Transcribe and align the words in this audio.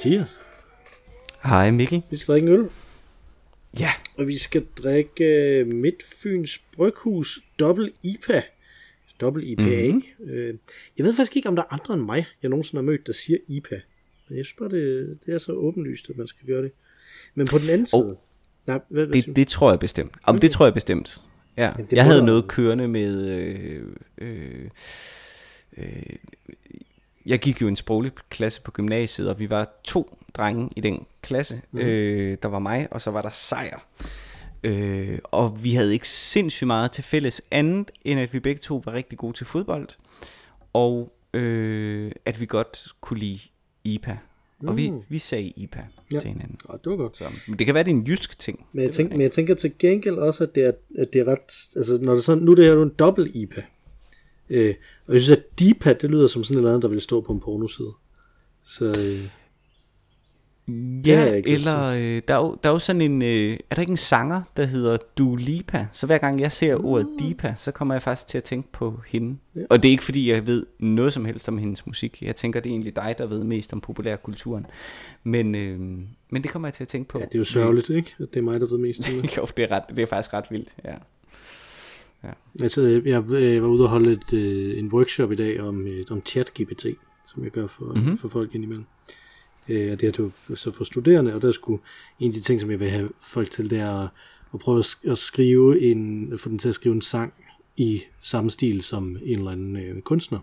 Hej 0.00 0.10
Mathias. 0.10 0.38
Hej 1.42 1.70
Mikkel. 1.70 2.02
Vi 2.10 2.16
skal 2.16 2.32
drikke 2.32 2.48
en 2.48 2.54
øl, 2.54 2.68
Ja, 3.78 3.90
og 4.18 4.26
vi 4.26 4.38
skal 4.38 4.66
drikke 4.82 5.64
uh, 5.66 5.74
Midtfyns 5.74 6.58
Bryghus 6.76 7.40
Dobbelt 7.58 7.94
IPA. 8.02 8.42
Dobbelt 9.20 9.46
IPA, 9.46 9.62
mm-hmm. 9.62 9.78
ikke? 9.78 10.02
Uh, 10.18 10.58
jeg 10.98 11.06
ved 11.06 11.14
faktisk 11.14 11.36
ikke, 11.36 11.48
om 11.48 11.56
der 11.56 11.62
er 11.62 11.72
andre 11.72 11.94
end 11.94 12.02
mig, 12.02 12.26
jeg 12.42 12.50
nogensinde 12.50 12.78
har 12.78 12.82
mødt, 12.82 13.06
der 13.06 13.12
siger 13.12 13.38
IPA. 13.48 13.80
Men 14.28 14.38
jeg 14.38 14.44
synes 14.46 14.56
bare, 14.58 14.68
det, 14.68 15.18
det 15.26 15.34
er 15.34 15.38
så 15.38 15.52
åbenlyst, 15.52 16.10
at 16.10 16.16
man 16.16 16.26
skal 16.26 16.46
gøre 16.46 16.62
det. 16.62 16.72
Men 17.34 17.46
på 17.46 17.58
den 17.58 17.68
anden 17.70 17.86
side... 17.86 18.16
Nej, 18.66 18.80
hvad, 18.88 19.06
hvad 19.06 19.22
det, 19.22 19.36
det 19.36 19.48
tror 19.48 19.70
jeg 19.70 19.78
bestemt. 19.78 20.12
Om 20.22 20.38
det 20.38 20.50
tror 20.50 20.66
jeg 20.66 20.74
bestemt. 20.74 21.24
Ja, 21.56 21.72
jeg 21.92 22.04
havde 22.04 22.24
noget 22.24 22.48
kørende 22.48 22.88
med... 22.88 23.28
Øh, 23.28 23.82
øh, 24.18 24.70
øh, 25.76 26.02
jeg 27.26 27.38
gik 27.38 27.60
jo 27.62 27.68
en 27.68 27.76
sproglig 27.76 28.12
klasse 28.30 28.62
på 28.62 28.70
gymnasiet, 28.70 29.30
og 29.30 29.38
vi 29.38 29.50
var 29.50 29.72
to 29.84 30.18
drenge 30.34 30.70
i 30.76 30.80
den 30.80 31.06
klasse. 31.22 31.60
Mm. 31.72 31.78
Øh, 31.78 32.36
der 32.42 32.48
var 32.48 32.58
mig, 32.58 32.88
og 32.90 33.00
så 33.00 33.10
var 33.10 33.22
der 33.22 33.30
Sejr. 33.30 33.86
Øh, 34.64 35.18
og 35.24 35.64
vi 35.64 35.70
havde 35.74 35.92
ikke 35.92 36.08
sindssygt 36.08 36.66
meget 36.66 36.92
til 36.92 37.04
fælles 37.04 37.42
andet, 37.50 37.90
end 38.04 38.20
at 38.20 38.32
vi 38.32 38.40
begge 38.40 38.58
to 38.60 38.82
var 38.84 38.92
rigtig 38.92 39.18
gode 39.18 39.32
til 39.36 39.46
fodbold. 39.46 39.88
Og 40.72 41.12
øh, 41.34 42.12
at 42.24 42.40
vi 42.40 42.46
godt 42.46 42.86
kunne 43.00 43.18
lide 43.20 43.38
IPA. 43.84 44.18
Og 44.66 44.76
vi, 44.76 44.92
vi 45.08 45.18
sagde 45.18 45.52
IPA 45.56 45.86
Ja. 46.12 46.18
til 46.18 46.28
hinanden. 46.28 46.58
Åh, 46.68 46.76
det 46.84 46.90
var 46.90 46.96
godt. 46.96 47.16
Så, 47.16 47.24
men 47.48 47.58
det 47.58 47.66
kan 47.66 47.74
være, 47.74 47.84
det 47.84 47.90
er 47.90 47.94
en 47.94 48.06
jysk 48.06 48.38
ting. 48.38 48.66
Men 48.72 48.80
jeg, 48.80 48.86
Det 48.88 48.94
tænker, 48.96 49.12
men 49.16 49.20
jeg 49.22 49.32
tænker 49.32 49.54
til 49.54 49.72
gengæld 49.78 50.14
også, 50.14 50.44
at 50.44 50.54
det 50.54 50.64
er, 50.64 50.72
at 50.98 51.12
det 51.12 51.20
er 51.20 51.24
ret... 51.24 51.76
Altså, 51.76 51.98
når 52.02 52.14
det 52.14 52.24
sådan, 52.24 52.42
nu 52.42 52.50
er 52.50 52.54
det 52.54 52.64
her 52.64 52.72
jo 52.72 52.82
en 52.82 52.92
dobbelt 52.98 53.34
IPA. 53.36 53.62
Øh, 54.50 54.74
og 55.06 55.14
jeg 55.14 55.22
synes, 55.22 55.38
at 55.38 55.58
DIPA, 55.58 55.92
det 55.92 56.10
lyder 56.10 56.26
som 56.26 56.44
sådan 56.44 56.56
et 56.56 56.58
eller 56.58 56.70
andet, 56.70 56.82
der 56.82 56.88
ville 56.88 57.02
stå 57.02 57.20
på 57.20 57.32
en 57.32 57.40
pornoside. 57.40 57.92
Så 58.62 58.84
øh, 58.84 59.28
Ja, 61.06 61.40
eller 61.44 61.84
øh, 61.84 62.22
der, 62.28 62.34
er 62.34 62.38
jo, 62.38 62.56
der 62.62 62.68
er 62.68 62.72
jo 62.72 62.78
sådan 62.78 63.02
en, 63.02 63.22
øh, 63.22 63.58
er 63.70 63.74
der 63.74 63.80
ikke 63.80 63.90
en 63.90 63.96
sanger, 63.96 64.42
der 64.56 64.66
hedder 64.66 64.96
Dua 65.18 65.40
Lipa? 65.40 65.86
Så 65.92 66.06
hver 66.06 66.18
gang 66.18 66.40
jeg 66.40 66.52
ser 66.52 66.84
ordet 66.84 67.08
Dipa, 67.18 67.54
så 67.56 67.72
kommer 67.72 67.94
jeg 67.94 68.02
faktisk 68.02 68.26
til 68.28 68.38
at 68.38 68.44
tænke 68.44 68.72
på 68.72 69.00
hende. 69.06 69.36
Ja. 69.56 69.60
Og 69.70 69.82
det 69.82 69.88
er 69.88 69.90
ikke 69.92 70.04
fordi, 70.04 70.30
jeg 70.30 70.46
ved 70.46 70.66
noget 70.78 71.12
som 71.12 71.24
helst 71.24 71.48
om 71.48 71.58
hendes 71.58 71.86
musik. 71.86 72.22
Jeg 72.22 72.36
tænker, 72.36 72.60
det 72.60 72.70
er 72.70 72.74
egentlig 72.74 72.96
dig, 72.96 73.14
der 73.18 73.26
ved 73.26 73.44
mest 73.44 73.72
om 73.72 73.80
populærkulturen. 73.80 74.66
Men, 75.24 75.54
øh, 75.54 75.80
men 76.30 76.42
det 76.42 76.50
kommer 76.50 76.68
jeg 76.68 76.74
til 76.74 76.84
at 76.84 76.88
tænke 76.88 77.08
på. 77.08 77.18
ja, 77.18 77.24
det 77.24 77.34
er 77.34 77.38
jo 77.38 77.44
sørgeligt, 77.44 77.90
ikke? 77.90 78.14
Det 78.18 78.36
er 78.36 78.42
mig, 78.42 78.60
der 78.60 78.66
ved 78.66 78.78
mest 78.78 79.08
om 79.08 79.14
det. 79.22 79.36
jo, 79.36 79.46
det 79.56 79.62
er, 79.62 79.70
ret, 79.70 79.82
det 79.88 79.98
er 79.98 80.06
faktisk 80.06 80.34
ret 80.34 80.44
vildt, 80.50 80.74
ja. 80.84 80.94
Altså, 82.62 83.02
jeg 83.04 83.30
øh, 83.30 83.62
var 83.62 83.68
ude 83.68 83.82
og 83.84 83.88
holde 83.88 84.12
et, 84.12 84.32
øh, 84.32 84.78
en 84.78 84.88
workshop 84.92 85.32
i 85.32 85.34
dag 85.36 85.60
om, 85.60 85.86
øh, 85.86 86.04
om 86.10 86.22
chat-GPT, 86.28 86.86
som 87.26 87.44
jeg 87.44 87.50
gør 87.50 87.66
for, 87.66 87.84
Mhm. 87.84 87.98
mm-hmm. 87.98 88.16
for 88.16 88.28
folk 88.28 88.54
indimellem. 88.54 88.84
Øh, 89.68 89.92
og 89.92 90.00
det 90.00 90.18
er 90.18 90.22
jo 90.24 90.56
så 90.56 90.70
for 90.70 90.84
studerende, 90.84 91.34
og 91.34 91.42
der 91.42 91.52
skulle 91.52 91.82
en 92.20 92.28
af 92.28 92.32
de 92.34 92.40
ting, 92.40 92.60
som 92.60 92.70
jeg 92.70 92.80
vil 92.80 92.90
have 92.90 93.10
folk 93.22 93.50
til, 93.50 93.70
det 93.70 93.78
er 93.78 93.90
at, 94.04 94.08
at 94.54 94.60
prøve 94.60 94.78
at, 94.78 94.84
sk- 94.84 95.10
at 95.10 95.18
skrive 95.18 95.80
en, 95.80 96.32
få 96.38 96.48
dem 96.48 96.58
til 96.58 96.68
at 96.68 96.74
skrive 96.74 96.94
en 96.94 97.02
sang 97.02 97.32
i 97.76 98.02
samme 98.20 98.50
stil 98.50 98.82
som 98.82 99.16
en 99.22 99.38
eller 99.38 99.50
anden 99.50 99.76
øh, 99.76 100.00
kunstner, 100.02 100.38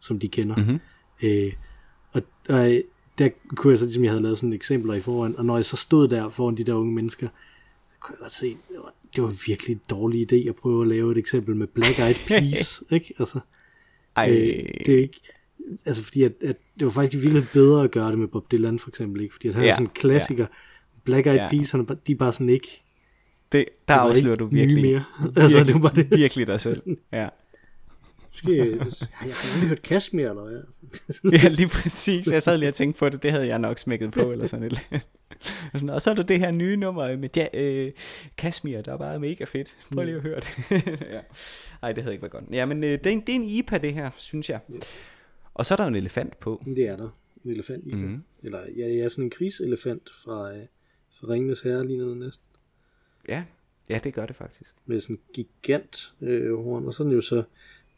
som 0.00 0.18
de 0.18 0.28
kender. 0.28 0.56
Mhm. 0.56 0.78
Øh, 1.22 1.52
og, 2.12 2.22
og 2.48 2.74
øh, 2.74 2.80
der 3.18 3.28
kunne 3.56 3.70
jeg 3.70 3.78
så, 3.78 3.84
ligesom 3.84 4.04
jeg 4.04 4.12
havde 4.12 4.22
lavet 4.22 4.38
sådan 4.38 4.52
eksempler 4.52 4.94
i 4.94 5.00
forhånd, 5.00 5.34
og 5.36 5.44
når 5.44 5.56
jeg 5.56 5.64
så 5.64 5.76
stod 5.76 6.08
der 6.08 6.28
foran 6.28 6.56
de 6.56 6.64
der 6.64 6.74
unge 6.74 6.92
mennesker, 6.92 7.28
så 7.28 7.96
kunne 8.00 8.12
jeg 8.14 8.20
godt 8.20 8.32
se, 8.32 8.46
det 8.46 8.76
var, 8.78 8.94
det 9.16 9.22
var 9.22 9.34
virkelig 9.46 9.74
en 9.74 9.80
dårlig 9.90 10.32
idé 10.32 10.48
at 10.48 10.56
prøve 10.56 10.82
at 10.82 10.88
lave 10.88 11.12
et 11.12 11.18
eksempel 11.18 11.56
med 11.56 11.66
Black 11.66 11.98
Eyed 11.98 12.14
Peas, 12.28 12.82
ikke? 12.90 13.14
Altså, 13.18 13.40
Ej, 14.16 14.30
øh, 14.30 14.68
det 14.86 14.94
er 14.94 14.98
ikke, 14.98 15.20
altså 15.86 16.02
fordi 16.02 16.22
at, 16.22 16.32
at 16.44 16.56
det 16.78 16.84
var 16.84 16.90
faktisk 16.92 17.22
virkelig 17.22 17.46
bedre 17.52 17.84
at 17.84 17.90
gøre 17.90 18.10
det 18.10 18.18
med 18.18 18.28
Bob 18.28 18.50
Dylan 18.52 18.78
for 18.78 18.88
eksempel, 18.88 19.22
ikke? 19.22 19.32
Fordi 19.34 19.48
at 19.48 19.54
han 19.54 19.62
ja, 19.62 19.66
er 19.66 19.70
Ja, 19.70 19.74
sådan 19.74 19.86
en 19.86 19.90
klassiker. 19.94 20.46
Black 21.04 21.26
Eyed 21.26 21.36
Ja. 21.36 21.48
Peas, 21.50 21.70
han 21.70 21.80
er, 21.80 21.94
de 22.06 22.12
er 22.12 22.16
bare 22.16 22.32
sådan 22.32 22.48
ikke, 22.48 22.82
det, 23.52 23.64
der 23.88 23.94
var 23.94 24.00
afslører 24.00 24.36
du 24.36 24.46
virkelig, 24.46 24.82
mere. 24.84 25.04
Altså, 25.42 25.64
det 25.64 25.74
var 25.74 25.80
bare 25.80 25.94
det. 25.94 26.10
virkelig 26.10 26.46
dig 26.46 26.60
selv. 26.60 26.80
Ja. 27.12 27.28
Måske, 28.32 28.56
ja, 28.56 28.64
jeg 28.74 28.78
har 29.12 29.54
aldrig 29.54 29.68
hørt 29.68 29.82
Kashmir, 29.82 30.28
eller 30.30 30.42
hvad? 30.44 31.32
Ja, 31.32 31.48
lige 31.48 31.68
præcis. 31.68 32.26
Jeg 32.26 32.42
sad 32.42 32.58
lige 32.58 32.68
og 32.68 32.74
tænkte 32.74 32.98
på 32.98 33.08
det. 33.08 33.22
Det 33.22 33.30
havde 33.30 33.46
jeg 33.46 33.58
nok 33.58 33.78
smækket 33.78 34.10
på, 34.12 34.20
eller 34.32 34.46
sådan 34.46 34.66
et. 34.66 34.80
Og 35.94 36.02
så 36.02 36.10
er 36.10 36.14
der 36.14 36.22
det 36.22 36.38
her 36.38 36.50
nye 36.50 36.76
nummer 36.76 37.16
med 37.16 37.28
ja, 37.36 37.46
øh, 37.54 37.92
Kashmir, 38.36 38.80
der 38.80 38.92
er 38.92 38.96
bare 38.96 39.18
mega 39.18 39.44
fedt. 39.44 39.76
Prøv 39.94 40.04
lige 40.04 40.16
at 40.16 40.22
høre 40.22 40.40
det. 40.40 40.58
ja. 41.14 41.20
Ej, 41.82 41.92
det 41.92 42.02
havde 42.02 42.14
ikke 42.14 42.22
været 42.22 42.32
godt. 42.32 42.44
Ja, 42.52 42.66
men 42.66 42.84
øh, 42.84 42.90
det, 42.90 43.06
er 43.06 43.10
en, 43.10 43.20
det 43.20 43.28
er 43.28 43.36
en 43.36 43.44
IPA, 43.44 43.78
det 43.78 43.94
her, 43.94 44.10
synes 44.16 44.50
jeg. 44.50 44.60
Og 45.54 45.66
så 45.66 45.74
er 45.74 45.76
der 45.76 45.86
en 45.86 45.94
elefant 45.94 46.40
på. 46.40 46.62
Det 46.66 46.88
er 46.88 46.96
der. 46.96 47.18
En 47.44 47.50
elefant 47.50 47.86
i 47.86 47.94
mm-hmm. 47.94 48.22
Eller 48.42 48.58
ja, 48.76 48.86
jeg 48.88 48.98
er 48.98 49.08
sådan 49.08 49.24
en 49.24 49.30
kriselefant 49.30 50.10
fra, 50.24 50.56
øh, 50.56 50.62
fra 51.20 51.28
Ringenes 51.28 51.60
Herre, 51.60 51.86
ligner 51.86 52.08
det 52.08 52.16
næsten. 52.16 52.46
Ja, 53.28 53.44
ja 53.88 54.00
det 54.04 54.14
gør 54.14 54.26
det 54.26 54.36
faktisk. 54.36 54.74
med 54.86 55.00
sådan 55.00 55.16
en 55.16 55.22
gigant 55.34 56.14
øh, 56.20 56.56
horn, 56.56 56.86
og 56.86 56.94
så 56.94 57.02
er 57.02 57.04
den 57.04 57.14
jo 57.14 57.20
så 57.20 57.42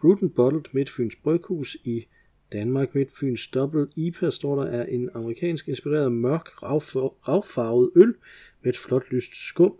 Bruten 0.00 0.30
Bottled 0.30 0.64
Midtfyns 0.72 1.16
Bryghus 1.16 1.76
i 1.84 2.06
Danmark. 2.54 2.94
Midtfyns 2.94 3.46
Double 3.46 3.86
IPA 3.96 4.30
står 4.30 4.62
der 4.62 4.70
er 4.70 4.86
en 4.86 5.10
amerikansk 5.14 5.68
inspireret 5.68 6.12
mørk 6.12 6.62
ragfarvet 6.62 7.90
øl 7.96 8.14
med 8.62 8.72
et 8.72 8.78
flot 8.78 9.10
lyst 9.10 9.48
skum. 9.48 9.74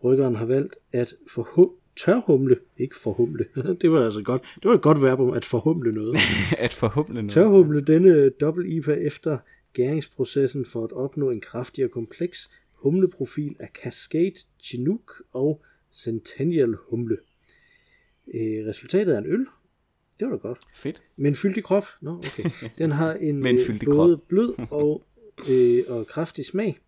Bryggeren 0.00 0.36
har 0.36 0.46
valgt 0.46 0.76
at 0.92 1.14
forhum- 1.26 1.74
tørhumle, 1.96 2.56
ikke 2.76 2.96
forhumle, 2.96 3.44
det 3.80 3.92
var 3.92 4.04
altså 4.04 4.22
godt, 4.22 4.42
det 4.54 4.64
var 4.64 4.74
et 4.74 4.82
godt 4.82 5.02
verb 5.02 5.20
om 5.20 5.30
at 5.30 5.44
forhumle 5.44 5.92
noget. 5.92 6.16
At 6.58 6.72
forhåbentlig 6.72 7.22
noget. 7.22 7.32
Tørhumle 7.32 7.80
denne 7.80 8.30
dobbelt 8.30 8.72
IPA 8.72 8.92
efter 8.92 9.38
gæringsprocessen 9.72 10.64
for 10.64 10.84
at 10.84 10.92
opnå 10.92 11.30
en 11.30 11.40
kraftig 11.40 11.84
og 11.84 11.90
kompleks 11.90 12.50
humleprofil 12.72 13.56
af 13.58 13.68
Cascade, 13.68 14.34
Chinook 14.62 15.12
og 15.32 15.62
Centennial 15.92 16.74
humle. 16.88 17.16
Øh, 18.34 18.66
resultatet 18.66 19.14
er 19.14 19.18
en 19.18 19.26
øl. 19.26 19.46
Det 20.20 20.26
var 20.26 20.30
da 20.30 20.36
godt. 20.36 20.58
Fedt. 20.74 21.02
Men 21.16 21.34
fyldig 21.34 21.64
krop. 21.64 21.86
Nå, 22.00 22.10
okay. 22.10 22.44
Den 22.78 22.90
har 22.90 23.14
en 23.14 23.42
Men 23.42 23.58
øh, 23.58 23.80
både 23.84 24.16
krop. 24.16 24.28
blød 24.28 24.54
og, 24.70 25.06
øh, 25.50 25.98
og 25.98 26.06
kraftig 26.06 26.44
smag. 26.44 26.78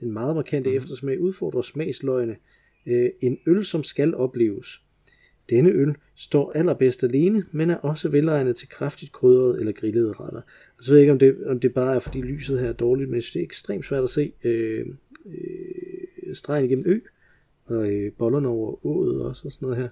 Den 0.00 0.12
meget 0.12 0.36
markante 0.36 0.70
mm. 0.70 0.76
eftersmag 0.76 1.20
udfordrer 1.20 1.62
smagsløgene. 1.62 2.36
Øh, 2.86 3.10
en 3.20 3.38
øl, 3.46 3.64
som 3.64 3.82
skal 3.82 4.14
opleves. 4.14 4.80
Denne 5.50 5.70
øl 5.70 5.94
står 6.16 6.52
allerbedst 6.54 7.04
alene, 7.04 7.44
men 7.52 7.70
er 7.70 7.76
også 7.76 8.08
velegnet 8.08 8.56
til 8.56 8.68
kraftigt 8.68 9.12
krydrede 9.12 9.60
eller 9.60 9.72
grillede 9.72 10.12
retter. 10.12 10.40
Så 10.80 10.90
ved 10.90 10.98
jeg 10.98 11.02
ikke, 11.02 11.12
om 11.12 11.18
det, 11.18 11.46
om 11.46 11.60
det 11.60 11.74
bare 11.74 11.94
er, 11.94 11.98
fordi 11.98 12.22
lyset 12.22 12.60
her 12.60 12.68
er 12.68 12.72
dårligt, 12.72 13.10
men 13.10 13.20
det 13.20 13.36
er 13.36 13.42
ekstremt 13.42 13.86
svært 13.86 14.02
at 14.02 14.10
se 14.10 14.32
øh, 14.44 14.86
øh, 15.26 16.34
stregen 16.34 16.64
igennem 16.64 16.84
ø, 16.86 17.00
og 17.64 17.92
øh, 17.92 18.12
bollerne 18.12 18.48
over 18.48 18.86
ået 18.86 19.22
også, 19.22 19.42
og 19.44 19.52
sådan 19.52 19.66
noget 19.66 19.82
her. 19.82 19.88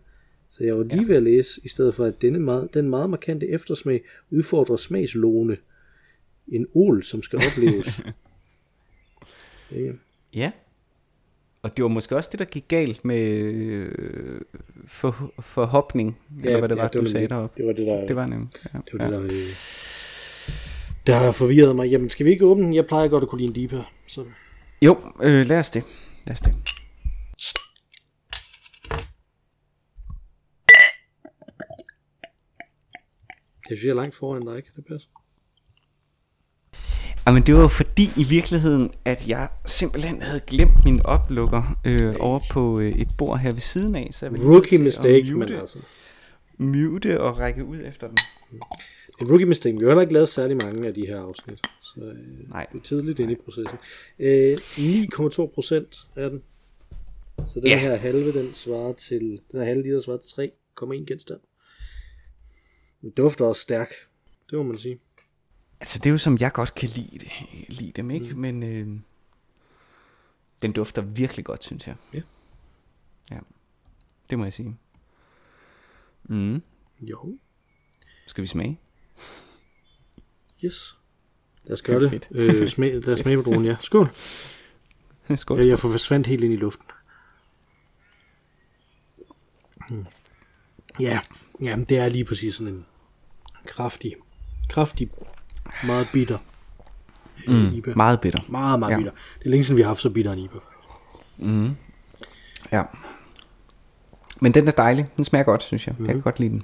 Så 0.56 0.64
jeg 0.64 0.74
var 0.78 0.82
lige 0.84 1.08
ved 1.08 1.16
at 1.16 1.22
læse, 1.22 1.60
i 1.64 1.68
stedet 1.68 1.94
for 1.94 2.04
at 2.04 2.22
denne 2.22 2.38
meget, 2.38 2.74
den 2.74 2.90
meget 2.90 3.10
markante 3.10 3.48
eftersmag 3.48 4.02
udfordrer 4.30 4.76
smagslåne. 4.76 5.56
En 6.48 6.66
ol, 6.74 7.02
som 7.04 7.22
skal 7.22 7.38
opleves. 7.46 8.00
ja. 9.72 9.92
Ja. 10.34 10.52
Og 11.62 11.76
det 11.76 11.82
var 11.82 11.88
måske 11.88 12.16
også 12.16 12.28
det, 12.32 12.38
der 12.38 12.44
gik 12.44 12.64
galt 12.68 13.04
med 13.04 13.28
øh, 13.42 13.90
for, 14.86 15.32
forhåbning, 15.40 16.18
ja, 16.44 16.46
eller 16.46 16.58
hvad 16.58 16.68
det 16.68 16.76
var, 16.78 16.84
det 16.88 16.92
du 16.94 16.98
var 16.98 17.04
sagde 17.10 17.14
nemlig- 17.26 17.30
deroppe. 17.30 17.56
Det 17.62 17.66
var 17.66 17.72
det, 17.72 17.86
der, 17.86 18.06
Det 18.06 18.16
var 18.16 18.26
nemt. 18.26 18.62
Ja. 18.74 18.78
det, 18.92 18.98
var 18.98 19.04
ja. 19.04 19.10
det, 19.10 19.20
der, 19.20 19.24
øh, 19.24 19.30
der 21.06 21.14
har 21.14 21.32
forvirret 21.32 21.76
mig. 21.76 21.90
Jamen, 21.90 22.10
skal 22.10 22.26
vi 22.26 22.30
ikke 22.30 22.46
åbne 22.46 22.64
den? 22.64 22.74
Jeg 22.74 22.86
plejer 22.86 23.08
godt 23.08 23.22
at 23.22 23.28
kunne 23.28 23.38
lide 23.40 23.48
en 23.48 23.54
dipa. 23.54 23.82
Så. 24.06 24.24
Jo, 24.82 24.96
øh, 25.22 25.46
lad 25.46 25.58
os 25.58 25.70
det. 25.70 25.82
Lad 26.26 26.34
os 26.34 26.40
det. 26.40 26.54
Jeg 33.84 33.90
er 33.90 33.94
langt 33.94 34.14
foran 34.14 34.42
dig, 34.46 34.64
kan 34.64 34.72
det 34.76 34.84
passe? 34.86 35.06
Jamen, 37.26 37.42
det 37.42 37.54
var 37.54 37.60
jo 37.60 37.68
fordi 37.68 38.10
i 38.16 38.24
virkeligheden, 38.28 38.90
at 39.04 39.28
jeg 39.28 39.48
simpelthen 39.66 40.22
havde 40.22 40.40
glemt 40.46 40.84
min 40.84 41.00
oplukker 41.06 41.78
øh, 41.86 42.14
over 42.20 42.40
på 42.50 42.80
øh, 42.80 42.92
et 42.92 43.08
bord 43.18 43.38
her 43.38 43.52
ved 43.52 43.60
siden 43.60 43.94
af. 43.94 44.08
Så 44.12 44.26
jeg 44.26 44.44
Rookie 44.46 44.78
mistake, 44.78 45.24
men 45.24 45.38
mute, 45.38 45.60
altså. 45.60 45.78
mute 46.58 47.20
og 47.20 47.38
række 47.38 47.64
ud 47.64 47.78
efter 47.84 48.08
den. 48.08 48.18
En 49.22 49.28
rookie 49.30 49.46
mistake. 49.46 49.76
Vi 49.78 49.82
har 49.84 49.88
heller 49.90 50.00
ikke 50.02 50.12
lavet 50.12 50.28
særlig 50.28 50.56
mange 50.56 50.86
af 50.88 50.94
de 50.94 51.06
her 51.06 51.20
afsnit. 51.20 51.60
Så 51.82 52.00
øh, 52.00 52.50
Nej. 52.50 52.66
det 52.72 52.78
er 52.78 52.82
tidligt 52.82 53.18
inde 53.18 53.32
i 53.32 53.36
processen. 53.44 53.78
Øh, 54.18 54.56
9,2 54.56 55.54
procent 55.54 55.96
er 56.16 56.28
den. 56.28 56.42
Så 57.46 57.60
den 57.60 57.68
Ja. 57.68 57.78
her 57.80 57.96
halve, 57.96 58.32
den 58.32 58.54
svarer 58.54 58.92
til, 58.92 59.40
den 59.52 59.60
her 59.60 59.64
halve 59.64 59.82
liter 59.82 60.00
svarer 60.00 60.18
til 60.18 60.50
3,1 60.82 61.04
genstand. 61.04 61.40
Den 63.02 63.10
dufter 63.10 63.44
også 63.44 63.62
stærk. 63.62 63.88
Det 64.50 64.58
må 64.58 64.62
man 64.62 64.78
sige. 64.78 65.00
Altså, 65.80 65.98
det 65.98 66.06
er 66.06 66.10
jo 66.10 66.18
som 66.18 66.38
jeg 66.40 66.52
godt 66.52 66.74
kan 66.74 66.88
lide, 66.88 67.18
det, 67.18 67.30
lide 67.68 67.92
dem, 67.92 68.10
ikke? 68.10 68.34
Mm. 68.34 68.40
Men 68.40 68.62
øh, 68.62 69.00
den 70.62 70.72
dufter 70.72 71.02
virkelig 71.02 71.44
godt, 71.44 71.64
synes 71.64 71.86
jeg. 71.86 71.96
Ja. 72.14 72.20
Ja, 73.30 73.38
det 74.30 74.38
må 74.38 74.44
jeg 74.44 74.52
sige. 74.52 74.76
Mm. 76.24 76.62
Jo. 77.00 77.38
Skal 78.26 78.42
vi 78.42 78.46
smage? 78.46 78.80
Yes. 80.64 80.98
Lad 81.64 81.72
os 81.72 81.82
gøre 81.82 82.00
Det 82.00 82.06
er 82.06 82.10
fedt. 82.10 82.28
Øh, 82.30 82.68
smag, 82.68 82.92
lad 82.94 83.14
os 83.14 83.20
smage 83.24 83.36
på 83.36 83.42
dronen, 83.42 83.64
ja. 83.64 83.76
Skål. 83.80 84.08
Skål. 85.36 85.60
Ja, 85.60 85.66
jeg 85.66 85.78
får 85.78 85.88
forsvandt 85.88 86.26
helt 86.26 86.44
ind 86.44 86.52
i 86.52 86.56
luften. 86.56 86.86
Mm. 89.90 90.06
Ja, 91.00 91.20
jamen 91.62 91.84
det 91.84 91.98
er 91.98 92.08
lige 92.08 92.24
præcis 92.24 92.54
sådan 92.54 92.74
en 92.74 92.86
kraftig, 93.66 94.14
kraftig, 94.68 95.10
meget 95.84 96.08
bitter 96.12 96.38
mm. 97.48 97.72
IPA. 97.74 97.92
Meget 97.96 98.20
bitter. 98.20 98.40
Meget, 98.48 98.78
meget 98.78 98.90
Ja. 98.90 98.94
ja. 98.94 98.98
bitter. 98.98 99.12
Det 99.38 99.46
er 99.46 99.50
længe 99.50 99.64
siden, 99.64 99.76
vi 99.76 99.82
har 99.82 99.88
haft 99.88 100.00
så 100.00 100.10
bitter 100.10 100.32
en 100.32 100.38
IPA. 100.38 100.58
Ja. 102.72 102.82
Men 104.40 104.54
den 104.54 104.68
er 104.68 104.72
dejlig. 104.72 105.06
Den 105.16 105.24
smager 105.24 105.44
godt, 105.44 105.62
synes 105.62 105.86
jeg. 105.86 105.94
Jeg 105.98 106.08
kan 106.08 106.20
godt 106.20 106.40
lide 106.40 106.50
den. 106.50 106.62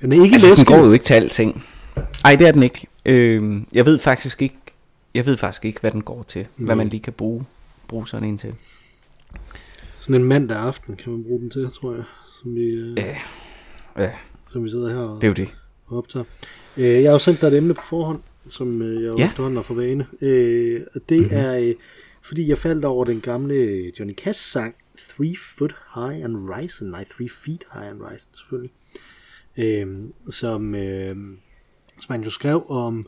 Den 0.00 0.12
er 0.12 0.22
ikke 0.22 0.34
Altså, 0.34 0.46
den 0.46 0.56
læsken. 0.56 0.76
går 0.76 0.86
jo 0.86 0.92
ikke 0.92 1.04
til 1.04 1.14
alting. 1.14 1.64
Nej, 2.24 2.36
det 2.36 2.48
er 2.48 2.52
den 2.52 2.62
ikke. 2.62 2.86
Øh, 3.06 3.62
jeg 3.72 3.86
ved 3.86 3.98
faktisk 3.98 4.42
ikke, 4.42 4.56
jeg 5.14 5.26
ved 5.26 5.36
faktisk 5.36 5.64
ikke, 5.64 5.80
hvad 5.80 5.90
den 5.90 6.02
går 6.02 6.22
til. 6.22 6.46
Hvad 6.56 6.76
man 6.76 6.88
lige 6.88 7.00
kan 7.02 7.12
bruge, 7.12 7.44
bruge 7.88 8.08
sådan 8.08 8.28
en 8.28 8.38
til. 8.38 8.54
Sådan 9.98 10.20
en 10.20 10.24
mandag 10.24 10.56
aften 10.58 10.96
kan 10.96 11.12
man 11.12 11.24
bruge 11.24 11.40
den 11.40 11.50
til, 11.50 11.70
tror 11.80 11.94
jeg. 11.94 12.04
Som 12.42 12.54
vi, 12.54 12.60
øh, 12.60 12.98
Ja, 12.98 13.16
ja 14.02 14.12
som 14.56 14.64
vi 14.64 14.70
sidder 14.70 14.88
her 14.88 14.96
og, 14.96 15.20
det 15.20 15.24
er 15.24 15.28
jo 15.28 15.34
det. 15.34 15.48
og 15.86 15.98
optager. 15.98 16.24
Øh, 16.76 16.84
jeg 16.84 17.02
har 17.02 17.12
jo 17.12 17.18
sendt 17.18 17.40
dig 17.40 17.46
et 17.46 17.56
emne 17.56 17.74
på 17.74 17.82
forhånd, 17.82 18.20
som 18.48 18.82
øh, 18.82 19.02
jeg 19.02 19.08
jo 19.08 19.14
Ja. 19.18 19.26
efterhånden 19.26 19.56
har 19.56 19.62
for 19.62 19.74
vane. 19.74 20.06
Øh, 20.20 20.80
og 20.94 21.00
det 21.08 21.18
mm-hmm. 21.18 21.36
er, 21.36 21.58
øh, 21.58 21.74
fordi 22.22 22.48
jeg 22.48 22.58
faldt 22.58 22.84
over 22.84 23.04
den 23.04 23.20
gamle 23.20 23.92
Johnny 23.98 24.14
Cash 24.14 24.40
sang, 24.40 24.74
Three 24.98 25.34
Foot 25.56 25.74
High 25.94 26.24
and 26.24 26.36
Rising. 26.36 26.90
Nej, 26.90 27.04
Three 27.04 27.28
Feet 27.28 27.64
High 27.72 27.88
and 27.90 28.00
Rising, 28.02 28.30
selvfølgelig. 28.36 28.72
Øh, 29.56 29.86
som, 30.30 30.74
øh, 30.74 31.16
som 32.00 32.12
han 32.12 32.22
jo 32.24 32.30
skrev 32.30 32.64
om 32.68 33.06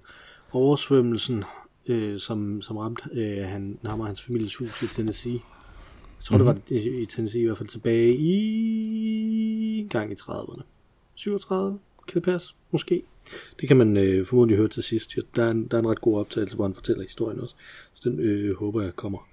oversvømmelsen, 0.52 1.44
øh, 1.86 2.18
som, 2.18 2.62
som 2.62 2.76
ramte 2.76 3.02
øh, 3.12 3.48
han, 3.48 3.78
ham 3.86 4.00
og 4.00 4.06
hans 4.06 4.22
families 4.22 4.56
hus 4.56 4.82
i 4.82 4.86
Tennessee. 4.86 5.32
Jeg 5.32 6.24
tror, 6.24 6.36
mm-hmm. 6.36 6.60
det 6.68 6.76
var 6.76 6.90
i, 6.90 7.02
i 7.02 7.06
Tennessee 7.06 7.42
i 7.42 7.44
hvert 7.44 7.58
fald 7.58 7.68
tilbage 7.68 8.16
i 8.18 9.88
gang 9.90 10.12
i 10.12 10.14
30'erne. 10.14 10.62
37, 11.18 11.78
kan 12.08 12.14
det 12.14 12.22
passe? 12.22 12.54
Måske. 12.70 13.02
Det 13.60 13.68
kan 13.68 13.76
man 13.76 13.96
øh, 13.96 14.26
formodentlig 14.26 14.58
høre 14.58 14.68
til 14.68 14.82
sidst. 14.82 15.16
Der 15.36 15.44
er, 15.44 15.50
en, 15.50 15.66
der 15.70 15.76
er 15.76 15.80
en 15.82 15.88
ret 15.88 16.00
god 16.00 16.18
optagelse, 16.18 16.56
hvor 16.56 16.64
han 16.64 16.74
fortæller 16.74 17.02
historien 17.02 17.40
også. 17.40 17.54
Så 17.94 18.10
den 18.10 18.20
øh, 18.20 18.56
håber 18.56 18.82
jeg 18.82 18.96
kommer 18.96 19.28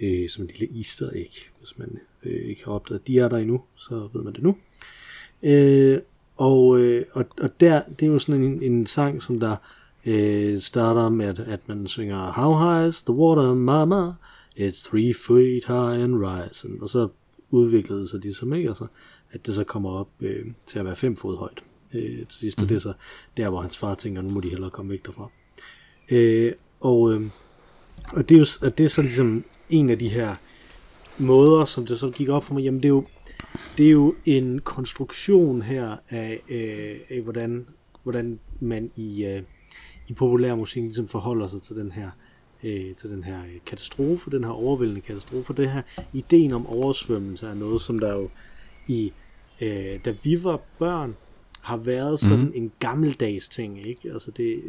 øh, 0.00 0.28
som 0.28 0.44
en 0.44 0.50
lille 0.58 0.76
easter 0.76 1.10
egg, 1.14 1.32
hvis 1.58 1.78
man 1.78 1.98
øh, 2.24 2.48
ikke 2.48 2.64
har 2.64 2.72
opdaget, 2.72 3.00
at 3.00 3.06
de 3.06 3.18
er 3.18 3.28
der 3.28 3.36
endnu, 3.36 3.62
så 3.76 4.08
ved 4.12 4.22
man 4.22 4.32
det 4.32 4.42
nu. 4.42 4.56
Øh, 5.42 6.00
og, 6.36 6.78
øh, 6.78 7.04
og, 7.12 7.24
og 7.40 7.60
der, 7.60 7.82
det 8.00 8.06
er 8.06 8.10
jo 8.10 8.18
sådan 8.18 8.42
en, 8.42 8.62
en 8.62 8.86
sang, 8.86 9.22
som 9.22 9.40
der 9.40 9.56
øh, 10.06 10.60
starter 10.60 11.08
med, 11.08 11.26
at, 11.26 11.38
at 11.38 11.68
man 11.68 11.86
synger 11.86 12.32
How 12.32 12.58
high 12.58 12.88
is 12.88 13.02
the 13.02 13.14
water, 13.14 13.54
mama? 13.54 14.12
It's 14.56 14.88
three 14.88 15.14
feet 15.14 15.64
high 15.64 16.04
and 16.04 16.14
rising. 16.14 16.82
Og 16.82 16.88
så 16.88 17.08
udviklede 17.50 18.08
det 18.08 18.22
de 18.22 18.34
som 18.34 18.54
ikke, 18.54 18.68
altså, 18.68 18.86
at 19.34 19.46
det 19.46 19.54
så 19.54 19.64
kommer 19.64 19.90
op 19.90 20.08
øh, 20.20 20.46
til 20.66 20.78
at 20.78 20.84
være 20.84 20.96
fem 20.96 21.16
fod 21.16 21.36
højt 21.36 21.64
øh, 21.94 22.26
til 22.26 22.38
sidst. 22.38 22.58
Mm. 22.58 22.62
Og 22.62 22.68
det 22.68 22.74
er 22.74 22.80
så 22.80 22.92
der, 23.36 23.50
hvor 23.50 23.60
hans 23.60 23.78
far 23.78 23.94
tænker, 23.94 24.22
nu 24.22 24.30
må 24.30 24.40
de 24.40 24.48
hellere 24.48 24.70
komme 24.70 24.90
væk 24.90 25.06
derfra. 25.06 25.30
Øh, 26.08 26.52
og, 26.80 27.12
øh, 27.12 27.22
og 28.12 28.28
det 28.28 28.34
er 28.34 28.38
jo 28.38 28.46
og 28.62 28.78
det 28.78 28.84
er 28.84 28.88
så 28.88 29.02
ligesom 29.02 29.44
en 29.70 29.90
af 29.90 29.98
de 29.98 30.08
her 30.08 30.36
måder, 31.18 31.64
som 31.64 31.86
det 31.86 31.98
så 31.98 32.10
gik 32.10 32.28
op 32.28 32.44
for 32.44 32.54
mig, 32.54 32.62
jamen 32.62 32.82
det 32.82 32.84
er 32.84 32.90
jo, 32.90 33.06
det 33.78 33.86
er 33.86 33.90
jo 33.90 34.14
en 34.24 34.58
konstruktion 34.58 35.62
her 35.62 35.96
af, 36.08 36.42
øh, 36.48 37.00
af 37.10 37.22
hvordan, 37.22 37.66
hvordan 38.02 38.38
man 38.60 38.90
i, 38.96 39.24
øh, 39.24 39.42
i 40.08 40.12
populærmusik 40.12 40.82
ligesom 40.82 41.08
forholder 41.08 41.46
sig 41.46 41.62
til 41.62 41.76
den 41.76 41.92
her 41.92 42.10
øh, 42.64 42.94
til 42.94 43.10
den 43.10 43.24
her 43.24 43.42
katastrofe, 43.66 44.30
den 44.30 44.44
her 44.44 44.50
overvældende 44.50 45.00
katastrofe. 45.00 45.54
Det 45.54 45.70
her 45.70 45.82
ideen 46.12 46.52
om 46.52 46.66
oversvømmelse 46.66 47.46
er 47.46 47.54
noget, 47.54 47.80
som 47.80 47.98
der 47.98 48.14
jo 48.14 48.30
i, 48.86 49.12
øh, 49.64 49.98
da 50.04 50.14
vi 50.22 50.44
var 50.44 50.60
børn, 50.78 51.14
har 51.64 51.76
været 51.76 52.20
sådan 52.20 52.44
mm. 52.44 52.52
en 52.54 52.72
gammeldags 52.78 53.48
ting, 53.48 53.86
ikke? 53.88 54.10
Altså 54.12 54.30
det, 54.30 54.60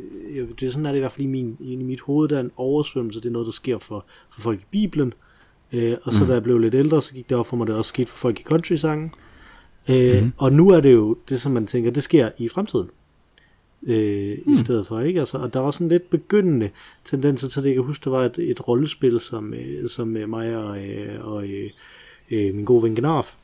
det 0.59 0.67
er 0.67 0.71
sådan, 0.71 0.85
er 0.85 0.89
det 0.89 0.97
i 0.97 0.99
hvert 0.99 1.11
fald 1.11 1.23
i, 1.23 1.29
min, 1.29 1.57
i 1.59 1.75
mit 1.75 2.01
hoved, 2.01 2.29
der 2.29 2.35
er 2.35 2.41
en 2.41 2.51
oversvømmelse, 2.57 3.21
det 3.21 3.25
er 3.25 3.31
noget, 3.31 3.45
der 3.45 3.51
sker 3.51 3.77
for, 3.77 4.05
for 4.29 4.41
folk 4.41 4.61
i 4.61 4.65
Bibelen, 4.71 5.13
øh, 5.71 5.97
og 6.03 6.13
så 6.13 6.23
mm. 6.23 6.27
da 6.27 6.33
jeg 6.33 6.43
blev 6.43 6.57
lidt 6.57 6.75
ældre, 6.75 7.01
så 7.01 7.13
gik 7.13 7.29
det 7.29 7.37
op 7.37 7.47
for 7.47 7.57
mig, 7.57 7.67
det 7.67 7.75
også 7.75 7.89
skete 7.89 8.11
for 8.11 8.17
folk 8.17 8.39
i 8.39 8.43
country-sangen, 8.43 9.11
øh, 9.89 10.23
mm. 10.23 10.31
og 10.37 10.53
nu 10.53 10.69
er 10.69 10.79
det 10.79 10.93
jo 10.93 11.17
det, 11.29 11.41
som 11.41 11.51
man 11.51 11.67
tænker, 11.67 11.91
det 11.91 12.03
sker 12.03 12.29
i 12.37 12.47
fremtiden, 12.47 12.89
øh, 13.83 14.37
mm. 14.45 14.53
i 14.53 14.57
stedet 14.57 14.87
for, 14.87 14.99
ikke? 14.99 15.19
Altså, 15.19 15.37
og 15.37 15.53
der 15.53 15.59
var 15.59 15.71
sådan 15.71 15.89
lidt 15.89 16.09
begyndende 16.09 16.69
tendenser 17.05 17.47
til 17.47 17.63
det, 17.63 17.69
jeg 17.69 17.75
kan 17.75 17.83
huske, 17.83 18.03
der 18.03 18.09
var 18.09 18.25
et, 18.25 18.39
et 18.39 18.67
rollespil, 18.67 19.19
som, 19.19 19.53
øh, 19.53 19.89
som 19.89 20.17
øh, 20.17 20.29
mig 20.29 20.57
og, 20.57 20.87
øh, 20.87 21.27
og 21.27 21.47
øh, 21.47 21.69
øh, 22.31 22.55
min 22.55 22.65
gode 22.65 22.83
ven 22.83 22.95
Gnarf 22.95 23.35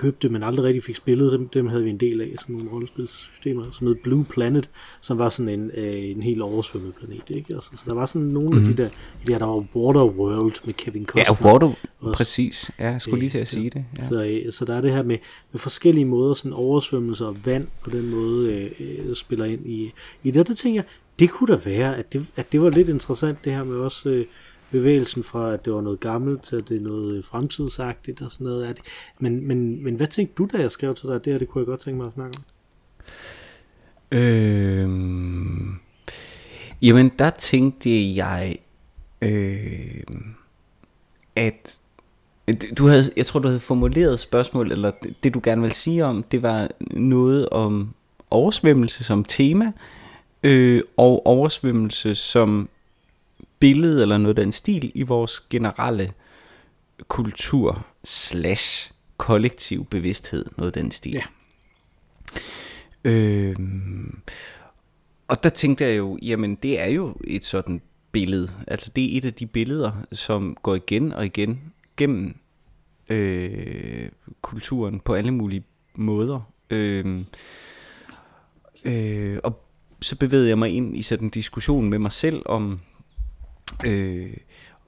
købte, 0.00 0.28
men 0.28 0.42
aldrig 0.42 0.64
rigtig 0.66 0.82
fik 0.82 0.96
spillet. 0.96 1.32
Dem, 1.32 1.48
dem 1.48 1.66
havde 1.66 1.84
vi 1.84 1.90
en 1.90 2.00
del 2.00 2.20
af, 2.20 2.28
sådan 2.38 2.56
nogle 2.56 2.70
rollespilssystemer, 2.70 3.70
som 3.70 3.86
hed 3.86 3.94
Blue 3.94 4.24
Planet, 4.24 4.70
som 5.00 5.18
var 5.18 5.28
sådan 5.28 5.60
en, 5.60 5.70
øh, 5.74 6.10
en 6.10 6.22
helt 6.22 6.42
oversvømmet 6.42 6.94
planet. 6.94 7.22
Ikke? 7.28 7.54
Altså, 7.54 7.70
så 7.76 7.82
der 7.86 7.94
var 7.94 8.06
sådan 8.06 8.28
nogle 8.28 8.50
mm-hmm. 8.50 8.70
af 8.70 8.76
de 8.76 8.82
der, 8.82 8.88
de 9.26 9.32
der, 9.32 9.38
der 9.38 9.46
var 9.46 9.64
Waterworld 9.74 10.66
med 10.66 10.74
Kevin 10.74 11.06
Costner. 11.06 11.36
Ja, 11.40 11.52
Water, 11.52 11.72
Også. 12.00 12.16
præcis. 12.16 12.70
Ja, 12.78 12.90
jeg 12.90 13.00
skulle 13.00 13.20
lige 13.20 13.30
til 13.30 13.38
at 13.38 13.48
sige 13.48 13.70
det. 13.70 13.84
Ja. 13.98 14.08
Så, 14.08 14.24
øh, 14.24 14.52
så 14.52 14.64
der 14.64 14.74
er 14.74 14.80
det 14.80 14.92
her 14.92 15.02
med, 15.02 15.18
med 15.52 15.58
forskellige 15.58 16.04
måder, 16.04 16.34
sådan 16.34 16.52
oversvømmelser 16.52 17.26
og 17.26 17.36
vand 17.44 17.64
på 17.82 17.90
den 17.90 18.10
måde 18.10 18.52
øh, 18.52 19.08
øh, 19.08 19.14
spiller 19.14 19.44
ind 19.44 19.66
i, 19.66 19.92
i 20.22 20.30
det. 20.30 20.40
Og 20.40 20.48
det 20.48 20.58
tænker 20.58 20.78
jeg, 20.78 20.84
det 21.18 21.30
kunne 21.30 21.54
da 21.54 21.60
være, 21.64 21.96
at 21.96 22.12
det, 22.12 22.26
at 22.36 22.52
det 22.52 22.60
var 22.62 22.70
lidt 22.70 22.88
interessant, 22.88 23.44
det 23.44 23.52
her 23.52 23.64
med 23.64 23.76
også 23.76 24.08
øh, 24.08 24.26
bevægelsen 24.70 25.24
fra, 25.24 25.52
at 25.52 25.64
det 25.64 25.72
var 25.72 25.80
noget 25.80 26.00
gammelt, 26.00 26.42
til 26.42 26.56
at 26.56 26.68
det 26.68 26.76
er 26.76 26.80
noget 26.80 27.16
øh, 27.16 27.24
fremtidsagtigt 27.24 28.22
og 28.22 28.30
sådan 28.30 28.44
noget 28.44 28.68
Er 28.68 28.72
det. 28.72 28.82
Men, 29.18 29.46
men, 29.48 29.84
men 29.84 29.94
hvad 29.94 30.06
tænkte 30.06 30.34
du, 30.38 30.48
da 30.52 30.62
jeg 30.62 30.70
skrev 30.70 30.94
til 30.94 31.08
dig? 31.08 31.24
Det 31.24 31.32
her, 31.32 31.38
det 31.38 31.48
kunne 31.48 31.62
jeg 31.62 31.66
godt 31.66 31.80
tænke 31.80 31.96
mig 31.96 32.06
at 32.06 32.12
snakke 32.12 32.38
om. 32.38 32.44
Øh, 34.12 34.90
jamen, 36.82 37.12
der 37.18 37.30
tænkte 37.30 38.16
jeg, 38.16 38.56
øh, 39.22 40.02
at 41.36 41.78
du 42.78 42.86
havde, 42.86 43.04
jeg 43.16 43.26
tror, 43.26 43.40
du 43.40 43.48
havde 43.48 43.60
formuleret 43.60 44.20
spørgsmål, 44.20 44.72
eller 44.72 44.90
det, 45.02 45.14
det 45.24 45.34
du 45.34 45.40
gerne 45.42 45.62
vil 45.62 45.72
sige 45.72 46.04
om, 46.04 46.22
det 46.22 46.42
var 46.42 46.68
noget 46.90 47.48
om 47.48 47.94
oversvømmelse 48.30 49.04
som 49.04 49.24
tema, 49.24 49.72
øh, 50.42 50.82
og 50.96 51.26
oversvømmelse 51.26 52.14
som 52.14 52.68
billede 53.60 54.02
eller 54.02 54.18
noget 54.18 54.38
af 54.38 54.44
den 54.44 54.52
stil 54.52 54.92
i 54.94 55.02
vores 55.02 55.40
generelle 55.50 56.12
kultur 57.08 57.86
slash 58.04 58.92
kollektiv 59.16 59.84
bevidsthed, 59.84 60.44
noget 60.56 60.76
af 60.76 60.82
den 60.82 60.90
stil. 60.90 61.12
Ja. 61.14 61.22
Øhm, 63.04 64.20
og 65.28 65.42
der 65.42 65.48
tænkte 65.48 65.84
jeg 65.84 65.98
jo, 65.98 66.18
jamen 66.22 66.54
det 66.54 66.80
er 66.80 66.88
jo 66.88 67.16
et 67.24 67.44
sådan 67.44 67.80
billede. 68.12 68.48
Altså 68.66 68.90
det 68.96 69.04
er 69.04 69.18
et 69.18 69.24
af 69.24 69.34
de 69.34 69.46
billeder, 69.46 69.92
som 70.12 70.56
går 70.62 70.74
igen 70.74 71.12
og 71.12 71.26
igen 71.26 71.60
gennem 71.96 72.36
øh, 73.08 74.08
kulturen 74.42 75.00
på 75.00 75.14
alle 75.14 75.30
mulige 75.30 75.64
måder. 75.94 76.52
Øh, 76.70 77.20
øh, 78.84 79.38
og 79.44 79.64
så 80.02 80.16
bevægede 80.16 80.48
jeg 80.48 80.58
mig 80.58 80.70
ind 80.70 80.96
i 80.96 81.02
sådan 81.02 81.26
en 81.26 81.30
diskussion 81.30 81.90
med 81.90 81.98
mig 81.98 82.12
selv 82.12 82.42
om, 82.46 82.80
øh, 83.86 84.36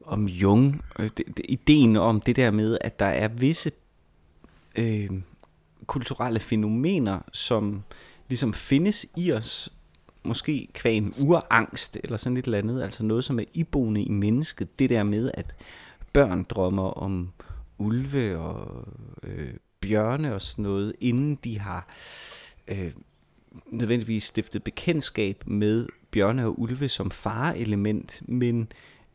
om 0.04 0.28
Jung. 0.28 0.84
Øh, 0.98 1.10
det, 1.16 1.26
det, 1.36 1.46
ideen 1.48 1.96
om 1.96 2.20
det 2.20 2.36
der 2.36 2.50
med, 2.50 2.78
at 2.80 2.98
der 2.98 3.06
er 3.06 3.28
visse 3.28 3.72
øh, 4.78 5.10
kulturelle 5.86 6.40
fænomener, 6.40 7.18
som 7.32 7.82
ligesom 8.28 8.54
findes 8.54 9.06
i 9.16 9.32
os, 9.32 9.72
måske 10.22 10.68
kvæg 10.74 10.96
en 10.96 11.14
urangst 11.18 11.98
eller 12.04 12.16
sådan 12.16 12.36
et 12.36 12.44
eller 12.44 12.58
andet, 12.58 12.82
altså 12.82 13.04
noget, 13.04 13.24
som 13.24 13.38
er 13.38 13.44
iboende 13.54 14.02
i 14.02 14.08
mennesket. 14.08 14.78
Det 14.78 14.90
der 14.90 15.02
med, 15.02 15.30
at 15.34 15.56
børn 16.12 16.44
drømmer 16.44 16.90
om 16.90 17.32
ulve 17.78 18.38
og 18.38 18.88
øh, 19.22 19.54
bjørne 19.80 20.34
og 20.34 20.42
sådan 20.42 20.62
noget, 20.62 20.94
inden 21.00 21.38
de 21.44 21.58
har 21.58 21.88
øh, 22.68 22.92
nødvendigvis 23.66 24.24
stiftet 24.24 24.64
bekendtskab 24.64 25.42
med 25.46 25.86
bjørne 26.12 26.46
og 26.46 26.60
ulve 26.60 26.88
som 26.88 27.10
fareelement, 27.10 28.22
men 28.28 28.68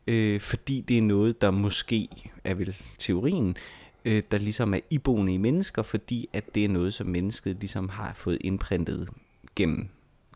øh, 0.06 0.40
fordi 0.40 0.80
det 0.80 0.98
er 0.98 1.02
noget, 1.02 1.40
der 1.40 1.50
måske 1.50 2.08
er 2.44 2.54
vel 2.54 2.76
teorien, 2.98 3.56
øh, 4.04 4.22
der 4.30 4.38
ligesom 4.38 4.74
er 4.74 4.80
iboende 4.90 5.34
i 5.34 5.36
mennesker, 5.36 5.82
fordi 5.82 6.28
at 6.32 6.54
det 6.54 6.64
er 6.64 6.68
noget, 6.68 6.94
som 6.94 7.06
mennesket 7.06 7.56
ligesom 7.60 7.88
har 7.88 8.12
fået 8.16 8.38
indprintet 8.40 9.08
gennem 9.56 9.88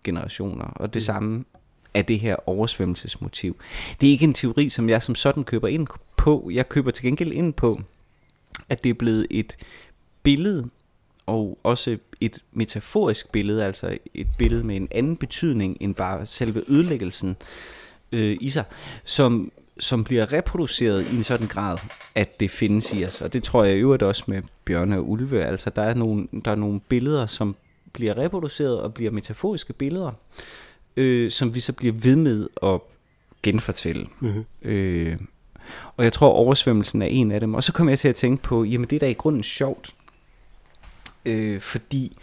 generationer. 0.05 0.65
Og 0.65 0.95
det 0.95 1.01
mm. 1.01 1.05
samme 1.05 1.45
er 1.95 2.03
det 2.03 2.21
her 2.21 2.37
oversvømmelsesmotiv. 2.49 3.57
Det 4.01 4.07
er 4.07 4.11
ikke 4.11 4.25
en 4.25 4.35
teori, 4.35 4.69
som 4.69 4.89
jeg 4.89 5.03
som 5.03 5.15
sådan 5.15 5.45
køber 5.45 5.69
ind 5.69 5.87
på. 6.17 6.51
Jeg 6.53 6.69
køber 6.69 6.91
til 6.91 7.05
gengæld 7.05 7.33
ind 7.33 7.53
på, 7.53 7.81
at 8.69 8.85
det 8.85 8.91
er 8.91 8.95
blevet 8.95 9.27
et 9.31 9.57
billede 10.23 10.71
og 11.27 11.59
også 11.63 11.99
et 12.21 12.39
metaforisk 12.53 13.33
billede, 13.33 13.65
altså 13.65 13.99
et 14.15 14.27
billede 14.39 14.65
med 14.65 14.77
en 14.77 14.89
anden 14.91 15.17
betydning 15.17 15.77
end 15.81 15.95
bare 15.95 16.27
selve 16.27 16.63
ødelæggelsen 16.69 17.37
øh, 18.13 18.37
i 18.41 18.51
sig, 18.51 18.65
som, 19.05 19.53
som 19.79 20.05
bliver 20.05 20.33
reproduceret 20.33 21.07
i 21.13 21.17
en 21.17 21.25
sådan 21.25 21.47
grad, 21.47 21.79
at 22.15 22.41
det 22.41 22.51
findes 22.51 22.93
i 22.93 23.05
os. 23.05 23.21
Og 23.21 23.33
det 23.33 23.43
tror 23.43 23.65
jeg 23.65 23.77
i 23.77 23.81
øvrigt 23.81 24.03
også 24.03 24.25
med 24.27 24.43
bjørne 24.65 24.97
og 24.97 25.11
ulve. 25.11 25.45
Altså 25.45 25.71
der 25.71 25.83
er 25.83 25.95
nogle, 25.95 26.29
der 26.45 26.51
er 26.51 26.55
nogle 26.55 26.81
billeder, 26.81 27.27
som 27.27 27.57
bliver 27.93 28.19
reproduceret 28.19 28.81
og 28.81 28.95
bliver 28.95 29.11
metaforiske 29.11 29.73
billeder, 29.73 30.13
øh, 30.97 31.31
som 31.31 31.55
vi 31.55 31.61
så 31.61 31.73
bliver 31.73 31.95
ved 31.95 32.17
med 32.17 32.49
at 32.63 32.81
genfortælle. 33.43 34.07
Mm-hmm. 34.21 34.45
Øh, 34.63 35.19
og 35.97 36.05
jeg 36.05 36.13
tror, 36.13 36.29
oversvømmelsen 36.29 37.03
er 37.03 37.07
en 37.07 37.31
af 37.31 37.41
dem. 37.41 37.55
Og 37.55 37.65
så 37.65 37.73
kom 37.73 37.89
jeg 37.89 37.99
til 37.99 38.09
at 38.09 38.15
tænke 38.15 38.43
på, 38.43 38.65
jamen 38.65 38.89
det 38.91 38.97
er 38.97 39.01
da 39.01 39.07
i 39.07 39.13
grunden 39.13 39.43
sjovt. 39.43 39.95
Øh, 41.25 41.61
fordi 41.61 42.17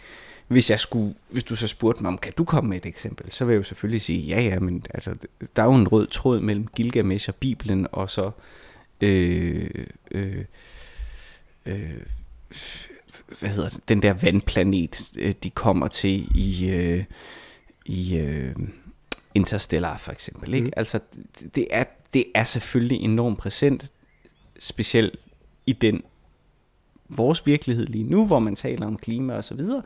hvis 0.48 0.70
jeg 0.70 0.80
skulle, 0.80 1.14
hvis 1.28 1.44
du 1.44 1.56
så 1.56 1.68
spurgte 1.68 2.02
mig 2.02 2.08
om, 2.08 2.18
kan 2.18 2.32
du 2.38 2.44
komme 2.44 2.70
med 2.70 2.76
et 2.76 2.86
eksempel, 2.86 3.32
så 3.32 3.44
vil 3.44 3.52
jeg 3.52 3.58
jo 3.58 3.64
selvfølgelig 3.64 4.00
sige, 4.00 4.20
ja 4.20 4.40
ja, 4.40 4.58
men 4.58 4.84
altså, 4.94 5.14
der 5.56 5.62
er 5.62 5.66
jo 5.66 5.74
en 5.74 5.88
rød 5.88 6.06
tråd 6.06 6.40
mellem 6.40 6.66
Gilgamesh 6.66 7.28
og 7.28 7.34
Bibelen, 7.34 7.86
og 7.92 8.10
så 8.10 8.30
øh, 9.00 9.70
øh, 10.10 10.44
øh, 11.66 11.90
hvad 13.38 13.50
hedder 13.50 13.68
det, 13.68 13.88
den 13.88 14.02
der 14.02 14.12
vandplanet, 14.12 15.12
øh, 15.18 15.34
de 15.42 15.50
kommer 15.50 15.88
til 15.88 16.28
i, 16.34 16.70
øh, 16.70 17.04
i 17.86 18.18
øh, 18.18 18.54
Interstellar 19.34 19.96
for 19.96 20.12
eksempel. 20.12 20.54
Ikke? 20.54 20.66
Mm. 20.66 20.72
Altså, 20.76 21.00
det 21.54 21.66
er, 21.70 21.84
det 22.14 22.24
er 22.34 22.44
selvfølgelig 22.44 23.00
enormt 23.00 23.38
præsent, 23.38 23.92
specielt 24.58 25.16
i 25.66 25.72
den 25.72 26.02
vores 27.16 27.46
virkelighed 27.46 27.86
lige 27.86 28.04
nu, 28.04 28.26
hvor 28.26 28.38
man 28.38 28.56
taler 28.56 28.86
om 28.86 28.96
klima 28.96 29.34
og 29.34 29.44
så 29.44 29.54
videre, 29.54 29.82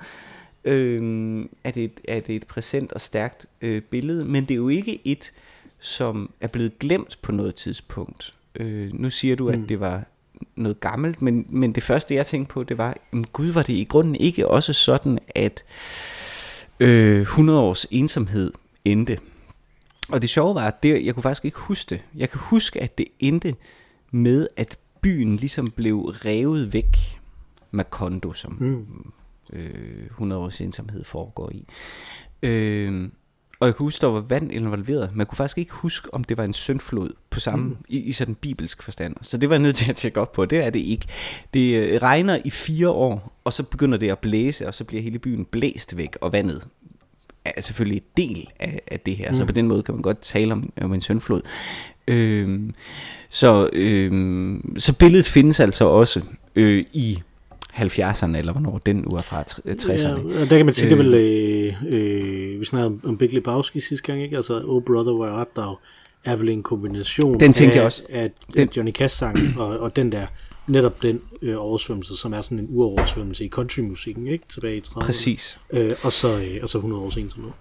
øh, 0.65 1.45
er, 1.65 1.71
det 1.71 1.85
et, 1.85 2.01
er 2.09 2.21
det 2.21 2.37
et 2.37 2.47
præsent 2.47 2.93
og 2.93 3.01
stærkt 3.01 3.47
øh, 3.61 3.83
billede, 3.83 4.25
men 4.25 4.43
det 4.43 4.51
er 4.51 4.57
jo 4.57 4.69
ikke 4.69 5.01
et, 5.05 5.33
som 5.81 6.31
er 6.41 6.49
blevet 6.49 6.79
glemt 6.79 7.19
på 7.23 7.33
noget 7.33 7.55
tidspunkt. 7.55 8.35
Øh, 8.55 8.91
nu 8.93 9.11
siger 9.11 9.37
du, 9.37 9.49
at 9.49 9.59
mm. 9.59 9.67
det 9.67 9.81
var 9.81 10.05
noget 10.57 10.81
gammelt, 10.81 11.23
men, 11.23 11.47
men 11.49 11.73
det 11.73 11.83
første 11.83 12.15
jeg 12.15 12.27
tænkte 12.27 12.53
på, 12.53 12.63
det 12.63 12.79
var, 12.79 12.97
jamen, 13.13 13.27
gud, 13.33 13.47
var 13.47 13.63
det 13.63 13.73
i 13.73 13.85
grunden 13.85 14.15
ikke 14.15 14.49
også 14.49 14.73
sådan, 14.73 15.19
at 15.35 15.65
øh, 16.81 17.21
100 17.21 17.61
års 17.61 17.85
ensomhed 17.91 18.53
endte. 18.85 19.19
Og 20.09 20.23
det 20.23 20.31
sjove 20.31 20.55
var, 20.55 20.67
at 20.67 20.83
det, 20.83 21.07
jeg 21.07 21.15
kunne 21.15 21.23
faktisk 21.23 21.45
ikke 21.45 21.59
huske 21.59 21.91
det. 21.91 22.03
Jeg 22.17 22.31
kan 22.31 22.41
huske, 22.43 22.83
at 22.83 22.99
det 22.99 23.07
endte 23.21 23.55
med, 24.11 24.49
at 24.57 24.79
byen 25.05 25.37
ligesom 25.37 25.71
blev 25.71 26.01
revet 26.01 26.73
væk. 26.73 27.21
Macondo, 27.71 28.33
som 28.33 28.57
mm. 28.61 29.13
øh, 29.53 30.07
100 30.11 30.43
års 30.43 30.61
ensomhed 30.61 31.05
foregår 31.05 31.51
i. 31.51 31.67
Øh, 32.43 33.09
og 33.61 33.67
jeg 33.67 33.75
kunne 33.75 33.87
huske, 33.87 34.01
der 34.01 34.07
var 34.07 34.21
vand 34.21 34.53
involveret. 34.53 35.17
Man 35.17 35.27
kunne 35.27 35.37
faktisk 35.37 35.59
ikke 35.59 35.73
huske, 35.73 36.15
om 36.15 36.25
det 36.25 36.37
var 36.37 36.45
en 36.45 36.53
syndflod 36.53 37.11
på 37.31 37.41
samme, 37.41 37.65
mm. 37.65 37.77
i, 37.89 37.99
i 37.99 38.13
sådan 38.13 38.35
bibelsk 38.35 38.83
forstand. 38.83 39.17
Så 39.23 39.39
det 39.39 39.49
var 39.49 39.55
jeg 39.55 39.63
nødt 39.63 39.77
til 39.77 39.91
at 39.91 39.97
tjekke 39.97 40.21
op 40.21 40.33
på. 40.33 40.45
Det 40.45 40.59
er 40.65 40.71
det 40.71 40.81
ikke. 40.81 41.07
Det 41.55 41.75
øh, 41.75 42.03
regner 42.03 42.39
i 42.45 42.51
fire 42.51 42.89
år, 42.89 43.39
og 43.45 43.53
så 43.53 43.63
begynder 43.63 43.99
det 43.99 44.11
at 44.11 44.19
blæse, 44.19 44.69
og 44.69 44.75
så 44.75 44.85
bliver 44.85 45.03
hele 45.03 45.19
byen 45.19 45.45
blæst 45.45 45.97
væk, 45.97 46.17
og 46.21 46.33
vandet 46.33 46.69
er 47.45 47.61
selvfølgelig 47.61 47.97
et 47.97 48.17
del 48.17 48.49
af, 48.61 48.81
af 48.87 49.01
det 49.01 49.17
her. 49.17 49.31
Mm. 49.31 49.37
Så 49.37 49.45
på 49.45 49.53
den 49.53 49.69
måde 49.69 49.83
kan 49.83 49.95
man 49.95 50.03
godt 50.03 50.21
tale 50.21 50.53
om, 50.53 50.73
om 50.81 50.95
en 50.95 51.01
syndflod. 51.01 51.43
Øhm, 52.09 52.75
så, 53.29 53.69
øhm, 53.73 54.79
så 54.79 54.99
billedet 54.99 55.27
findes 55.27 55.61
altså 55.61 55.85
også 55.85 56.21
øh, 56.57 56.85
i 56.93 57.19
70'erne, 57.75 58.37
eller 58.37 58.53
hvornår 58.53 58.81
den 58.87 59.07
uge 59.07 59.19
er 59.19 59.23
fra 59.23 59.43
60'erne. 59.43 60.39
Ja, 60.39 60.41
der 60.41 60.57
kan 60.57 60.67
man 60.67 60.75
sige, 60.75 60.85
øh, 60.85 60.91
det 60.91 60.99
vel, 60.99 61.15
øh, 61.15 61.75
øh, 61.89 62.61
vi 62.61 62.65
snakkede 62.65 63.01
om 63.05 63.19
Big 63.19 63.33
Lebowski 63.33 63.81
sidste 63.81 64.07
gang, 64.07 64.23
ikke? 64.23 64.37
Altså, 64.37 64.63
Oh 64.65 64.83
Brother, 64.83 65.13
Where 65.13 65.33
Art 65.33 65.49
Thou, 65.57 65.77
er 66.25 66.37
vel 66.37 66.49
en 66.49 66.63
kombination 66.63 67.41
den 67.41 67.53
tænkte 67.53 67.75
af, 67.75 67.77
jeg 67.77 67.85
også. 67.85 68.03
af, 68.09 68.31
den. 68.57 68.69
Johnny 68.77 68.93
Cash 68.93 69.17
sang 69.17 69.39
og, 69.59 69.79
og 69.79 69.97
den 69.97 70.13
der, 70.13 70.27
netop 70.67 71.03
den 71.03 71.21
øh, 71.43 71.57
oversvømmelse, 71.59 72.17
som 72.17 72.33
er 72.33 72.41
sådan 72.41 72.59
en 72.59 72.67
uoversvømmelse 72.69 73.45
i 73.45 73.49
countrymusikken, 73.49 74.27
ikke? 74.27 74.45
Tilbage 74.55 74.77
i 74.77 74.83
30'erne. 74.89 75.01
Præcis. 75.01 75.59
Øh, 75.73 75.93
og, 76.05 76.13
så, 76.13 76.41
øh, 76.41 76.59
og 76.63 76.69
så 76.69 76.79
100 76.79 77.03
år 77.03 77.41
nu. 77.41 77.53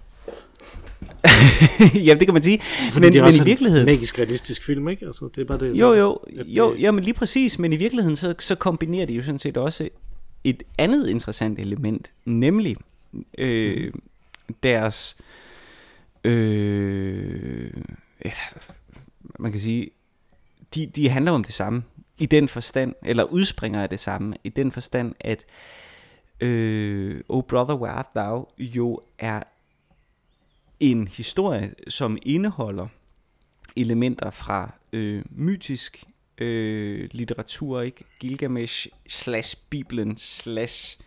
ja, 2.06 2.14
det 2.14 2.26
kan 2.26 2.34
man 2.34 2.42
sige. 2.42 2.60
Fordi 2.92 3.06
men, 3.06 3.12
det 3.12 3.18
er 3.18 3.24
men 3.24 3.34
i 3.34 3.44
virkeligheden... 3.44 3.88
en 3.88 3.94
magisk 3.94 4.18
realistisk 4.18 4.64
film, 4.64 4.88
ikke? 4.88 5.06
Altså, 5.06 5.28
det 5.34 5.40
er 5.40 5.44
bare 5.44 5.58
det. 5.58 5.76
Jo, 5.76 5.92
jo, 5.92 6.18
jo, 6.46 6.74
ja, 6.74 6.90
men 6.90 7.04
lige 7.04 7.14
præcis. 7.14 7.58
Men 7.58 7.72
i 7.72 7.76
virkeligheden, 7.76 8.16
så, 8.16 8.34
så 8.38 8.54
kombinerer 8.54 9.06
de 9.06 9.14
jo 9.14 9.22
sådan 9.22 9.38
set 9.38 9.56
også 9.56 9.88
et 10.44 10.62
andet 10.78 11.08
interessant 11.08 11.58
element, 11.58 12.10
nemlig 12.24 12.76
øh, 13.38 13.92
deres... 14.62 15.16
Øh, 16.24 17.70
man 19.38 19.52
kan 19.52 19.60
sige, 19.60 19.90
de, 20.74 20.86
de 20.86 21.08
handler 21.08 21.32
om 21.32 21.44
det 21.44 21.54
samme 21.54 21.82
i 22.18 22.26
den 22.26 22.48
forstand, 22.48 22.94
eller 23.04 23.24
udspringer 23.24 23.82
af 23.82 23.88
det 23.88 24.00
samme, 24.00 24.34
i 24.44 24.48
den 24.48 24.72
forstand, 24.72 25.14
at 25.20 25.44
øh, 26.40 27.20
Oh 27.28 27.42
Brother 27.42 27.74
Where 27.74 27.92
Art 27.92 28.06
Thou 28.16 28.48
jo 28.58 29.00
er 29.18 29.42
en 30.92 31.08
historie, 31.08 31.74
som 31.88 32.18
indeholder 32.22 32.86
elementer 33.76 34.30
fra 34.30 34.74
øh, 34.92 35.22
mytisk 35.30 36.04
øh, 36.38 37.08
litteratur, 37.12 37.80
ikke? 37.80 38.04
Gilgamesh 38.20 38.88
slash 39.08 39.56
Bibelen 39.70 40.16
slash 40.16 41.00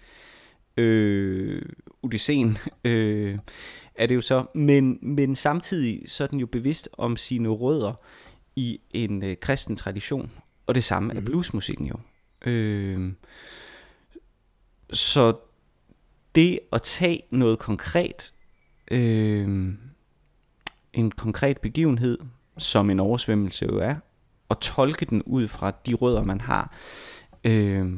øh, 0.78 1.62
Odysseen 2.04 2.58
øh, 2.84 3.38
er 3.96 4.06
det 4.06 4.16
jo 4.16 4.22
så, 4.22 4.46
men, 4.56 5.00
men 5.02 5.36
samtidig 5.36 6.04
så 6.06 6.24
er 6.24 6.28
den 6.28 6.40
jo 6.40 6.46
bevidst 6.46 6.90
om 6.94 7.18
sine 7.18 7.50
rødder 7.50 7.94
i 8.56 8.80
en 8.92 9.24
øh, 9.24 9.38
kristen 9.38 9.76
tradition, 9.76 10.32
og 10.68 10.76
det 10.76 10.84
samme 10.84 11.14
mm. 11.14 11.18
er 11.18 11.22
mhm. 11.22 11.26
bluesmusikken 11.26 11.86
jo. 11.86 11.96
Øh, 12.46 13.14
så 14.94 15.38
det 16.36 16.60
at 16.72 16.82
tage 16.82 17.22
noget 17.30 17.60
konkret, 17.60 18.34
øh, 18.92 19.74
en 20.94 21.12
konkret 21.12 21.58
begivenhed, 21.58 22.18
som 22.58 22.90
en 22.90 23.00
oversvømmelse 23.00 23.66
jo 23.66 23.78
er, 23.78 23.96
og 24.50 24.60
tolke 24.60 25.06
den 25.06 25.24
ud 25.24 25.48
fra 25.48 25.72
de 25.86 25.94
rødder, 25.94 26.24
man 26.24 26.42
har, 26.42 26.74
øh, 27.44 27.94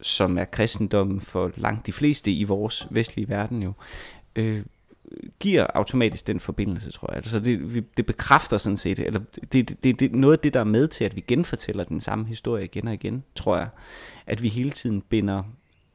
som 0.00 0.38
er 0.38 0.44
kristendommen 0.44 1.20
for 1.20 1.50
langt 1.56 1.86
de 1.86 1.92
fleste 1.92 2.32
i 2.32 2.44
vores 2.44 2.88
vestlige 2.90 3.28
verden 3.28 3.62
jo, 3.62 3.72
øh, 4.36 4.64
giver 5.40 5.66
automatisk 5.74 6.26
den 6.26 6.40
forbindelse, 6.40 6.90
tror 6.90 7.08
jeg. 7.10 7.16
Altså 7.16 7.40
det, 7.40 7.84
det 7.96 8.06
bekræfter 8.06 8.58
sådan 8.58 8.76
set, 8.76 8.98
eller 8.98 9.20
det, 9.34 9.52
det, 9.52 9.82
det, 9.82 10.00
det 10.00 10.14
noget 10.14 10.32
af 10.32 10.38
det, 10.38 10.54
der 10.54 10.60
er 10.60 10.64
med 10.64 10.88
til, 10.88 11.04
at 11.04 11.16
vi 11.16 11.24
genfortæller 11.28 11.84
den 11.84 12.00
samme 12.00 12.26
historie 12.26 12.64
igen 12.64 12.88
og 12.88 12.94
igen, 12.94 13.24
tror 13.34 13.56
jeg. 13.56 13.68
At 14.26 14.42
vi 14.42 14.48
hele 14.48 14.70
tiden 14.70 15.00
binder 15.00 15.42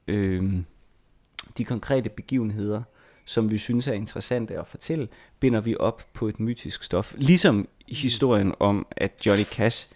øh, 0.08 0.54
de 1.58 1.64
konkrete 1.64 2.10
begivenheder, 2.10 2.84
som 3.30 3.52
vi 3.52 3.58
synes 3.58 3.88
er 3.88 3.94
interessante 3.94 4.60
at 4.60 4.68
fortælle, 4.68 5.08
binder 5.40 5.62
vi 5.62 5.76
op 5.80 6.04
på 6.14 6.28
et 6.28 6.40
mytisk 6.40 6.84
stof. 6.84 7.14
Ligesom 7.18 7.68
historien 7.88 8.54
om, 8.60 8.88
at 8.92 9.12
Johnny 9.26 9.44
Cash 9.44 9.88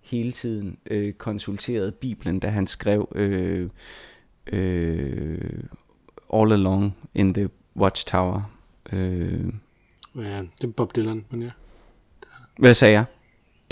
hele 0.00 0.32
tiden 0.32 0.78
øh, 0.86 1.12
konsulterede 1.12 1.92
Bibelen, 1.92 2.40
da 2.40 2.48
han 2.48 2.66
skrev 2.66 3.08
øh, 3.14 3.70
øh, 4.46 5.64
All 6.34 6.52
Along 6.52 6.96
in 7.14 7.34
the 7.34 7.50
Watchtower. 7.76 8.52
Øh. 8.92 9.44
Ja, 10.16 10.42
det 10.60 10.68
er 10.68 10.72
Bob 10.76 10.96
Dylan, 10.96 11.24
men 11.30 11.42
ja. 11.42 11.50
Hvad 12.58 12.74
sagde 12.74 12.94
jeg? 12.94 13.04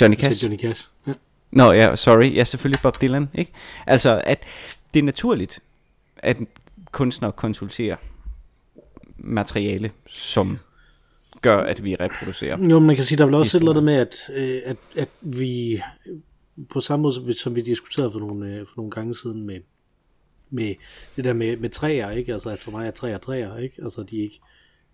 Johnny 0.00 0.16
Cash? 0.16 0.42
Johnny 0.42 0.58
Cash, 0.58 0.88
ja. 1.06 1.12
Nå 1.50 1.72
ja, 1.72 1.96
sorry. 1.96 2.34
Ja, 2.34 2.44
selvfølgelig 2.44 2.82
Bob 2.82 3.00
Dylan, 3.00 3.28
ikke? 3.34 3.52
Altså, 3.86 4.22
at 4.26 4.44
det 4.94 5.00
er 5.00 5.04
naturligt, 5.04 5.60
at 6.16 6.36
kunstnere 6.92 7.32
konsulterer 7.32 7.96
materiale, 9.20 9.90
som 10.06 10.58
gør, 11.42 11.56
at 11.56 11.84
vi 11.84 11.94
reproducerer. 11.94 12.68
Jo, 12.68 12.78
man 12.78 12.96
kan 12.96 13.04
sige, 13.04 13.18
der 13.18 13.24
er 13.24 13.26
vel 13.26 13.34
også 13.34 13.56
et 13.56 13.60
eller 13.60 13.70
andet 13.70 13.84
med, 13.84 13.94
at, 13.94 14.16
øh, 14.32 14.62
at, 14.64 14.76
at 14.96 15.08
vi 15.20 15.82
på 16.70 16.80
samme 16.80 17.02
måde, 17.02 17.34
som 17.34 17.56
vi 17.56 17.60
diskuterede 17.60 18.12
for 18.12 18.18
nogle, 18.18 18.54
øh, 18.54 18.66
for 18.66 18.72
nogle 18.76 18.90
gange 18.90 19.16
siden 19.16 19.46
med, 19.46 19.60
med 20.50 20.74
det 21.16 21.24
der 21.24 21.32
med, 21.32 21.56
med 21.56 21.70
træer, 21.70 22.10
ikke? 22.10 22.32
Altså, 22.32 22.50
at 22.50 22.60
for 22.60 22.70
mig 22.70 22.86
er 22.86 22.90
træer 22.90 23.18
træer, 23.18 23.56
ikke? 23.56 23.82
Altså, 23.82 24.02
de 24.02 24.18
er 24.18 24.22
ikke, 24.22 24.40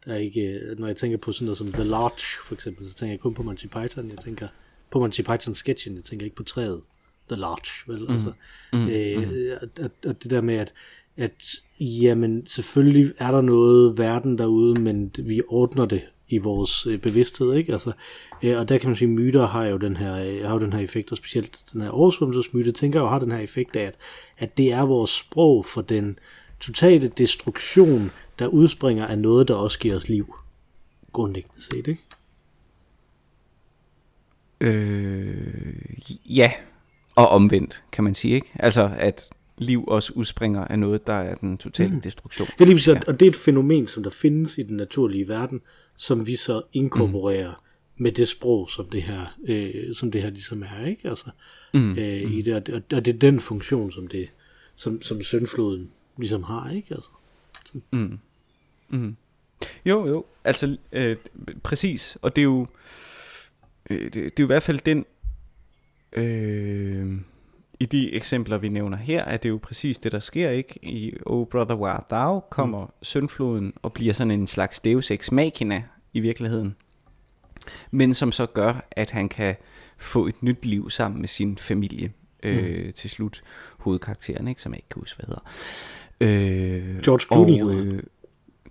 der 0.05 0.13
er 0.13 0.19
ikke, 0.19 0.41
øh, 0.41 0.79
når 0.79 0.87
jeg 0.87 0.97
tænker 0.97 1.19
på 1.19 1.33
sådan 1.33 1.45
noget 1.45 1.59
som 1.59 1.73
The 1.73 1.85
Lodge, 1.85 2.25
for 2.47 2.55
eksempel, 2.55 2.89
så 2.89 2.95
tænker 2.95 3.13
jeg 3.13 3.21
kun 3.21 3.35
på 3.35 3.43
Monty 3.43 3.67
Python, 3.67 4.11
jeg 4.11 4.19
tænker 4.19 4.49
på 4.91 4.99
Monty 4.99 5.21
Python 5.21 5.55
sketchen, 5.55 5.97
jeg 5.97 6.05
tænker 6.05 6.25
ikke 6.25 6.37
på 6.37 6.43
træet, 6.43 6.81
The 7.29 7.41
Lodge, 7.41 7.71
vel? 7.87 8.01
Mm. 8.01 8.13
Altså, 8.13 8.33
mm. 8.73 8.89
Øh, 8.89 9.19
mm. 9.19 9.51
At, 9.61 9.85
at, 9.85 9.91
at, 10.11 10.23
det 10.23 10.31
der 10.31 10.41
med, 10.41 10.55
at, 10.55 10.73
at 11.17 11.57
jamen, 11.81 12.47
selvfølgelig 12.47 13.13
er 13.19 13.31
der 13.31 13.41
noget 13.41 13.99
verden 13.99 14.39
derude, 14.39 14.81
men 14.81 15.13
vi 15.19 15.43
ordner 15.49 15.87
det 15.87 16.03
i 16.29 16.39
vores 16.39 16.87
øh, 16.87 16.99
bevidsthed, 16.99 17.55
ikke? 17.55 17.73
Altså, 17.73 17.93
øh, 18.43 18.59
og 18.59 18.69
der 18.69 18.79
kan 18.79 18.89
man 18.89 18.97
sige, 18.97 19.09
myter 19.09 19.47
har 19.47 19.65
jo 19.65 19.77
den 19.77 19.97
her, 19.97 20.15
øh, 20.15 20.45
har 20.45 20.53
jo 20.53 20.61
den 20.61 20.73
her 20.73 20.81
effekt, 20.81 21.13
og 21.13 21.17
specielt 21.17 21.61
den 21.73 21.81
her 21.81 21.89
oversvømmelsesmyte, 21.89 22.73
tænker 22.73 22.99
jeg 22.99 23.05
jo 23.05 23.11
har 23.11 23.19
den 23.19 23.33
her 23.33 23.39
effekt 23.39 23.77
af, 23.77 23.83
at, 23.83 23.95
at 24.39 24.57
det 24.57 24.73
er 24.73 24.83
vores 24.83 25.11
sprog 25.11 25.67
for 25.67 25.83
den 25.83 26.19
totale 26.61 27.09
destruktion, 27.09 28.11
der 28.39 28.47
udspringer 28.47 29.07
af 29.07 29.19
noget, 29.19 29.49
der 29.49 29.55
også 29.55 29.79
giver 29.79 29.97
os 29.97 30.09
liv. 30.09 30.35
Grundlæggende 31.13 31.63
set, 31.63 31.87
ikke? 31.87 32.03
Øh, 34.61 35.97
ja, 36.25 36.53
og 37.17 37.29
omvendt, 37.29 37.83
kan 37.93 38.05
man 38.05 38.15
sige, 38.15 38.35
ikke? 38.35 38.51
Altså, 38.55 38.91
at 38.97 39.31
liv 39.59 39.85
også 39.89 40.13
udspringer 40.15 40.65
af 40.65 40.79
noget, 40.79 41.07
der 41.07 41.13
er 41.13 41.35
den 41.35 41.59
totale 41.59 41.95
mm. 41.95 42.01
destruktion. 42.01 42.49
Ja, 42.61 42.65
det 42.65 42.89
ja. 42.89 43.01
og 43.07 43.21
det 43.21 43.27
er 43.27 43.31
et 43.31 43.37
fænomen, 43.37 43.87
som 43.87 44.03
der 44.03 44.11
findes 44.11 44.59
i 44.59 44.63
den 44.63 44.77
naturlige 44.77 45.29
verden, 45.29 45.61
som 45.97 46.27
vi 46.27 46.37
så 46.37 46.63
inkorporerer 46.73 47.51
mm. 47.51 48.03
med 48.03 48.13
det 48.13 48.29
sprog, 48.29 48.71
som 48.71 48.91
det 48.91 49.03
her, 49.03 49.37
øh, 49.49 49.95
som 49.95 50.11
det 50.11 50.23
her 50.23 50.31
ligesom 50.31 50.63
er, 50.63 50.87
ikke? 50.87 51.09
Altså, 51.09 51.31
mm. 51.75 51.99
øh, 51.99 52.33
i 52.33 52.43
det, 52.43 52.55
og, 52.55 52.83
og 52.93 53.05
det 53.05 53.15
er 53.15 53.19
den 53.19 53.41
funktion, 53.41 53.93
som 53.93 54.07
det, 54.07 54.29
som, 54.77 55.03
som 55.03 55.23
søndfloden 55.23 55.91
ligesom 56.19 56.43
har, 56.43 56.71
ikke? 56.71 56.95
Altså. 56.95 57.11
Mm. 57.91 58.19
Mm. 58.89 59.17
Jo, 59.87 60.07
jo, 60.07 60.25
altså 60.45 60.77
øh, 60.93 61.17
præcis, 61.63 62.19
og 62.23 62.37
det 62.37 62.43
er 62.43 62.45
jo, 62.45 62.67
øh, 63.91 64.05
det, 64.05 64.15
det 64.15 64.27
er 64.27 64.31
jo 64.39 64.45
i 64.45 64.47
hvert 64.47 64.63
fald 64.63 64.79
den, 64.79 65.05
øh, 66.13 67.21
i 67.81 67.87
de 67.87 68.15
eksempler, 68.15 68.59
vi 68.59 68.69
nævner 68.69 68.97
her, 68.97 69.25
er 69.25 69.37
det 69.37 69.49
jo 69.49 69.59
præcis 69.63 69.99
det, 69.99 70.13
der 70.13 70.19
sker, 70.19 70.51
ikke? 70.51 70.79
I 70.83 71.15
Oh 71.27 71.47
Brother 71.47 71.77
Where 71.77 72.01
Thou 72.11 72.41
kommer 72.41 72.85
mm. 72.85 72.93
søndfloden 73.03 73.73
og 73.83 73.93
bliver 73.93 74.13
sådan 74.13 74.31
en 74.31 74.47
slags 74.47 74.81
Deus 74.81 75.11
Ex 75.11 75.33
Machina 75.33 75.83
i 76.13 76.21
virkeligheden. 76.21 76.77
Men 77.91 78.15
som 78.15 78.33
så 78.33 78.47
gør, 78.47 78.87
at 78.91 79.11
han 79.11 79.29
kan 79.29 79.55
få 79.99 80.27
et 80.27 80.43
nyt 80.43 80.65
liv 80.65 80.91
sammen 80.91 81.21
med 81.21 81.29
sin 81.29 81.59
familie 81.59 82.13
øh, 82.43 82.87
mm. 82.87 82.93
til 82.93 83.11
slut. 83.11 83.43
Hovedkarakteren, 83.79 84.49
ikke? 84.49 84.63
Som 84.63 84.73
jeg 84.73 84.79
ikke 84.79 84.89
kan 84.89 85.01
huske, 85.01 85.17
hvad 85.17 85.27
hedder. 85.27 85.43
Øh, 86.21 87.01
George 87.01 87.21
Clooney 87.21 87.63
og, 87.63 87.75
øh, 87.75 88.03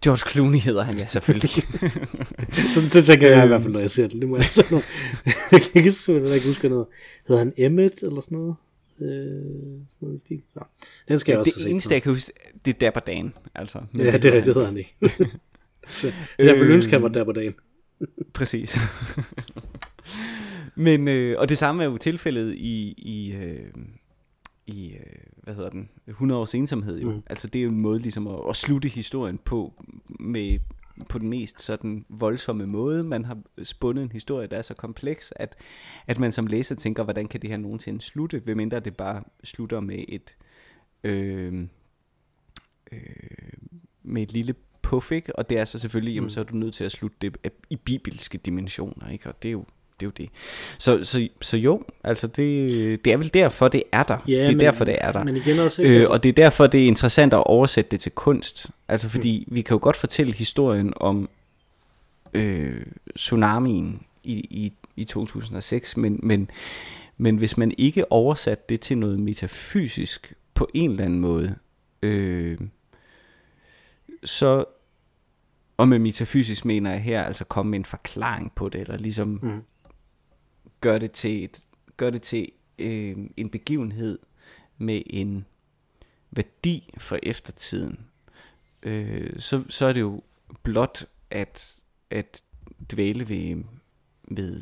George 0.03 0.29
Clooney 0.31 0.59
hedder 0.59 0.83
han, 0.83 0.97
ja, 0.97 1.07
selvfølgelig. 1.07 1.49
det, 2.75 2.93
det 2.93 3.05
tænker 3.05 3.29
jeg 3.29 3.43
i 3.43 3.47
hvert 3.47 3.61
fald, 3.61 3.73
når 3.73 3.79
jeg 3.79 3.91
ser 3.91 4.07
det. 4.07 4.21
Det 4.21 4.29
må 4.29 4.37
jeg 4.37 4.65
noget. 4.71 4.85
jeg 5.51 5.61
kan 5.61 5.71
ikke, 5.73 5.93
jeg 6.07 6.35
ikke 6.35 6.47
huske 6.47 6.69
noget. 6.69 6.87
Hedder 7.27 7.41
han 7.41 7.53
Emmet 7.57 8.03
eller 8.03 8.21
sådan 8.21 8.37
noget? 8.37 8.55
Øh, 9.01 9.07
sådan 9.89 9.97
noget 10.01 10.21
stil. 10.21 10.41
Ja. 10.55 10.61
Den 11.07 11.19
skal 11.19 11.31
jeg 11.31 11.39
også 11.39 11.53
Det 11.57 11.71
eneste, 11.71 11.93
jeg 11.93 12.01
kan 12.01 12.11
huske, 12.11 12.33
det 12.65 12.73
er 12.73 12.79
Dapper 12.79 13.01
Dan. 13.01 13.33
Altså, 13.55 13.81
ja, 13.97 14.11
det, 14.11 14.23
det, 14.23 14.33
det 14.33 14.43
hedder 14.43 14.65
han 14.65 14.77
ikke. 14.77 14.95
Så, 15.87 16.13
jeg 16.39 16.55
vil 16.55 16.71
ønske, 16.71 16.89
at 16.89 16.93
han 16.93 17.03
var 17.03 17.09
Dapper 17.09 17.33
Dan. 17.33 17.53
Præcis. 18.33 18.77
Men, 20.75 21.07
øh, 21.07 21.35
og 21.39 21.49
det 21.49 21.57
samme 21.57 21.83
er 21.83 21.87
jo 21.87 21.97
tilfældet 21.97 22.53
i, 22.53 22.93
i, 22.97 23.33
øh, 23.33 23.69
i 24.67 24.93
øh, 24.93 24.99
hvad 25.43 25.55
hedder 25.55 25.69
den, 25.69 25.89
100 26.07 26.41
års 26.41 26.55
ensomhed 26.55 26.99
jo. 26.99 27.11
Mm. 27.11 27.21
Altså 27.29 27.47
det 27.47 27.59
er 27.59 27.63
jo 27.63 27.69
en 27.69 27.79
måde 27.79 27.99
ligesom 27.99 28.27
at, 28.27 28.39
at 28.49 28.55
slutte 28.55 28.89
historien 28.89 29.37
på 29.37 29.83
med 30.19 30.59
på 31.09 31.19
den 31.19 31.29
mest 31.29 31.61
sådan 31.61 32.05
voldsomme 32.09 32.67
måde. 32.67 33.03
Man 33.03 33.25
har 33.25 33.37
spundet 33.63 34.03
en 34.03 34.11
historie, 34.11 34.47
der 34.47 34.57
er 34.57 34.61
så 34.61 34.73
kompleks, 34.73 35.33
at, 35.35 35.55
at 36.07 36.19
man 36.19 36.31
som 36.31 36.47
læser 36.47 36.75
tænker, 36.75 37.03
hvordan 37.03 37.27
kan 37.27 37.41
det 37.41 37.49
her 37.49 37.57
nogensinde 37.57 38.01
slutte, 38.01 38.39
hvem 38.39 38.57
mindre 38.57 38.79
det 38.79 38.97
bare 38.97 39.23
slutter 39.43 39.79
med 39.79 40.05
et 40.07 40.35
øh, 41.03 41.67
øh, 42.91 42.99
med 44.03 44.21
et 44.21 44.31
lille 44.31 44.55
puff, 44.81 45.11
ikke? 45.11 45.35
Og 45.35 45.49
det 45.49 45.59
er 45.59 45.65
så 45.65 45.79
selvfølgelig, 45.79 46.13
mm. 46.13 46.15
jamen, 46.15 46.29
så 46.29 46.39
er 46.39 46.43
du 46.43 46.55
nødt 46.55 46.73
til 46.73 46.83
at 46.83 46.91
slutte 46.91 47.17
det 47.21 47.37
i 47.69 47.75
bibelske 47.75 48.37
dimensioner, 48.37 49.09
ikke? 49.09 49.29
Og 49.29 49.43
det 49.43 49.49
er 49.49 49.53
jo 49.53 49.65
det 49.99 50.05
er 50.05 50.07
jo 50.07 50.11
det. 50.17 50.29
Så, 50.77 51.03
så, 51.03 51.27
så 51.41 51.57
jo, 51.57 51.83
altså 52.03 52.27
det, 52.27 53.05
det 53.05 53.13
er 53.13 53.17
vel 53.17 53.33
derfor, 53.33 53.67
det 53.67 53.83
er 53.91 54.03
der. 54.03 54.17
Ja, 54.27 54.33
det 54.33 54.43
er 54.43 54.47
men, 54.47 54.59
derfor, 54.59 54.85
det 54.85 54.97
er 55.01 55.11
der. 55.11 55.23
Men 55.23 55.35
igen 55.35 55.59
også, 55.59 55.81
ikke? 55.81 55.99
Øh, 55.99 56.09
og 56.09 56.23
det 56.23 56.29
er 56.29 56.33
derfor, 56.33 56.67
det 56.67 56.83
er 56.83 56.87
interessant 56.87 57.33
at 57.33 57.43
oversætte 57.43 57.91
det 57.91 57.99
til 57.99 58.11
kunst. 58.11 58.71
Altså 58.87 59.09
fordi 59.09 59.45
mm. 59.47 59.55
vi 59.55 59.61
kan 59.61 59.75
jo 59.75 59.79
godt 59.81 59.95
fortælle 59.95 60.33
historien 60.33 60.93
om 60.95 61.29
øh, 62.33 62.85
tsunamien 63.15 64.01
i, 64.23 64.33
i, 64.33 64.73
i 64.95 65.03
2006, 65.03 65.97
men, 65.97 66.19
men, 66.23 66.49
men 67.17 67.37
hvis 67.37 67.57
man 67.57 67.71
ikke 67.77 68.11
oversat 68.11 68.69
det 68.69 68.81
til 68.81 68.97
noget 68.97 69.19
metafysisk 69.19 70.33
på 70.53 70.67
en 70.73 70.91
eller 70.91 71.05
anden 71.05 71.19
måde, 71.19 71.55
øh, 72.01 72.57
så 74.23 74.65
og 75.77 75.87
med 75.87 75.99
metafysisk 75.99 76.65
mener 76.65 76.91
jeg 76.91 77.01
her 77.01 77.23
altså 77.23 77.45
komme 77.45 77.69
med 77.69 77.79
en 77.79 77.85
forklaring 77.85 78.51
på 78.55 78.69
det, 78.69 78.81
eller 78.81 78.97
ligesom 78.97 79.39
mm 79.43 79.61
gør 80.85 80.97
det 80.97 81.11
til, 81.11 81.43
et, 81.43 81.67
gør 81.97 82.09
det 82.09 82.21
til 82.21 82.51
øh, 82.79 83.17
en 83.37 83.49
begivenhed 83.49 84.19
med 84.77 85.01
en 85.05 85.45
værdi 86.31 86.93
for 86.97 87.19
eftertiden, 87.23 87.99
øh, 88.83 89.39
så, 89.39 89.63
så 89.69 89.85
er 89.85 89.93
det 89.93 89.99
jo 89.99 90.21
blot 90.63 91.05
at, 91.29 91.75
at 92.09 92.43
dvæle 92.91 93.29
ved, 93.29 93.63
ved 94.27 94.61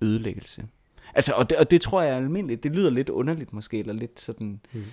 ødelæggelse. 0.00 0.68
Altså, 1.14 1.32
og 1.32 1.50
det, 1.50 1.58
og 1.58 1.70
det 1.70 1.80
tror 1.80 2.02
jeg 2.02 2.12
er 2.12 2.16
almindeligt. 2.16 2.62
Det 2.62 2.72
lyder 2.72 2.90
lidt 2.90 3.08
underligt 3.08 3.52
måske, 3.52 3.78
eller 3.78 3.92
lidt 3.92 4.20
sådan 4.20 4.60
mm. 4.72 4.84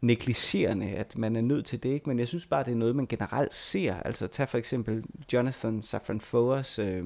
negligerende, 0.00 0.86
at 0.86 1.18
man 1.18 1.36
er 1.36 1.40
nødt 1.40 1.66
til 1.66 1.82
det, 1.82 1.88
ikke? 1.88 2.08
Men 2.08 2.18
jeg 2.18 2.28
synes 2.28 2.46
bare, 2.46 2.64
det 2.64 2.72
er 2.72 2.76
noget, 2.76 2.96
man 2.96 3.06
generelt 3.06 3.54
ser. 3.54 3.94
Altså, 3.94 4.26
tag 4.26 4.48
for 4.48 4.58
eksempel 4.58 5.04
Jonathan 5.32 5.82
Safran 5.82 6.20
Foers 6.20 6.78
øh, 6.78 7.04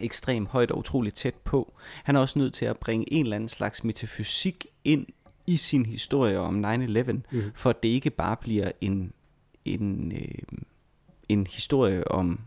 ekstremt 0.00 0.48
højt 0.48 0.70
og 0.70 0.78
utroligt 0.78 1.16
tæt 1.16 1.34
på. 1.34 1.74
Han 2.04 2.16
er 2.16 2.20
også 2.20 2.38
nødt 2.38 2.54
til 2.54 2.64
at 2.64 2.78
bringe 2.78 3.12
en 3.12 3.24
eller 3.24 3.36
anden 3.36 3.48
slags 3.48 3.84
metafysik 3.84 4.66
ind 4.84 5.06
i 5.46 5.56
sin 5.56 5.86
historie 5.86 6.38
om 6.38 6.64
9-11, 6.64 7.12
mm. 7.12 7.42
for 7.54 7.70
at 7.70 7.82
det 7.82 7.88
ikke 7.88 8.10
bare 8.10 8.36
bliver 8.36 8.70
en, 8.80 9.12
en, 9.64 10.12
øh, 10.12 10.58
en 11.28 11.46
historie 11.46 12.10
om, 12.10 12.40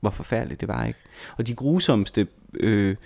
hvor 0.00 0.10
forfærdeligt 0.10 0.60
det 0.60 0.68
var. 0.68 0.86
ikke. 0.86 0.98
Og 1.38 1.46
de 1.46 1.54
grusomste 1.54 2.26
øh, 2.54 2.96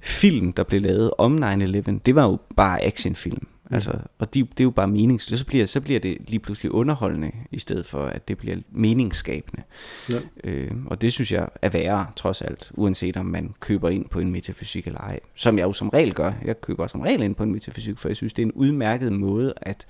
film, 0.00 0.52
der 0.52 0.64
blev 0.64 0.80
lavet 0.80 1.10
om 1.18 1.44
9-11, 1.44 1.98
det 2.06 2.14
var 2.14 2.24
jo 2.24 2.38
bare 2.56 2.84
actionfilm. 2.84 3.48
Mm. 3.68 3.74
Altså, 3.74 3.92
og 4.18 4.34
de, 4.34 4.40
det 4.42 4.60
er 4.60 4.64
jo 4.64 4.70
bare 4.70 4.88
meningsløst. 4.88 5.38
Så 5.40 5.46
bliver, 5.46 5.66
så 5.66 5.80
bliver 5.80 6.00
det 6.00 6.18
lige 6.28 6.40
pludselig 6.40 6.72
underholdende, 6.72 7.32
i 7.50 7.58
stedet 7.58 7.86
for 7.86 8.04
at 8.04 8.28
det 8.28 8.38
bliver 8.38 8.56
meningsskabende. 8.70 9.62
Ja. 10.10 10.18
Øh, 10.44 10.70
og 10.86 11.00
det 11.00 11.12
synes 11.12 11.32
jeg 11.32 11.48
er 11.62 11.68
værre, 11.68 12.06
trods 12.16 12.42
alt, 12.42 12.72
uanset 12.74 13.16
om 13.16 13.26
man 13.26 13.54
køber 13.60 13.88
ind 13.88 14.08
på 14.08 14.20
en 14.20 14.32
metafysik 14.32 14.86
eller 14.86 15.00
ej. 15.00 15.20
Som 15.34 15.58
jeg 15.58 15.64
jo 15.64 15.72
som 15.72 15.88
regel 15.88 16.14
gør. 16.14 16.32
Jeg 16.44 16.60
køber 16.60 16.86
som 16.86 17.00
regel 17.00 17.22
ind 17.22 17.34
på 17.34 17.42
en 17.42 17.52
metafysik, 17.52 17.98
for 17.98 18.08
jeg 18.08 18.16
synes, 18.16 18.32
det 18.32 18.42
er 18.42 18.46
en 18.46 18.52
udmærket 18.52 19.12
måde 19.12 19.54
at 19.56 19.86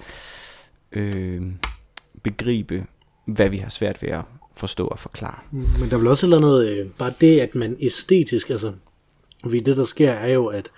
øh, 0.93 1.43
begribe, 2.23 2.87
hvad 3.27 3.49
vi 3.49 3.57
har 3.57 3.69
svært 3.69 4.03
ved 4.03 4.09
at 4.09 4.23
forstå 4.55 4.87
og 4.87 4.99
forklare. 4.99 5.39
Mm, 5.51 5.59
men 5.81 5.91
der 5.91 5.97
er 5.97 5.99
vel 5.99 6.07
også 6.07 6.27
eller 6.27 6.41
noget, 6.41 6.71
øh, 6.71 6.87
bare 6.99 7.13
det, 7.21 7.41
at 7.41 7.55
man 7.55 7.77
æstetisk, 7.81 8.51
altså, 8.51 8.73
fordi 9.43 9.61
det 9.61 9.77
der 9.77 9.85
sker 9.85 10.13
er 10.13 10.33
jo, 10.33 10.47
at, 10.47 10.69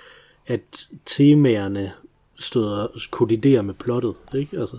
at 0.47 0.89
temaerne 1.07 1.93
støder, 2.41 2.87
kolliderer 3.11 3.63
med 3.63 3.75
plottet, 3.75 4.15
ikke? 4.35 4.59
Altså, 4.59 4.77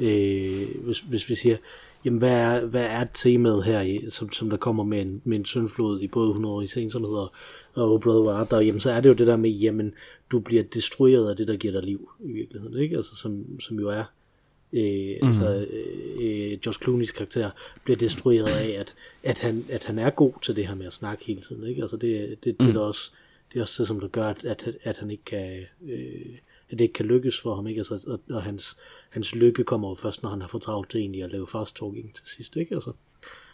øh, 0.00 0.84
hvis, 0.84 1.00
hvis 1.00 1.28
vi 1.28 1.34
siger, 1.34 1.56
jamen 2.04 2.18
hvad 2.18 2.32
er, 2.32 2.66
hvad 2.66 2.84
er 2.84 3.04
temaet 3.14 3.64
her, 3.64 3.80
i, 3.80 4.10
som, 4.10 4.32
som 4.32 4.50
der 4.50 4.56
kommer 4.56 4.84
med 4.84 5.00
en, 5.00 5.22
med 5.24 5.38
en 5.38 5.44
syndflod 5.44 6.00
i 6.00 6.06
både 6.06 6.28
100 6.28 6.54
år 6.54 6.60
i 6.60 6.66
hedder, 6.66 7.32
og 7.74 8.00
Brother 8.00 8.22
War, 8.22 8.60
jamen 8.60 8.80
så 8.80 8.90
er 8.90 9.00
det 9.00 9.08
jo 9.08 9.14
det 9.14 9.26
der 9.26 9.36
med, 9.36 9.50
jamen 9.50 9.94
du 10.30 10.38
bliver 10.38 10.62
destrueret 10.62 11.30
af 11.30 11.36
det, 11.36 11.48
der 11.48 11.56
giver 11.56 11.72
dig 11.72 11.82
liv 11.82 12.10
i 12.24 12.32
virkeligheden, 12.32 12.78
ikke? 12.78 12.96
Altså 12.96 13.16
som, 13.16 13.60
som 13.60 13.80
jo 13.80 13.88
er, 13.88 14.04
øh, 14.72 15.16
mm. 15.22 15.28
altså 15.28 15.66
øh, 16.20 16.58
Josh 16.66 16.80
Clooney's 16.82 17.16
karakter 17.16 17.50
bliver 17.84 17.96
destrueret 17.96 18.48
af, 18.48 18.80
at, 18.80 18.94
at, 19.22 19.38
han, 19.38 19.64
at 19.70 19.84
han 19.84 19.98
er 19.98 20.10
god 20.10 20.32
til 20.42 20.56
det 20.56 20.66
her 20.66 20.74
med 20.74 20.86
at 20.86 20.92
snakke 20.92 21.24
hele 21.24 21.40
tiden, 21.40 21.66
ikke? 21.66 21.82
Altså 21.82 21.96
det, 21.96 22.28
det, 22.30 22.44
det, 22.44 22.56
mm. 22.60 22.66
det 22.66 22.76
er 22.76 22.80
også, 22.80 23.10
det 23.52 23.58
er 23.58 23.62
også 23.62 23.82
det, 23.82 23.88
som 23.88 24.00
der 24.00 24.08
gør, 24.08 24.26
at, 24.26 24.44
at, 24.44 24.68
at 24.82 24.98
han 24.98 25.10
ikke 25.10 25.24
kan, 25.24 25.62
øh, 25.88 26.38
at 26.70 26.78
det 26.78 26.84
ikke 26.84 26.92
kan 26.92 27.06
lykkes 27.06 27.40
for 27.40 27.54
ham, 27.54 27.66
ikke? 27.66 27.78
Altså, 27.78 28.04
og, 28.06 28.20
og 28.30 28.42
hans, 28.42 28.76
hans 29.10 29.34
lykke 29.34 29.64
kommer 29.64 29.88
jo 29.88 29.94
først, 29.94 30.22
når 30.22 30.30
han 30.30 30.40
har 30.40 30.48
fået 30.48 30.62
travlt 30.62 30.90
til 30.90 31.00
egentlig 31.00 31.22
at 31.22 31.32
lave 31.32 31.46
fast 31.46 31.76
talking 31.76 32.14
til 32.14 32.24
sidst, 32.26 32.56
ikke? 32.56 32.74
Altså, 32.74 32.92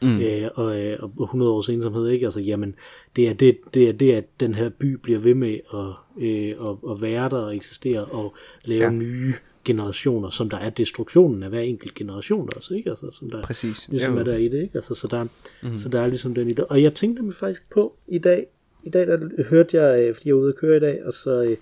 mm. 0.02 0.20
øh, 0.20 0.50
og, 0.54 0.80
øh, 0.80 0.98
og 1.02 1.22
100 1.22 1.50
års 1.52 1.68
ensomhed, 1.68 2.08
ikke? 2.08 2.26
Altså, 2.26 2.40
jamen, 2.40 2.74
det 3.16 3.28
er 3.28 3.32
det, 3.34 3.58
det, 3.74 3.88
er 3.88 3.92
det 3.92 4.12
at 4.12 4.24
den 4.40 4.54
her 4.54 4.68
by 4.68 4.86
bliver 4.86 5.18
ved 5.18 5.34
med 5.34 5.58
at, 5.74 6.22
øh, 6.22 6.70
at, 6.70 6.90
at 6.90 7.02
være 7.02 7.28
der 7.28 7.36
og 7.36 7.56
eksistere 7.56 8.04
og 8.04 8.34
lave 8.64 8.84
ja. 8.84 8.90
nye 8.90 9.34
generationer, 9.64 10.30
som 10.30 10.50
der 10.50 10.56
er 10.56 10.70
destruktionen 10.70 11.42
af 11.42 11.48
hver 11.48 11.60
enkelt 11.60 11.94
generation 11.94 12.48
også, 12.56 12.74
ikke? 12.74 12.90
Altså, 12.90 13.10
som 13.10 13.30
der 13.30 13.42
Præcis. 13.42 13.88
ligesom 13.88 14.18
er 14.18 14.22
der 14.22 14.36
i 14.36 14.48
det, 14.48 14.62
ikke? 14.62 14.74
Altså, 14.74 14.94
så 14.94 15.08
der, 15.08 15.26
mm. 15.62 15.78
så 15.78 15.88
der 15.88 16.00
er 16.00 16.06
ligesom 16.06 16.34
den 16.34 16.50
i 16.50 16.52
det. 16.52 16.64
Og 16.64 16.82
jeg 16.82 16.94
tænkte 16.94 17.22
mig 17.22 17.34
faktisk 17.34 17.62
på 17.70 17.96
i 18.08 18.18
dag, 18.18 18.46
i 18.82 18.90
dag 18.90 19.06
der 19.06 19.18
hørte 19.48 19.82
jeg, 19.82 20.02
øh, 20.02 20.14
fordi 20.14 20.28
jeg 20.28 20.36
var 20.36 20.42
ude 20.42 20.48
at 20.48 20.56
køre 20.56 20.76
i 20.76 20.80
dag, 20.80 21.04
og 21.04 21.12
så 21.12 21.56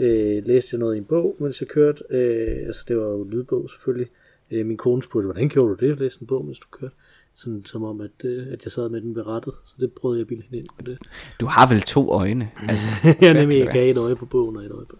øh, 0.00 0.46
læste 0.46 0.68
jeg 0.72 0.78
noget 0.78 0.94
i 0.94 0.98
en 0.98 1.04
bog, 1.04 1.36
mens 1.38 1.60
jeg 1.60 1.68
kørte. 1.68 2.04
Øh, 2.10 2.66
altså 2.66 2.84
det 2.88 2.96
var 2.96 3.06
jo 3.06 3.24
lydbog 3.24 3.70
selvfølgelig. 3.70 4.08
Øh, 4.50 4.66
min 4.66 4.76
kone 4.76 5.02
spurgte, 5.02 5.26
hvordan 5.26 5.48
gjorde 5.48 5.68
du 5.68 5.86
det? 5.86 6.00
Læste 6.00 6.22
en 6.22 6.26
bog, 6.26 6.44
mens 6.44 6.58
du 6.58 6.66
kørte. 6.70 6.94
Sådan 7.34 7.64
som 7.64 7.84
om, 7.84 8.00
at, 8.00 8.24
øh, 8.24 8.46
at 8.52 8.64
jeg 8.64 8.72
sad 8.72 8.88
med 8.88 9.00
den 9.00 9.16
ved 9.16 9.26
rettet. 9.26 9.54
Så 9.64 9.74
det 9.80 9.92
prøvede 9.92 10.18
jeg 10.18 10.22
at 10.22 10.28
bilde 10.28 10.42
hende 10.42 10.58
ind 10.58 10.66
på 10.78 10.82
det. 10.82 10.98
Du 11.40 11.46
har 11.46 11.68
vel 11.68 11.80
to 11.80 12.10
øjne? 12.10 12.50
Altså, 12.68 12.88
jeg 13.20 13.34
nemlig, 13.34 13.58
jeg 13.58 13.72
gav 13.72 13.90
et 13.90 13.98
øje 13.98 14.16
på 14.16 14.26
bogen 14.26 14.56
og 14.56 14.64
et 14.64 14.70
øje 14.70 14.86
på, 14.86 14.96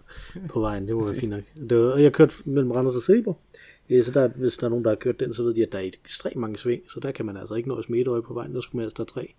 på 0.49 0.59
vejen. 0.59 0.87
Det 0.87 0.95
må 0.95 1.03
være 1.03 1.15
fint 1.15 1.31
nok. 1.31 1.43
Det 1.69 1.77
var, 1.77 1.91
og 1.91 2.03
jeg 2.03 2.13
kørte 2.13 2.33
mellem 2.45 2.71
Randers 2.71 2.95
og 2.95 3.01
Silber. 3.01 3.33
Øh, 3.89 4.03
så 4.03 4.11
der, 4.11 4.27
hvis 4.27 4.57
der 4.57 4.65
er 4.65 4.69
nogen, 4.69 4.85
der 4.85 4.91
har 4.91 4.95
kørt 4.95 5.19
den, 5.19 5.33
så 5.33 5.43
ved 5.43 5.53
de, 5.53 5.63
at 5.63 5.71
der 5.71 5.79
er 5.79 5.83
ekstremt 5.83 6.35
mange 6.35 6.57
sving, 6.57 6.81
så 6.89 6.99
der 6.99 7.11
kan 7.11 7.25
man 7.25 7.37
altså 7.37 7.55
ikke 7.55 7.69
nøjes 7.69 7.89
med 7.89 7.99
et 7.99 8.07
øje 8.07 8.21
på 8.21 8.33
vejen, 8.33 8.55
der 8.55 8.61
skulle 8.61 8.77
man 8.77 8.85
altså 8.85 9.03
tre. 9.03 9.33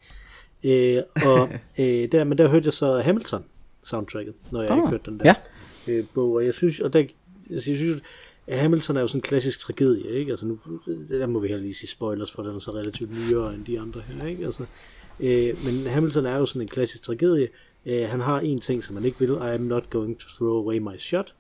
Øh, 0.65 1.03
og 1.27 1.49
øh, 1.81 2.13
der, 2.13 2.25
men 2.25 2.39
der 2.39 2.49
hørte 2.49 2.67
jeg 2.67 2.73
så 2.73 3.01
Hamilton 3.01 3.45
soundtracket, 3.83 4.35
når 4.51 4.63
jeg 4.63 4.71
oh, 4.71 4.77
ikke 4.79 4.89
hørte 4.89 5.11
den 5.11 5.19
der 5.19 5.35
ja. 5.87 5.93
øh, 5.93 6.05
bog, 6.15 6.33
og 6.33 6.45
jeg 6.45 6.55
synes, 6.55 6.81
og 6.81 6.93
der, 6.93 6.99
altså, 7.51 7.71
jeg 7.71 7.79
synes, 7.79 8.03
at 8.47 8.59
Hamilton 8.59 8.97
er 8.97 9.01
jo 9.01 9.07
sådan 9.07 9.19
en 9.19 9.23
klassisk 9.23 9.61
tragedie, 9.61 10.11
ikke? 10.11 10.31
Altså 10.31 10.47
nu, 10.47 10.59
der 11.09 11.27
må 11.27 11.39
vi 11.39 11.49
heller 11.49 11.63
lige 11.63 11.75
sige 11.75 11.91
spoilers, 11.91 12.33
for 12.33 12.43
den 12.43 12.55
er 12.55 12.59
så 12.59 12.71
relativt 12.71 13.11
nyere 13.11 13.55
end 13.55 13.65
de 13.65 13.81
andre 13.81 14.01
her, 14.01 14.27
ikke? 14.27 14.45
Altså, 14.45 14.65
øh, 15.21 15.57
men 15.65 15.87
Hamilton 15.87 16.27
er 16.27 16.37
jo 16.37 16.47
sådan 16.47 16.63
en 16.63 16.69
klassisk 16.69 17.03
tragedie. 17.03 17.49
Øh, 17.87 18.09
han 18.09 18.21
har 18.21 18.41
en 18.41 18.61
ting, 18.61 18.85
som 18.85 18.97
han 18.97 19.05
ikke 19.05 19.19
vil, 19.19 19.29
I 19.29 19.55
am 19.55 19.61
not 19.61 19.91
going 19.91 20.19
to 20.19 20.29
throw 20.29 20.59
away 20.59 20.79
my 20.79 20.99
shot. 20.99 21.35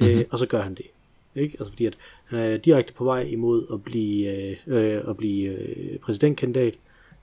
Mm-hmm. 0.00 0.18
Øh, 0.18 0.24
og 0.30 0.38
så 0.38 0.46
gør 0.46 0.60
han 0.60 0.74
det. 0.74 0.86
Ikke? 1.34 1.56
Altså 1.58 1.72
fordi 1.72 1.86
at 1.86 1.98
han 2.24 2.38
er 2.38 2.56
direkte 2.56 2.92
på 2.92 3.04
vej 3.04 3.22
imod 3.22 3.66
at 3.72 3.84
blive, 3.84 4.50
øh, 4.50 4.56
øh, 4.66 5.02
at 5.08 5.16
blive 5.16 5.58
øh, 5.58 5.98
præsidentkandidat, 5.98 6.74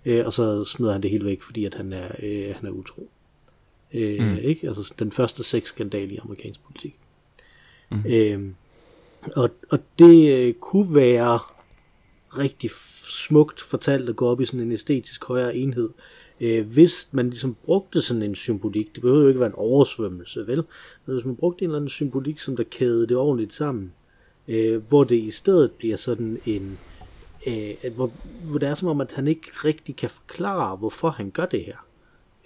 øh, 0.06 0.26
og 0.26 0.34
så 0.34 0.65
smider 0.65 0.92
han 0.92 1.04
det 1.04 1.12
helt 1.12 1.26
væk, 1.26 1.42
fordi 1.42 1.65
at 1.65 1.74
han 1.74 1.94
er, 1.94 2.12
øh, 2.24 2.56
han 2.56 2.65
er 2.65 2.72
utro. 2.72 3.10
Øh, 3.93 4.21
mm. 4.21 4.38
ikke? 4.41 4.67
Altså 4.67 4.93
den 4.99 5.12
første 5.12 5.43
sexskandal 5.43 6.12
i 6.12 6.17
amerikansk 6.17 6.62
politik. 6.63 6.99
Mm. 7.91 8.04
Øh, 8.08 8.41
og, 9.36 9.49
og 9.69 9.80
det 9.99 10.34
øh, 10.34 10.54
kunne 10.54 10.95
være 10.95 11.39
rigtig 12.38 12.69
smukt 13.04 13.62
fortalt 13.62 14.10
at 14.10 14.15
gå 14.15 14.28
op 14.28 14.41
i 14.41 14.45
sådan 14.45 14.60
en 14.60 14.71
æstetisk 14.71 15.25
højere 15.25 15.56
enhed, 15.56 15.89
øh, 16.39 16.67
hvis 16.67 17.10
man 17.12 17.30
ligesom 17.30 17.56
brugte 17.65 18.02
sådan 18.02 18.21
en 18.21 18.36
symbolik. 18.36 18.95
Det 18.95 19.02
behøver 19.02 19.21
jo 19.21 19.28
ikke 19.28 19.39
være 19.39 19.49
en 19.49 19.56
oversvømmelse, 19.56 20.47
vel? 20.47 20.63
Men 21.06 21.15
hvis 21.15 21.25
man 21.25 21.36
brugte 21.36 21.63
en 21.63 21.69
eller 21.69 21.78
anden 21.78 21.89
symbolik, 21.89 22.39
som 22.39 22.56
der 22.56 22.63
kædede 22.63 23.08
det 23.08 23.17
ordentligt 23.17 23.54
sammen, 23.54 23.93
øh, 24.47 24.84
hvor 24.88 25.04
det 25.04 25.15
i 25.15 25.32
stedet 25.32 25.71
bliver 25.71 25.97
sådan 25.97 26.39
en, 26.45 26.80
øh, 27.47 27.95
hvor, 27.95 28.12
hvor 28.49 28.60
det 28.60 28.69
er 28.69 28.75
som 28.75 28.88
om, 28.88 29.02
at 29.02 29.12
han 29.12 29.28
ikke 29.28 29.47
rigtig 29.65 29.95
kan 29.95 30.10
forklare, 30.10 30.75
hvorfor 30.75 31.10
han 31.10 31.32
gør 31.32 31.45
det 31.45 31.65
her. 31.65 31.88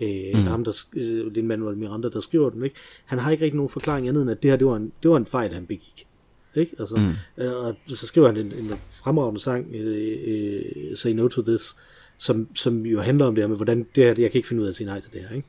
Øh, 0.04 0.40
mm. 0.40 0.48
ham, 0.48 0.64
der, 0.64 0.84
øh, 0.94 1.26
det 1.26 1.38
er 1.38 1.44
Manuel 1.44 1.78
Miranda, 1.78 2.10
der 2.10 2.20
skriver 2.20 2.50
den, 2.50 2.64
ikke? 2.64 2.76
Han 3.06 3.20
har 3.20 3.32
ikke 3.32 3.44
rigtig 3.44 3.56
nogen 3.56 3.70
forklaring 3.70 4.08
andet 4.08 4.22
end, 4.22 4.32
at 4.32 4.44
det 4.44 4.52
her, 4.52 4.58
det 4.58 4.68
var 4.68 4.76
en, 4.76 4.92
det 5.04 5.12
var 5.12 5.18
en 5.18 5.26
fejl, 5.26 5.54
han 5.54 5.66
begik. 5.66 6.08
Ikke? 6.56 6.76
Altså, 6.80 6.96
mm. 6.96 7.44
øh, 7.44 7.66
og 7.66 7.76
så 7.88 8.08
skriver 8.08 8.28
han 8.28 8.38
en, 8.38 8.52
en 8.52 8.72
fremragende 8.90 9.40
sang, 9.40 9.76
øh, 9.76 10.18
øh, 10.26 10.98
Say 10.98 11.12
No 11.12 11.28
To 11.28 11.42
This, 11.42 11.76
som, 12.18 12.48
som 12.56 12.86
jo 12.86 13.00
handler 13.00 13.26
om 13.26 13.36
det 13.36 13.42
her 13.42 13.48
med, 13.48 13.56
hvordan 13.56 13.88
det 13.96 14.04
her, 14.04 14.08
jeg 14.08 14.32
kan 14.32 14.40
ikke 14.40 14.48
finde 14.48 14.62
ud 14.62 14.68
af 14.68 14.72
at 14.72 14.76
sige 14.76 14.88
nej 14.88 15.00
til 15.00 15.14
det 15.14 15.22
her. 15.22 15.36
Ikke? 15.36 15.48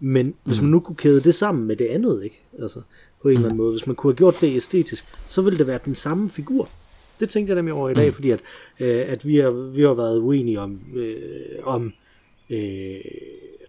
Men 0.00 0.26
mm. 0.26 0.34
hvis 0.44 0.60
man 0.60 0.70
nu 0.70 0.80
kunne 0.80 0.96
kæde 0.96 1.20
det 1.20 1.34
sammen 1.34 1.66
med 1.66 1.76
det 1.76 1.86
andet, 1.86 2.24
ikke? 2.24 2.42
Altså, 2.58 2.80
på 3.22 3.28
en 3.28 3.32
mm. 3.32 3.36
eller 3.36 3.48
anden 3.48 3.56
måde, 3.56 3.72
hvis 3.72 3.86
man 3.86 3.96
kunne 3.96 4.12
have 4.12 4.16
gjort 4.16 4.36
det 4.40 4.56
æstetisk, 4.56 5.04
så 5.28 5.42
ville 5.42 5.58
det 5.58 5.66
være 5.66 5.78
den 5.84 5.94
samme 5.94 6.30
figur. 6.30 6.68
Det 7.20 7.28
tænkte 7.28 7.50
jeg 7.50 7.56
nemlig 7.56 7.74
over 7.74 7.90
i 7.90 7.94
dag, 7.94 8.06
mm. 8.06 8.12
fordi 8.12 8.30
at, 8.30 8.40
øh, 8.80 9.04
at 9.06 9.26
vi, 9.26 9.36
har, 9.36 9.50
vi 9.50 9.82
har 9.82 9.94
været 9.94 10.18
uenige 10.18 10.60
om, 10.60 10.80
øh, 10.94 11.16
om 11.62 11.92
øh, 12.50 13.00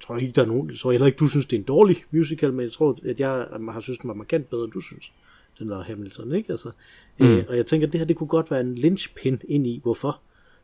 tror 0.08 0.18
ikke, 0.18 0.34
der 0.34 0.42
er 0.42 0.46
nogen, 0.46 0.70
jeg 0.70 0.78
tror 0.78 0.92
heller 0.92 1.08
ikke, 1.08 1.18
du 1.18 1.28
synes, 1.28 1.46
det 1.46 1.56
er 1.56 1.60
en 1.60 1.66
dårlig 1.66 2.04
musical, 2.12 2.54
men 2.54 2.64
jeg 2.64 2.72
tror, 2.72 2.98
at 3.06 3.20
jeg 3.20 3.30
har 3.72 3.80
synes, 3.80 4.00
den 4.00 4.08
var 4.08 4.14
markant 4.14 4.50
bedre, 4.50 4.64
end 4.64 4.72
du 4.72 4.80
synes 4.80 5.12
den 5.60 5.70
der 5.70 5.84
Hamilton, 5.84 6.36
ikke? 6.36 6.52
Altså, 6.52 6.72
mm. 7.20 7.26
øh, 7.28 7.46
og 7.50 7.58
jeg 7.58 7.66
tænker, 7.66 7.88
at 7.88 7.94
det 7.94 8.00
her, 8.00 8.06
det 8.06 8.16
kunne 8.16 8.28
godt 8.28 8.52
være 8.52 8.62
en 8.62 8.76
linchpin 8.76 9.42
ind 9.48 9.68
i, 9.68 9.80
hvorfor? 9.84 10.20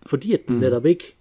Fordi 0.06 0.34
at 0.34 0.40
den 0.48 0.56
mm. 0.56 0.62
netop 0.62 0.86
ikke, 0.86 1.16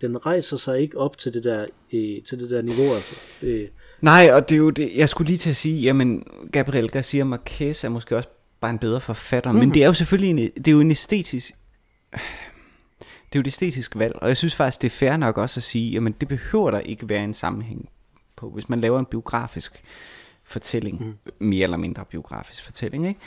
den 0.00 0.26
rejser 0.26 0.56
sig 0.56 0.80
ikke 0.80 0.98
op 0.98 1.18
til 1.18 1.34
det 1.34 1.44
der, 1.44 1.66
øh, 1.94 2.22
til 2.22 2.40
det 2.40 2.50
der 2.50 2.62
niveau, 2.62 2.94
altså. 2.94 3.16
Øh. 3.42 3.68
Nej, 4.00 4.30
og 4.32 4.48
det 4.48 4.54
er 4.54 4.58
jo 4.58 4.70
det, 4.70 4.90
jeg 4.96 5.08
skulle 5.08 5.28
lige 5.28 5.38
til 5.38 5.50
at 5.50 5.56
sige, 5.56 5.80
jamen, 5.80 6.24
Gabriel 6.52 6.90
Garcia 6.90 7.24
Marquez 7.24 7.84
er 7.84 7.88
måske 7.88 8.16
også 8.16 8.28
bare 8.60 8.70
en 8.70 8.78
bedre 8.78 9.00
forfatter, 9.00 9.52
mm. 9.52 9.58
men 9.58 9.74
det 9.74 9.82
er 9.82 9.86
jo 9.86 9.94
selvfølgelig 9.94 10.30
en, 10.30 10.50
det 10.56 10.68
er 10.68 10.72
jo 10.72 10.80
en 10.80 10.90
æstetisk, 10.90 11.54
det 13.32 13.38
er 13.38 13.38
jo 13.38 13.40
et 13.40 13.46
æstetisk 13.46 13.96
valg, 13.96 14.16
og 14.16 14.28
jeg 14.28 14.36
synes 14.36 14.54
faktisk, 14.54 14.82
det 14.82 14.86
er 14.86 14.96
fair 14.96 15.16
nok 15.16 15.38
også 15.38 15.58
at 15.58 15.62
sige, 15.62 15.90
jamen 15.90 16.12
det 16.12 16.28
behøver 16.28 16.70
der 16.70 16.80
ikke 16.80 17.08
være 17.08 17.24
en 17.24 17.32
sammenhæng 17.32 17.88
på. 18.36 18.50
Hvis 18.50 18.68
man 18.68 18.80
laver 18.80 18.98
en 18.98 19.06
biografisk 19.06 19.82
fortælling, 20.44 21.06
mm. 21.06 21.14
mere 21.38 21.64
eller 21.64 21.76
mindre 21.76 22.04
biografisk 22.04 22.64
fortælling, 22.64 23.08
ikke? 23.08 23.20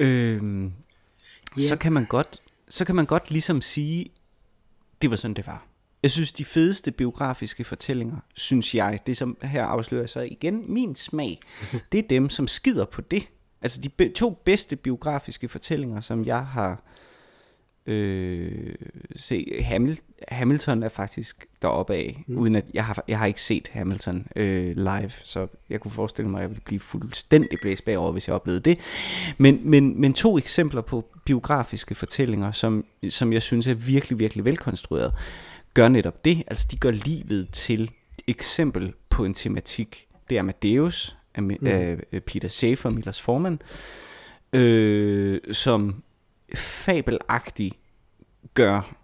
Øhm, 0.00 0.72
yeah. 1.58 1.68
så 1.68 1.76
kan 1.76 1.92
man 1.92 2.04
godt 2.04 2.40
så 2.68 2.84
kan 2.84 2.94
man 2.94 3.06
godt 3.06 3.30
ligesom 3.30 3.60
sige 3.60 4.10
det 5.02 5.10
var 5.10 5.16
sådan 5.16 5.34
det 5.34 5.46
var. 5.46 5.66
Jeg 6.02 6.10
synes 6.10 6.32
de 6.32 6.44
fedeste 6.44 6.90
biografiske 6.90 7.64
fortællinger, 7.64 8.16
synes 8.34 8.74
jeg, 8.74 8.98
det 9.06 9.16
som 9.16 9.36
her 9.42 9.64
afslører 9.64 10.06
sig 10.06 10.32
igen 10.32 10.72
min 10.72 10.96
smag, 10.96 11.40
det 11.92 11.98
er 11.98 12.08
dem 12.08 12.30
som 12.30 12.48
skider 12.48 12.84
på 12.84 13.00
det. 13.00 13.28
Altså 13.62 13.80
de 13.80 14.08
to 14.08 14.30
bedste 14.44 14.76
biografiske 14.76 15.48
fortællinger, 15.48 16.00
som 16.00 16.24
jeg 16.24 16.46
har 16.46 16.82
øh, 17.86 18.74
se 19.16 19.62
Hamil, 19.62 20.00
Hamilton 20.28 20.82
er 20.82 20.88
faktisk 20.88 21.46
deroppe 21.62 21.94
af, 21.94 22.24
mm. 22.26 22.38
uden 22.38 22.54
at 22.54 22.64
jeg 22.74 22.84
har, 22.84 23.04
jeg 23.08 23.18
har 23.18 23.26
ikke 23.26 23.42
set 23.42 23.68
Hamilton 23.72 24.26
øh, 24.36 24.76
live, 24.76 25.10
så 25.24 25.46
jeg 25.70 25.80
kunne 25.80 25.90
forestille 25.90 26.30
mig, 26.30 26.38
at 26.38 26.42
jeg 26.42 26.50
ville 26.50 26.62
blive 26.64 26.80
fuldstændig 26.80 27.58
blæst 27.62 27.84
bagover, 27.84 28.12
hvis 28.12 28.28
jeg 28.28 28.34
oplevede 28.34 28.60
det. 28.60 28.78
Men, 29.38 29.60
men, 29.64 30.00
men 30.00 30.12
to 30.12 30.38
eksempler 30.38 30.80
på 30.80 31.04
biografiske 31.24 31.94
fortællinger, 31.94 32.52
som, 32.52 32.84
som 33.08 33.32
jeg 33.32 33.42
synes 33.42 33.66
er 33.66 33.74
virkelig, 33.74 34.18
virkelig 34.18 34.44
velkonstrueret, 34.44 35.12
gør 35.74 35.88
netop 35.88 36.24
det. 36.24 36.42
Altså 36.46 36.68
de 36.70 36.76
gør 36.76 36.90
livet 36.90 37.48
til 37.52 37.90
eksempel 38.26 38.92
på 39.10 39.24
en 39.24 39.34
tematik. 39.34 40.06
Det 40.30 40.36
er 40.36 40.40
Amadeus 40.40 41.16
af, 41.34 41.42
mm. 41.42 41.56
af 41.62 41.98
Peter 42.26 42.48
Schaefer, 42.48 42.90
Millers 42.90 43.20
formand, 43.20 43.58
øh, 44.52 45.40
som 45.52 46.03
fabelagtig 46.56 47.72
gør 48.54 48.96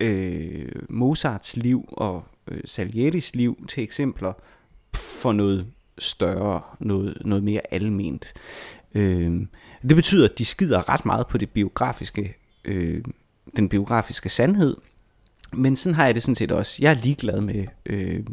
øh, 0.00 0.72
Mozarts 0.88 1.56
liv 1.56 1.88
og 1.92 2.24
øh, 2.48 2.60
Salieris 2.64 3.34
liv 3.34 3.66
til 3.68 3.82
eksempler 3.82 4.32
for 4.96 5.32
noget 5.32 5.66
større, 5.98 6.62
noget, 6.80 7.22
noget 7.24 7.44
mere 7.44 7.60
alment. 7.70 8.32
Øh, 8.94 9.46
det 9.82 9.96
betyder, 9.96 10.28
at 10.28 10.38
de 10.38 10.44
skider 10.44 10.88
ret 10.88 11.06
meget 11.06 11.26
på 11.26 11.38
det 11.38 11.50
biografiske, 11.50 12.36
øh, 12.64 13.04
den 13.56 13.68
biografiske 13.68 14.28
sandhed, 14.28 14.76
men 15.52 15.76
sådan 15.76 15.94
har 15.94 16.04
jeg 16.04 16.14
det 16.14 16.22
sådan 16.22 16.34
set 16.34 16.52
også. 16.52 16.76
Jeg 16.80 16.90
er 16.90 17.02
ligeglad 17.02 17.40
med 17.40 17.66
øh, 17.86 18.24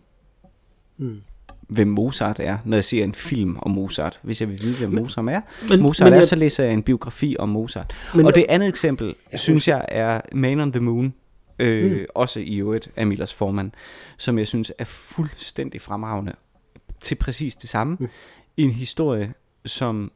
mm 0.98 1.22
hvem 1.68 1.88
Mozart 1.88 2.40
er, 2.40 2.58
når 2.66 2.78
jeg 2.78 2.84
ser 2.84 3.04
en 3.04 3.16
film 3.16 3.58
om 3.62 3.72
Mozart. 3.72 4.20
Hvis 4.24 4.42
jeg 4.42 4.50
vil 4.50 4.62
vide, 4.62 4.76
hvem 4.78 4.92
Mozart 4.92 5.26
er, 5.30 5.42
men, 5.70 5.82
Mozart 5.82 6.06
men, 6.06 6.14
er, 6.14 6.18
jeg, 6.18 6.26
så 6.26 6.36
læser 6.36 6.64
jeg 6.64 6.74
en 6.74 6.84
biografi 6.84 7.36
om 7.40 7.50
Mozart. 7.50 7.94
Men, 8.16 8.26
og 8.26 8.36
det 8.36 8.46
andet 8.50 8.70
eksempel, 8.70 9.16
ja, 9.32 9.38
synes 9.38 9.68
jeg, 9.68 9.86
er 9.88 10.22
Man 10.34 10.60
on 10.60 10.72
the 10.72 10.82
Moon, 10.82 11.14
øh, 11.60 11.92
mm. 11.92 12.06
også 12.16 12.40
i 12.40 12.58
øvrigt 12.60 12.90
af 12.96 13.08
Millers 13.08 13.34
formand, 13.34 13.72
som 14.18 14.38
jeg 14.38 14.48
synes 14.48 14.72
er 14.78 14.86
fuldstændig 14.86 15.82
fremragende 15.82 16.34
til 17.02 17.16
præcis 17.16 17.56
det 17.56 17.70
samme. 17.70 17.98
Mm. 18.00 18.08
En 18.58 18.72
historie, 18.72 19.34
som 19.66 20.12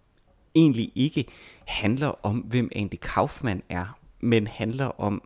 egentlig 0.56 0.92
ikke 0.96 1.26
handler 1.66 2.26
om, 2.26 2.38
hvem 2.38 2.70
Andy 2.76 2.96
Kaufman 3.02 3.62
er, 3.70 3.98
men 4.22 4.48
handler 4.48 5.02
om... 5.02 5.22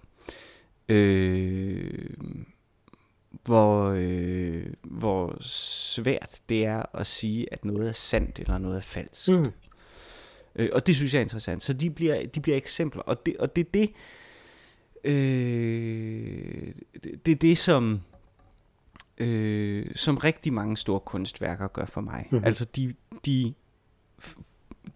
Øh, 0.90 1.90
hvor, 3.44 3.96
øh, 3.98 4.66
hvor 4.84 5.38
svært 5.42 6.40
det 6.50 6.66
er 6.66 6.98
at 6.98 7.08
sige, 7.08 7.54
at 7.54 7.66
noget 7.66 7.88
er 7.88 7.92
sandt 7.92 8.40
eller 8.40 8.58
noget 8.58 8.78
er 8.78 8.82
falsk. 8.82 9.30
Mm. 9.30 9.46
Øh, 10.56 10.70
og 10.74 10.88
det 10.88 10.96
synes 10.96 11.14
jeg 11.14 11.20
er 11.20 11.24
interessant. 11.24 11.64
Så 11.64 11.74
de 11.74 11.90
bliver, 11.90 12.28
de 12.28 12.40
bliver 12.40 12.58
eksempler, 12.58 13.02
og 13.02 13.26
det, 13.26 13.38
og 13.38 13.56
det 13.56 13.66
er 13.68 13.72
det, 13.74 13.92
øh, 15.04 16.74
det, 17.04 17.26
det 17.26 17.32
er 17.32 17.36
det, 17.36 17.58
som, 17.58 18.02
øh, 19.18 19.86
som 19.96 20.18
rigtig 20.18 20.54
mange 20.54 20.78
store 20.78 21.00
kunstværker 21.00 21.68
gør 21.68 21.86
for 21.86 22.02
mig. 22.02 22.28
Mm. 22.32 22.42
Altså 22.44 22.66
de, 22.76 22.94
de, 23.26 23.54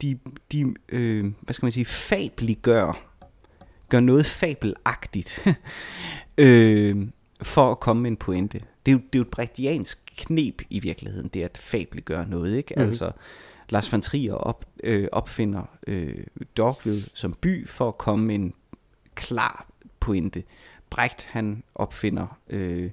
de, 0.01 0.19
de 0.51 0.73
øh, 0.89 1.33
hvad 1.41 1.53
skal 1.53 1.65
man 1.65 1.71
sige, 1.71 1.85
fabliggør, 1.85 3.13
gør 3.89 3.99
noget 3.99 4.25
fabelagtigt. 4.25 5.45
øh, 6.37 7.07
for 7.41 7.71
at 7.71 7.79
komme 7.79 8.01
med 8.01 8.11
en 8.11 8.17
pointe. 8.17 8.59
Det 8.85 8.91
er 8.91 8.93
jo, 8.93 8.97
det 8.97 9.15
er 9.15 9.19
jo 9.19 9.21
et 9.21 9.31
brechtiansk 9.31 10.03
knep 10.17 10.61
i 10.69 10.79
virkeligheden, 10.79 11.27
det 11.27 11.43
at 11.43 11.57
fabelgøre 11.57 12.29
noget, 12.29 12.57
ikke? 12.57 12.73
Mm. 12.77 12.81
Altså, 12.81 13.11
Lars 13.69 13.91
van 13.91 14.01
Trier 14.01 14.33
op, 14.33 14.65
øh, 14.83 15.07
opfinder 15.11 15.63
øh, 15.87 16.23
Dogville 16.57 17.01
som 17.13 17.33
by 17.33 17.67
for 17.67 17.87
at 17.87 17.97
komme 17.97 18.25
med 18.25 18.35
en 18.35 18.53
klar 19.15 19.67
pointe. 19.99 20.43
Brecht, 20.89 21.25
han 21.25 21.63
opfinder 21.75 22.39
øh, 22.49 22.91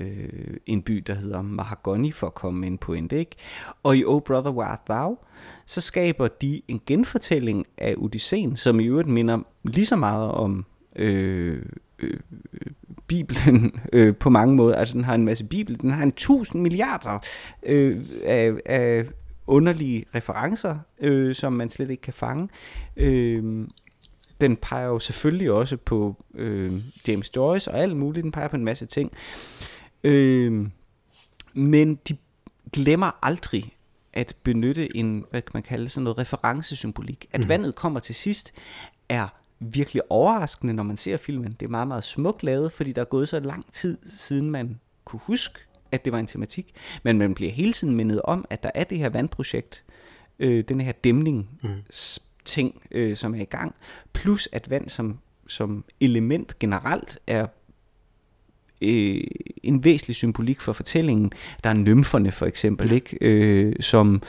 øh, 0.00 0.56
en 0.66 0.82
by, 0.82 0.96
der 1.06 1.14
hedder 1.14 1.42
Mahagoni 1.42 2.12
for 2.12 2.26
at 2.26 2.34
komme 2.34 2.60
med 2.60 2.68
en 2.68 2.78
pointe, 2.78 3.18
ikke? 3.18 3.36
Og 3.82 3.96
i 3.96 4.04
Oh 4.04 4.22
Brother 4.22 4.50
Where 4.50 4.68
Art 4.68 4.80
Thou, 4.88 5.18
så 5.66 5.80
skaber 5.80 6.28
de 6.28 6.62
en 6.68 6.80
genfortælling 6.86 7.66
af 7.78 7.94
Odysseen, 7.96 8.56
som 8.56 8.80
i 8.80 8.84
øvrigt 8.84 9.08
minder 9.08 9.38
lige 9.62 9.86
så 9.86 9.96
meget 9.96 10.30
om 10.30 10.66
øh, 10.96 11.62
øh, 11.98 12.20
Bibelen 13.08 13.80
øh, 13.92 14.16
på 14.16 14.30
mange 14.30 14.56
måder. 14.56 14.76
Altså 14.76 14.94
den 14.94 15.04
har 15.04 15.14
en 15.14 15.24
masse 15.24 15.44
Bibel, 15.44 15.80
den 15.80 15.90
har 15.90 16.02
en 16.02 16.12
tusind 16.12 16.62
milliarder 16.62 17.18
øh, 17.62 17.96
af, 18.24 18.52
af 18.66 19.04
underlige 19.46 20.04
referencer, 20.14 20.78
øh, 21.00 21.34
som 21.34 21.52
man 21.52 21.70
slet 21.70 21.90
ikke 21.90 22.00
kan 22.00 22.12
fange. 22.12 22.48
Øh, 22.96 23.66
den 24.40 24.56
peger 24.56 24.86
jo 24.86 24.98
selvfølgelig 24.98 25.52
også 25.52 25.76
på 25.76 26.24
øh, 26.34 26.72
James 27.08 27.36
Joyce 27.36 27.70
og 27.70 27.78
alt 27.78 27.96
muligt. 27.96 28.24
Den 28.24 28.32
peger 28.32 28.48
på 28.48 28.56
en 28.56 28.64
masse 28.64 28.86
ting. 28.86 29.12
Øh, 30.04 30.68
men 31.52 31.94
de 31.94 32.16
glemmer 32.72 33.10
aldrig 33.22 33.72
at 34.12 34.36
benytte 34.42 34.96
en, 34.96 35.24
hvad 35.30 35.42
kan 35.42 35.50
man 35.54 35.62
kalde 35.62 35.88
sådan 35.88 36.04
noget 36.04 36.18
referencesymbolik. 36.18 37.26
At 37.32 37.40
mm. 37.40 37.48
vandet 37.48 37.74
kommer 37.74 38.00
til 38.00 38.14
sidst, 38.14 38.52
er 39.08 39.28
virkelig 39.60 40.02
overraskende, 40.10 40.72
når 40.72 40.82
man 40.82 40.96
ser 40.96 41.16
filmen. 41.16 41.52
Det 41.52 41.66
er 41.66 41.70
meget, 41.70 41.88
meget 41.88 42.04
smukt 42.04 42.42
lavet, 42.42 42.72
fordi 42.72 42.92
der 42.92 43.00
er 43.00 43.06
gået 43.06 43.28
så 43.28 43.40
lang 43.40 43.72
tid, 43.72 43.98
siden 44.06 44.50
man 44.50 44.80
kunne 45.04 45.20
huske, 45.22 45.58
at 45.92 46.04
det 46.04 46.12
var 46.12 46.18
en 46.18 46.26
tematik. 46.26 46.74
Men 47.02 47.18
man 47.18 47.34
bliver 47.34 47.52
hele 47.52 47.72
tiden 47.72 47.96
mindet 47.96 48.22
om, 48.22 48.44
at 48.50 48.62
der 48.62 48.70
er 48.74 48.84
det 48.84 48.98
her 48.98 49.08
vandprojekt, 49.08 49.84
øh, 50.38 50.64
den 50.68 50.80
her 50.80 50.92
dæmning 50.92 51.48
mm. 51.62 51.70
ting, 52.44 52.82
øh, 52.90 53.16
som 53.16 53.34
er 53.34 53.40
i 53.40 53.44
gang. 53.44 53.74
Plus 54.12 54.48
at 54.52 54.70
vand 54.70 54.88
som, 54.88 55.18
som 55.46 55.84
element 56.00 56.58
generelt 56.58 57.18
er 57.26 57.46
øh, 58.82 59.20
en 59.62 59.84
væsentlig 59.84 60.16
symbolik 60.16 60.60
for 60.60 60.72
fortællingen. 60.72 61.30
Der 61.64 61.70
er 61.70 61.74
nymferne 61.74 62.32
for 62.32 62.46
eksempel, 62.46 62.92
ikke? 62.92 63.18
Øh, 63.20 63.76
som, 63.80 64.22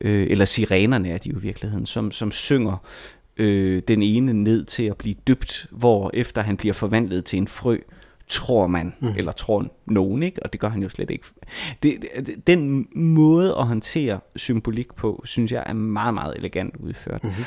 øh, 0.00 0.26
eller 0.30 0.44
sirenerne 0.44 1.10
er 1.10 1.18
de 1.18 1.28
jo 1.28 1.38
i 1.38 1.40
virkeligheden, 1.40 1.86
som, 1.86 2.12
som 2.12 2.32
synger 2.32 2.76
øh, 3.36 3.82
den 3.88 4.02
ene 4.02 4.32
ned 4.32 4.64
til 4.64 4.82
at 4.82 4.96
blive 4.96 5.14
dybt, 5.28 5.66
hvor 5.70 6.10
efter 6.14 6.42
han 6.42 6.56
bliver 6.56 6.74
forvandlet 6.74 7.24
til 7.24 7.36
en 7.36 7.48
frø, 7.48 7.78
tror 8.28 8.66
man, 8.66 8.94
mm. 9.00 9.08
eller 9.08 9.32
tror 9.32 9.66
nogen, 9.86 10.22
ikke? 10.22 10.42
og 10.42 10.52
det 10.52 10.60
gør 10.60 10.68
han 10.68 10.82
jo 10.82 10.88
slet 10.88 11.10
ikke. 11.10 11.24
Det, 11.82 12.08
det, 12.26 12.46
den 12.46 12.88
måde 12.94 13.54
at 13.58 13.66
håndtere 13.66 14.20
symbolik 14.36 14.94
på, 14.94 15.22
synes 15.24 15.52
jeg 15.52 15.64
er 15.66 15.72
meget, 15.72 16.14
meget 16.14 16.36
elegant 16.36 16.76
udført. 16.76 17.24
Mm-hmm. 17.24 17.44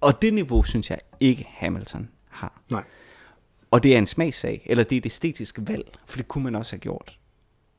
Og 0.00 0.22
det 0.22 0.34
niveau, 0.34 0.62
synes 0.62 0.90
jeg 0.90 0.98
ikke 1.20 1.46
Hamilton 1.48 2.08
har. 2.28 2.62
Nej. 2.70 2.84
Og 3.70 3.82
det 3.82 3.94
er 3.94 3.98
en 3.98 4.06
smagssag, 4.06 4.66
eller 4.66 4.84
det 4.84 4.96
er 4.96 5.00
et 5.00 5.06
æstetisk 5.06 5.58
valg, 5.62 5.92
for 6.06 6.16
det 6.16 6.28
kunne 6.28 6.44
man 6.44 6.54
også 6.54 6.72
have 6.72 6.80
gjort. 6.80 7.18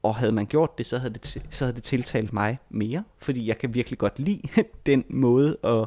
Og 0.04 0.16
havde 0.16 0.32
man 0.32 0.46
gjort 0.46 0.78
det, 0.78 0.86
så 0.86 0.98
havde 0.98 1.14
det, 1.14 1.44
så 1.50 1.66
havde 1.66 1.76
det 1.76 1.84
tiltalt 1.84 2.34
mig 2.34 2.60
mere, 2.70 3.04
fordi 3.20 3.48
jeg 3.48 3.58
kan 3.58 3.74
virkelig 3.74 4.00
godt 4.00 4.20
lide 4.20 4.42
den 4.86 5.04
måde 5.10 5.58
at, 5.64 5.86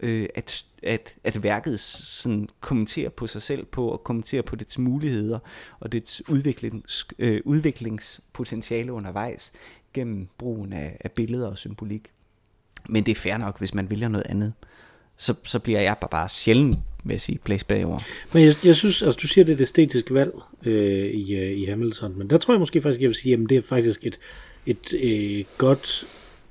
øh, 0.00 0.28
at, 0.34 0.64
at, 0.82 1.14
at 1.24 1.42
værket 1.42 1.80
sådan 1.80 2.48
kommenterer 2.60 3.08
på 3.08 3.26
sig 3.26 3.42
selv 3.42 3.64
på, 3.64 3.88
og 3.88 4.04
kommenterer 4.04 4.42
på 4.42 4.56
dets 4.56 4.78
muligheder 4.78 5.38
og 5.80 5.92
dets 5.92 6.28
udviklings, 6.28 7.06
øh, 7.18 7.40
udviklingspotentiale 7.44 8.92
undervejs 8.92 9.52
gennem 9.94 10.28
brugen 10.38 10.72
af, 10.72 10.96
af 11.00 11.12
billeder 11.12 11.46
og 11.46 11.58
symbolik. 11.58 12.02
Men 12.88 13.06
det 13.06 13.10
er 13.10 13.20
fair 13.20 13.36
nok, 13.36 13.58
hvis 13.58 13.74
man 13.74 13.90
vælger 13.90 14.08
noget 14.08 14.26
andet. 14.28 14.52
Så, 15.16 15.34
så 15.44 15.58
bliver 15.58 15.80
jeg 15.80 15.96
bare, 16.00 16.10
bare 16.10 16.28
sjældent 16.28 16.78
vil 17.04 17.14
jeg 17.14 17.20
sige, 17.20 17.38
place 17.38 17.66
bagover. 17.66 17.98
Men 18.32 18.44
jeg, 18.44 18.54
jeg 18.64 18.76
synes, 18.76 19.02
altså 19.02 19.18
du 19.22 19.26
siger, 19.26 19.44
det 19.44 19.52
er 19.52 19.56
det 19.56 19.62
æstetiske 19.62 20.14
valg 20.14 20.32
øh, 20.64 21.10
i, 21.10 21.34
øh, 21.34 21.58
i 21.58 21.64
Hamilton, 21.64 22.18
men 22.18 22.30
der 22.30 22.38
tror 22.38 22.54
jeg 22.54 22.60
måske 22.60 22.82
faktisk, 22.82 23.00
jeg 23.00 23.08
vil 23.08 23.16
sige, 23.16 23.34
at 23.34 23.40
det 23.48 23.56
er 23.56 23.62
faktisk 23.62 24.06
et, 24.06 24.18
et 24.66 24.94
øh, 24.94 25.44
godt 25.58 26.06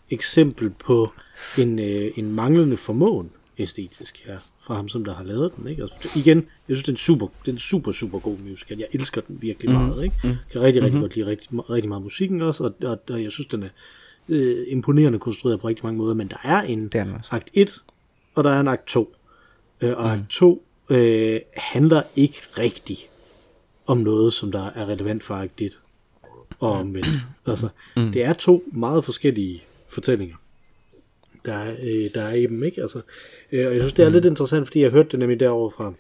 eksempel 0.10 0.70
på 0.70 1.12
en, 1.58 1.80
øh, 1.80 2.12
en 2.16 2.32
manglende 2.32 2.78
formåen 2.78 3.32
æstetisk 3.60 4.24
her, 4.26 4.40
fra 4.60 4.76
ham, 4.76 4.90
som 4.90 5.06
der 5.06 5.14
har 5.14 5.24
lavet 5.24 5.52
den. 5.56 5.68
Ikke? 5.68 5.82
Altså, 5.82 6.20
igen, 6.20 6.38
jeg 6.38 6.76
synes, 6.76 6.84
det 6.84 6.88
er 6.88 6.94
en 6.94 6.98
super, 6.98 7.28
det 7.42 7.48
er 7.48 7.52
en 7.52 7.60
super, 7.60 7.92
super 7.92 8.20
god 8.20 8.38
musical. 8.38 8.78
Jeg 8.78 8.88
elsker 8.92 9.22
den 9.22 9.42
virkelig 9.42 9.72
mm. 9.72 9.78
meget. 9.78 10.04
Ikke? 10.04 10.16
Jeg 10.24 10.38
kan 10.52 10.62
rigtig, 10.62 10.84
rigtig 10.84 10.84
mm-hmm. 10.84 11.02
godt 11.02 11.16
lide 11.16 11.26
rigtig, 11.26 11.70
rigtig 11.70 11.90
meget 11.90 12.04
musikken 12.04 12.42
også, 12.42 12.64
og, 12.64 12.76
og, 12.84 13.00
og 13.10 13.24
jeg 13.24 13.32
synes, 13.32 13.48
den 13.48 13.64
er 13.64 13.70
øh, 14.30 14.66
imponerende 14.68 15.20
konstrueret 15.20 15.60
på 15.60 15.68
rigtig 15.68 15.86
mange 15.86 15.98
måder, 15.98 16.14
men 16.14 16.28
der 16.28 16.38
er 16.44 16.62
en 16.62 16.90
er 16.96 17.34
akt 17.34 17.50
1, 17.54 17.82
og 18.36 18.44
der 18.44 18.50
er 18.50 18.60
en 18.60 18.68
akt 18.68 18.88
2. 18.88 19.16
Øh, 19.82 19.98
og 19.98 20.04
mm. 20.04 20.22
akt 20.22 20.30
2 20.30 20.66
øh, 20.90 21.40
handler 21.58 22.02
ikke 22.16 22.42
rigtigt 22.58 23.10
om 23.88 23.98
noget, 23.98 24.34
som 24.34 24.52
der 24.52 24.66
er 24.76 24.86
relevant 24.86 25.24
for 25.24 25.36
akt 25.36 25.62
1 25.62 25.80
og 26.60 26.72
omvendt. 26.72 27.08
Altså, 27.50 27.70
mm. 27.98 28.12
det 28.12 28.24
er 28.24 28.34
to 28.34 28.64
meget 28.72 29.06
forskellige 29.06 29.64
fortællinger, 29.90 30.36
der 31.48 31.54
er, 31.54 31.76
øh, 31.84 32.10
der 32.14 32.22
er 32.22 32.34
i 32.34 32.46
dem, 32.46 32.64
ikke? 32.64 32.82
Altså, 32.82 33.02
øh, 33.52 33.68
og 33.68 33.74
jeg 33.74 33.82
synes, 33.82 33.94
det 33.94 34.04
er 34.04 34.10
mm. 34.10 34.14
lidt 34.14 34.26
interessant, 34.26 34.68
fordi 34.68 34.82
jeg 34.82 34.92
hørte 34.92 35.10
det 35.10 35.20
nemlig 35.20 35.40
derovre 35.40 35.72
fra, 35.72 35.94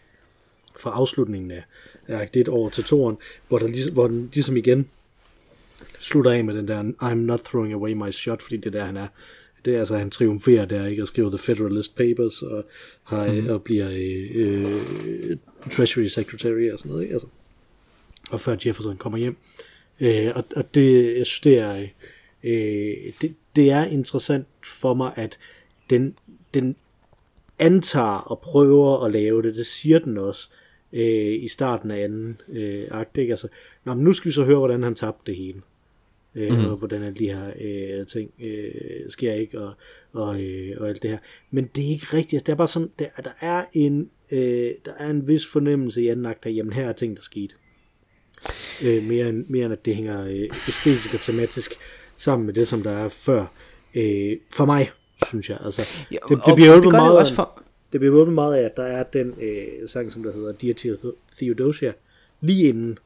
fra 0.79 0.91
afslutningen 0.91 1.51
af, 1.51 1.63
af 2.07 2.29
1 2.33 2.47
over 2.47 2.69
til 2.69 2.81
2'eren, 2.81 3.15
hvor, 3.47 3.59
der, 3.59 3.91
hvor 3.91 4.07
den 4.07 4.29
ligesom 4.33 4.57
igen 4.57 4.89
slutter 5.99 6.31
af 6.31 6.45
med 6.45 6.55
den 6.55 6.67
der 6.67 6.83
I'm 7.03 7.15
not 7.15 7.39
throwing 7.39 7.73
away 7.73 7.93
my 7.93 8.11
shot, 8.11 8.41
fordi 8.41 8.57
det 8.57 8.65
er 8.65 8.79
der, 8.79 8.85
han 8.85 8.97
er 8.97 9.07
det 9.65 9.75
er 9.75 9.79
altså, 9.79 9.97
han 9.97 10.09
triumferer 10.09 10.65
der, 10.65 10.87
ikke? 10.87 11.01
Og 11.01 11.07
skriver 11.07 11.29
The 11.29 11.37
Federalist 11.37 11.95
Papers, 11.95 12.41
og, 12.41 12.65
har, 13.03 13.31
mm. 13.31 13.49
og 13.49 13.63
bliver 13.63 13.89
øh, 14.35 15.37
Treasury 15.71 16.05
Secretary 16.05 16.71
og 16.71 16.79
sådan 16.79 16.89
noget, 16.89 17.03
ikke? 17.03 17.13
Altså, 17.13 17.27
og 18.31 18.39
før 18.39 18.55
Jefferson 18.65 18.97
kommer 18.97 19.19
hjem. 19.19 19.37
Øh, 19.99 20.31
og, 20.35 20.43
og 20.55 20.75
det, 20.75 21.17
jeg 21.17 21.25
synes, 21.25 21.39
det 21.39 21.59
er, 21.59 21.87
øh, 22.43 23.13
det, 23.21 23.35
det 23.55 23.71
er 23.71 23.85
interessant 23.85 24.47
for 24.63 24.93
mig, 24.93 25.13
at 25.15 25.39
den, 25.89 26.15
den 26.53 26.75
antager 27.59 28.17
og 28.17 28.39
prøver 28.39 29.05
at 29.05 29.11
lave 29.11 29.41
det, 29.41 29.55
det 29.55 29.65
siger 29.65 29.99
den 29.99 30.17
også, 30.17 30.49
øh, 30.93 31.43
i 31.43 31.47
starten 31.47 31.91
af 31.91 32.03
anden 32.03 32.41
øh, 32.49 32.87
akt, 32.91 33.17
ikke? 33.17 33.31
Altså, 33.31 33.47
Nå, 33.85 33.93
men 33.93 34.03
nu 34.03 34.13
skal 34.13 34.29
vi 34.29 34.33
så 34.33 34.43
høre, 34.43 34.57
hvordan 34.57 34.83
han 34.83 34.95
tabte 34.95 35.31
det 35.31 35.37
hele 35.37 35.61
øh, 36.37 36.51
mm. 36.51 36.65
og 36.65 36.77
hvordan 36.77 37.03
alle 37.03 37.17
de 37.17 37.33
her 37.33 37.51
øh, 37.59 38.07
ting 38.07 38.31
øh, 38.39 38.71
sker 39.09 39.33
ikke, 39.33 39.59
og, 39.59 39.73
og, 40.13 40.43
øh, 40.43 40.75
og 40.79 40.89
alt 40.89 41.01
det 41.01 41.09
her. 41.09 41.17
Men 41.51 41.69
det 41.75 41.85
er 41.85 41.89
ikke 41.89 42.05
rigtigt, 42.13 42.33
altså, 42.33 42.45
det 42.45 42.51
er 42.51 42.57
bare 42.57 42.67
sådan, 42.67 42.91
der, 42.99 43.05
der, 43.23 43.31
er 43.41 43.65
en, 43.73 44.09
øh, 44.31 44.71
der 44.85 44.93
er 44.97 45.09
en 45.09 45.27
vis 45.27 45.47
fornemmelse 45.47 46.01
i 46.01 46.07
anden 46.07 46.25
akt 46.25 46.45
af, 46.45 46.51
jamen 46.51 46.73
her 46.73 46.87
er 46.87 46.93
ting, 46.93 47.15
der 47.15 47.21
skete. 47.21 47.55
Øh, 48.83 49.03
mere, 49.03 49.29
end, 49.29 49.45
mere 49.49 49.65
end 49.65 49.73
at 49.73 49.85
det 49.85 49.95
hænger 49.95 50.25
øh, 50.25 50.49
æstetisk 50.67 51.13
og 51.13 51.21
tematisk 51.21 51.71
sammen 52.17 52.45
med 52.45 52.53
det, 52.53 52.67
som 52.67 52.83
der 52.83 52.91
er 52.91 53.07
før. 53.07 53.45
Øh, 53.95 54.37
for 54.53 54.65
mig, 54.65 54.91
synes 55.27 55.49
jeg. 55.49 55.57
Altså, 55.65 55.81
det, 56.11 56.19
det, 56.45 56.55
bliver 56.55 56.75
jo 56.75 56.89
meget, 56.89 57.17
også 57.17 57.33
for... 57.33 57.63
det 57.91 57.99
bliver 57.99 58.15
jo 58.15 58.25
meget 58.25 58.55
af, 58.55 58.65
at 58.65 58.77
der 58.77 58.83
er 58.83 59.03
den 59.03 59.33
øh, 59.41 59.89
sang, 59.89 60.11
som 60.11 60.23
der 60.23 60.33
hedder 60.33 60.51
Dear 60.51 60.97
Theodosia, 61.37 61.93
lige 62.41 62.69
inden 62.69 62.99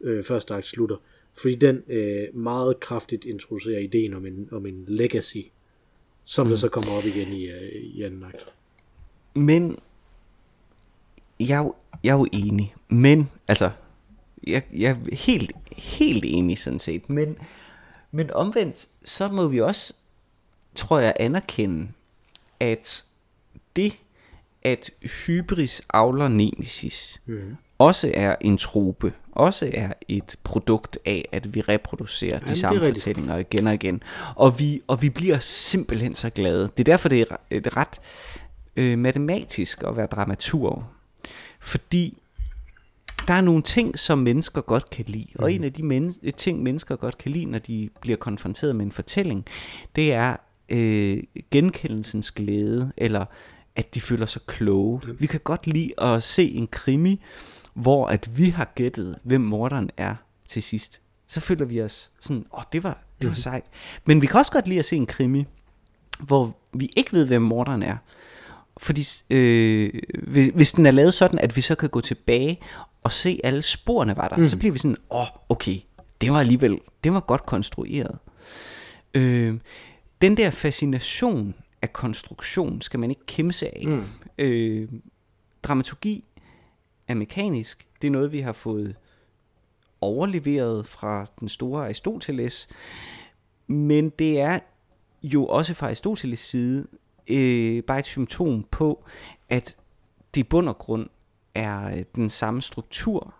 øh, 0.00 0.24
første 0.24 0.54
akt 0.54 0.66
slutter, 0.66 0.96
fordi 1.34 1.54
den 1.54 1.82
øh, 1.88 2.36
meget 2.36 2.80
kraftigt 2.80 3.24
introducerer 3.24 3.78
ideen 3.78 4.14
om 4.14 4.26
en, 4.26 4.48
om 4.52 4.66
en 4.66 4.84
legacy, 4.88 5.38
som 6.24 6.46
mm. 6.46 6.50
der 6.50 6.56
så 6.56 6.68
kommer 6.68 6.92
op 6.92 7.04
igen 7.04 7.32
i, 7.32 7.46
øh, 7.46 7.72
i 7.72 8.02
anden 8.02 8.24
akt. 8.24 8.44
Men 9.34 9.78
jeg 11.40 11.58
er, 11.58 11.64
jo, 11.64 11.74
jeg 12.04 12.10
er 12.10 12.18
jo 12.18 12.26
enig, 12.32 12.74
men 12.88 13.30
altså, 13.48 13.70
jeg, 14.46 14.62
jeg 14.72 14.90
er 14.90 15.14
helt, 15.16 15.52
helt 15.76 16.24
enig 16.26 16.58
sådan 16.58 16.78
set, 16.78 17.10
men, 17.10 17.36
men 18.10 18.30
omvendt, 18.30 18.86
så 19.04 19.28
må 19.28 19.48
vi 19.48 19.60
også, 19.60 19.94
tror 20.74 20.98
jeg, 20.98 21.14
anerkende, 21.20 21.88
at 22.60 23.04
det, 23.76 23.96
at 24.62 24.90
hybris 25.26 25.82
avler 25.90 26.28
nemesis, 26.28 27.20
mm. 27.26 27.56
også 27.78 28.10
er 28.14 28.36
en 28.40 28.58
trope, 28.58 29.12
også 29.32 29.70
er 29.74 29.92
et 30.08 30.36
produkt 30.44 30.98
af, 31.04 31.28
at 31.32 31.54
vi 31.54 31.60
reproducerer 31.60 32.38
de 32.38 32.56
samme 32.56 32.80
fortællinger 32.80 33.36
igen 33.36 33.66
og 33.66 33.74
igen. 33.74 34.02
Og 34.36 34.58
vi, 34.58 34.82
og 34.86 35.02
vi 35.02 35.10
bliver 35.10 35.38
simpelthen 35.38 36.14
så 36.14 36.30
glade. 36.30 36.62
Det 36.76 36.88
er 36.88 36.92
derfor, 36.92 37.08
det 37.08 37.20
er 37.20 37.36
et 37.50 37.76
ret 37.76 38.00
øh, 38.76 38.98
matematisk 38.98 39.82
at 39.82 39.96
være 39.96 40.06
dramaturg. 40.06 40.84
Fordi 41.60 42.18
der 43.28 43.34
er 43.34 43.40
nogle 43.40 43.62
ting, 43.62 43.98
som 43.98 44.18
mennesker 44.18 44.60
godt 44.60 44.90
kan 44.90 45.04
lide. 45.08 45.26
Og 45.34 45.50
mm. 45.50 45.54
en 45.54 45.64
af 45.64 45.72
de 45.72 45.82
men- 45.82 46.14
ting, 46.36 46.62
mennesker 46.62 46.96
godt 46.96 47.18
kan 47.18 47.30
lide, 47.30 47.44
når 47.44 47.58
de 47.58 47.90
bliver 48.00 48.16
konfronteret 48.16 48.76
med 48.76 48.84
en 48.86 48.92
fortælling, 48.92 49.44
det 49.96 50.12
er 50.12 50.36
øh, 50.68 51.22
genkendelsens 51.50 52.30
glæde, 52.30 52.92
eller 52.96 53.24
at 53.76 53.94
de 53.94 54.00
føler 54.00 54.26
sig 54.26 54.42
kloge. 54.46 55.00
Mm. 55.06 55.16
Vi 55.18 55.26
kan 55.26 55.40
godt 55.44 55.66
lide 55.66 55.92
at 55.98 56.22
se 56.22 56.50
en 56.50 56.66
krimi, 56.66 57.20
hvor 57.74 58.06
at 58.06 58.30
vi 58.38 58.48
har 58.48 58.72
gættet, 58.74 59.18
hvem 59.22 59.40
morderen 59.40 59.90
er 59.96 60.14
til 60.48 60.62
sidst, 60.62 61.00
så 61.26 61.40
føler 61.40 61.64
vi 61.64 61.82
os 61.82 62.10
sådan, 62.20 62.44
åh, 62.52 62.58
oh, 62.58 62.64
det 62.72 62.82
var, 62.82 63.04
det 63.18 63.26
var 63.26 63.30
mhm. 63.30 63.36
sejt. 63.36 63.64
Men 64.04 64.22
vi 64.22 64.26
kan 64.26 64.36
også 64.38 64.52
godt 64.52 64.68
lide 64.68 64.78
at 64.78 64.84
se 64.84 64.96
en 64.96 65.06
krimi, 65.06 65.46
hvor 66.20 66.56
vi 66.72 66.90
ikke 66.96 67.12
ved, 67.12 67.26
hvem 67.26 67.42
morderen 67.42 67.82
er. 67.82 67.96
Fordi 68.78 69.02
øh, 69.30 69.92
hvis, 70.22 70.50
hvis 70.54 70.72
den 70.72 70.86
er 70.86 70.90
lavet 70.90 71.14
sådan, 71.14 71.38
at 71.38 71.56
vi 71.56 71.60
så 71.60 71.74
kan 71.74 71.88
gå 71.88 72.00
tilbage 72.00 72.60
og 73.04 73.12
se 73.12 73.40
alle 73.44 73.62
sporene 73.62 74.16
var 74.16 74.28
der, 74.28 74.36
mm. 74.36 74.44
så 74.44 74.58
bliver 74.58 74.72
vi 74.72 74.78
sådan, 74.78 74.96
åh, 75.10 75.20
oh, 75.20 75.26
okay, 75.48 75.76
det 76.20 76.30
var 76.30 76.40
alligevel, 76.40 76.78
det 77.04 77.12
var 77.12 77.20
godt 77.20 77.46
konstrueret. 77.46 78.18
Øh, 79.14 79.60
den 80.22 80.36
der 80.36 80.50
fascination 80.50 81.54
af 81.82 81.92
konstruktion 81.92 82.80
skal 82.80 83.00
man 83.00 83.10
ikke 83.10 83.26
kæmpe 83.26 83.52
sig 83.52 83.70
af. 83.76 83.84
Mm. 83.86 84.04
Øh, 84.38 84.88
dramaturgi 85.62 86.24
er 87.08 87.14
mekanisk. 87.14 87.86
Det 88.02 88.06
er 88.06 88.12
noget, 88.12 88.32
vi 88.32 88.40
har 88.40 88.52
fået 88.52 88.96
overleveret 90.00 90.86
fra 90.86 91.26
den 91.40 91.48
store 91.48 91.84
Aristoteles. 91.84 92.68
Men 93.66 94.10
det 94.10 94.40
er 94.40 94.58
jo 95.22 95.46
også 95.46 95.74
fra 95.74 95.86
Aristoteles 95.86 96.40
side 96.40 96.86
øh, 97.30 97.82
bare 97.82 97.98
et 97.98 98.04
symptom 98.04 98.66
på, 98.70 99.04
at 99.48 99.76
det 100.34 100.40
i 100.40 100.44
bund 100.44 100.68
og 100.68 100.78
grund 100.78 101.08
er 101.58 101.96
øh, 101.96 102.02
den 102.14 102.28
samme 102.28 102.62
struktur, 102.62 103.34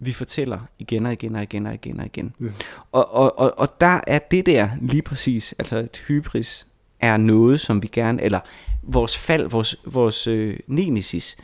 vi 0.00 0.12
fortæller 0.12 0.60
igen 0.78 1.06
og 1.06 1.12
igen 1.12 1.36
og 1.36 1.42
igen 1.42 1.66
og 1.66 1.74
igen 1.74 2.00
og 2.00 2.06
igen. 2.06 2.34
Mm. 2.38 2.52
Og, 2.92 3.14
og, 3.14 3.38
og, 3.38 3.58
og 3.58 3.80
der 3.80 4.00
er 4.06 4.18
det 4.18 4.46
der 4.46 4.70
lige 4.80 5.02
præcis, 5.02 5.54
altså 5.58 5.76
et 5.76 5.96
hybris 6.08 6.66
er 7.00 7.16
noget, 7.16 7.60
som 7.60 7.82
vi 7.82 7.86
gerne, 7.92 8.22
eller 8.22 8.40
vores 8.82 9.16
fald, 9.16 9.48
vores, 9.48 9.76
vores 9.84 10.26
øh, 10.26 10.58
nemesis, 10.66 11.36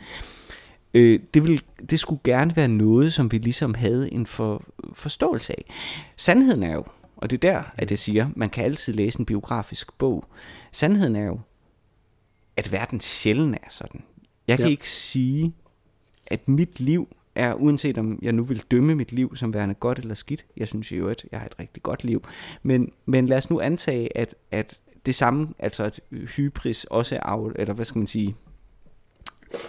øh, 0.93 1.19
det, 1.33 1.43
vil, 1.43 1.63
det 1.89 1.99
skulle 1.99 2.21
gerne 2.23 2.55
være 2.55 2.67
noget, 2.67 3.13
som 3.13 3.31
vi 3.31 3.37
ligesom 3.37 3.73
havde 3.73 4.13
en 4.13 4.25
for, 4.25 4.63
forståelse 4.93 5.53
af. 5.53 5.65
Sandheden 6.15 6.63
er 6.63 6.73
jo, 6.73 6.83
og 7.17 7.29
det 7.29 7.43
er 7.43 7.51
der, 7.51 7.63
at 7.77 7.91
jeg 7.91 7.99
siger, 7.99 8.29
man 8.35 8.49
kan 8.49 8.65
altid 8.65 8.93
læse 8.93 9.19
en 9.19 9.25
biografisk 9.25 9.97
bog. 9.97 10.25
Sandheden 10.71 11.15
er 11.15 11.25
jo, 11.25 11.39
at 12.57 12.71
verden 12.71 12.99
sjældent 12.99 13.55
er 13.55 13.69
sådan. 13.69 14.03
Jeg 14.47 14.57
kan 14.57 14.65
ja. 14.65 14.71
ikke 14.71 14.89
sige, 14.89 15.53
at 16.27 16.47
mit 16.47 16.79
liv 16.79 17.07
er, 17.35 17.53
uanset 17.53 17.97
om 17.97 18.19
jeg 18.21 18.33
nu 18.33 18.43
vil 18.43 18.63
dømme 18.71 18.95
mit 18.95 19.11
liv 19.11 19.35
som 19.35 19.53
værende 19.53 19.75
godt 19.75 19.99
eller 19.99 20.15
skidt, 20.15 20.45
jeg 20.57 20.67
synes 20.67 20.91
jo, 20.91 21.07
at 21.07 21.25
jeg 21.31 21.39
har 21.39 21.47
et 21.47 21.59
rigtig 21.59 21.83
godt 21.83 22.03
liv, 22.03 22.23
men, 22.63 22.91
men 23.05 23.27
lad 23.27 23.37
os 23.37 23.49
nu 23.49 23.59
antage, 23.59 24.17
at, 24.17 24.35
at 24.51 24.79
det 25.05 25.15
samme, 25.15 25.47
altså 25.59 25.83
at 25.83 25.99
hybris 26.11 26.83
også 26.83 27.15
er, 27.15 27.51
eller 27.55 27.73
hvad 27.73 27.85
skal 27.85 27.99
man 27.99 28.07
sige, 28.07 28.35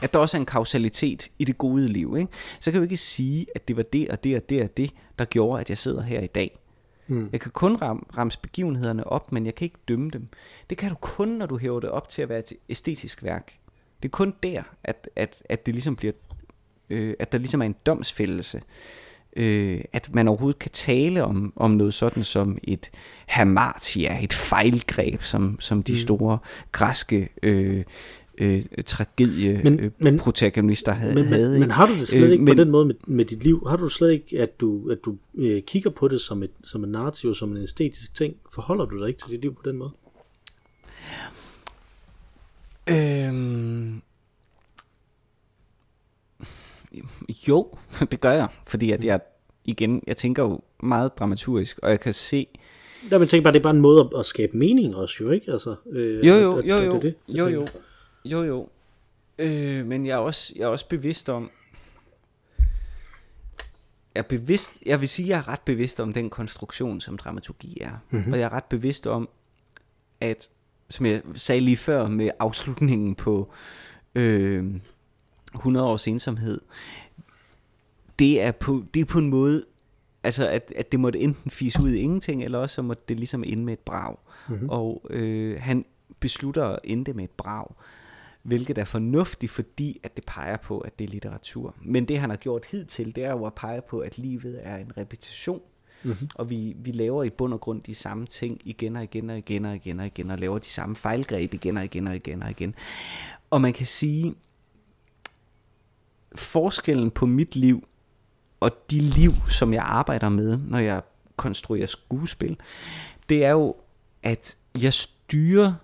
at 0.02 0.12
der 0.12 0.18
også 0.18 0.36
er 0.36 0.40
en 0.40 0.46
kausalitet 0.46 1.30
i 1.38 1.44
det 1.44 1.58
gode 1.58 1.88
liv, 1.88 2.16
ikke? 2.18 2.32
så 2.60 2.72
kan 2.72 2.80
vi 2.80 2.84
ikke 2.84 2.96
sige, 2.96 3.46
at 3.54 3.68
det 3.68 3.76
var 3.76 3.82
det 3.82 4.08
og 4.08 4.24
det 4.24 4.36
og 4.36 4.48
det 4.48 4.62
og 4.62 4.76
det, 4.76 4.90
der 5.18 5.24
gjorde, 5.24 5.60
at 5.60 5.70
jeg 5.70 5.78
sidder 5.78 6.02
her 6.02 6.20
i 6.20 6.26
dag. 6.26 6.58
Mm. 7.06 7.28
Jeg 7.32 7.40
kan 7.40 7.50
kun 7.50 7.76
ram, 7.76 8.06
ramse 8.16 8.38
begivenhederne 8.42 9.06
op, 9.06 9.32
men 9.32 9.46
jeg 9.46 9.54
kan 9.54 9.64
ikke 9.64 9.78
dømme 9.88 10.10
dem. 10.10 10.28
Det 10.70 10.78
kan 10.78 10.90
du 10.90 10.96
kun, 11.00 11.28
når 11.28 11.46
du 11.46 11.58
hæver 11.58 11.80
det 11.80 11.90
op 11.90 12.08
til 12.08 12.22
at 12.22 12.28
være 12.28 12.38
et 12.38 12.52
æstetisk 12.68 13.22
værk. 13.22 13.58
Det 14.02 14.08
er 14.08 14.12
kun 14.12 14.34
der, 14.42 14.62
at, 14.84 15.08
at, 15.16 15.42
at 15.48 15.66
det 15.66 15.74
ligesom 15.74 15.96
bliver, 15.96 16.12
øh, 16.90 17.14
at 17.18 17.33
der 17.33 17.38
ligesom 17.38 17.62
er 17.62 17.66
en 17.66 17.77
domsfældelse. 17.87 18.62
Øh, 19.37 19.81
at 19.92 20.14
man 20.14 20.29
overhovedet 20.29 20.59
kan 20.59 20.70
tale 20.70 21.25
om, 21.25 21.53
om 21.57 21.70
noget 21.70 21.94
sådan 21.94 22.25
som 22.25 22.59
et 22.64 22.90
hamartia, 23.27 24.25
et 24.25 24.33
fejlgreb, 24.33 25.22
som, 25.22 25.61
som 25.61 25.83
de 25.83 25.92
mm. 25.92 25.99
store 25.99 26.38
græske 26.72 27.29
øh, 27.42 27.85
øh, 28.38 28.64
tragedie 28.87 29.61
men, 29.64 29.81
øh, 29.81 29.90
men, 29.99 30.18
protagonister 30.18 30.92
havde. 30.92 31.14
Men, 31.14 31.25
havde, 31.25 31.61
men, 31.61 31.70
har 31.70 31.87
du 31.87 31.94
det 31.94 32.09
slet 32.09 32.25
øh, 32.25 32.31
ikke 32.31 32.44
men, 32.44 32.57
på 32.57 32.62
den 32.62 32.70
måde 32.70 32.87
med, 32.87 32.94
med 33.07 33.25
dit 33.25 33.44
liv? 33.44 33.66
Har 33.68 33.77
du 33.77 33.88
slet 33.88 34.12
ikke, 34.12 34.40
at 34.40 34.61
du, 34.61 34.90
at 34.90 34.99
du 35.05 35.16
øh, 35.35 35.62
kigger 35.62 35.90
på 35.90 36.09
det 36.09 36.20
som 36.20 36.42
et, 36.42 36.51
som 36.64 36.85
en 36.85 36.90
narrativ, 36.90 37.35
som 37.35 37.57
en 37.57 37.62
æstetisk 37.62 38.14
ting? 38.14 38.37
Forholder 38.55 38.85
du 38.85 39.01
dig 39.01 39.09
ikke 39.09 39.20
til 39.20 39.31
dit 39.31 39.40
liv 39.40 39.55
på 39.55 39.62
den 39.64 39.77
måde? 39.77 39.90
Øhm, 42.90 44.03
jo, 47.48 47.78
det 48.11 48.20
gør 48.20 48.32
jeg, 48.32 48.48
fordi 48.66 48.90
at 48.90 49.04
jeg 49.04 49.20
igen, 49.64 50.02
jeg 50.06 50.16
tænker 50.16 50.42
jo 50.42 50.61
meget 50.82 51.18
dramaturgisk, 51.18 51.78
og 51.78 51.90
jeg 51.90 52.00
kan 52.00 52.12
se... 52.12 52.46
Ja, 53.11 53.18
men 53.18 53.28
tænk 53.28 53.44
bare, 53.44 53.52
det 53.52 53.59
er 53.59 53.62
bare 53.62 53.74
en 53.74 53.80
måde 53.80 54.00
at, 54.00 54.20
at 54.20 54.26
skabe 54.26 54.56
mening 54.56 54.96
også 54.96 55.16
jo, 55.20 55.30
ikke? 55.30 55.52
Altså, 55.52 55.76
øh, 55.90 56.26
jo, 56.26 56.35
jo, 56.35 56.56
at, 56.56 56.64
jo, 56.64 56.76
jo, 56.76 56.94
det, 56.94 57.02
det, 57.02 57.38
jo, 57.38 57.46
jo, 57.46 57.66
jo, 58.24 58.42
jo. 58.42 58.68
Øh, 59.38 59.87
men 59.87 60.06
jeg 60.06 60.12
er, 60.12 60.18
også, 60.18 60.52
jeg 60.56 60.62
er 60.62 60.68
også 60.68 60.88
bevidst 60.88 61.28
om, 61.28 61.50
jeg 64.14 64.22
er 64.22 64.28
bevidst, 64.28 64.70
jeg 64.87 65.00
vil 65.00 65.09
sige, 65.09 65.28
jeg 65.28 65.38
er 65.38 65.48
ret 65.48 65.61
bevidst 65.61 66.00
om 66.00 66.12
den 66.12 66.30
konstruktion, 66.30 67.00
som 67.00 67.18
dramaturgi 67.18 67.78
er. 67.80 67.90
Mm-hmm. 68.11 68.32
Og 68.32 68.38
jeg 68.38 68.44
er 68.44 68.52
ret 68.52 68.64
bevidst 68.64 69.06
om, 69.06 69.28
at, 70.20 70.48
som 70.90 71.06
jeg 71.06 71.22
sagde 71.35 71.61
lige 71.61 71.76
før 71.76 72.09
med 72.09 72.30
afslutningen 72.38 73.14
på 73.14 73.52
øh, 74.14 74.64
100 75.56 75.86
års 75.86 76.06
ensomhed, 76.06 76.60
det 78.18 78.42
er 78.42 78.52
på, 78.52 78.84
det 78.94 79.00
er 79.00 79.04
på 79.04 79.18
en 79.18 79.30
måde, 79.30 79.64
altså 80.22 80.48
at, 80.48 80.72
at 80.76 80.92
det 80.92 81.00
måtte 81.00 81.18
enten 81.18 81.50
fise 81.50 81.82
ud 81.82 81.90
i 81.90 81.98
ingenting, 81.98 82.44
eller 82.44 82.58
også 82.58 82.74
så 82.74 82.82
måtte 82.82 83.02
det 83.08 83.16
ligesom 83.16 83.44
ende 83.46 83.64
med 83.64 83.72
et 83.72 83.78
brag. 83.78 84.16
Mm-hmm. 84.48 84.68
Og 84.68 85.06
øh, 85.10 85.60
han 85.60 85.84
beslutter 86.20 86.64
at 86.64 86.78
ende 86.84 87.12
med 87.12 87.24
et 87.24 87.30
brag 87.30 87.66
hvilket 88.46 88.78
er 88.78 88.84
fornuftigt, 88.84 89.52
fordi 89.52 90.00
at 90.02 90.16
det 90.16 90.24
peger 90.26 90.56
på, 90.56 90.78
at 90.78 90.98
det 90.98 91.04
er 91.04 91.08
litteratur. 91.08 91.74
Men 91.82 92.04
det 92.04 92.18
han 92.18 92.30
har 92.30 92.36
gjort 92.36 92.66
hidtil, 92.66 93.14
det 93.14 93.24
er 93.24 93.30
jo 93.30 93.46
at 93.46 93.54
pege 93.54 93.82
på, 93.88 93.98
at 93.98 94.18
livet 94.18 94.60
er 94.62 94.76
en 94.76 94.92
repetition, 94.96 95.60
mm-hmm. 96.02 96.28
og 96.34 96.50
vi, 96.50 96.76
vi 96.78 96.90
laver 96.90 97.24
i 97.24 97.30
bund 97.30 97.54
og 97.54 97.60
grund 97.60 97.82
de 97.82 97.94
samme 97.94 98.26
ting 98.26 98.60
igen 98.64 98.96
og 98.96 99.02
igen 99.02 99.30
og 99.30 99.38
igen 99.38 99.64
og 99.64 99.74
igen 99.74 100.00
og 100.00 100.06
igen, 100.06 100.30
og 100.30 100.38
laver 100.38 100.58
de 100.58 100.68
samme 100.68 100.96
fejlgreb 100.96 101.54
igen 101.54 101.76
og 101.76 101.84
igen 101.84 102.06
og 102.06 102.16
igen 102.16 102.42
og 102.42 102.50
igen. 102.50 102.74
Og 103.50 103.60
man 103.60 103.72
kan 103.72 103.86
sige, 103.86 104.34
forskellen 106.37 107.11
på 107.11 107.27
mit 107.27 107.57
liv 107.57 107.88
og 108.61 108.70
de 108.90 109.01
liv, 109.01 109.33
som 109.49 109.72
jeg 109.72 109.83
arbejder 109.83 110.29
med, 110.29 110.59
når 110.59 110.79
jeg 110.79 111.03
konstruerer 111.37 111.87
skuespil, 111.87 112.57
det 113.29 113.44
er 113.44 113.51
jo, 113.51 113.75
at 114.22 114.57
jeg 114.81 114.92
styrer 114.92 115.75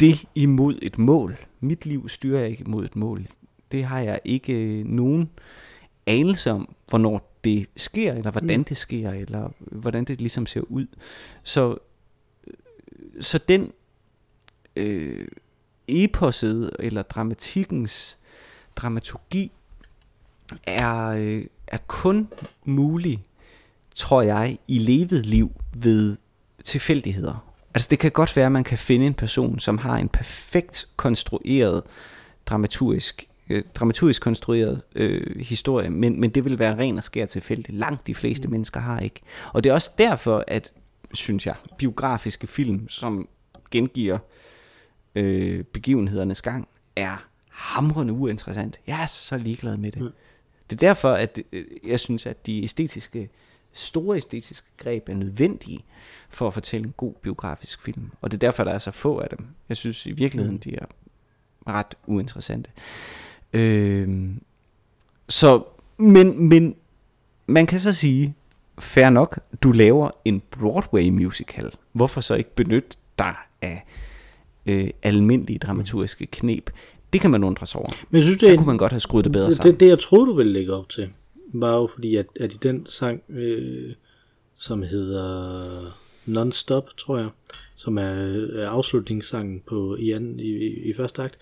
det 0.00 0.24
imod 0.34 0.78
et 0.82 0.98
mål. 0.98 1.36
Mit 1.60 1.86
liv 1.86 2.08
styrer 2.08 2.40
jeg 2.40 2.50
ikke 2.50 2.64
imod 2.66 2.84
et 2.84 2.96
mål. 2.96 3.26
Det 3.72 3.84
har 3.84 4.00
jeg 4.00 4.20
ikke 4.24 4.52
øh, 4.52 4.84
nogen 4.84 5.30
anelse 6.06 6.50
om, 6.50 6.74
hvornår 6.88 7.38
det 7.44 7.66
sker, 7.76 8.12
eller 8.12 8.30
hvordan 8.30 8.58
mm. 8.58 8.64
det 8.64 8.76
sker, 8.76 9.10
eller 9.10 9.50
hvordan 9.58 10.04
det 10.04 10.18
ligesom 10.18 10.46
ser 10.46 10.60
ud. 10.60 10.86
Så, 11.42 11.78
så 13.20 13.38
den 13.38 13.72
øh, 14.76 15.28
eposet, 15.88 16.70
eller 16.78 17.02
dramatikkens 17.02 18.18
dramaturgi, 18.76 19.52
er, 20.66 21.08
øh, 21.08 21.44
er 21.66 21.78
kun 21.86 22.28
mulig, 22.64 23.24
tror 23.94 24.22
jeg, 24.22 24.58
i 24.68 24.78
levet 24.78 25.26
liv 25.26 25.52
ved 25.72 26.16
tilfældigheder. 26.64 27.54
Altså 27.74 27.88
det 27.90 27.98
kan 27.98 28.10
godt 28.10 28.36
være, 28.36 28.46
at 28.46 28.52
man 28.52 28.64
kan 28.64 28.78
finde 28.78 29.06
en 29.06 29.14
person, 29.14 29.58
som 29.58 29.78
har 29.78 29.96
en 29.96 30.08
perfekt 30.08 30.88
konstrueret 30.96 31.82
dramaturgisk 32.46 33.28
øh, 33.50 33.62
dramaturgisk 33.74 34.22
konstrueret 34.22 34.82
øh, 34.94 35.40
historie, 35.40 35.90
men, 35.90 36.20
men 36.20 36.30
det 36.30 36.44
vil 36.44 36.58
være 36.58 36.78
ren 36.78 36.98
og 36.98 37.04
skær 37.04 37.26
tilfældigt. 37.26 37.78
Langt 37.78 38.06
de 38.06 38.14
fleste 38.14 38.48
mm. 38.48 38.52
mennesker 38.52 38.80
har 38.80 39.00
ikke. 39.00 39.20
Og 39.52 39.64
det 39.64 39.70
er 39.70 39.74
også 39.74 39.90
derfor, 39.98 40.44
at, 40.48 40.72
synes 41.14 41.46
jeg, 41.46 41.54
biografiske 41.78 42.46
film, 42.46 42.88
som 42.88 43.28
gengiver 43.70 44.18
øh, 45.14 45.64
begivenhedernes 45.64 46.42
gang, 46.42 46.68
er 46.96 47.24
hamrende 47.54 48.12
uinteressant. 48.12 48.80
Jeg 48.86 49.02
er 49.02 49.06
så 49.06 49.38
ligeglad 49.38 49.76
med 49.76 49.92
det. 49.92 50.02
Mm. 50.02 50.10
Det 50.70 50.82
er 50.82 50.86
derfor, 50.86 51.12
at 51.12 51.38
øh, 51.52 51.64
jeg 51.84 52.00
synes, 52.00 52.26
at 52.26 52.46
de 52.46 52.64
æstetiske 52.64 53.30
store 53.72 54.16
æstetiske 54.16 54.66
greb 54.76 55.08
er 55.08 55.14
nødvendige 55.14 55.84
for 56.28 56.46
at 56.46 56.54
fortælle 56.54 56.86
en 56.86 56.94
god 56.96 57.14
biografisk 57.22 57.82
film. 57.82 58.10
Og 58.20 58.30
det 58.30 58.36
er 58.36 58.46
derfor, 58.46 58.64
der 58.64 58.70
er 58.70 58.78
så 58.78 58.90
få 58.90 59.18
af 59.18 59.28
dem. 59.28 59.46
Jeg 59.68 59.76
synes 59.76 60.06
i 60.06 60.12
virkeligheden, 60.12 60.54
mm. 60.54 60.60
de 60.60 60.76
er 60.76 60.86
ret 61.66 61.94
uinteressante. 62.06 62.70
Øh, 63.52 64.30
så, 65.28 65.64
men, 65.96 66.48
men 66.48 66.76
man 67.46 67.66
kan 67.66 67.80
så 67.80 67.92
sige, 67.92 68.34
fair 68.78 69.10
nok, 69.10 69.40
du 69.62 69.72
laver 69.72 70.10
en 70.24 70.42
Broadway 70.50 71.08
musical. 71.08 71.72
Hvorfor 71.92 72.20
så 72.20 72.34
ikke 72.34 72.54
benytte 72.54 72.96
dig 73.18 73.34
af 73.62 73.84
øh, 74.66 74.90
almindelige 75.02 75.58
dramaturgiske 75.58 76.26
knep? 76.26 76.70
Det 77.14 77.20
kan 77.20 77.30
man 77.30 77.44
undre 77.44 77.66
sig 77.66 77.80
over. 77.80 77.90
Men 78.10 78.16
jeg 78.16 78.22
synes, 78.22 78.38
det, 78.38 78.50
Der 78.50 78.56
kunne 78.56 78.66
man 78.66 78.78
godt 78.78 78.92
have 78.92 79.00
skruet 79.00 79.24
det 79.24 79.32
bedre 79.32 79.46
det, 79.46 79.54
sammen. 79.54 79.72
Det, 79.72 79.80
det 79.80 79.88
jeg 79.88 79.98
troede, 79.98 80.26
du 80.26 80.34
ville 80.34 80.52
lægge 80.52 80.74
op 80.74 80.88
til, 80.88 81.08
var 81.52 81.76
jo 81.76 81.86
fordi, 81.86 82.16
at, 82.16 82.26
at 82.40 82.52
i 82.52 82.56
den 82.62 82.86
sang, 82.86 83.22
øh, 83.28 83.92
som 84.56 84.82
hedder 84.82 85.98
Non-Stop, 86.26 86.96
tror 86.98 87.18
jeg, 87.18 87.28
som 87.76 87.98
er, 87.98 88.02
er 88.54 88.68
afslutningssangen 88.68 89.62
på, 89.66 89.96
i, 89.96 90.10
anden, 90.10 90.40
i, 90.40 90.42
i, 90.42 90.90
i 90.90 90.92
første 90.92 91.22
akt, 91.22 91.38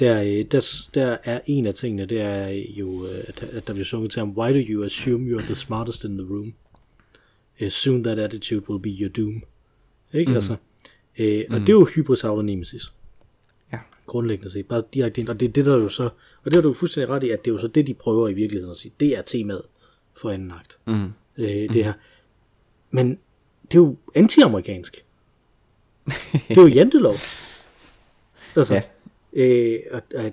der, 0.00 0.22
øh, 0.22 0.44
der, 0.50 0.84
der 0.94 1.16
er 1.24 1.40
en 1.46 1.66
af 1.66 1.74
tingene, 1.74 2.06
det 2.06 2.20
er 2.20 2.48
jo, 2.78 3.06
øh, 3.06 3.24
at, 3.28 3.42
at 3.52 3.66
der 3.66 3.72
bliver 3.72 3.84
sunget 3.84 4.10
til 4.10 4.20
ham, 4.20 4.30
Why 4.30 4.52
do 4.52 4.64
you 4.68 4.84
assume 4.84 5.36
you're 5.36 5.46
the 5.46 5.54
smartest 5.54 6.04
in 6.04 6.18
the 6.18 6.26
room? 6.30 6.54
Uh, 7.60 7.68
soon 7.68 8.04
that 8.04 8.18
attitude 8.18 8.70
will 8.70 8.82
be 8.82 8.90
your 9.00 9.10
doom. 9.10 9.42
Ikke 10.12 10.30
mm. 10.30 10.36
altså? 10.36 10.52
Uh, 10.52 11.26
og 11.50 11.58
mm. 11.58 11.66
det 11.66 11.68
er 11.68 11.72
jo 11.72 11.88
hybris 11.94 12.24
nemesis 12.24 12.92
grundlæggende 14.06 14.50
set, 14.50 14.68
bare 14.68 14.82
direkte 14.94 15.20
ind, 15.20 15.28
og 15.28 15.40
det 15.40 15.48
er 15.48 15.52
det, 15.52 15.66
der 15.66 15.76
jo 15.76 15.88
så, 15.88 16.02
og 16.44 16.44
det 16.44 16.54
har 16.54 16.60
du 16.60 16.72
fuldstændig 16.72 17.08
ret 17.08 17.22
i, 17.22 17.30
at 17.30 17.44
det 17.44 17.50
er 17.50 17.54
jo 17.54 17.60
så 17.60 17.68
det, 17.68 17.86
de 17.86 17.94
prøver 17.94 18.28
i 18.28 18.32
virkeligheden 18.32 18.70
at 18.70 18.76
sige, 18.76 18.92
det 19.00 19.18
er 19.18 19.22
temaet 19.22 19.62
for 20.16 20.30
anden 20.30 20.50
akt. 20.50 20.78
Mm. 20.86 21.12
Øh, 21.38 21.46
det 21.46 21.84
her. 21.84 21.92
Men 22.90 23.18
det 23.62 23.78
er 23.78 23.82
jo 23.82 23.96
anti-amerikansk. 24.14 25.04
det 26.48 26.58
er 26.58 26.62
jo 26.62 26.66
jantelov. 26.66 27.14
Altså, 28.56 28.74
ja. 28.74 28.82
øh, 29.32 29.80
at, 29.90 30.04
at, 30.14 30.32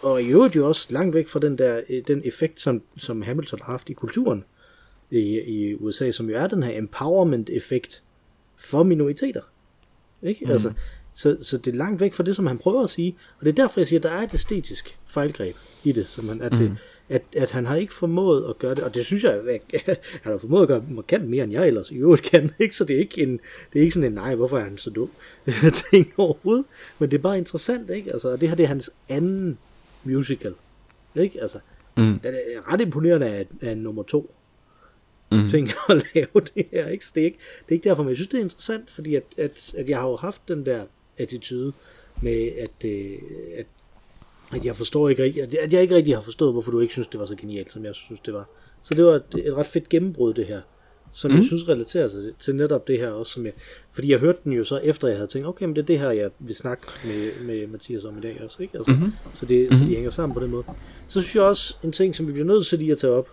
og 0.00 0.22
i 0.22 0.28
øvrigt 0.28 0.56
jo 0.56 0.68
også 0.68 0.88
langt 0.90 1.14
væk 1.14 1.28
fra 1.28 1.40
den 1.40 1.58
der 1.58 1.80
øh, 1.88 2.02
den 2.06 2.22
effekt, 2.24 2.60
som, 2.60 2.82
som 2.96 3.22
Hamilton 3.22 3.60
har 3.62 3.72
haft 3.72 3.90
i 3.90 3.92
kulturen 3.92 4.44
i, 5.10 5.40
i 5.40 5.74
USA, 5.74 6.10
som 6.10 6.30
jo 6.30 6.36
er 6.36 6.46
den 6.46 6.62
her 6.62 6.78
empowerment-effekt 6.78 8.02
for 8.56 8.82
minoriteter. 8.82 9.42
Ikke? 10.22 10.44
Mm. 10.44 10.50
Altså, 10.50 10.72
så, 11.14 11.36
så 11.42 11.58
det 11.58 11.72
er 11.72 11.76
langt 11.76 12.00
væk 12.00 12.14
fra 12.14 12.24
det, 12.24 12.36
som 12.36 12.46
han 12.46 12.58
prøver 12.58 12.82
at 12.82 12.90
sige. 12.90 13.16
Og 13.38 13.44
det 13.44 13.50
er 13.50 13.62
derfor, 13.62 13.80
jeg 13.80 13.86
siger, 13.86 14.00
at 14.00 14.02
der 14.02 14.10
er 14.10 14.22
et 14.22 14.34
æstetisk 14.34 14.98
fejlgreb 15.06 15.56
i 15.84 15.92
det. 15.92 16.06
Som 16.06 16.28
han, 16.28 16.42
at, 16.42 16.52
det, 16.52 16.76
at, 17.08 17.22
at 17.36 17.50
han 17.50 17.66
har 17.66 17.76
ikke 17.76 17.94
formået 17.94 18.46
at 18.48 18.58
gøre 18.58 18.74
det, 18.74 18.84
og 18.84 18.94
det 18.94 19.04
synes 19.04 19.24
jeg, 19.24 19.34
at 19.34 19.60
han 20.22 20.32
har 20.32 20.38
formået 20.38 20.62
at 20.62 20.68
gøre 20.68 20.84
markant 20.90 21.28
mere, 21.28 21.44
end 21.44 21.52
jeg 21.52 21.66
ellers 21.66 21.90
i 21.90 21.94
øvrigt 21.94 22.22
kan. 22.22 22.50
Ikke? 22.60 22.76
Så 22.76 22.84
det 22.84 22.96
er 22.96 23.00
ikke, 23.00 23.22
en, 23.22 23.40
det 23.72 23.78
er 23.78 23.80
ikke 23.80 23.94
sådan 23.94 24.08
en, 24.08 24.12
nej, 24.12 24.34
hvorfor 24.34 24.58
er 24.58 24.64
han 24.64 24.78
så 24.78 24.90
dum 24.90 25.10
ting 25.90 26.12
overhovedet. 26.16 26.64
Men 26.98 27.10
det 27.10 27.18
er 27.18 27.22
bare 27.22 27.38
interessant, 27.38 27.90
ikke? 27.90 28.12
Altså, 28.12 28.36
det 28.36 28.48
her 28.48 28.56
det 28.56 28.62
er 28.62 28.68
hans 28.68 28.90
anden 29.08 29.58
musical. 30.04 30.54
Ikke? 31.16 31.42
Altså, 31.42 31.58
mm. 31.96 32.18
det 32.18 32.34
er 32.56 32.72
ret 32.72 32.80
imponerende 32.80 33.26
af, 33.26 33.46
af 33.60 33.76
nummer 33.76 34.02
to 34.02 34.34
mm. 35.32 35.48
ting 35.48 35.68
at 35.88 36.02
lave 36.14 36.28
det 36.54 36.66
her. 36.72 36.88
Ikke? 36.88 37.06
Så 37.06 37.12
det, 37.14 37.20
er 37.20 37.24
ikke, 37.24 37.38
det 37.38 37.68
er 37.68 37.72
ikke 37.72 37.88
derfor, 37.88 38.02
men 38.02 38.08
jeg 38.08 38.16
synes, 38.16 38.28
det 38.28 38.38
er 38.38 38.42
interessant, 38.42 38.90
fordi 38.90 39.14
at, 39.14 39.24
at, 39.36 39.74
at 39.76 39.88
jeg 39.88 39.98
har 39.98 40.08
jo 40.08 40.16
haft 40.16 40.48
den 40.48 40.66
der 40.66 40.84
attitude 41.18 41.72
med, 42.22 42.50
at, 42.58 42.90
øh, 42.90 43.18
at, 43.56 43.66
at 44.52 44.64
jeg 44.64 44.76
forstår 44.76 45.08
ikke 45.08 45.22
at, 45.22 45.54
at 45.54 45.72
jeg 45.72 45.82
ikke 45.82 45.94
rigtig 45.94 46.14
har 46.14 46.22
forstået, 46.22 46.52
hvorfor 46.52 46.70
du 46.70 46.80
ikke 46.80 46.92
synes, 46.92 47.08
det 47.08 47.20
var 47.20 47.26
så 47.26 47.36
genialt, 47.36 47.72
som 47.72 47.84
jeg 47.84 47.94
synes, 47.94 48.20
det 48.20 48.34
var. 48.34 48.48
Så 48.82 48.94
det 48.94 49.04
var 49.04 49.14
et, 49.14 49.46
et 49.46 49.54
ret 49.54 49.68
fedt 49.68 49.88
gennembrud, 49.88 50.34
det 50.34 50.46
her 50.46 50.60
som 51.12 51.30
mm. 51.30 51.36
jeg 51.36 51.44
synes 51.44 51.68
relaterer 51.68 52.08
sig 52.08 52.20
til 52.38 52.56
netop 52.56 52.88
det 52.88 52.98
her 52.98 53.08
også, 53.08 53.32
som 53.32 53.44
jeg, 53.44 53.52
fordi 53.92 54.10
jeg 54.10 54.18
hørte 54.18 54.38
den 54.44 54.52
jo 54.52 54.64
så 54.64 54.76
efter 54.76 55.08
jeg 55.08 55.16
havde 55.16 55.26
tænkt, 55.26 55.48
okay, 55.48 55.64
men 55.64 55.76
det 55.76 55.82
er 55.82 55.86
det 55.86 55.98
her, 55.98 56.10
jeg 56.10 56.30
vil 56.38 56.54
snakke 56.54 56.86
med, 57.04 57.46
med 57.46 57.66
Mathias 57.66 58.04
om 58.04 58.18
i 58.18 58.20
dag 58.20 58.40
også, 58.44 58.62
ikke? 58.62 58.78
Altså, 58.78 58.92
mm-hmm. 58.92 59.12
så, 59.34 59.46
det, 59.46 59.68
så 59.72 59.78
de 59.78 59.84
mhm. 59.84 59.94
hænger 59.94 60.10
sammen 60.10 60.34
på 60.34 60.40
den 60.40 60.50
måde. 60.50 60.64
Så 61.08 61.20
synes 61.20 61.34
jeg 61.34 61.42
også, 61.42 61.76
en 61.82 61.92
ting, 61.92 62.16
som 62.16 62.26
vi 62.26 62.32
bliver 62.32 62.46
nødt 62.46 62.66
til 62.66 62.78
lige 62.78 62.92
at 62.92 62.98
tage 62.98 63.12
op 63.12 63.28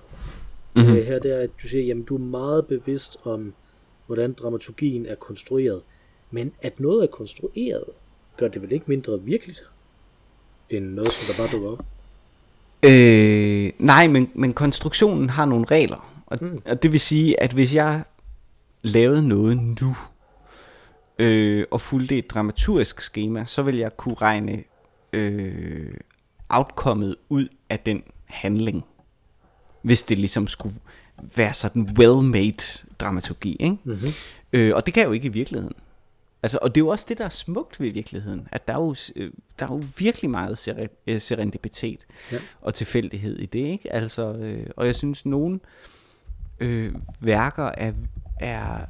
mm-hmm. 0.75 0.95
øh, 0.95 1.05
her, 1.05 1.19
det 1.19 1.31
er, 1.31 1.37
at 1.37 1.49
du 1.63 1.67
siger, 1.67 1.83
jamen 1.83 2.03
du 2.03 2.15
er 2.15 2.19
meget 2.19 2.67
bevidst 2.67 3.17
om, 3.23 3.53
hvordan 4.05 4.33
dramaturgien 4.33 5.05
er 5.05 5.15
konstrueret, 5.15 5.81
men 6.31 6.51
at 6.61 6.79
noget 6.79 7.03
er 7.03 7.07
konstrueret, 7.07 7.83
gør 8.37 8.47
det 8.47 8.61
vel 8.61 8.71
ikke 8.71 8.85
mindre 8.87 9.21
virkeligt, 9.21 9.63
end 10.69 10.85
noget, 10.85 11.11
som 11.11 11.35
der 11.35 11.43
bare 11.43 11.51
dukker 11.51 11.69
op? 11.69 11.85
Øh, 12.83 13.71
nej, 13.79 14.07
men, 14.07 14.31
men 14.33 14.53
konstruktionen 14.53 15.29
har 15.29 15.45
nogle 15.45 15.65
regler. 15.65 16.23
Og, 16.25 16.37
mm. 16.41 16.61
og 16.65 16.83
det 16.83 16.91
vil 16.91 16.99
sige, 16.99 17.43
at 17.43 17.53
hvis 17.53 17.75
jeg 17.75 18.03
lavede 18.81 19.27
noget 19.27 19.57
nu, 19.57 19.95
øh, 21.19 21.65
og 21.71 21.81
fulgte 21.81 22.17
et 22.17 22.29
dramaturgisk 22.29 23.01
schema, 23.01 23.45
så 23.45 23.61
vil 23.61 23.77
jeg 23.77 23.97
kunne 23.97 24.15
regne 24.15 24.63
øh, 25.13 25.93
outcomet 26.49 27.15
ud 27.29 27.47
af 27.69 27.79
den 27.79 28.03
handling. 28.25 28.85
Hvis 29.81 30.03
det 30.03 30.17
ligesom 30.17 30.47
skulle 30.47 30.75
være 31.35 31.53
sådan 31.53 31.89
well-made 31.99 32.85
dramaturgi. 32.99 33.57
Ikke? 33.59 33.77
Mm-hmm. 33.83 34.09
Øh, 34.53 34.75
og 34.75 34.85
det 34.85 34.93
kan 34.93 35.01
jeg 35.01 35.07
jo 35.07 35.13
ikke 35.13 35.25
i 35.25 35.31
virkeligheden. 35.31 35.75
Altså, 36.43 36.59
og 36.61 36.75
det 36.75 36.81
er 36.81 36.85
jo 36.85 36.87
også 36.87 37.05
det, 37.09 37.17
der 37.17 37.25
er 37.25 37.29
smukt 37.29 37.79
ved 37.79 37.89
virkeligheden, 37.89 38.47
at 38.51 38.67
der 38.67 38.73
er 38.73 38.77
jo, 38.77 38.95
øh, 39.15 39.31
der 39.59 39.65
er 39.65 39.73
jo 39.73 39.83
virkelig 39.97 40.29
meget 40.29 40.89
øh, 41.07 41.21
serendipitet 41.21 42.05
ja. 42.31 42.37
og 42.61 42.73
tilfældighed 42.73 43.39
i 43.39 43.45
det. 43.45 43.59
Ikke? 43.59 43.93
Altså, 43.93 44.33
øh, 44.33 44.67
og 44.75 44.85
jeg 44.85 44.95
synes, 44.95 45.25
nogen 45.25 45.61
øh, 46.59 46.93
værker 47.19 47.71
er, 47.77 47.93
er 48.39 48.85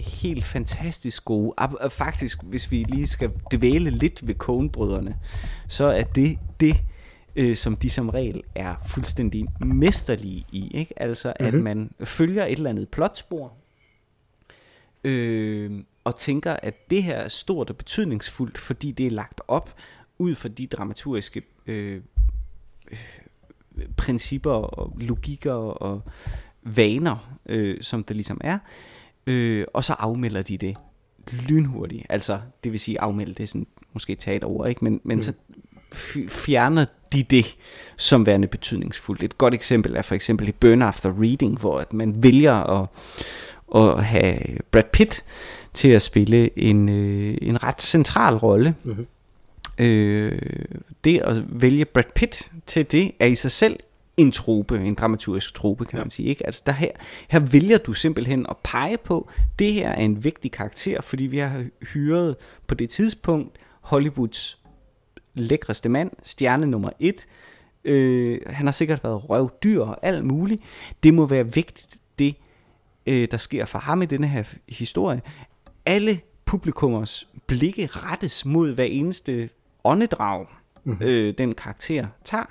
helt 0.00 0.44
fantastisk 0.44 1.24
gode. 1.24 1.52
Og 1.58 1.92
faktisk, 1.92 2.42
hvis 2.42 2.70
vi 2.70 2.82
lige 2.88 3.06
skal 3.06 3.30
dvæle 3.52 3.90
lidt 3.90 4.26
ved 4.26 4.34
Coen-brødrene, 4.34 5.14
så 5.68 5.84
er 5.84 6.02
det 6.02 6.38
det, 6.60 6.76
øh, 7.36 7.56
som 7.56 7.76
de 7.76 7.90
som 7.90 8.08
regel 8.08 8.42
er 8.54 8.74
fuldstændig 8.86 9.46
mesterlige 9.60 10.44
i. 10.52 10.70
Ikke? 10.74 11.02
Altså, 11.02 11.28
mm-hmm. 11.28 11.46
at 11.46 11.54
mhm. 11.54 11.62
man 11.62 11.90
følger 12.04 12.44
et 12.44 12.52
eller 12.52 12.70
andet 12.70 12.88
plotspor, 12.88 13.52
øh, 15.04 15.70
og 16.04 16.16
tænker, 16.16 16.56
at 16.62 16.90
det 16.90 17.02
her 17.02 17.16
er 17.16 17.28
stort 17.28 17.70
og 17.70 17.76
betydningsfuldt, 17.76 18.58
fordi 18.58 18.92
det 18.92 19.06
er 19.06 19.10
lagt 19.10 19.40
op 19.48 19.74
ud 20.18 20.34
fra 20.34 20.48
de 20.48 20.66
dramaturgiske 20.66 21.42
øh, 21.66 22.00
principper 23.96 24.52
og 24.52 24.92
logikker 25.00 25.52
og 25.52 26.02
vaner, 26.62 27.38
øh, 27.46 27.76
som 27.80 28.04
det 28.04 28.16
ligesom 28.16 28.40
er, 28.40 28.58
øh, 29.26 29.64
og 29.74 29.84
så 29.84 29.92
afmelder 29.92 30.42
de 30.42 30.58
det 30.58 30.76
lynhurtigt. 31.48 32.06
Altså, 32.08 32.40
det 32.64 32.72
vil 32.72 32.80
sige 32.80 33.00
afmelde, 33.00 33.34
det 33.34 33.42
er 33.42 33.46
sådan, 33.46 33.66
måske 33.92 34.14
tage 34.14 34.36
et 34.36 34.44
ord, 34.44 34.68
ikke? 34.68 34.84
men, 34.84 35.00
men 35.04 35.16
mm. 35.16 35.22
så 35.22 35.32
fjerner 36.28 36.84
de 37.12 37.22
det 37.22 37.56
som 37.96 38.26
værende 38.26 38.48
betydningsfuldt. 38.48 39.22
Et 39.22 39.38
godt 39.38 39.54
eksempel 39.54 39.96
er 39.96 40.02
for 40.02 40.14
eksempel 40.14 40.48
i 40.48 40.52
Burn 40.52 40.82
After 40.82 41.12
Reading, 41.20 41.60
hvor 41.60 41.78
at 41.78 41.92
man 41.92 42.22
vælger 42.22 42.54
at, 42.54 42.88
at 43.74 44.04
have 44.04 44.38
Brad 44.70 44.82
Pitt 44.92 45.24
til 45.74 45.88
at 45.88 46.02
spille 46.02 46.58
en, 46.58 46.88
øh, 46.88 47.38
en 47.42 47.62
ret 47.62 47.82
central 47.82 48.34
rolle. 48.34 48.74
Mm-hmm. 48.84 49.06
Øh, 49.78 50.38
det 51.04 51.18
at 51.18 51.62
vælge 51.62 51.84
Brad 51.84 52.04
Pitt 52.14 52.50
til 52.66 52.92
det 52.92 53.12
er 53.20 53.26
i 53.26 53.34
sig 53.34 53.50
selv 53.50 53.76
en 54.16 54.32
trope, 54.32 54.78
en 54.78 54.94
dramaturgisk 54.94 55.54
trope, 55.54 55.84
kan 55.84 55.98
ja. 55.98 56.04
man 56.04 56.10
sige. 56.10 56.28
Ikke? 56.28 56.46
Altså 56.46 56.62
der 56.66 56.72
her, 56.72 56.90
her 57.28 57.40
vælger 57.40 57.78
du 57.78 57.92
simpelthen 57.92 58.46
at 58.48 58.56
pege 58.64 58.98
på, 58.98 59.30
det 59.58 59.72
her 59.72 59.88
er 59.88 60.00
en 60.00 60.24
vigtig 60.24 60.52
karakter, 60.52 61.00
fordi 61.00 61.24
vi 61.24 61.38
har 61.38 61.64
hyret 61.92 62.36
på 62.66 62.74
det 62.74 62.90
tidspunkt 62.90 63.56
Hollywoods 63.80 64.58
lækreste 65.34 65.88
mand, 65.88 66.10
stjerne 66.22 66.66
nummer 66.66 66.90
et. 67.00 67.26
Øh, 67.84 68.40
han 68.46 68.66
har 68.66 68.72
sikkert 68.72 69.04
været 69.04 69.30
røvdyr 69.30 69.80
og 69.80 69.98
alt 70.02 70.24
muligt. 70.24 70.62
Det 71.02 71.14
må 71.14 71.26
være 71.26 71.54
vigtigt, 71.54 71.96
det 72.18 72.34
øh, 73.06 73.28
der 73.30 73.36
sker 73.36 73.64
for 73.64 73.78
ham 73.78 74.02
i 74.02 74.06
denne 74.06 74.28
her 74.28 74.44
historie. 74.68 75.22
Alle 75.86 76.20
publikummers 76.44 77.28
blikke 77.46 77.88
rettes 77.92 78.44
mod 78.44 78.74
hver 78.74 78.84
eneste 78.84 79.48
åndedrag, 79.84 80.46
mm-hmm. 80.84 81.06
øh, 81.06 81.34
den 81.38 81.54
karakter 81.54 82.06
tager 82.24 82.44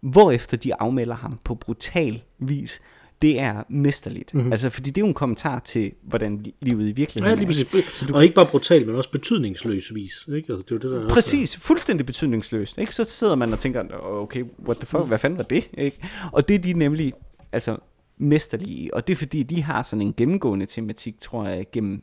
hvorefter 0.00 0.56
de 0.56 0.74
afmelder 0.74 1.14
ham 1.14 1.38
på 1.44 1.54
brutal 1.54 2.22
vis. 2.38 2.80
Det 3.22 3.40
er 3.40 3.62
mesterligt. 3.68 4.34
Mm-hmm. 4.34 4.52
Altså, 4.52 4.70
fordi 4.70 4.90
det 4.90 4.98
er 4.98 5.02
jo 5.02 5.08
en 5.08 5.14
kommentar 5.14 5.58
til, 5.58 5.92
hvordan 6.02 6.44
livet 6.60 6.88
i 6.88 6.92
virkeligheden 6.92 7.38
ja, 7.38 7.44
lige 7.44 7.66
præcis. 7.66 7.96
Så 7.96 8.06
du... 8.06 8.14
Og 8.14 8.22
ikke 8.22 8.34
bare 8.34 8.46
brutal, 8.46 8.86
men 8.86 8.96
også 8.96 9.10
betydningsløs 9.10 9.94
vis. 9.94 10.12
Ikke? 10.28 10.52
Altså, 10.52 10.64
det 10.68 10.74
er 10.74 10.78
det, 10.78 10.90
der 10.90 11.08
præcis, 11.08 11.56
er. 11.56 11.60
fuldstændig 11.60 12.06
betydningsløst. 12.06 12.78
Ikke? 12.78 12.94
Så 12.94 13.04
sidder 13.04 13.34
man 13.34 13.52
og 13.52 13.58
tænker, 13.58 13.84
okay, 14.02 14.44
what 14.66 14.76
the 14.76 14.86
fuck, 14.86 15.06
hvad 15.06 15.18
fanden 15.18 15.36
var 15.36 15.44
det? 15.44 15.68
Ikke? 15.78 15.98
Og 16.32 16.48
det 16.48 16.54
er 16.54 16.58
de 16.58 16.72
nemlig 16.72 17.12
altså, 17.52 17.76
mesterlige. 18.18 18.94
Og 18.94 19.06
det 19.06 19.12
er 19.12 19.16
fordi, 19.16 19.42
de 19.42 19.62
har 19.62 19.82
sådan 19.82 20.02
en 20.02 20.14
gennemgående 20.16 20.66
tematik, 20.66 21.20
tror 21.20 21.46
jeg, 21.46 21.66
gennem 21.72 22.02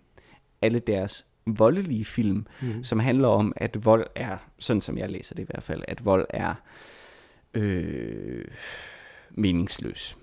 alle 0.62 0.80
deres 0.80 1.26
voldelige 1.46 2.06
film, 2.06 2.46
mm-hmm. 2.62 2.84
som 2.84 3.00
handler 3.00 3.28
om, 3.28 3.54
at 3.56 3.86
vold 3.86 4.08
er, 4.16 4.38
sådan 4.60 4.82
som 4.82 4.98
jeg 4.98 5.10
læser 5.10 5.36
det 5.36 5.44
i 5.44 5.46
hvert 5.46 5.64
fald, 5.64 5.82
at 5.88 6.06
vold 6.06 6.26
er 6.30 6.54
øh, 7.54 8.46
meningsløs 9.32 10.18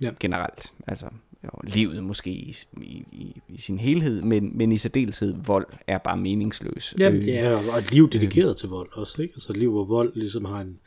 ja. 0.00 0.10
generelt. 0.20 0.72
Altså 0.86 1.06
jo, 1.44 1.50
livet 1.64 2.04
måske 2.04 2.30
i, 2.30 2.56
i, 2.82 3.04
i, 3.12 3.42
i 3.48 3.60
sin 3.60 3.78
helhed, 3.78 4.22
men, 4.22 4.58
men 4.58 4.72
i 4.72 4.78
særdeleshed 4.78 5.34
vold 5.46 5.66
er 5.86 5.98
bare 5.98 6.16
meningsløs. 6.16 6.94
Ja, 6.98 7.10
øh, 7.10 7.28
ja 7.28 7.72
og 7.72 7.78
et 7.78 7.92
liv 7.92 8.10
dedikeret 8.10 8.50
øh, 8.50 8.56
til 8.56 8.68
vold 8.68 8.88
også, 8.92 9.22
ikke? 9.22 9.32
Altså 9.34 9.52
et 9.52 9.58
liv, 9.58 9.70
hvor 9.70 9.84
vold 9.84 10.12
ligesom 10.14 10.44
har 10.44 10.60
en, 10.60 10.78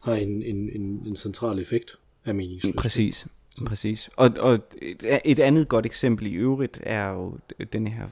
har 0.00 0.14
en, 0.14 0.42
en, 0.42 0.70
en, 0.70 1.02
en 1.06 1.16
central 1.16 1.58
effekt 1.58 1.98
af 2.24 2.34
meningsløs. 2.34 2.74
Præcis, 2.76 3.26
præcis. 3.66 4.10
Og, 4.16 4.30
og 4.38 4.58
et, 4.82 5.20
et 5.24 5.38
andet 5.38 5.68
godt 5.68 5.86
eksempel 5.86 6.26
i 6.26 6.32
øvrigt 6.32 6.80
er 6.82 7.08
jo 7.08 7.38
den 7.72 7.86
her 7.86 8.06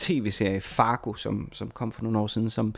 tv-serie 0.00 0.60
Fargo, 0.60 1.14
som, 1.14 1.48
som 1.52 1.70
kom 1.70 1.92
for 1.92 2.02
nogle 2.02 2.18
år 2.18 2.26
siden, 2.26 2.50
som 2.50 2.74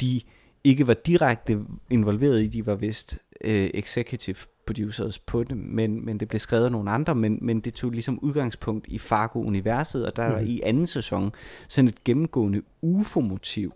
de 0.00 0.20
ikke 0.64 0.86
var 0.86 0.94
direkte 0.94 1.58
involveret 1.90 2.42
i, 2.42 2.46
de 2.46 2.66
var 2.66 2.74
vist 2.74 3.18
øh, 3.40 3.70
executive 3.74 4.36
producers 4.66 5.18
på 5.18 5.44
det, 5.44 5.56
men, 5.56 6.04
men 6.04 6.20
det 6.20 6.28
blev 6.28 6.38
skrevet 6.38 6.64
af 6.64 6.72
nogle 6.72 6.90
andre, 6.90 7.14
men, 7.14 7.38
men 7.42 7.60
det 7.60 7.74
tog 7.74 7.90
ligesom 7.90 8.18
udgangspunkt 8.18 8.86
i 8.88 8.98
Fargo-universet, 8.98 10.06
og 10.06 10.16
der 10.16 10.28
mm. 10.28 10.34
er 10.34 10.40
i 10.40 10.60
anden 10.64 10.86
sæson 10.86 11.32
sådan 11.68 11.88
et 11.88 12.04
gennemgående 12.04 12.62
UFO-motiv, 12.82 13.72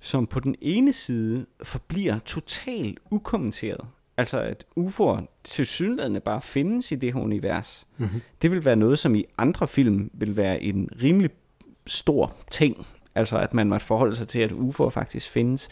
som 0.00 0.26
på 0.26 0.40
den 0.40 0.54
ene 0.60 0.92
side 0.92 1.46
forbliver 1.62 2.18
totalt 2.18 2.98
ukommenteret. 3.10 3.86
Altså 4.16 4.40
at 4.40 4.64
UFO'er 4.78 5.40
til 5.44 5.66
synligheden 5.66 6.20
bare 6.20 6.42
findes 6.42 6.92
i 6.92 6.94
det 6.94 7.12
her 7.12 7.20
univers. 7.20 7.86
Mm-hmm. 7.98 8.20
Det 8.42 8.50
vil 8.50 8.64
være 8.64 8.76
noget, 8.76 8.98
som 8.98 9.14
i 9.14 9.24
andre 9.38 9.68
film 9.68 10.10
vil 10.14 10.36
være 10.36 10.62
en 10.62 10.88
rimelig 11.02 11.30
stor 11.86 12.32
ting 12.50 12.86
Altså 13.16 13.38
at 13.38 13.54
man 13.54 13.68
måtte 13.68 13.86
forholde 13.86 14.16
sig 14.16 14.28
til, 14.28 14.40
at 14.40 14.52
UFO'er 14.52 14.88
faktisk 14.88 15.30
findes. 15.30 15.68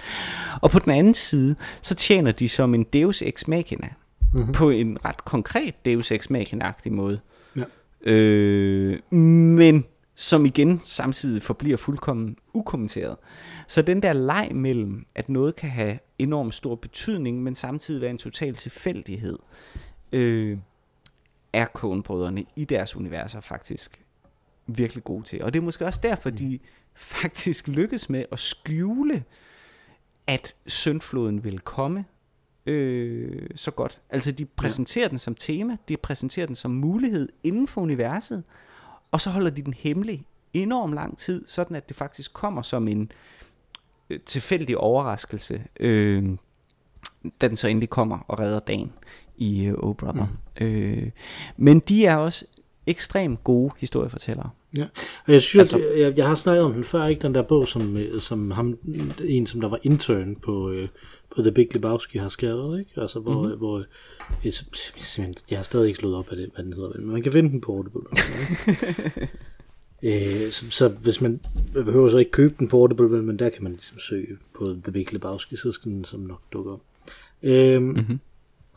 Og 0.62 0.70
på 0.70 0.78
den 0.78 0.92
anden 0.92 1.14
side, 1.14 1.56
så 1.82 1.94
tjener 1.94 2.32
de 2.32 2.48
som 2.48 2.74
en 2.74 2.84
Deus 2.84 3.22
Ex 3.22 3.46
Machina. 3.46 3.88
Mm-hmm. 4.32 4.52
På 4.52 4.70
en 4.70 5.04
ret 5.04 5.24
konkret 5.24 5.84
Deus 5.84 6.12
Ex 6.12 6.30
Machina-agtig 6.30 6.92
måde. 6.92 7.20
Ja. 7.56 7.64
Øh, 8.12 9.12
men 9.12 9.84
som 10.14 10.46
igen 10.46 10.80
samtidig 10.84 11.42
forbliver 11.42 11.76
fuldkommen 11.76 12.36
ukommenteret. 12.52 13.16
Så 13.68 13.82
den 13.82 14.02
der 14.02 14.12
leg 14.12 14.50
mellem, 14.54 15.06
at 15.14 15.28
noget 15.28 15.56
kan 15.56 15.70
have 15.70 15.98
enormt 16.18 16.54
stor 16.54 16.74
betydning, 16.74 17.42
men 17.42 17.54
samtidig 17.54 18.00
være 18.00 18.10
en 18.10 18.18
total 18.18 18.54
tilfældighed, 18.54 19.38
øh, 20.12 20.58
er 21.52 21.66
konebrødrene 21.66 22.44
i 22.56 22.64
deres 22.64 22.96
universer 22.96 23.40
faktisk 23.40 24.03
virkelig 24.66 25.04
gode 25.04 25.24
til. 25.24 25.44
Og 25.44 25.52
det 25.52 25.58
er 25.58 25.64
måske 25.64 25.86
også 25.86 26.00
derfor, 26.02 26.30
mm. 26.30 26.36
de 26.36 26.58
faktisk 26.94 27.68
lykkes 27.68 28.08
med 28.08 28.24
at 28.32 28.38
skjule, 28.38 29.24
at 30.26 30.54
syndfloden 30.66 31.44
vil 31.44 31.60
komme 31.60 32.04
øh, 32.66 33.46
så 33.54 33.70
godt. 33.70 34.00
Altså 34.10 34.32
de 34.32 34.44
præsenterer 34.44 35.04
ja. 35.04 35.08
den 35.08 35.18
som 35.18 35.34
tema, 35.34 35.76
de 35.88 35.96
præsenterer 35.96 36.46
den 36.46 36.54
som 36.54 36.70
mulighed 36.70 37.28
inden 37.42 37.68
for 37.68 37.80
universet, 37.80 38.44
og 39.12 39.20
så 39.20 39.30
holder 39.30 39.50
de 39.50 39.62
den 39.62 39.74
hemmelig 39.74 40.26
enorm 40.52 40.92
lang 40.92 41.18
tid, 41.18 41.44
sådan 41.46 41.76
at 41.76 41.88
det 41.88 41.96
faktisk 41.96 42.32
kommer 42.32 42.62
som 42.62 42.88
en 42.88 43.10
øh, 44.10 44.20
tilfældig 44.20 44.78
overraskelse, 44.78 45.64
øh, 45.80 46.24
da 47.40 47.48
den 47.48 47.56
så 47.56 47.68
endelig 47.68 47.90
kommer 47.90 48.18
og 48.28 48.38
redder 48.38 48.58
dagen 48.58 48.92
i 49.36 49.66
øh, 49.66 49.74
Oh 49.78 49.96
Brother. 49.96 50.26
Mm. 50.60 50.66
Øh, 50.66 51.10
men 51.56 51.78
de 51.78 52.06
er 52.06 52.16
også 52.16 52.44
ekstremt 52.86 53.44
gode 53.44 53.70
historiefortællere. 53.78 54.50
Ja, 54.76 54.84
og 55.26 55.32
jeg 55.32 55.42
synes, 55.42 55.72
altså, 55.72 55.88
at 55.88 56.00
jeg, 56.00 56.16
jeg 56.16 56.28
har 56.28 56.34
snakket 56.34 56.64
om 56.64 56.72
den 56.72 56.84
før, 56.84 57.06
ikke 57.06 57.22
den 57.22 57.34
der 57.34 57.42
bog, 57.42 57.68
som, 57.68 57.96
øh, 57.96 58.20
som 58.20 58.50
ham, 58.50 58.78
en 59.24 59.46
som 59.46 59.60
der 59.60 59.68
var 59.68 59.78
intern 59.82 60.36
på, 60.36 60.70
øh, 60.70 60.88
på 61.36 61.42
The 61.42 61.52
Big 61.52 61.68
Lebowski 61.72 62.18
har 62.18 62.28
skrevet, 62.28 62.78
ikke? 62.78 62.90
Altså, 62.96 63.20
hvor, 63.20 63.42
mm-hmm. 63.42 63.58
hvor 63.58 63.84
jeg, 64.44 64.52
jeg 65.50 65.58
har 65.58 65.62
stadig 65.62 65.88
ikke 65.88 65.98
slået 65.98 66.16
op, 66.16 66.28
hvad, 66.28 66.38
det, 66.38 66.50
hvad 66.54 66.64
den 66.64 66.72
hedder, 66.72 66.98
men 66.98 67.06
man 67.06 67.22
kan 67.22 67.32
finde 67.32 67.50
den 67.50 67.60
på 67.60 67.72
Audible. 67.72 68.00
øh, 70.08 70.50
så, 70.50 70.70
så, 70.70 70.88
hvis 70.88 71.20
man 71.20 71.40
behøver 71.72 72.08
så 72.08 72.18
ikke 72.18 72.30
købe 72.30 72.54
den 72.58 72.68
på 72.68 72.80
Audible, 72.80 73.22
men 73.22 73.38
der 73.38 73.48
kan 73.48 73.62
man 73.62 73.72
ligesom 73.72 73.98
søge 73.98 74.38
på 74.58 74.76
The 74.82 74.92
Big 74.92 75.12
Lebowski, 75.12 75.56
så 75.56 75.72
skal 75.72 75.92
den 75.92 76.04
som 76.04 76.20
nok 76.20 76.40
dukke 76.52 76.70
op. 76.70 76.80
Øh, 77.42 77.82
mm-hmm. 77.82 78.20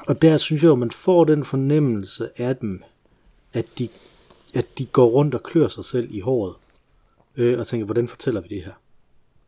Og 0.08 0.22
der 0.22 0.38
synes 0.38 0.64
jeg 0.64 0.70
jo, 0.70 0.76
man 0.76 0.92
får 0.92 1.24
den 1.24 1.44
fornemmelse 1.44 2.30
af 2.42 2.56
dem, 2.56 2.84
at 3.58 3.66
de, 3.78 3.90
at 4.54 4.66
de 4.78 4.86
går 4.86 5.08
rundt 5.08 5.36
og 5.36 5.44
klør 5.44 5.68
sig 5.68 5.86
selv 5.86 6.08
i 6.12 6.20
håret, 6.20 6.56
øh, 7.38 7.60
og 7.60 7.68
tænker, 7.68 7.86
hvordan 7.86 8.08
fortæller 8.08 8.42
vi 8.42 8.48
det 8.48 8.64
her? 8.64 8.74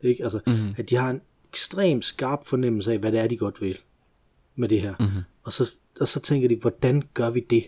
Ikke? 0.01 0.23
Altså, 0.23 0.39
mm-hmm. 0.47 0.73
at 0.77 0.89
de 0.89 0.95
har 0.95 1.09
en 1.09 1.21
ekstremt 1.51 2.05
skarp 2.05 2.45
fornemmelse 2.45 2.91
af, 2.91 2.99
hvad 2.99 3.11
det 3.11 3.19
er, 3.19 3.27
de 3.27 3.37
godt 3.37 3.61
vil 3.61 3.79
med 4.55 4.69
det 4.69 4.81
her. 4.81 4.95
Mm-hmm. 4.99 5.21
Og, 5.43 5.53
så, 5.53 5.71
og 5.99 6.07
så 6.07 6.19
tænker 6.19 6.47
de, 6.47 6.55
hvordan 6.55 7.03
gør 7.13 7.29
vi 7.29 7.39
det? 7.39 7.63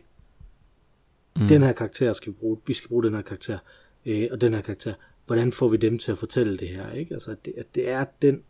Mm. 1.35 1.47
Den 1.47 1.61
her 1.61 1.71
karakter 1.71 2.13
skal 2.13 2.33
vi 2.33 2.37
bruge, 2.39 2.57
vi 2.67 2.73
skal 2.73 2.87
bruge 2.87 3.03
den 3.03 3.13
her 3.13 3.21
karakter, 3.21 3.57
øh, 4.05 4.27
og 4.31 4.41
den 4.41 4.53
her 4.53 4.61
karakter. 4.61 4.93
Hvordan 5.25 5.51
får 5.51 5.67
vi 5.67 5.77
dem 5.77 5.97
til 5.97 6.11
at 6.11 6.17
fortælle 6.17 6.57
det 6.57 6.69
her? 6.69 6.91
Ikke? 6.91 7.13
Altså, 7.13 7.31
at 7.31 7.45
det, 7.45 7.53
at 7.57 7.75
det 7.75 7.89
er 7.89 8.05
den, 8.21 8.43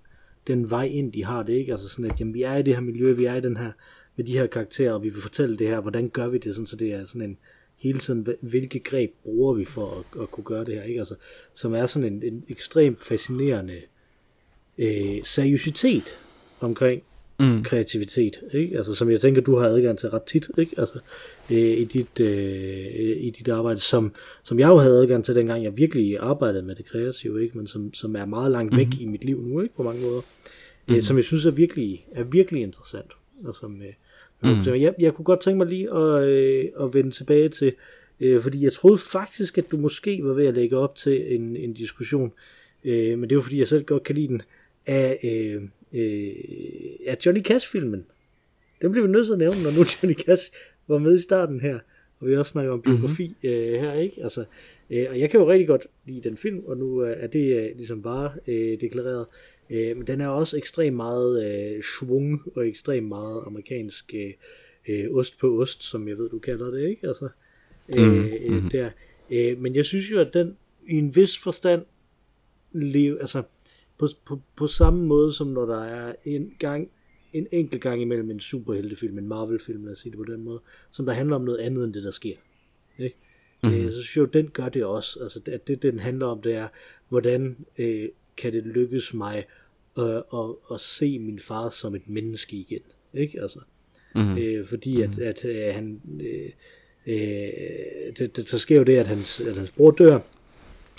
den 0.48 0.70
vej 0.70 0.84
ind, 0.84 1.14
de 1.14 1.26
har 1.26 1.44
det. 1.44 1.54
Ikke? 1.54 1.72
Altså 1.72 1.90
sådan, 1.90 2.12
at 2.12 2.20
jamen, 2.20 2.34
vi 2.34 2.42
er 2.42 2.56
i 2.56 2.64
det 2.64 2.76
her 2.76 2.82
miljø, 2.82 3.14
vi 3.14 3.26
er 3.26 3.36
i 3.36 3.42
den 3.42 3.58
her, 3.58 3.72
med 4.16 4.26
de 4.26 4.34
her 4.34 4.48
karakterer, 4.48 4.94
og 4.94 5.04
vi 5.04 5.10
vil 5.10 5.22
fortælle 5.22 5.58
det 5.58 5.68
her, 5.68 5.82
hvordan 5.82 6.10
gør 6.10 6.28
vi 6.28 6.38
det, 6.38 6.56
sådan, 6.56 6.68
så 6.68 6.76
det 6.76 6.94
er 6.94 7.06
sådan 7.06 7.22
en, 7.22 7.38
hele 7.82 8.00
tiden, 8.00 8.28
hvilke 8.42 8.80
greb 8.80 9.12
bruger 9.24 9.54
vi 9.54 9.66
for 9.66 9.90
at, 10.00 10.22
at 10.22 10.32
kunne 10.32 10.44
gøre 10.44 10.66
det 10.66 10.76
her, 10.76 10.84
ikke? 10.84 11.00
Altså, 11.00 11.16
som 11.54 11.74
er 11.74 11.86
sådan 11.86 12.14
en, 12.14 12.24
en 12.24 12.44
ekstremt 12.50 13.00
fascinerende 13.00 13.82
øh, 14.78 15.20
seriøsitet 15.24 16.18
omkring 16.60 17.04
mm. 17.40 17.64
kreativitet, 17.64 18.40
ikke? 18.54 18.78
Altså, 18.78 18.96
som 18.96 19.12
jeg 19.12 19.22
tænker, 19.22 19.42
du 19.42 19.56
har 19.56 19.68
adgang 19.68 19.98
til 19.98 20.10
ret 20.10 20.24
tit, 20.24 20.48
ikke? 20.58 20.76
Altså, 20.78 21.00
øh, 21.52 21.58
i, 21.58 21.84
dit, 21.84 22.20
øh, 22.20 23.18
i 23.18 23.30
dit 23.30 23.48
arbejde, 23.48 23.80
som, 23.80 24.14
som 24.44 24.60
jeg 24.60 24.68
jo 24.70 24.78
havde 24.78 25.02
adgang 25.02 25.26
til, 25.26 25.36
dengang 25.36 25.64
jeg 25.64 25.78
virkelig 25.78 26.18
arbejdede 26.20 26.64
med 26.64 26.76
det 26.76 26.86
kreative, 26.86 27.44
ikke? 27.44 27.58
Men 27.58 27.68
som, 27.68 27.94
som 27.94 28.16
er 28.16 28.26
meget 28.26 28.52
langt 28.52 28.78
væk 28.78 28.88
mm. 28.88 29.02
i 29.02 29.06
mit 29.06 29.24
liv 29.24 29.42
nu, 29.42 29.62
ikke? 29.62 29.76
På 29.76 29.84
mange 29.84 30.02
måder. 30.02 30.22
Mm. 30.88 30.96
Øh, 30.96 31.02
som 31.02 31.18
jeg 31.18 31.26
synes 31.26 31.46
er 31.46 31.52
virkelig, 31.52 32.06
er 32.12 32.24
virkelig 32.24 32.62
interessant, 32.62 33.12
og 33.44 33.56
som, 33.56 33.82
øh, 33.82 33.94
Mm. 34.44 34.64
Så 34.64 34.74
jeg, 34.74 34.94
jeg 35.00 35.14
kunne 35.14 35.26
godt 35.26 35.42
tænke 35.42 35.58
mig 35.58 35.68
lige 35.68 35.94
at, 35.94 36.24
øh, 36.28 36.66
at 36.82 36.94
vende 36.94 37.12
tilbage 37.12 37.50
til, 37.50 37.74
øh, 38.20 38.42
fordi 38.42 38.64
jeg 38.64 38.74
troede 38.74 38.98
faktisk, 38.98 39.58
at 39.58 39.72
du 39.72 39.78
måske 39.78 40.20
var 40.24 40.34
ved 40.34 40.46
at 40.46 40.54
lægge 40.54 40.78
op 40.78 40.96
til 40.96 41.36
en, 41.36 41.56
en 41.56 41.74
diskussion, 41.74 42.32
øh, 42.84 43.20
men 43.20 43.30
det 43.30 43.36
var 43.38 43.42
fordi, 43.42 43.60
jeg 43.60 43.68
selv 43.68 43.84
godt 43.84 44.04
kan 44.04 44.16
lide 44.16 44.28
den, 44.28 44.42
af, 44.86 45.20
øh, 45.24 45.62
øh, 45.94 46.36
af 47.08 47.18
Johnny 47.26 47.42
Cash-filmen. 47.42 48.06
Den 48.82 48.92
bliver 48.92 49.08
vi 49.08 49.12
nødt 49.12 49.26
til 49.26 49.34
at 49.34 49.40
nævne, 49.40 49.64
når 49.64 49.72
nu 49.72 49.86
Johnny 49.94 50.16
Cash 50.16 50.52
var 50.88 50.98
med 50.98 51.16
i 51.16 51.22
starten 51.22 51.62
her, 51.62 51.80
og 52.20 52.28
vi 52.28 52.38
også 52.38 52.52
snakker 52.52 52.72
om 52.72 52.84
mhm. 52.86 52.96
biografi 52.96 53.28
mm-hmm. 53.28 53.50
øh, 53.50 53.80
her, 53.82 53.94
ikke? 53.94 54.24
Altså, 54.24 54.46
øh, 54.90 55.06
og 55.10 55.20
jeg 55.20 55.30
kan 55.30 55.40
jo 55.40 55.50
rigtig 55.50 55.68
godt 55.68 55.88
lide 56.06 56.30
den 56.30 56.38
film, 56.38 56.64
og 56.66 56.78
nu 56.78 56.98
er 57.00 57.28
det 57.28 57.56
øh, 57.56 57.78
ligesom 57.78 58.02
bare 58.02 58.32
øh, 58.48 58.82
deklareret. 58.82 59.22
Øh, 59.22 59.51
men 59.70 60.08
den 60.08 60.22
er 60.22 60.28
også 60.28 60.58
ekstremt 60.58 60.96
meget 60.96 61.46
øh, 61.46 61.82
schwung 61.82 62.42
og 62.56 62.68
ekstremt 62.68 63.08
meget 63.08 63.44
amerikansk 63.46 64.14
øh, 64.14 64.34
øh, 64.90 65.06
ost 65.12 65.40
på 65.40 65.62
ost, 65.62 65.84
som 65.84 66.08
jeg 66.08 66.18
ved, 66.18 66.30
du 66.30 66.40
kalder 66.40 66.72
det, 66.72 66.90
ikke? 66.90 67.08
Altså, 67.08 67.30
øh, 67.90 68.32
mm-hmm. 68.50 68.70
der. 68.70 68.90
Øh, 69.32 69.60
men 69.62 69.76
jeg 69.76 69.86
synes 69.86 70.12
jo, 70.12 70.20
at 70.20 70.34
den 70.34 70.58
i 70.88 70.96
en 70.96 71.16
vis 71.16 71.38
forstand 71.38 71.86
lever, 72.72 73.20
altså 73.20 73.44
på, 73.98 74.08
på, 74.26 74.42
på 74.56 74.68
samme 74.68 75.06
måde 75.06 75.34
som 75.34 75.48
når 75.48 75.66
der 75.66 75.84
er 75.84 76.16
en 76.26 76.56
gang 76.60 76.90
en 77.34 77.48
enkelt 77.52 77.82
gang 77.82 78.02
imellem 78.02 78.32
en 78.32 78.40
superheltefilm, 78.40 79.18
en 79.18 79.28
Marvel-film, 79.28 79.86
lad 79.86 79.92
os 79.92 80.00
sige 80.00 80.12
det 80.12 80.18
på 80.18 80.34
den 80.34 80.44
måde, 80.44 80.60
som 80.92 81.06
der 81.06 81.14
handler 81.14 81.36
om 81.36 81.42
noget 81.42 81.58
andet 81.58 81.84
end 81.84 81.94
det, 81.94 82.04
der 82.04 82.12
sker. 82.12 82.36
Ikke? 82.98 83.16
Mm. 83.64 83.70
Øh, 83.70 83.92
så 83.92 84.02
synes 84.02 84.18
jeg 84.18 84.22
jo, 84.22 84.26
den 84.26 84.48
gør 84.48 84.70
det 84.70 84.86
også. 84.86 85.20
Altså, 85.22 85.42
at 85.46 85.68
det, 85.68 85.82
den 85.82 86.00
handler 86.00 86.26
om, 86.26 86.42
det 86.42 86.54
er, 86.54 86.68
hvordan 87.10 87.58
øh, 87.78 88.10
kan 88.42 88.54
det 88.54 88.64
lykkes 88.64 89.14
mig 89.14 89.46
øh, 90.00 90.22
og, 90.30 90.60
og 90.64 90.80
se 90.80 91.20
min 91.20 91.40
far 91.40 91.70
som 91.70 91.96
et 91.96 92.10
menneske 92.10 92.56
igen. 92.56 92.82
Ikke? 93.14 93.42
Altså, 93.42 93.60
mm-hmm. 94.16 94.38
øh, 94.38 94.66
fordi 94.66 95.02
at, 95.02 95.10
mm-hmm. 95.10 95.24
at, 95.24 95.46
at 95.46 95.68
øh, 95.70 95.76
han 95.76 96.02
øh, 96.20 96.50
øh, 97.08 98.14
det, 98.18 98.36
det, 98.36 98.50
så 98.50 98.60
sker 98.60 98.78
jo 98.78 98.84
det, 98.84 98.98
at 98.98 99.08
hans, 99.08 99.40
at 99.40 99.58
hans 99.58 99.72
bror 99.72 99.92
dør, 99.92 100.20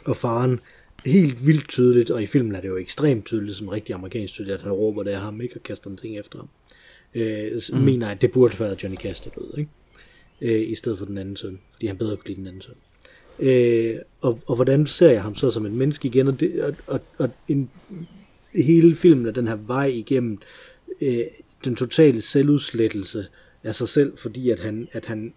og 0.04 0.16
faren 0.16 0.60
helt 1.04 1.46
vildt 1.46 1.68
tydeligt, 1.68 2.10
og 2.10 2.22
i 2.22 2.26
filmen 2.26 2.54
er 2.54 2.60
det 2.60 2.68
jo 2.68 2.76
ekstremt 2.76 3.24
tydeligt, 3.24 3.56
som 3.56 3.68
rigtig 3.68 3.94
amerikansk 3.94 4.34
tydeligt, 4.34 4.54
at 4.54 4.62
han 4.62 4.72
råber 4.72 5.02
det 5.02 5.10
af 5.10 5.20
ham, 5.20 5.40
ikke, 5.40 5.56
og 5.56 5.62
kaster 5.62 5.90
en 5.90 5.96
ting 5.96 6.18
efter 6.18 6.38
ham. 6.38 6.48
Øh, 7.14 7.60
mm. 7.72 7.78
mener, 7.78 8.08
at 8.08 8.20
det 8.20 8.32
burde 8.32 8.60
være 8.60 8.76
Johnny 8.82 8.98
Cash, 8.98 9.24
der 9.24 9.30
døde, 9.30 9.54
ikke? 9.58 9.70
Øh, 10.40 10.70
i 10.70 10.74
stedet 10.74 10.98
for 10.98 11.06
den 11.06 11.18
anden 11.18 11.36
søn, 11.36 11.60
fordi 11.72 11.86
han 11.86 11.98
bedre 11.98 12.16
kunne 12.16 12.28
lide 12.28 12.38
den 12.38 12.46
anden 12.46 12.62
søn. 12.62 12.74
Øh, 12.74 12.91
Øh, 13.38 13.96
og, 14.20 14.38
og 14.46 14.54
hvordan 14.54 14.86
ser 14.86 15.10
jeg 15.10 15.22
ham 15.22 15.34
så 15.34 15.50
som 15.50 15.66
et 15.66 15.72
menneske 15.72 16.08
igen, 16.08 16.28
og, 16.28 16.40
det, 16.40 16.62
og, 16.62 16.74
og, 16.86 17.00
og 17.18 17.30
en 17.48 17.70
hele 18.54 18.96
filmen 18.96 19.26
er 19.26 19.30
den 19.30 19.48
her 19.48 19.56
vej 19.56 19.86
igennem 19.86 20.38
øh, 21.00 21.24
den 21.64 21.76
totale 21.76 22.20
selvudslettelse 22.20 23.26
af 23.62 23.74
sig 23.74 23.88
selv, 23.88 24.16
fordi 24.18 24.50
at 24.50 24.58
han, 24.58 24.88
at 24.92 25.06
han 25.06 25.34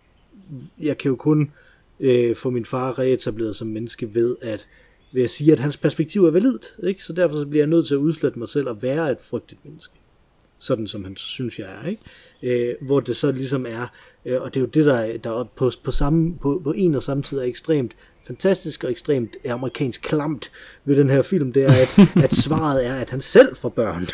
jeg 0.82 0.98
kan 0.98 1.10
jo 1.10 1.16
kun 1.16 1.52
øh, 2.00 2.36
få 2.36 2.50
min 2.50 2.66
far 2.66 3.00
reetableret 3.00 3.56
som 3.56 3.68
menneske 3.68 4.16
ved 4.16 4.36
at 4.42 4.68
ved 5.14 5.24
at 5.24 5.30
sige, 5.30 5.52
at 5.52 5.60
hans 5.60 5.78
perspektiv 5.78 6.26
er 6.26 6.32
validt, 6.32 6.76
ikke? 6.84 7.04
så 7.04 7.14
derfor 7.14 7.36
så 7.36 7.46
bliver 7.46 7.62
jeg 7.62 7.70
nødt 7.70 7.88
til 7.88 7.94
at 7.94 8.00
udslette 8.00 8.40
mig 8.40 8.50
selv 8.50 8.70
og 8.70 8.82
være 8.82 9.12
et 9.12 9.22
frygtet 9.22 9.58
menneske. 9.64 9.94
Sådan 10.58 10.88
som 10.88 11.04
han 11.04 11.16
synes, 11.16 11.60
jeg 11.60 11.68
er. 11.68 11.88
Ikke? 11.88 12.02
Øh, 12.70 12.76
hvor 12.82 13.00
det 13.00 13.16
så 13.16 13.32
ligesom 13.32 13.66
er, 13.66 13.88
og 14.26 14.54
det 14.54 14.60
er 14.60 14.62
jo 14.62 14.66
det, 14.66 14.86
der, 14.86 15.18
der 15.18 15.50
på, 15.56 15.72
på, 15.84 15.92
samme, 15.92 16.38
på, 16.42 16.62
på 16.64 16.72
en 16.72 16.96
og 16.96 17.02
samme 17.02 17.24
tid 17.24 17.38
er 17.38 17.44
ekstremt 17.44 17.96
fantastisk 18.28 18.84
og 18.84 18.92
ekstremt 18.92 19.38
amerikansk 19.50 20.02
klamt 20.02 20.52
ved 20.86 20.96
den 20.96 21.10
her 21.10 21.22
film, 21.22 21.54
det 21.54 21.64
er, 21.64 21.72
at, 21.72 22.00
at 22.26 22.34
svaret 22.34 22.88
er, 22.88 22.96
at 22.96 23.10
han 23.10 23.22
selv 23.22 23.56
får 23.56 23.70
børn. 23.70 24.08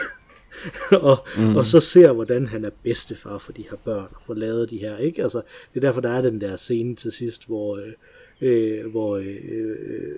og, 1.09 1.17
mm. 1.37 1.55
og 1.55 1.65
så 1.65 1.79
ser, 1.79 2.11
hvordan 2.11 2.47
han 2.47 2.65
er 2.65 2.69
bedstefar 2.83 3.37
for 3.37 3.51
de 3.51 3.65
her 3.69 3.77
børn, 3.77 4.07
og 4.15 4.21
får 4.25 4.33
lavet 4.33 4.69
de 4.69 4.77
her, 4.77 4.97
ikke? 4.97 5.23
Altså, 5.23 5.41
det 5.73 5.83
er 5.83 5.87
derfor, 5.87 6.01
der 6.01 6.09
er 6.09 6.21
den 6.21 6.41
der 6.41 6.55
scene 6.55 6.95
til 6.95 7.11
sidst, 7.11 7.47
hvor, 7.47 7.77
øh, 7.77 7.93
øh, 8.41 8.91
hvor 8.91 9.17
øh, 9.17 9.75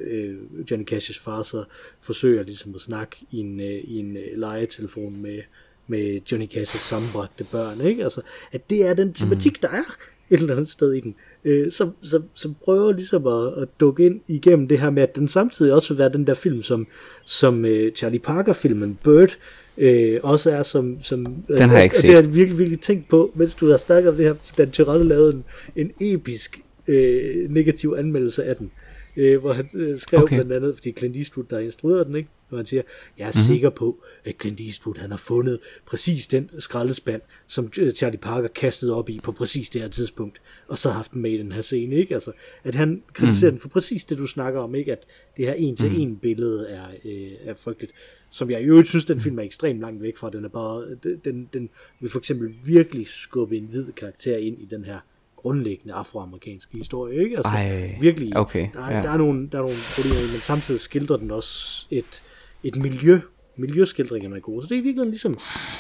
øh, 0.08 0.36
Johnny 0.72 0.94
Cash's 0.94 1.24
far 1.24 1.44
så 1.44 1.64
forsøger 2.02 2.44
ligesom 2.44 2.76
at 2.76 2.82
snakke 2.82 3.18
i 3.32 3.38
en, 3.38 3.60
øh, 3.60 3.68
i 3.68 4.00
en 4.00 4.18
øh, 4.18 4.24
legetelefon 4.36 5.22
med, 5.22 5.40
med 5.88 6.22
Johnny 6.32 6.48
Cash's 6.48 6.78
sammenbragte 6.78 7.46
børn, 7.52 7.82
ikke? 7.82 8.04
Altså, 8.04 8.22
at 8.52 8.70
det 8.70 8.88
er 8.88 8.94
den 8.94 9.14
tematik, 9.14 9.52
mm. 9.52 9.60
der 9.62 9.68
er 9.68 9.96
et 10.30 10.40
eller 10.40 10.54
andet 10.54 10.70
sted 10.70 10.94
i 10.94 11.00
den 11.00 11.16
øh, 11.46 11.72
som, 11.72 11.94
som, 12.02 12.24
som 12.34 12.56
prøver 12.64 12.92
ligesom 12.92 13.28
at, 13.28 13.64
at 13.64 13.70
dukke 13.80 14.06
ind 14.06 14.22
igennem 14.28 14.68
det 14.68 14.80
her 14.80 14.90
med, 14.90 15.04
at 15.04 15.16
den 15.16 15.28
samtidig 15.28 15.74
også 15.74 15.94
vil 15.94 15.98
være 15.98 16.12
den 16.14 16.28
der 16.28 16.34
film, 16.34 16.64
som, 16.64 16.88
som 17.26 17.66
øh, 17.66 17.92
Charlie 17.92 18.20
Parker-filmen 18.20 19.00
Bird 19.04 19.38
øh, 19.78 20.20
også 20.24 20.52
er 20.52 20.64
som... 20.64 20.98
som 21.02 21.26
den 21.48 21.70
har 21.70 21.76
jeg 21.76 21.84
ikke 21.84 21.96
set. 21.98 22.04
det 22.04 22.16
har 22.16 22.22
jeg 22.22 22.36
virkelig, 22.36 22.60
virkelig 22.60 22.80
tænkt 22.80 23.10
på, 23.10 23.32
mens 23.36 23.56
du 23.56 23.70
har 23.70 23.78
snakket 23.78 24.10
om 24.10 24.16
det 24.16 24.26
her, 24.26 24.36
Dan 24.58 24.72
Tyrell 24.72 25.06
lavede 25.06 25.34
en, 25.34 25.44
en 25.76 25.92
episk 26.14 26.60
øh, 26.88 27.50
negativ 27.50 27.96
anmeldelse 27.98 28.44
af 28.44 28.56
den 28.56 28.72
øh, 29.18 29.40
hvor 29.40 29.54
han 29.54 29.70
øh, 29.74 30.00
skrev 30.00 30.24
okay. 30.24 30.36
blandt 30.36 30.54
andet, 30.54 30.76
fordi 30.76 30.92
Clint 30.92 31.18
Eastwood, 31.18 31.46
der 31.50 31.60
instruerede 31.60 32.06
den, 32.06 32.16
ikke? 32.16 32.30
hvor 32.50 32.58
han 32.58 32.66
siger, 32.66 32.82
jeg 33.18 33.24
er 33.24 33.32
mm-hmm. 33.36 33.54
sikker 33.54 33.70
på, 33.70 34.04
at 34.26 34.36
Clint 34.42 34.60
Eastwood 34.60 34.98
han 34.98 35.10
har 35.10 35.18
fundet 35.18 35.60
præcis 35.86 36.28
den 36.28 36.50
skraldespand, 36.60 37.22
som 37.48 37.72
øh, 37.78 37.94
Charlie 37.94 38.20
Parker 38.20 38.48
kastede 38.48 38.96
op 38.96 39.10
i 39.10 39.20
på 39.24 39.32
præcis 39.32 39.70
det 39.70 39.82
her 39.82 39.90
tidspunkt, 39.90 40.42
og 40.68 40.78
så 40.78 40.90
haft 40.90 41.12
den 41.12 41.22
med 41.22 41.32
i 41.32 41.38
den 41.38 41.52
her 41.52 41.62
scene. 41.62 41.96
Ikke? 41.96 42.14
Altså, 42.14 42.32
at 42.64 42.76
han 42.76 43.04
kritiserer 43.14 43.52
mm-hmm. 43.52 43.58
den 43.58 43.62
for 43.62 43.70
præcis 43.70 44.06
det, 44.06 44.18
du 44.18 44.28
snakker 44.28 44.60
om, 44.60 44.76
ikke? 44.76 44.92
at 44.92 45.06
det 45.38 45.46
her 45.46 45.54
en-til-en 45.54 46.08
mm-hmm. 46.08 46.20
billede 46.20 46.70
er, 46.70 46.86
øh, 47.06 47.32
er 47.46 47.54
frygteligt. 47.54 47.94
Som 48.30 48.52
jeg 48.52 48.62
i 48.62 48.66
øvrigt 48.66 48.88
synes, 48.88 49.06
den 49.06 49.22
film 49.22 49.40
er 49.40 49.44
ekstremt 49.44 49.80
langt 49.80 50.02
væk 50.02 50.18
fra. 50.18 50.30
Den 50.30 50.46
er 50.46 50.50
bare, 50.50 50.86
den, 51.26 51.50
den 51.54 51.70
vil 52.00 52.10
for 52.10 52.20
eksempel 52.20 52.56
virkelig 52.64 53.08
skubbe 53.08 53.58
en 53.58 53.66
hvid 53.66 53.92
karakter 53.92 54.38
ind 54.38 54.62
i 54.62 54.66
den 54.66 54.86
her 54.86 55.00
grundlæggende 55.44 55.94
afroamerikanske 55.94 56.78
historie, 56.78 57.24
ikke? 57.24 57.38
Altså, 57.38 57.52
Ej, 57.52 57.98
virkelig. 58.02 58.38
okay, 58.38 58.68
der, 58.74 58.92
ja. 58.92 59.02
der, 59.02 59.10
er 59.10 59.18
nogle, 59.18 59.50
der 59.52 59.58
er 59.58 59.62
nogle 59.62 59.76
problemer, 59.96 60.32
men 60.34 60.40
samtidig 60.40 60.82
skildrer 60.82 61.18
den 61.18 61.32
også 61.32 61.86
et, 61.92 62.22
et 62.64 62.76
miljø, 62.76 63.20
miljøskildringerne 63.58 64.36
er 64.36 64.40
gode. 64.40 64.64
Så 64.66 64.70
det 64.70 64.78
er 64.78 64.82
virkelig 64.82 65.08
ligesom, 65.08 65.38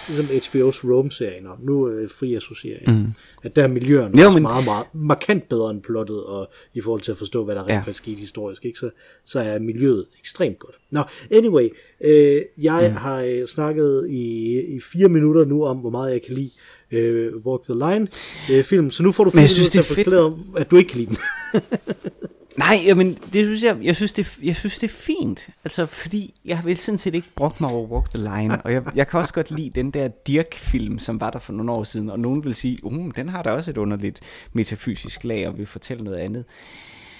ligesom 0.07 0.26
HBO's 0.26 0.89
Rome-serien, 0.91 1.47
og 1.47 1.57
nu 1.63 1.89
øh, 1.89 2.09
fri 2.09 2.36
associering. 2.36 2.99
Mm. 2.99 3.05
At 3.43 3.55
der 3.55 3.63
er 3.63 3.67
miljøerne 3.67 4.21
Jo, 4.21 4.30
men- 4.30 4.41
meget, 4.41 4.65
meget 4.65 4.86
markant 4.93 5.49
bedre 5.49 5.71
end 5.71 5.82
plottet, 5.82 6.24
og 6.24 6.49
i 6.74 6.82
forhold 6.82 7.01
til 7.01 7.11
at 7.11 7.17
forstå, 7.17 7.43
hvad 7.45 7.55
der 7.55 7.61
rent 7.61 7.71
Ja. 7.71 7.78
faktisk 7.80 7.97
skete 7.97 8.17
historisk, 8.19 8.65
ikke? 8.65 8.80
Så, 8.80 8.89
så 9.26 9.39
er 9.39 9.59
miljøet 9.59 10.05
ekstremt 10.19 10.59
godt. 10.59 10.76
Nå, 10.91 11.01
anyway, 11.32 11.69
øh, 12.01 12.41
jeg 12.57 12.89
mm. 12.89 12.95
har 12.97 13.21
øh, 13.21 13.45
snakket 13.47 14.07
i, 14.09 14.51
i 14.76 14.80
fire 14.80 15.09
minutter 15.09 15.45
nu 15.45 15.65
om, 15.65 15.78
hvor 15.78 15.89
meget 15.89 16.11
jeg 16.13 16.21
kan 16.21 16.36
lide 16.36 16.49
øh, 16.91 17.36
Walk 17.45 17.63
the 17.63 17.74
Line 17.74 18.07
øh, 18.51 18.63
film, 18.63 18.91
så 18.91 19.03
nu 19.03 19.11
får 19.11 19.24
du 19.24 19.30
fire 19.30 19.41
minutter 19.41 19.71
til 19.71 19.80
at 19.80 19.86
forklare, 19.86 20.38
at 20.57 20.71
du 20.71 20.76
ikke 20.78 20.89
kan 20.89 20.99
lide 20.99 21.09
den. 21.09 21.17
Nej, 22.58 22.82
jamen, 22.86 23.14
det 23.14 23.45
synes 23.45 23.64
jeg, 23.64 23.78
jeg 23.82 23.95
synes, 23.95 24.14
det, 24.14 24.39
jeg 24.43 24.56
synes, 24.56 24.80
det 24.80 24.88
er 24.88 24.93
fint. 24.93 25.49
Altså, 25.64 25.86
fordi 25.86 26.41
jeg 26.45 26.62
vil 26.66 26.78
sådan 26.78 26.97
set 26.97 27.16
ikke 27.16 27.28
brokke 27.36 27.58
mig 27.60 27.72
over 27.72 27.88
Walk 27.88 28.10
the 28.10 28.20
Line. 28.20 28.62
Og 28.62 28.74
jeg, 28.74 28.84
jeg 28.95 29.08
kan 29.08 29.20
også 29.20 29.34
godt 29.34 29.51
lide 29.51 29.70
den 29.70 29.91
der 29.91 30.08
Dirk-film, 30.08 30.99
som 30.99 31.20
var 31.20 31.30
der 31.30 31.39
for 31.39 31.54
nogle 31.54 31.72
år 31.72 31.84
siden. 31.84 32.10
Og 32.10 32.20
nogen 32.20 32.43
vil 32.43 32.56
sige, 32.56 32.78
uh, 32.84 33.12
den 33.16 33.30
har 33.30 33.43
da 33.43 33.51
også 33.51 33.72
et 33.72 33.78
underligt 33.78 34.22
metafysisk 34.54 35.24
lag, 35.24 35.47
og 35.47 35.58
vil 35.58 35.66
fortælle 35.66 36.04
noget 36.04 36.18
andet. 36.18 36.45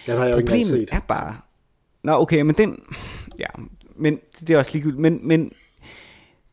Den 0.06 0.18
har 0.18 0.26
jeg 0.26 0.32
jo 0.32 0.38
ikke 0.38 0.48
Problemet 0.48 0.68
set. 0.68 0.90
er 0.92 1.00
bare... 1.00 1.38
Nå, 2.04 2.12
okay, 2.12 2.42
men 2.42 2.56
den... 2.56 2.80
Ja, 3.40 3.48
men 3.96 4.20
det 4.40 4.50
er 4.50 4.58
også 4.58 4.72
ligegyldigt. 4.74 5.02
Men, 5.02 5.28
men 5.28 5.52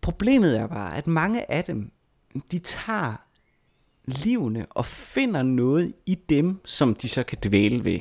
problemet 0.01 0.59
er 0.59 0.67
bare, 0.67 0.97
at 0.97 1.07
mange 1.07 1.53
af 1.53 1.65
dem, 1.65 1.91
de 2.53 2.59
tager 2.59 3.25
livene 4.07 4.67
og 4.71 4.87
finder 4.87 5.43
noget 5.43 5.93
i 6.07 6.15
dem, 6.15 6.61
som 6.65 6.95
de 6.95 7.09
så 7.09 7.23
kan 7.23 7.39
dvæle 7.45 7.85
ved, 7.85 8.01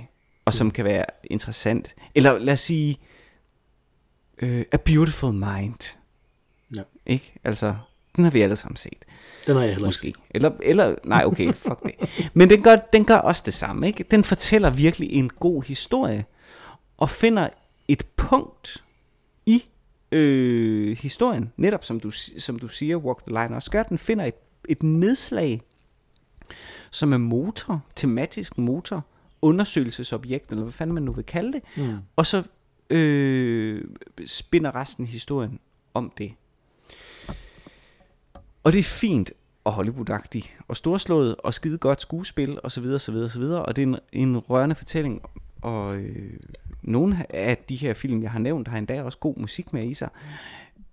og 0.50 0.54
som 0.54 0.72
kan 0.72 0.86
være 0.86 1.06
interessant. 1.24 1.96
Eller 2.16 2.38
lad 2.38 2.54
os 2.54 2.60
sige, 2.60 2.98
uh, 4.44 4.62
A 4.72 4.78
Beautiful 4.86 5.34
Mind. 5.34 5.96
Ja. 6.76 6.82
Ikke? 7.06 7.34
Altså, 7.44 7.76
den 8.16 8.24
har 8.24 8.32
vi 8.32 8.42
alle 8.42 8.56
sammen 8.56 8.76
set. 8.76 9.06
Den 9.48 9.56
har 9.56 9.64
jeg 9.64 9.74
heller 9.74 10.06
ikke. 10.06 10.20
Eller, 10.32 10.52
eller, 10.64 10.96
nej, 11.04 11.24
okay, 11.26 11.54
fuck 11.54 11.84
det. 11.84 12.30
Men 12.34 12.50
den 12.50 12.64
gør, 12.64 12.76
den 12.76 13.06
gør 13.06 13.18
også 13.18 13.44
det 13.46 13.54
samme, 13.54 13.88
ikke? 13.88 14.06
Den 14.12 14.24
fortæller 14.24 14.70
virkelig 14.70 15.12
en 15.12 15.30
god 15.30 15.64
historie, 15.64 16.26
og 16.98 17.10
finder 17.10 17.50
et 17.88 18.06
punkt 18.16 18.84
i 19.46 19.66
øh, 20.12 20.98
historien, 20.98 21.54
netop 21.58 21.86
som 21.86 22.00
du, 22.00 22.12
som 22.38 22.60
du 22.60 22.68
siger, 22.68 22.98
Walk 22.98 23.20
the 23.28 23.42
Line 23.42 23.56
også 23.56 23.72
gør, 23.72 23.84
den 23.84 23.98
finder 23.98 24.26
et, 24.26 24.36
et 24.70 24.84
nedslag, 24.84 25.62
som 26.92 27.14
er 27.14 27.18
motor, 27.18 27.82
tematisk 27.96 28.58
motor, 28.58 29.06
undersøgelsesobjekt, 29.42 30.50
eller 30.50 30.64
hvad 30.64 30.74
fanden 30.74 30.94
man 30.94 31.04
nu 31.04 31.12
vil 31.12 31.26
kalde 31.26 31.54
det, 31.54 31.62
mm. 31.78 31.98
og 32.16 32.26
så 32.26 32.44
øh, 32.90 33.86
spinder 34.26 34.76
resten 34.76 35.06
af 35.06 35.12
historien 35.12 35.60
om 35.94 36.12
det. 36.18 36.34
Og 38.64 38.74
det 38.74 38.80
er 38.80 38.84
fint 38.84 39.32
og 39.64 39.74
Hollywood-agtigt, 39.74 40.64
og 40.68 40.78
storslået, 40.78 41.36
og 41.36 41.54
skide 41.54 41.78
godt 41.78 42.02
skuespil, 42.02 42.60
og 42.64 42.72
så 42.72 42.82
videre, 42.82 43.00
så 43.00 43.12
videre, 43.12 43.30
så 43.30 43.40
videre. 43.40 43.66
Og 43.66 43.76
det 43.76 43.82
er 43.82 43.88
en, 43.88 43.98
en 44.12 44.38
rørende 44.38 44.76
fortælling, 44.76 45.22
og 45.62 45.96
øh, 45.96 46.34
nogle 46.82 47.26
af 47.30 47.58
de 47.70 47.76
her 47.76 47.94
film, 47.94 48.24
jeg 48.24 48.32
har 48.32 48.40
nævnt, 48.40 48.68
har 48.68 48.78
endda 48.78 49.04
også 49.04 49.18
god 49.18 49.38
musik 49.38 49.74
med 49.74 49.84
i 49.84 49.94
sig. 49.94 50.10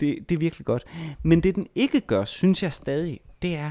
Det, 0.01 0.29
det 0.29 0.35
er 0.35 0.39
virkelig 0.39 0.67
godt. 0.67 0.85
Men 1.23 1.41
det 1.41 1.55
den 1.55 1.67
ikke 1.75 2.01
gør, 2.01 2.25
synes 2.25 2.63
jeg 2.63 2.73
stadig, 2.73 3.21
det 3.43 3.57
er, 3.57 3.71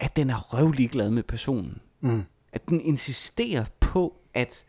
at 0.00 0.16
den 0.16 0.30
er 0.30 0.54
røvlig 0.54 0.90
glad 0.90 1.10
med 1.10 1.22
personen. 1.22 1.78
Mm. 2.00 2.22
At 2.52 2.68
den 2.68 2.80
insisterer 2.80 3.64
på, 3.94 4.16
at 4.34 4.64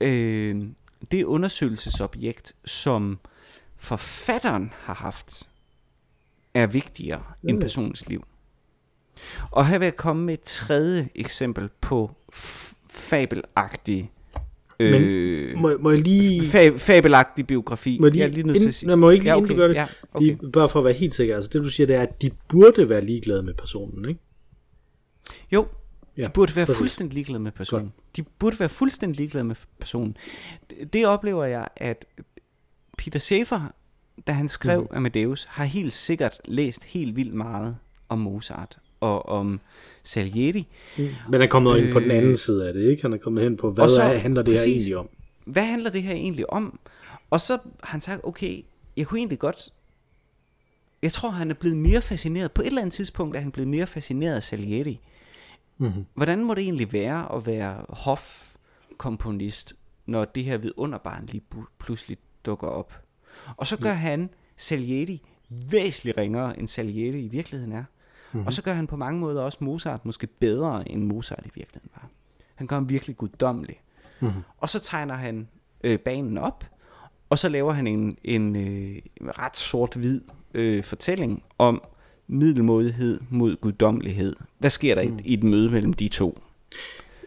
øh, 0.00 0.62
det 1.10 1.24
undersøgelsesobjekt, 1.24 2.52
som 2.64 3.18
forfatteren 3.76 4.72
har 4.76 4.94
haft, 4.94 5.48
er 6.54 6.66
vigtigere 6.66 7.22
end 7.42 7.60
personens 7.60 8.08
liv. 8.08 8.24
Og 9.50 9.66
her 9.66 9.78
vil 9.78 9.86
jeg 9.86 9.96
komme 9.96 10.24
med 10.24 10.34
et 10.34 10.40
tredje 10.40 11.08
eksempel 11.14 11.68
på 11.80 12.10
fabelagtig 12.90 14.12
Men 14.78 15.02
øh, 15.02 15.56
Må, 15.58 15.78
må 15.80 15.90
jeg 15.90 16.00
lige... 16.00 16.40
fa- 16.40 16.76
fabelagtig 16.76 17.46
biografi. 17.46 17.98
Må 18.00 18.06
jeg 18.06 18.12
lige, 18.12 18.22
jeg 18.22 18.30
er 18.30 18.34
lige 18.34 18.46
nødt 18.46 18.60
til 18.60 18.68
at 18.68 18.74
sige. 18.74 18.90
Jeg 18.90 18.98
må 18.98 19.10
ikke 19.10 19.24
lige, 19.24 19.32
ja, 19.32 19.36
okay. 19.36 19.44
okay, 19.44 19.54
du 19.54 19.60
gør 19.60 19.68
det. 19.68 19.74
Ja, 19.74 19.86
okay. 20.12 20.26
lige, 20.26 20.52
bare 20.52 20.68
for 20.68 20.78
at 20.78 20.84
være 20.84 20.94
helt 20.94 21.14
sikker. 21.14 21.36
Altså 21.36 21.50
det 21.52 21.62
du 21.62 21.70
siger, 21.70 21.86
det 21.86 21.96
er, 21.96 22.02
at 22.02 22.22
de 22.22 22.30
burde 22.48 22.88
være 22.88 23.04
ligeglade 23.04 23.42
med 23.42 23.54
personen, 23.54 24.08
ikke? 24.08 24.20
Jo, 25.52 25.66
Ja, 26.20 26.24
de 26.24 26.30
burde 26.30 26.56
være 26.56 26.66
præcis. 26.66 26.78
fuldstændig 26.78 27.14
ligeglade 27.14 27.42
med 27.42 27.52
personen. 27.52 27.92
De 28.16 28.22
burde 28.22 28.60
være 28.60 28.68
fuldstændig 28.68 29.16
ligeglade 29.16 29.44
med 29.44 29.56
personen. 29.80 30.16
Det- 30.70 30.92
Det 30.92 31.06
oplever 31.06 31.44
jeg, 31.44 31.68
at 31.76 32.06
Peter 32.98 33.18
Schaefer, 33.18 33.72
da 34.26 34.32
han 34.32 34.48
skrev 34.48 34.80
mm. 34.80 34.96
Amadeus, 34.96 35.44
har 35.48 35.64
helt 35.64 35.92
sikkert 35.92 36.40
læst 36.44 36.84
helt 36.84 37.16
vildt 37.16 37.34
meget 37.34 37.78
om 38.08 38.18
Mozart 38.18 38.78
og 39.00 39.26
om 39.28 39.60
Salieri. 40.02 40.66
Men 40.96 41.10
han 41.32 41.42
er 41.42 41.46
kommet 41.46 41.76
øh, 41.78 41.84
ind 41.84 41.92
på 41.92 42.00
den 42.00 42.10
Øh, 42.10 42.16
anden 42.16 42.36
side 42.36 42.68
af 42.68 42.72
det, 42.74 42.90
ikke? 42.90 43.02
Han 43.02 43.12
er 43.12 43.18
kommet 43.18 43.44
hen 43.44 43.56
på, 43.56 43.70
hvad 43.70 43.88
så- 43.88 44.02
er, 44.02 44.18
handler 44.18 44.42
det 44.42 44.52
her 44.52 44.58
præcis. 44.58 44.72
egentlig 44.76 44.96
om? 44.96 45.08
Hvad 45.44 45.62
handler 45.62 45.90
det 45.90 46.02
her 46.02 46.12
egentlig 46.12 46.52
om? 46.52 46.78
Og 47.30 47.40
så 47.40 47.52
har 47.82 47.90
han 47.90 48.00
sagt, 48.00 48.20
okay, 48.24 48.64
jeg 48.96 49.06
kunne 49.06 49.18
egentlig 49.20 49.38
godt... 49.38 49.72
Jeg 51.02 51.12
tror, 51.12 51.30
han 51.30 51.50
er 51.50 51.54
blevet 51.54 51.76
mere 51.76 52.02
fascineret. 52.02 52.52
På 52.52 52.62
et 52.62 52.66
eller 52.66 52.80
andet 52.80 52.92
tidspunkt 52.92 53.36
er 53.36 53.40
han 53.40 53.50
blevet 53.50 53.68
mere 53.68 53.86
fascineret 53.86 54.36
af 54.36 54.42
Salieri. 54.42 55.00
Mm-hmm. 55.80 56.06
Hvordan 56.14 56.44
må 56.44 56.54
det 56.54 56.62
egentlig 56.62 56.92
være 56.92 57.34
at 57.34 57.46
være 57.46 57.84
hofkomponist, 57.88 59.74
når 60.06 60.24
det 60.24 60.44
her 60.44 60.58
vidunderbarn 60.58 61.26
lige 61.26 61.44
pl- 61.54 61.72
pludselig 61.78 62.18
dukker 62.44 62.66
op? 62.66 63.02
Og 63.56 63.66
så 63.66 63.76
gør 63.76 63.92
han 63.92 64.30
Salieri 64.56 65.22
væsentligt 65.48 66.18
ringere, 66.18 66.58
end 66.58 66.68
Salieri 66.68 67.24
i 67.24 67.28
virkeligheden 67.28 67.72
er. 67.72 67.84
Mm-hmm. 68.32 68.46
Og 68.46 68.52
så 68.52 68.62
gør 68.62 68.72
han 68.72 68.86
på 68.86 68.96
mange 68.96 69.20
måder 69.20 69.42
også 69.42 69.58
Mozart 69.60 70.06
måske 70.06 70.26
bedre, 70.26 70.88
end 70.88 71.04
Mozart 71.04 71.46
i 71.46 71.50
virkeligheden 71.54 71.90
var. 71.94 72.08
Han 72.54 72.66
gør 72.66 72.76
ham 72.76 72.88
virkelig 72.88 73.16
guddommelig. 73.16 73.80
Mm-hmm. 74.20 74.42
Og 74.58 74.68
så 74.68 74.80
tegner 74.80 75.14
han 75.14 75.48
øh, 75.84 75.98
banen 75.98 76.38
op, 76.38 76.64
og 77.30 77.38
så 77.38 77.48
laver 77.48 77.72
han 77.72 77.86
en, 77.86 78.16
en 78.24 78.56
øh, 78.56 79.02
ret 79.20 79.56
sort-hvid 79.56 80.20
øh, 80.54 80.84
fortælling 80.84 81.42
om 81.58 81.82
middelmodighed 82.30 83.20
mod 83.30 83.56
guddommelighed. 83.56 84.36
Hvad 84.58 84.70
sker 84.70 84.94
der 84.94 85.02
mm. 85.02 85.18
i, 85.24 85.30
i 85.30 85.34
et 85.34 85.42
møde 85.42 85.70
mellem 85.70 85.92
de 85.92 86.08
to? 86.08 86.38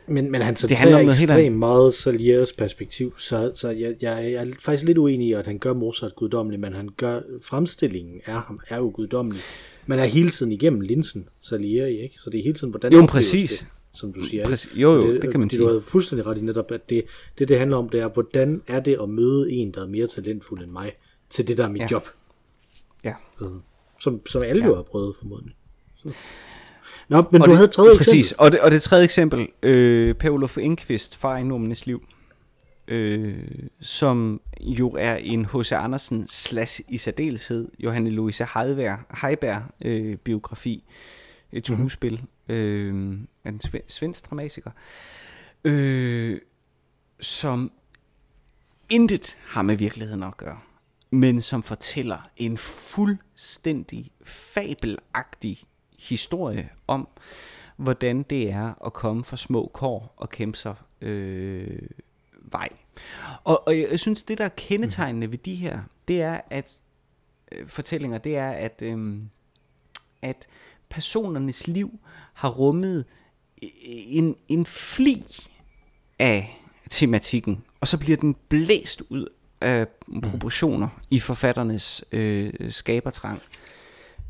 Men, 0.07 0.31
men 0.31 0.41
han 0.41 0.53
det 0.53 0.77
handler 0.77 0.97
om 0.97 1.05
noget 1.05 1.19
helt 1.19 1.31
ekstremt 1.31 1.57
meget 1.57 1.93
Salieres 1.93 2.53
perspektiv, 2.53 3.13
så, 3.19 3.51
så 3.55 3.69
jeg, 3.69 3.95
jeg, 4.01 4.31
jeg 4.31 4.33
er 4.33 4.45
faktisk 4.59 4.83
lidt 4.85 4.97
uenig 4.97 5.27
i, 5.27 5.33
at 5.33 5.45
han 5.45 5.57
gør 5.57 5.73
Mozart 5.73 6.15
guddommelig, 6.15 6.59
men 6.59 6.73
han 6.73 6.89
gør 6.97 7.21
fremstillingen 7.43 8.21
af 8.25 8.41
ham 8.41 8.59
er 8.69 8.77
jo 8.77 8.91
guddommelig. 8.95 9.41
Man 9.85 9.99
er 9.99 10.05
hele 10.05 10.29
tiden 10.29 10.51
igennem 10.51 10.81
linsen 10.81 11.27
Salieri, 11.41 12.01
ikke? 12.01 12.15
Så 12.19 12.29
det 12.29 12.39
er 12.39 12.43
hele 12.43 12.55
tiden, 12.55 12.69
hvordan 12.69 12.93
Jo, 12.93 13.05
præcis. 13.05 13.59
det, 13.59 13.67
som 13.93 14.13
du 14.13 14.21
siger. 14.21 14.45
Præcis. 14.45 14.71
Jo, 14.75 14.93
jo, 14.93 15.15
Og 15.15 15.21
det 15.21 15.31
kan 15.31 15.39
man 15.39 15.49
sige. 15.49 15.61
Du 15.61 15.67
havde 15.67 15.81
fuldstændig 15.81 16.25
ret 16.27 16.37
i 16.37 16.41
netop, 16.41 16.71
at 16.71 16.89
det, 16.89 17.03
det, 17.37 17.49
det 17.49 17.59
handler 17.59 17.77
om, 17.77 17.89
det 17.89 17.99
er, 17.99 18.07
hvordan 18.07 18.61
er 18.67 18.79
det 18.79 18.97
at 19.01 19.09
møde 19.09 19.51
en, 19.51 19.71
der 19.73 19.81
er 19.83 19.87
mere 19.87 20.07
talentfuld 20.07 20.63
end 20.63 20.71
mig, 20.71 20.91
til 21.29 21.47
det, 21.47 21.57
der 21.57 21.63
er 21.63 21.69
mit 21.69 21.81
Ja. 21.81 21.87
job. 21.91 22.07
Ja. 23.03 23.13
Som, 24.03 24.25
som 24.27 24.43
alle 24.43 24.61
ja. 24.63 24.67
jo 24.69 24.75
har 24.75 24.83
prøvet, 24.83 25.15
formodentlig. 25.19 25.55
Så. 25.95 26.11
Nå, 27.09 27.23
men 27.31 27.41
og 27.41 27.45
du 27.47 27.51
det, 27.51 27.57
havde 27.57 27.67
et 27.67 27.71
tredje 27.71 27.97
Præcis, 27.97 28.13
eksempel. 28.31 28.45
og 28.45 28.51
det, 28.51 28.59
og 28.59 28.71
det 28.71 28.81
tredje 28.81 29.03
eksempel, 29.03 29.47
øh, 29.63 30.15
Per 30.15 30.29
Olof 30.29 30.57
Enqvist 30.57 31.17
fra 31.17 31.37
Enormenes 31.37 31.85
Liv, 31.85 32.03
øh, 32.87 33.47
som 33.81 34.41
jo 34.61 34.89
er 34.99 35.15
en 35.15 35.45
H.C. 35.45 35.71
Andersen 35.71 36.27
slash 36.27 36.81
i 36.89 36.97
særdeleshed 36.97 37.67
Johanne 37.79 38.09
Louise 38.09 38.45
Heiberg, 38.55 38.99
Heiberg 39.21 39.63
øh, 39.85 40.17
biografi, 40.17 40.83
et 41.51 41.69
Mhm. 41.69 41.77
skuespil 41.79 42.21
øh, 42.49 43.17
af 43.43 43.49
en 43.49 43.59
sve- 43.67 43.85
svensk 43.87 44.29
dramatiker, 44.29 44.71
øh, 45.63 46.39
som 47.19 47.71
intet 48.89 49.37
har 49.45 49.61
med 49.61 49.75
virkeligheden 49.75 50.23
at 50.23 50.37
gøre, 50.37 50.59
men 51.13 51.41
som 51.41 51.63
fortæller 51.63 52.29
en 52.37 52.57
fuldstændig 52.57 54.11
fabelagtig 54.23 55.63
historie 55.99 56.69
om, 56.87 57.07
hvordan 57.77 58.23
det 58.23 58.51
er 58.51 58.85
at 58.85 58.93
komme 58.93 59.23
fra 59.23 59.37
små 59.37 59.71
kår 59.73 60.13
og 60.17 60.29
kæmpe 60.29 60.57
sig 60.57 60.75
øh, 61.01 61.89
vej. 62.51 62.69
Og, 63.43 63.67
og 63.67 63.79
jeg 63.79 63.99
synes, 63.99 64.23
det 64.23 64.37
der 64.37 64.45
er 64.45 64.49
kendetegnende 64.49 65.31
ved 65.31 65.37
de 65.37 65.55
her, 65.55 65.79
det 66.07 66.21
er, 66.21 66.41
at 66.49 66.81
øh, 67.51 67.67
fortællinger, 67.67 68.17
det 68.17 68.37
er, 68.37 68.51
at, 68.51 68.81
øh, 68.81 69.21
at 70.21 70.47
personernes 70.89 71.67
liv 71.67 71.99
har 72.33 72.49
rummet 72.49 73.05
en, 73.87 74.35
en 74.47 74.65
fli 74.65 75.23
af 76.19 76.59
tematikken, 76.89 77.63
og 77.81 77.87
så 77.87 77.99
bliver 77.99 78.17
den 78.17 78.35
blæst 78.49 79.03
ud 79.09 79.27
af 79.63 79.87
proportioner 80.23 80.87
i 81.11 81.19
forfatternes 81.19 82.03
øh, 82.11 82.53
skabertrang. 82.69 83.41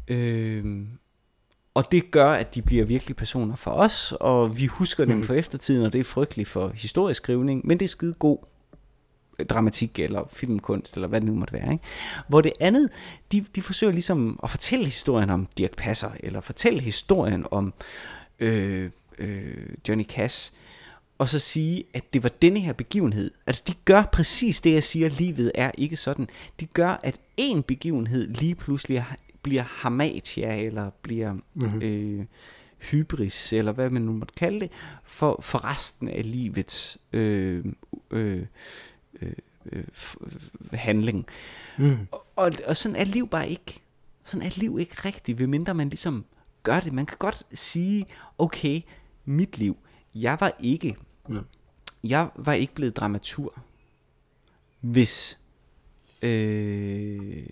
Øh, 0.07 0.85
og 1.73 1.91
det 1.91 2.11
gør, 2.11 2.31
at 2.31 2.55
de 2.55 2.61
bliver 2.61 2.85
virkelig 2.85 3.15
personer 3.15 3.55
for 3.55 3.71
os, 3.71 4.13
og 4.19 4.57
vi 4.57 4.65
husker 4.65 5.05
dem 5.05 5.17
mm. 5.17 5.23
for 5.23 5.33
eftertiden, 5.33 5.85
og 5.85 5.93
det 5.93 5.99
er 5.99 6.03
frygteligt 6.03 6.49
for 6.49 6.71
historieskrivning, 6.75 7.67
men 7.67 7.79
det 7.79 7.85
er 7.85 7.89
skide 7.89 8.13
god 8.13 8.37
dramatik 9.49 9.99
eller 9.99 10.29
filmkunst, 10.31 10.95
eller 10.95 11.07
hvad 11.07 11.21
det 11.21 11.29
nu 11.29 11.35
måtte 11.35 11.53
være. 11.53 11.71
Ikke? 11.71 11.83
Hvor 12.27 12.41
det 12.41 12.53
andet, 12.59 12.89
de, 13.31 13.45
de 13.55 13.61
forsøger 13.61 13.93
ligesom 13.93 14.39
at 14.43 14.51
fortælle 14.51 14.85
historien 14.85 15.29
om 15.29 15.47
Dirk 15.57 15.75
Passer, 15.77 16.09
eller 16.19 16.41
fortælle 16.41 16.79
historien 16.79 17.45
om 17.51 17.73
øh, 18.39 18.89
øh, 19.17 19.67
Johnny 19.89 20.05
Cash, 20.05 20.51
og 21.23 21.29
så 21.29 21.39
sige, 21.39 21.83
at 21.93 22.03
det 22.13 22.23
var 22.23 22.29
denne 22.29 22.59
her 22.59 22.73
begivenhed. 22.73 23.31
Altså 23.47 23.63
de 23.67 23.73
gør 23.85 24.01
præcis 24.01 24.61
det, 24.61 24.73
jeg 24.73 24.83
siger, 24.83 25.09
livet 25.09 25.51
er 25.55 25.71
ikke 25.77 25.95
sådan. 25.95 26.27
De 26.59 26.65
gør, 26.65 26.99
at 27.03 27.19
en 27.37 27.63
begivenhed 27.63 28.27
lige 28.27 28.55
pludselig 28.55 29.05
bliver 29.41 29.61
hamatia, 29.61 30.65
eller 30.65 30.89
bliver 31.01 31.33
mm-hmm. 31.33 31.81
øh, 31.81 32.25
hybris, 32.91 33.53
eller 33.53 33.71
hvad 33.71 33.89
man 33.89 34.01
nu 34.01 34.13
måtte 34.13 34.33
kalde 34.37 34.59
det, 34.59 34.69
for, 35.03 35.39
for 35.41 35.65
resten 35.71 36.07
af 36.07 36.31
livets 36.31 36.97
øh, 37.13 37.65
øh, 38.11 38.45
øh, 39.21 39.33
øh, 39.71 39.83
handling. 40.73 41.25
Mm. 41.77 41.97
Og, 42.11 42.25
og, 42.35 42.51
og 42.65 42.77
sådan 42.77 42.95
er 42.95 43.05
liv 43.05 43.27
bare 43.27 43.49
ikke. 43.49 43.81
Sådan 44.23 44.47
er 44.47 44.51
liv 44.55 44.77
ikke 44.79 44.95
rigtigt, 45.05 45.39
ved 45.39 45.47
mindre 45.47 45.73
man 45.73 45.89
ligesom 45.89 46.25
gør 46.63 46.79
det. 46.79 46.93
Man 46.93 47.05
kan 47.05 47.17
godt 47.19 47.43
sige, 47.53 48.05
okay, 48.37 48.81
mit 49.25 49.57
liv, 49.57 49.77
jeg 50.15 50.37
var 50.39 50.55
ikke, 50.59 50.95
mm. 51.27 51.39
jeg 52.03 52.29
var 52.35 52.53
ikke 52.53 52.73
blevet 52.73 52.97
dramatur, 52.97 53.63
hvis, 54.81 55.39
øh, 56.21 57.43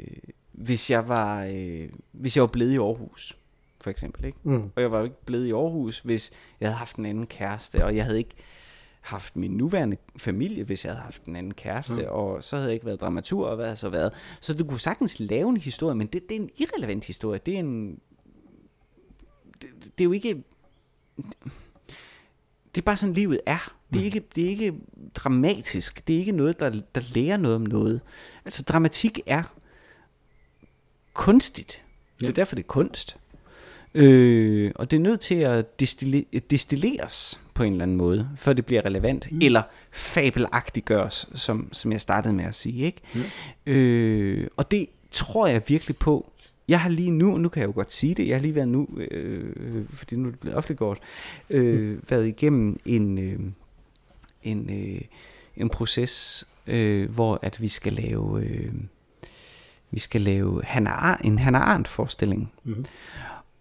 hvis 0.52 0.90
jeg 0.90 1.08
var, 1.08 1.46
øh, 1.46 1.90
hvis 2.12 2.36
jeg 2.36 2.42
var 2.42 2.48
blevet 2.48 2.72
i 2.72 2.78
Aarhus, 2.78 3.38
for 3.82 3.90
eksempel, 3.90 4.26
ikke? 4.26 4.38
Mm. 4.44 4.72
Og 4.76 4.82
jeg 4.82 4.92
var 4.92 4.98
jo 4.98 5.04
ikke 5.04 5.26
blevet 5.26 5.46
i 5.46 5.52
Aarhus, 5.52 6.00
hvis 6.00 6.32
jeg 6.60 6.68
havde 6.68 6.78
haft 6.78 6.96
en 6.96 7.06
anden 7.06 7.28
kæreste, 7.28 7.86
og 7.86 7.96
jeg 7.96 8.04
havde 8.04 8.18
ikke 8.18 8.36
haft 9.02 9.36
min 9.36 9.52
nuværende 9.52 9.98
familie, 10.18 10.64
hvis 10.64 10.86
jeg 10.86 10.94
havde 10.94 11.04
haft 11.04 11.26
en 11.26 11.36
anden 11.36 11.54
kæreste, 11.54 12.02
mm. 12.02 12.08
og 12.10 12.44
så 12.44 12.56
havde 12.56 12.68
jeg 12.68 12.74
ikke 12.74 12.86
været 12.86 13.02
dramatur, 13.02 13.48
og 13.48 13.56
hvad 13.56 13.66
havde 13.66 13.76
så 13.76 13.90
været. 13.90 14.14
Så 14.42 14.54
du 14.54 14.66
kunne 14.66 14.80
sagtens 14.80 15.20
lave 15.20 15.50
en 15.50 15.58
historie, 15.58 15.96
men 15.96 16.08
det, 16.08 16.30
det 16.30 16.38
er 16.38 16.42
en 16.42 16.50
irrelevant 16.58 17.06
historie. 17.06 17.40
Det 17.46 17.56
er 17.56 17.60
en... 17.60 18.00
Det, 19.62 19.70
det 19.82 20.04
er 20.04 20.06
jo 20.06 20.12
ikke... 20.12 20.44
Det 21.18 21.52
er 22.78 22.86
bare 22.86 22.98
sådan, 22.98 23.16
livet 23.16 23.40
er. 23.46 23.74
Det 23.94 23.96
er, 23.96 24.02
mm. 24.02 24.06
ikke, 24.06 24.24
det 24.36 24.46
er 24.46 24.50
ikke 24.50 24.74
dramatisk. 25.16 26.08
Det 26.08 26.16
er 26.16 26.20
ikke 26.20 26.32
noget, 26.32 26.60
der, 26.60 26.70
der 26.96 27.02
lærer 27.16 27.38
noget 27.38 27.56
om 27.56 27.62
noget. 27.62 28.02
Altså, 28.46 28.64
dramatik 28.64 29.20
er 29.26 29.44
kunstigt. 31.14 31.84
Ja. 32.22 32.26
Det 32.26 32.32
er 32.32 32.36
derfor, 32.36 32.56
det 32.56 32.64
er 32.64 32.68
kunst. 32.68 33.18
Øh, 33.94 34.72
og 34.76 34.92
det 34.92 34.98
er 34.98 35.02
nødt 35.02 35.20
til 35.20 35.36
at 35.36 35.80
destille, 35.80 36.26
destilleres 36.50 37.40
på 37.54 37.64
en 37.64 37.74
eller 37.74 37.84
anden 37.84 37.98
måde, 37.98 38.30
før 38.36 38.54
det 38.54 38.66
bliver 38.66 38.86
relevant, 38.86 39.32
mm. 39.32 39.40
eller 39.42 39.62
fabelagtigt 39.92 40.86
gøres, 40.86 41.30
som, 41.36 41.70
som 41.74 41.92
jeg 41.92 42.02
startede 42.02 42.34
med 42.34 42.46
at 42.46 42.56
sige. 42.56 42.86
Ikke? 42.86 43.02
Mm. 43.14 43.72
Øh, 43.72 44.48
og 44.58 44.72
det 44.72 44.88
tror 45.12 45.48
jeg 45.48 45.62
virkelig 45.68 45.98
på. 45.98 46.31
Jeg 46.72 46.82
har 46.82 46.90
lige 46.90 47.12
nu, 47.12 47.38
nu 47.38 47.50
kan 47.50 47.62
jeg 47.62 47.68
jo 47.68 47.74
godt 47.76 47.92
sige 47.92 48.16
det, 48.16 48.28
jeg 48.28 48.36
har 48.36 48.42
lige 48.42 48.56
været 48.56 48.68
nu, 48.68 48.88
øh, 48.98 49.86
fordi 49.90 50.16
nu 50.16 50.28
er 50.28 50.32
det 50.32 50.40
blevet 50.40 50.58
offentliggjort, 50.58 51.00
øh, 51.50 51.90
mm. 51.90 52.04
været 52.10 52.28
igennem 52.28 52.80
en, 52.86 53.18
øh, 53.18 53.40
en, 54.44 54.70
øh, 54.70 55.02
en 55.56 55.70
proces, 55.70 56.46
øh, 56.68 57.12
hvor 57.12 57.40
at 57.42 57.62
vi 57.62 57.68
skal 57.68 57.94
lave... 57.94 58.44
Øh, 58.44 58.74
vi 59.92 60.00
skal 60.00 60.22
lave 60.22 60.64
Hannah, 60.64 61.18
en 61.24 61.40
Hannah 61.40 61.70
Arendt 61.70 61.88
forestilling. 61.88 62.52
Mm. 62.64 62.86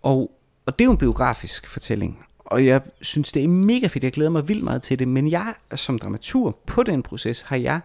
Og, 0.03 0.31
og 0.67 0.79
det 0.79 0.85
er 0.85 0.87
jo 0.87 0.93
en 0.93 0.99
biografisk 0.99 1.69
fortælling. 1.69 2.19
Og 2.39 2.67
jeg 2.67 2.81
synes, 3.01 3.33
det 3.33 3.45
er 3.45 3.49
mega 3.49 3.87
fedt. 3.87 4.05
Jeg 4.05 4.13
glæder 4.13 4.31
mig 4.31 4.49
vildt 4.49 4.65
meget 4.65 4.83
til 4.83 4.99
det. 4.99 5.09
Men 5.09 5.31
jeg 5.31 5.55
som 5.75 5.99
dramatur 5.99 6.59
på 6.67 6.83
den 6.83 7.03
proces, 7.03 7.41
har 7.41 7.57
jeg 7.57 7.81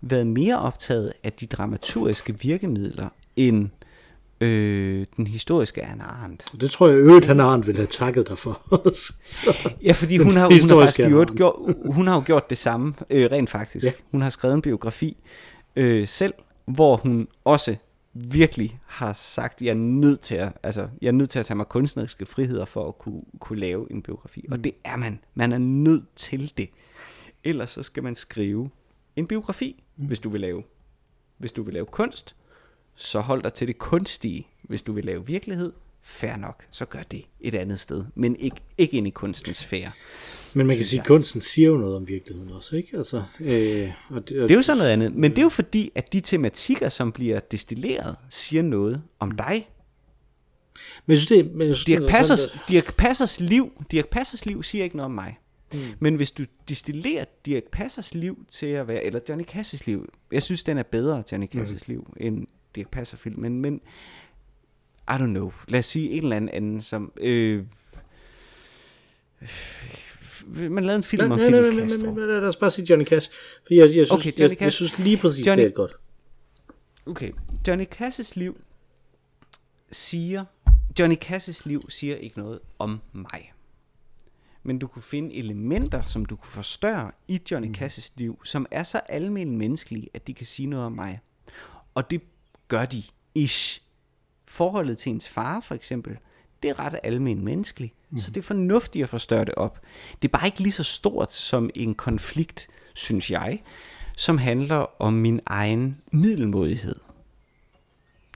været 0.00 0.26
mere 0.26 0.58
optaget 0.58 1.12
af 1.24 1.32
de 1.32 1.46
dramaturgiske 1.46 2.40
virkemidler, 2.40 3.08
end 3.36 3.68
øh, 4.40 5.06
den 5.16 5.26
historiske 5.26 5.84
Anna 5.84 6.04
Arendt. 6.04 6.44
Det 6.60 6.70
tror 6.70 6.88
jeg 6.88 6.96
øvrigt, 6.96 7.26
han 7.26 7.40
Arendt 7.40 7.66
ville 7.66 7.78
have 7.78 7.86
takket 7.86 8.28
dig 8.28 8.38
for. 8.38 8.60
ja, 9.86 9.92
fordi 9.92 10.16
hun 10.16 10.32
har, 10.32 10.46
hun 10.46 10.70
har 10.70 10.84
faktisk 10.84 11.08
gjort, 11.08 11.34
gjort, 11.36 11.54
hun 11.94 12.06
har 12.06 12.14
jo 12.14 12.22
gjort 12.26 12.50
det 12.50 12.58
samme, 12.58 12.94
øh, 13.10 13.30
rent 13.30 13.50
faktisk. 13.50 13.86
Ja. 13.86 13.92
Hun 14.10 14.20
har 14.20 14.30
skrevet 14.30 14.54
en 14.54 14.62
biografi 14.62 15.16
øh, 15.76 16.08
selv, 16.08 16.34
hvor 16.66 16.96
hun 16.96 17.28
også 17.44 17.76
virkelig 18.14 18.80
har 18.86 19.12
sagt, 19.12 19.62
jeg 19.62 19.70
er 19.70 19.74
nødt 19.74 20.20
til 20.20 20.34
at, 20.34 20.52
altså, 20.62 20.88
jeg 21.02 21.08
er 21.08 21.12
nødt 21.12 21.30
til 21.30 21.38
at 21.38 21.46
tage 21.46 21.56
mig 21.56 21.66
kunstneriske 21.66 22.26
friheder 22.26 22.64
for 22.64 22.88
at 22.88 22.98
kunne, 22.98 23.20
kunne 23.40 23.60
lave 23.60 23.92
en 23.92 24.02
biografi. 24.02 24.44
Mm. 24.48 24.52
Og 24.52 24.64
det 24.64 24.72
er 24.84 24.96
man. 24.96 25.20
Man 25.34 25.52
er 25.52 25.58
nødt 25.58 26.16
til 26.16 26.52
det. 26.56 26.68
Ellers 27.44 27.70
så 27.70 27.82
skal 27.82 28.02
man 28.02 28.14
skrive 28.14 28.70
en 29.16 29.26
biografi, 29.26 29.84
mm. 29.96 30.06
hvis 30.06 30.20
du 30.20 30.28
vil 30.28 30.40
lave. 30.40 30.62
Hvis 31.38 31.52
du 31.52 31.62
vil 31.62 31.74
lave 31.74 31.86
kunst, 31.86 32.36
så 32.98 33.20
hold 33.20 33.42
dig 33.42 33.52
til 33.52 33.68
det 33.68 33.78
kunstige. 33.78 34.46
Hvis 34.62 34.82
du 34.82 34.92
vil 34.92 35.04
lave 35.04 35.26
virkelighed, 35.26 35.72
fair 36.02 36.36
nok, 36.36 36.64
så 36.70 36.84
gør 36.84 37.02
det 37.10 37.24
et 37.40 37.54
andet 37.54 37.80
sted. 37.80 38.04
Men 38.14 38.36
ikke, 38.36 38.56
ikke 38.78 38.96
ind 38.96 39.06
i 39.06 39.10
kunstens 39.10 39.56
sfære. 39.56 39.90
Men 40.54 40.66
man 40.66 40.76
kan 40.76 40.86
sige, 40.86 41.00
at 41.00 41.06
kunsten 41.06 41.40
siger 41.40 41.68
jo 41.68 41.76
noget 41.76 41.96
om 41.96 42.08
virkeligheden 42.08 42.50
også, 42.50 42.76
ikke? 42.76 42.96
Altså, 42.96 43.22
øh, 43.40 43.90
og 44.10 44.28
det, 44.28 44.42
og 44.42 44.48
det 44.48 44.50
er 44.50 44.54
jo 44.58 44.62
sådan 44.62 44.78
noget 44.78 44.90
andet. 44.90 45.14
Men 45.14 45.30
det 45.30 45.38
er 45.38 45.42
jo 45.42 45.48
fordi, 45.48 45.90
at 45.94 46.12
de 46.12 46.20
tematikker, 46.20 46.88
som 46.88 47.12
bliver 47.12 47.40
destilleret, 47.40 48.16
siger 48.30 48.62
noget 48.62 49.02
om 49.18 49.30
dig. 49.30 49.68
Men 51.06 51.12
jeg 51.12 51.18
synes, 51.18 51.28
det, 51.28 51.54
men 51.54 51.68
jeg 51.68 51.76
synes, 51.76 51.86
Dirk, 51.86 52.10
Passers, 52.10 52.40
sådan, 52.40 52.60
Dirk 52.68 52.96
Passers 52.96 53.40
liv, 53.40 53.84
Dirk 53.90 54.08
Passers 54.08 54.46
liv 54.46 54.62
siger 54.62 54.84
ikke 54.84 54.96
noget 54.96 55.04
om 55.04 55.10
mig. 55.10 55.38
Mm. 55.72 55.80
Men 55.98 56.14
hvis 56.14 56.30
du 56.30 56.44
distillerer 56.68 57.24
Dirk 57.46 57.64
Passers 57.72 58.14
liv 58.14 58.44
til 58.48 58.66
at 58.66 58.88
være, 58.88 59.04
eller 59.04 59.20
Johnny 59.28 59.44
Casses 59.44 59.86
liv, 59.86 60.08
jeg 60.32 60.42
synes, 60.42 60.64
den 60.64 60.78
er 60.78 60.82
bedre, 60.82 61.22
Johnny 61.32 61.46
Casses 61.46 61.88
mm. 61.88 61.92
liv, 61.92 62.14
end 62.16 62.46
Dirk 62.78 62.90
Passer 62.90 63.16
film, 63.16 63.40
men, 63.40 63.60
men 63.60 63.80
I 65.10 65.12
don't 65.12 65.26
know, 65.26 65.52
lad 65.68 65.78
os 65.78 65.86
sige 65.86 66.10
en 66.10 66.22
eller 66.22 66.36
anden 66.36 66.50
anden, 66.50 66.80
som, 66.80 67.12
øh, 67.20 67.64
man 70.46 70.84
lavede 70.84 70.96
en 70.96 71.02
film 71.02 71.32
om 71.32 71.38
Fidel 71.38 71.88
Castro. 71.88 72.14
Lad 72.14 72.42
os 72.42 72.56
bare 72.56 72.70
sige 72.70 72.86
Johnny 72.90 73.06
Cash. 73.06 73.30
For 73.66 73.74
jeg, 73.74 73.80
jeg, 73.80 73.90
synes, 73.90 74.10
okay, 74.10 74.32
Johnny 74.40 74.56
jeg, 74.56 74.62
jeg 74.62 74.72
synes 74.72 74.98
lige 74.98 75.16
præcis, 75.16 75.46
Johnny, 75.46 75.62
det 75.62 75.70
er 75.70 75.74
godt. 75.74 75.92
Okay, 77.06 77.32
Johnny 77.68 77.84
Cash's 77.94 78.32
liv 78.34 78.60
siger, 79.92 80.44
Johnny 80.98 81.16
Cash's 81.24 81.62
liv 81.64 81.80
siger 81.88 82.16
ikke 82.16 82.38
noget 82.38 82.60
om 82.78 83.00
mig. 83.12 83.52
Men 84.62 84.78
du 84.78 84.86
kunne 84.86 85.02
finde 85.02 85.34
elementer, 85.34 86.02
som 86.02 86.26
du 86.26 86.36
kunne 86.36 86.50
forstørre 86.50 87.10
i 87.28 87.40
Johnny 87.50 87.68
mm. 87.68 87.74
Liv, 88.16 88.40
som 88.44 88.66
er 88.70 88.82
så 88.82 89.00
almindelige 89.08 89.58
menneskelige, 89.58 90.08
at 90.14 90.26
de 90.26 90.34
kan 90.34 90.46
sige 90.46 90.66
noget 90.66 90.86
om 90.86 90.92
mig. 90.92 91.20
Og 91.94 92.10
det 92.10 92.22
gør 92.68 92.84
de 92.84 93.02
ish. 93.34 93.80
Forholdet 94.46 94.98
til 94.98 95.10
ens 95.10 95.28
far, 95.28 95.60
for 95.60 95.74
eksempel, 95.74 96.18
det 96.62 96.70
er 96.70 96.78
ret 96.78 96.94
almen 97.02 97.44
menneskeligt. 97.44 97.94
Mm. 98.10 98.18
Så 98.18 98.30
det 98.30 98.36
er 98.36 98.42
fornuftigt 98.42 99.02
at 99.02 99.08
forstørre 99.08 99.44
det 99.44 99.54
op. 99.54 99.80
Det 100.22 100.28
er 100.28 100.38
bare 100.38 100.46
ikke 100.46 100.60
lige 100.60 100.72
så 100.72 100.84
stort 100.84 101.34
som 101.34 101.70
en 101.74 101.94
konflikt, 101.94 102.68
synes 102.94 103.30
jeg, 103.30 103.62
som 104.16 104.38
handler 104.38 105.02
om 105.02 105.12
min 105.12 105.40
egen 105.46 106.02
middelmodighed. 106.10 106.96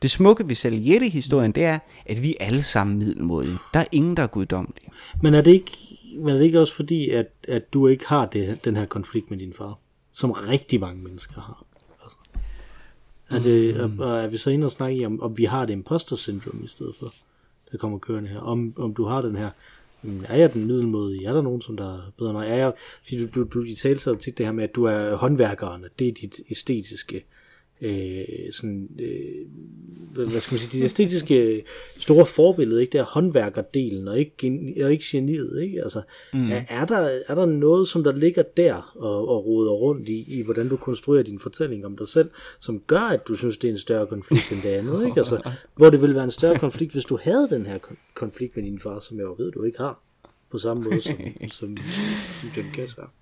Det 0.02 0.10
smukke 0.10 0.48
ved 0.48 0.54
Saliette-historien, 0.54 1.52
det 1.52 1.64
er, 1.64 1.78
at 2.06 2.22
vi 2.22 2.36
er 2.40 2.44
alle 2.46 2.62
sammen 2.62 2.98
middelmodige. 2.98 3.58
Der 3.74 3.80
er 3.80 3.84
ingen, 3.92 4.16
der 4.16 4.22
er 4.22 4.26
guddommelige. 4.26 4.88
Men 5.22 5.34
er 5.34 5.40
det 5.40 5.50
ikke, 5.50 5.72
men 6.16 6.28
er 6.28 6.38
det 6.38 6.44
ikke 6.44 6.60
også 6.60 6.74
fordi, 6.74 7.10
at, 7.10 7.26
at 7.48 7.72
du 7.72 7.86
ikke 7.86 8.06
har 8.06 8.26
det, 8.26 8.64
den 8.64 8.76
her 8.76 8.86
konflikt 8.86 9.30
med 9.30 9.38
din 9.38 9.52
far? 9.52 9.78
Som 10.12 10.30
rigtig 10.30 10.80
mange 10.80 11.02
mennesker 11.02 11.40
har. 11.40 11.64
Er, 13.32 13.42
det, 13.42 13.90
mm. 13.90 14.00
er, 14.00 14.14
er 14.16 14.28
vi 14.28 14.38
så 14.38 14.50
inde 14.50 14.64
og 14.64 14.72
snakke 14.72 15.06
om, 15.06 15.22
om 15.22 15.38
vi 15.38 15.44
har 15.44 15.66
det 15.66 15.72
imposter 15.72 16.16
syndrom 16.16 16.64
i 16.64 16.68
stedet 16.68 16.94
for? 16.94 17.12
der 17.72 17.78
kommer 17.78 17.98
kørende 17.98 18.28
her. 18.28 18.40
Om, 18.40 18.74
om 18.76 18.94
du 18.94 19.04
har 19.04 19.22
den 19.22 19.36
her, 19.36 19.50
er 20.24 20.36
jeg 20.36 20.52
den 20.52 20.66
middelmåde? 20.66 21.24
Er 21.24 21.32
der 21.32 21.42
nogen, 21.42 21.62
som 21.62 21.76
der 21.76 21.94
er 21.96 22.00
bedre 22.18 22.30
end? 22.30 22.52
Er 22.52 22.56
jeg, 22.56 22.72
fordi 23.02 23.26
du, 23.26 23.28
du, 23.34 23.48
du 23.54 23.64
i 23.64 23.74
tale 23.74 23.98
tit 24.16 24.38
det 24.38 24.46
her 24.46 24.52
med, 24.52 24.64
at 24.64 24.74
du 24.74 24.84
er 24.84 25.16
håndværkeren, 25.16 25.84
det 25.98 26.08
er 26.08 26.12
dit 26.12 26.40
æstetiske 26.50 27.24
øh, 27.82 28.52
sådan, 28.52 28.88
øh, 28.98 29.46
hvad 30.12 30.40
skal 30.40 30.54
man 30.54 30.60
sige, 30.60 30.78
det 30.78 30.84
æstetiske 30.84 31.64
store 31.98 32.26
forbillede, 32.26 32.80
ikke? 32.80 32.92
Det 32.92 32.98
er 32.98 33.04
håndværkerdelen, 33.04 34.08
og 34.08 34.18
ikke, 34.18 34.84
og 34.84 34.92
ikke 34.92 35.04
geniet, 35.10 35.62
ikke? 35.62 35.82
Altså, 35.82 36.02
mm. 36.32 36.50
er, 36.50 36.60
er, 36.68 36.84
der, 36.84 37.20
er 37.28 37.34
der 37.34 37.46
noget, 37.46 37.88
som 37.88 38.04
der 38.04 38.12
ligger 38.12 38.42
der 38.42 38.92
og, 38.96 39.28
og 39.28 39.46
roder 39.46 39.72
rundt 39.72 40.08
i, 40.08 40.38
i, 40.38 40.42
hvordan 40.42 40.68
du 40.68 40.76
konstruerer 40.76 41.22
din 41.22 41.38
fortælling 41.38 41.86
om 41.86 41.96
dig 41.96 42.08
selv, 42.08 42.30
som 42.60 42.80
gør, 42.86 43.12
at 43.12 43.28
du 43.28 43.34
synes, 43.34 43.56
det 43.56 43.68
er 43.68 43.72
en 43.72 43.78
større 43.78 44.06
konflikt 44.06 44.52
end 44.52 44.62
det 44.62 44.68
andet, 44.68 45.06
ikke? 45.06 45.20
Altså, 45.20 45.50
hvor 45.76 45.90
det 45.90 46.00
ville 46.00 46.14
være 46.14 46.24
en 46.24 46.30
større 46.30 46.58
konflikt, 46.58 46.92
hvis 46.92 47.04
du 47.04 47.18
havde 47.22 47.48
den 47.50 47.66
her 47.66 47.78
konflikt 48.14 48.56
med 48.56 48.64
din 48.64 48.78
far, 48.78 49.00
som 49.00 49.16
jeg 49.16 49.24
jo 49.24 49.34
ved, 49.38 49.52
du 49.52 49.62
ikke 49.62 49.78
har, 49.78 50.00
på 50.50 50.58
samme 50.58 50.82
måde 50.82 51.02
som, 51.02 51.14
som, 51.50 51.76
som 52.40 52.48
John 52.56 52.74
Cass 52.74 52.94
har. 52.94 53.12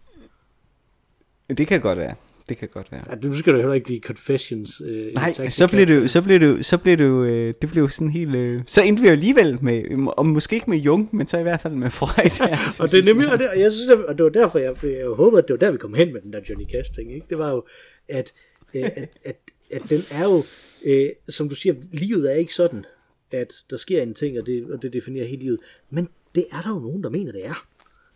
Det 1.49 1.67
kan 1.67 1.81
godt 1.81 1.99
være. 1.99 2.15
Det 2.51 2.59
kan 2.59 2.69
godt 2.69 2.93
være. 2.93 3.05
Ja, 3.11 3.29
nu 3.29 3.35
skal 3.35 3.53
det 3.53 3.61
heller 3.61 3.75
ikke 3.75 3.85
blive 3.85 4.01
confessions. 4.01 4.83
Øh, 4.87 5.13
Nej, 5.15 5.33
så 5.33 5.69
bliver 5.69 5.87
det 5.87 6.11
så 6.11 6.23
bliver 6.23 6.39
det 6.39 6.47
jo, 6.47 6.63
så 6.63 6.79
bliver 6.79 6.97
det 6.97 7.05
jo, 7.05 7.25
øh, 7.25 7.55
det 7.63 7.71
blev 7.71 7.91
sådan 7.91 8.11
helt, 8.11 8.35
øh, 8.35 8.63
så 8.67 8.83
endte 8.83 9.01
vi 9.01 9.09
jo 9.09 9.13
alligevel 9.13 9.59
med, 9.63 10.09
og 10.17 10.27
måske 10.27 10.55
ikke 10.55 10.71
med 10.71 10.79
Jung, 10.79 11.17
men 11.17 11.27
så 11.27 11.39
i 11.39 11.43
hvert 11.43 11.61
fald 11.61 11.75
med 11.75 11.91
Freud. 11.91 12.49
og 12.83 12.91
det 12.91 12.99
er 12.99 13.05
nemlig, 13.05 13.33
og 13.33 13.39
det, 13.39 13.49
og 13.49 13.61
jeg 13.61 13.73
synes, 13.73 13.89
at, 13.89 14.05
og 14.05 14.19
det 14.19 14.25
var 14.25 14.31
derfor, 14.31 14.59
jeg, 14.59 14.85
jeg 14.85 15.07
håbede, 15.07 15.43
at 15.43 15.49
det 15.49 15.55
var 15.55 15.59
der, 15.59 15.71
vi 15.71 15.79
kom 15.79 15.95
hen 15.95 16.13
med 16.13 16.21
den 16.21 16.33
der 16.33 16.41
Johnny 16.49 16.67
Cash 16.71 16.95
ting, 16.95 17.15
ikke? 17.15 17.27
Det 17.31 17.39
var 17.39 17.51
jo, 17.51 17.65
at, 18.09 18.33
øh, 18.75 18.85
at, 18.85 19.09
at, 19.25 19.37
at 19.71 19.83
den 19.91 20.03
er 20.11 20.25
jo, 20.25 20.43
øh, 20.85 21.09
som 21.29 21.49
du 21.49 21.55
siger, 21.55 21.75
livet 21.93 22.33
er 22.33 22.35
ikke 22.35 22.55
sådan, 22.55 22.85
at 23.31 23.53
der 23.71 23.77
sker 23.77 24.03
en 24.03 24.15
ting, 24.15 24.39
og 24.39 24.47
det, 24.47 24.71
og 24.71 24.83
det 24.83 24.93
definerer 24.93 25.27
hele 25.27 25.43
livet, 25.43 25.59
men 25.91 26.09
det 26.35 26.45
er 26.53 26.63
der 26.63 26.71
jo 26.71 26.79
nogen, 26.79 27.03
der 27.03 27.11
mener, 27.11 27.33
det 27.33 27.47
er. 27.47 27.67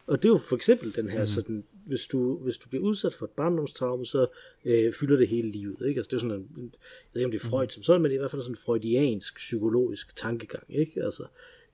Og 0.07 0.23
det 0.23 0.29
er 0.29 0.33
jo 0.33 0.41
for 0.49 0.57
eksempel 0.57 0.97
den 0.97 1.09
her, 1.09 1.21
mm. 1.21 1.27
sådan, 1.27 1.65
hvis 1.87 2.07
du, 2.07 2.39
hvis 2.39 2.57
du 2.57 2.69
bliver 2.69 2.85
udsat 2.85 3.15
for 3.15 3.27
et 3.27 3.31
barndomstraume, 3.31 4.07
så 4.07 4.27
øh, 4.65 4.93
fylder 4.93 5.17
det 5.17 5.29
hele 5.29 5.51
livet. 5.51 5.77
Ikke? 5.89 5.99
Altså, 5.99 6.11
det 6.11 6.17
er 6.17 6.21
sådan 6.21 6.37
en, 6.37 6.47
jeg 6.57 6.71
ved 7.13 7.21
ikke, 7.21 7.25
om 7.25 7.31
det 7.31 7.45
er 7.45 7.49
Freud 7.49 7.69
som 7.69 7.83
sådan, 7.83 8.03
men 8.03 8.11
det 8.11 8.15
er 8.15 8.19
i 8.19 8.23
hvert 8.23 8.31
fald 8.31 8.43
sådan 8.43 8.53
en 8.53 8.59
freudiansk, 8.67 9.37
psykologisk 9.37 10.17
tankegang. 10.17 10.65
Ikke? 10.69 11.03
Altså, 11.05 11.25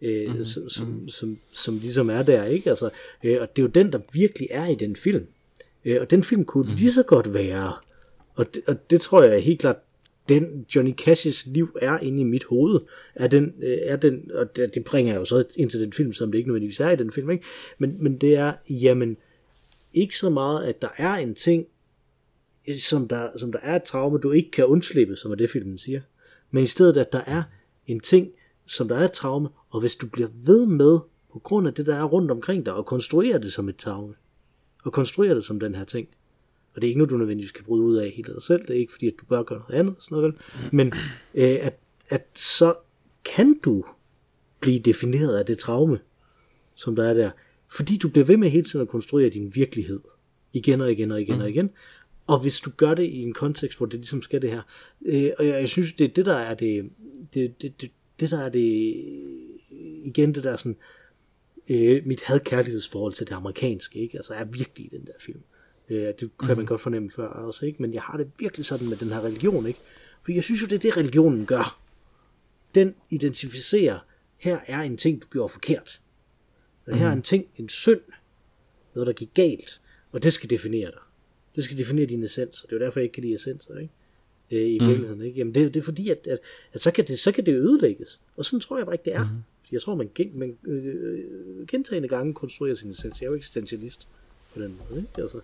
øh, 0.03 0.37
mm. 0.37 0.45
som, 0.45 0.69
som, 0.69 1.09
som, 1.09 1.39
som 1.53 1.79
ligesom 1.79 2.11
er 2.11 2.23
der. 2.23 2.45
Ikke? 2.45 2.71
Altså, 2.71 2.91
øh, 3.25 3.39
og 3.41 3.57
det 3.57 3.63
er 3.63 3.67
jo 3.67 3.71
den, 3.71 3.93
der 3.93 3.99
virkelig 4.13 4.49
er 4.51 4.67
i 4.67 4.75
den 4.75 4.97
film. 4.97 5.27
Øh, 5.85 6.01
og 6.01 6.11
den 6.11 6.23
film 6.23 6.45
kunne 6.45 6.71
mm. 6.71 6.77
lige 6.77 6.93
så 6.93 7.03
godt 7.03 7.35
være, 7.35 7.73
og 8.35 8.55
det, 8.55 8.63
og 8.67 8.91
det 8.91 9.01
tror 9.01 9.23
jeg 9.23 9.43
helt 9.43 9.61
klart, 9.61 9.77
den 10.29 10.67
Johnny 10.75 10.95
Cash's 11.01 11.53
liv 11.53 11.77
er 11.83 11.99
inde 11.99 12.21
i 12.21 12.25
mit 12.25 12.45
hoved, 12.45 12.81
er 13.15 13.27
den, 13.27 13.55
øh, 13.63 13.79
er 13.83 13.97
den 13.97 14.31
og 14.35 14.57
det, 14.57 14.75
det 14.75 14.85
bringer 14.85 15.13
jeg 15.13 15.21
jo 15.21 15.25
så 15.25 15.45
ind 15.57 15.71
til 15.71 15.81
den 15.81 15.93
film, 15.93 16.13
som 16.13 16.33
det 16.33 16.39
ikke 16.39 16.49
nødvendigvis 16.49 16.81
er 16.81 16.91
i 16.91 16.97
den 16.97 17.13
film, 17.13 17.31
ikke? 17.31 17.45
Men, 17.79 17.97
men 18.01 18.17
det 18.19 18.37
er, 18.37 18.53
jamen, 18.69 19.17
ikke 19.93 20.17
så 20.17 20.31
meget, 20.31 20.65
at 20.65 20.83
der 20.83 20.89
er 20.97 21.15
en 21.15 21.35
ting, 21.35 21.67
øh, 22.69 22.79
som 22.79 23.09
der, 23.09 23.39
som 23.39 23.53
der 23.53 23.59
er 23.63 23.77
et 23.77 23.83
traume, 23.83 24.19
du 24.19 24.31
ikke 24.31 24.51
kan 24.51 24.67
undslippe, 24.67 25.17
som 25.17 25.31
er 25.31 25.35
det 25.35 25.51
filmen 25.51 25.79
siger. 25.79 26.01
Men 26.51 26.63
i 26.63 26.67
stedet, 26.67 26.97
at 26.97 27.13
der 27.13 27.23
er 27.27 27.43
en 27.87 28.01
ting, 28.01 28.29
som 28.67 28.89
der 28.89 28.97
er 28.97 29.05
et 29.05 29.13
traume, 29.13 29.49
og 29.71 29.81
hvis 29.81 29.97
du 29.97 30.07
bliver 30.07 30.29
ved 30.35 30.67
med, 30.67 30.99
på 31.33 31.39
grund 31.39 31.69
af 31.69 31.75
det, 31.75 31.87
der 31.87 31.97
er 31.97 32.05
rundt 32.05 32.31
omkring 32.31 32.67
dig, 32.67 32.75
og 32.75 32.87
konstruere 32.87 33.39
det 33.39 33.53
som 33.53 33.69
et 33.69 33.77
traume, 33.77 34.15
og 34.85 34.93
konstruere 34.93 35.35
det 35.35 35.45
som 35.45 35.61
den 35.61 35.75
her 35.75 35.85
ting, 35.85 36.09
og 36.75 36.81
det 36.81 36.87
er 36.87 36.89
ikke 36.89 36.99
noget, 36.99 37.11
du 37.11 37.17
nødvendigvis 37.17 37.53
kan 37.53 37.65
bryde 37.65 37.83
ud 37.83 37.97
af 37.97 38.11
helt 38.11 38.29
af 38.29 38.35
dig 38.35 38.43
selv. 38.43 38.63
Det 38.63 38.71
er 38.71 38.81
ikke 38.81 38.93
fordi, 38.93 39.07
at 39.07 39.15
du 39.21 39.25
bør 39.25 39.43
gøre 39.43 39.59
noget 39.59 39.81
andet. 39.81 39.95
Sådan 39.99 40.19
noget, 40.19 40.33
vel? 40.33 40.41
Men 40.73 40.87
øh, 41.35 41.67
at, 41.67 41.79
at 42.09 42.27
så 42.35 42.75
kan 43.25 43.59
du 43.65 43.85
blive 44.61 44.79
defineret 44.79 45.39
af 45.39 45.47
det 45.47 45.59
traume, 45.59 45.99
som 46.75 46.97
der 46.97 47.09
er 47.09 47.15
der. 47.15 47.31
Fordi 47.73 47.97
du 47.97 48.09
bliver 48.09 48.25
ved 48.25 48.37
med 48.37 48.51
hele 48.51 48.65
tiden 48.65 48.83
at 48.83 48.89
konstruere 48.89 49.29
din 49.29 49.55
virkelighed. 49.55 50.01
Igen 50.53 50.81
og 50.81 50.93
igen 50.93 51.11
og 51.11 51.21
igen 51.21 51.35
mm. 51.35 51.41
og 51.41 51.51
igen. 51.51 51.71
Og 52.27 52.43
hvis 52.43 52.61
du 52.61 52.71
gør 52.77 52.95
det 52.95 53.05
i 53.05 53.23
en 53.23 53.33
kontekst, 53.33 53.79
hvor 53.79 53.87
det 53.87 54.01
ligesom 54.01 54.23
skal 54.23 54.43
det 54.43 54.51
her. 54.51 54.63
Øh, 55.07 55.31
og 55.39 55.47
jeg, 55.47 55.61
jeg 55.61 55.69
synes, 55.69 55.93
det 55.93 56.05
er 56.05 56.15
det, 56.15 56.27
der 56.27 56.37
er 56.37 56.55
det, 56.55 56.91
det, 57.35 57.63
det, 57.63 57.81
det, 57.81 57.91
det 58.21 58.31
der 58.31 58.41
er 58.41 58.49
det, 58.49 58.95
igen 60.05 60.35
det 60.35 60.45
der 60.45 60.57
sådan, 60.57 60.77
øh, 61.69 62.07
mit 62.07 62.23
hadkærlighedsforhold 62.23 63.13
til 63.13 63.27
det 63.27 63.35
amerikanske, 63.35 63.99
ikke? 63.99 64.17
Altså 64.17 64.35
er 64.35 64.45
virkelig 64.45 64.87
i 64.87 64.89
den 64.97 65.07
der 65.07 65.13
film. 65.21 65.41
Øh, 65.89 66.07
det 66.21 66.31
kan 66.39 66.49
man 66.49 66.57
mhm. 66.57 66.67
godt 66.67 66.81
fornemme 66.81 67.11
før 67.11 67.27
også, 67.27 67.67
ikke? 67.67 67.83
Men 67.83 67.95
jeg 67.95 68.03
har 68.03 68.17
det 68.17 68.31
virkelig 68.39 68.67
sådan 68.67 68.89
med 68.89 68.97
den 68.97 69.09
her 69.09 69.21
religion, 69.21 69.67
ikke? 69.67 69.81
For 70.23 70.33
jeg 70.33 70.45
synes 70.45 70.63
jo, 70.63 70.67
det 70.67 70.75
er 70.75 70.79
det, 70.79 70.97
religionen 70.97 71.47
gør. 71.47 71.81
Den 72.75 72.95
identificerer, 73.11 73.99
her 74.37 74.59
er 74.67 74.81
en 74.81 74.97
ting, 74.97 75.23
du 75.23 75.27
gjorde 75.33 75.53
forkert. 75.53 76.01
Og 76.87 76.97
her 76.97 77.07
er 77.07 77.13
en 77.13 77.17
mhm. 77.17 77.23
ting, 77.23 77.47
en 77.57 77.69
synd, 77.69 78.01
noget, 78.95 79.07
der 79.07 79.13
gik 79.13 79.31
galt, 79.35 79.81
og 80.13 80.23
det 80.23 80.33
skal 80.33 80.51
definere 80.51 80.91
dig. 80.91 81.01
Det 81.57 81.65
skal 81.65 81.79
definere 81.79 82.07
din 82.07 82.23
essens, 82.23 82.63
og 82.63 82.71
det 82.71 82.77
er 82.77 82.81
jo 82.81 82.85
derfor, 82.85 83.01
jeg 83.01 83.05
ikke 83.05 83.15
kan 83.15 83.23
lide 83.23 83.35
essenser, 83.35 83.79
ikke? 83.79 83.93
Øh, 84.51 84.69
I 84.69 84.79
mm. 84.79 84.87
virkeligheden, 84.87 85.23
ikke? 85.23 85.39
Jamen, 85.39 85.55
det, 85.55 85.75
det 85.75 85.81
er 85.81 85.85
fordi, 85.85 86.09
at, 86.09 86.27
at, 86.27 86.39
at 86.73 86.81
så, 86.81 86.91
kan 86.91 87.07
det, 87.07 87.19
så 87.19 87.33
kan 87.33 87.47
det 87.47 87.55
ødelægges. 87.55 88.21
Og 88.37 88.45
sådan 88.45 88.61
tror 88.61 88.77
jeg 88.77 88.87
bare 88.87 88.95
ikke, 88.95 89.05
det 89.05 89.15
er. 89.15 89.25
Mm. 89.25 89.43
Jeg 89.73 89.83
tror, 89.83 89.95
man, 89.95 90.11
gen, 90.15 90.39
man 90.39 90.59
øh, 90.65 91.67
gentagende 91.67 92.09
gange 92.09 92.35
konstruerer 92.35 92.75
sin 92.75 92.91
essens. 92.91 93.21
Jeg 93.21 93.27
er 93.27 93.31
jo 93.31 93.37
eksistentialist 93.37 94.09
på 94.55 94.61
den 94.61 94.79
måde, 94.91 95.01
ikke? 95.01 95.23
Altså, 95.23 95.41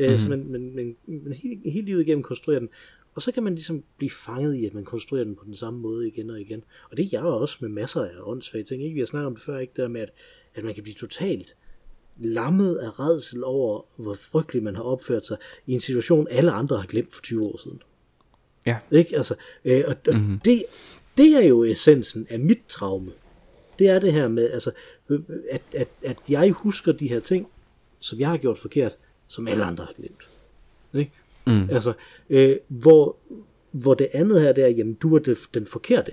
Ja, 0.00 0.16
mm-hmm. 0.16 0.30
men, 0.30 0.52
men, 0.52 0.76
men, 0.76 0.96
men 1.06 1.32
hele, 1.32 1.70
hele 1.70 1.86
livet 1.86 2.00
igennem 2.00 2.22
konstruerer 2.22 2.58
den. 2.58 2.68
Og 3.14 3.22
så 3.22 3.32
kan 3.32 3.42
man 3.42 3.54
ligesom 3.54 3.84
blive 3.96 4.10
fanget 4.10 4.54
i, 4.54 4.66
at 4.66 4.74
man 4.74 4.84
konstruerer 4.84 5.24
den 5.24 5.36
på 5.36 5.44
den 5.44 5.54
samme 5.54 5.80
måde 5.80 6.08
igen 6.08 6.30
og 6.30 6.40
igen. 6.40 6.64
Og 6.90 6.96
det 6.96 7.04
er 7.04 7.08
jeg 7.12 7.22
også 7.22 7.56
med 7.60 7.68
masser 7.68 8.00
af 8.00 8.10
åndssvage 8.22 8.64
ting. 8.64 8.82
Ikke? 8.82 8.94
Vi 8.94 9.00
har 9.00 9.06
snakket 9.06 9.26
om 9.26 9.34
det 9.34 9.44
før, 9.44 9.58
ikke? 9.58 9.72
Der 9.76 9.88
med, 9.88 10.00
at, 10.00 10.12
at 10.54 10.64
man 10.64 10.74
kan 10.74 10.82
blive 10.82 10.94
totalt 10.94 11.54
lammet 12.20 12.76
af 12.76 13.00
redsel 13.00 13.44
over, 13.44 13.82
hvor 13.96 14.14
frygteligt 14.14 14.64
man 14.64 14.76
har 14.76 14.82
opført 14.82 15.26
sig 15.26 15.36
i 15.66 15.72
en 15.72 15.80
situation, 15.80 16.26
alle 16.30 16.50
andre 16.52 16.76
har 16.76 16.86
glemt 16.86 17.14
for 17.14 17.22
20 17.22 17.46
år 17.46 17.60
siden. 17.62 17.82
Ja. 18.66 18.76
Ikke? 18.90 19.16
Altså, 19.16 19.34
øh, 19.64 19.84
og, 19.86 19.96
og 20.08 20.14
mm-hmm. 20.14 20.38
det, 20.38 20.64
det 21.16 21.44
er 21.44 21.48
jo 21.48 21.64
essensen 21.64 22.26
af 22.30 22.38
mit 22.38 22.60
traume. 22.68 23.12
Det 23.78 23.88
er 23.88 23.98
det 23.98 24.12
her 24.12 24.28
med, 24.28 24.50
altså, 24.50 24.72
at, 25.50 25.62
at, 25.72 25.88
at 26.02 26.16
jeg 26.28 26.50
husker 26.50 26.92
de 26.92 27.08
her 27.08 27.20
ting, 27.20 27.48
som 28.00 28.20
jeg 28.20 28.28
har 28.28 28.36
gjort 28.36 28.58
forkert, 28.58 28.96
som 29.28 29.48
alle 29.48 29.64
andre 29.64 29.84
har 29.84 29.92
glemt. 29.92 30.28
Ikke? 30.94 31.12
Mm. 31.46 31.70
Altså, 31.70 31.92
øh, 32.30 32.56
hvor, 32.68 33.16
hvor 33.70 33.94
det 33.94 34.08
andet 34.12 34.42
her, 34.42 34.52
det 34.52 34.64
er, 34.64 34.68
jamen, 34.68 34.94
du 34.94 35.14
er 35.14 35.18
det, 35.18 35.38
den 35.54 35.66
forkerte. 35.66 36.12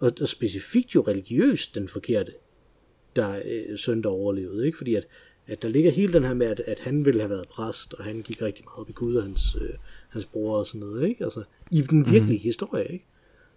Og, 0.00 0.12
og 0.20 0.28
specifikt 0.28 0.94
jo 0.94 1.04
religiøst 1.08 1.74
den 1.74 1.88
forkerte, 1.88 2.32
der 3.18 3.42
øh, 3.44 3.78
søn, 3.78 4.02
der 4.02 4.08
overlevede. 4.08 4.66
Ikke? 4.66 4.78
Fordi 4.78 4.94
at, 4.94 5.06
at 5.46 5.62
der 5.62 5.68
ligger 5.68 5.90
hele 5.90 6.12
den 6.12 6.24
her 6.24 6.34
med, 6.34 6.46
at, 6.46 6.60
at 6.60 6.80
han 6.80 7.04
ville 7.04 7.20
have 7.20 7.30
været 7.30 7.48
præst, 7.48 7.94
og 7.94 8.04
han 8.04 8.22
gik 8.22 8.42
rigtig 8.42 8.64
meget 8.64 8.78
op 8.78 8.90
i 8.90 8.92
Gud 8.92 9.14
og 9.14 9.22
hans, 9.22 9.56
øh, 9.60 9.70
hans 10.08 10.26
bror 10.26 10.58
og 10.58 10.66
sådan 10.66 10.80
noget. 10.80 11.08
Ikke? 11.08 11.24
Altså, 11.24 11.42
I 11.70 11.80
den 11.80 12.10
virkelige 12.10 12.38
mm. 12.38 12.42
historie, 12.42 12.92
ikke? 12.92 13.04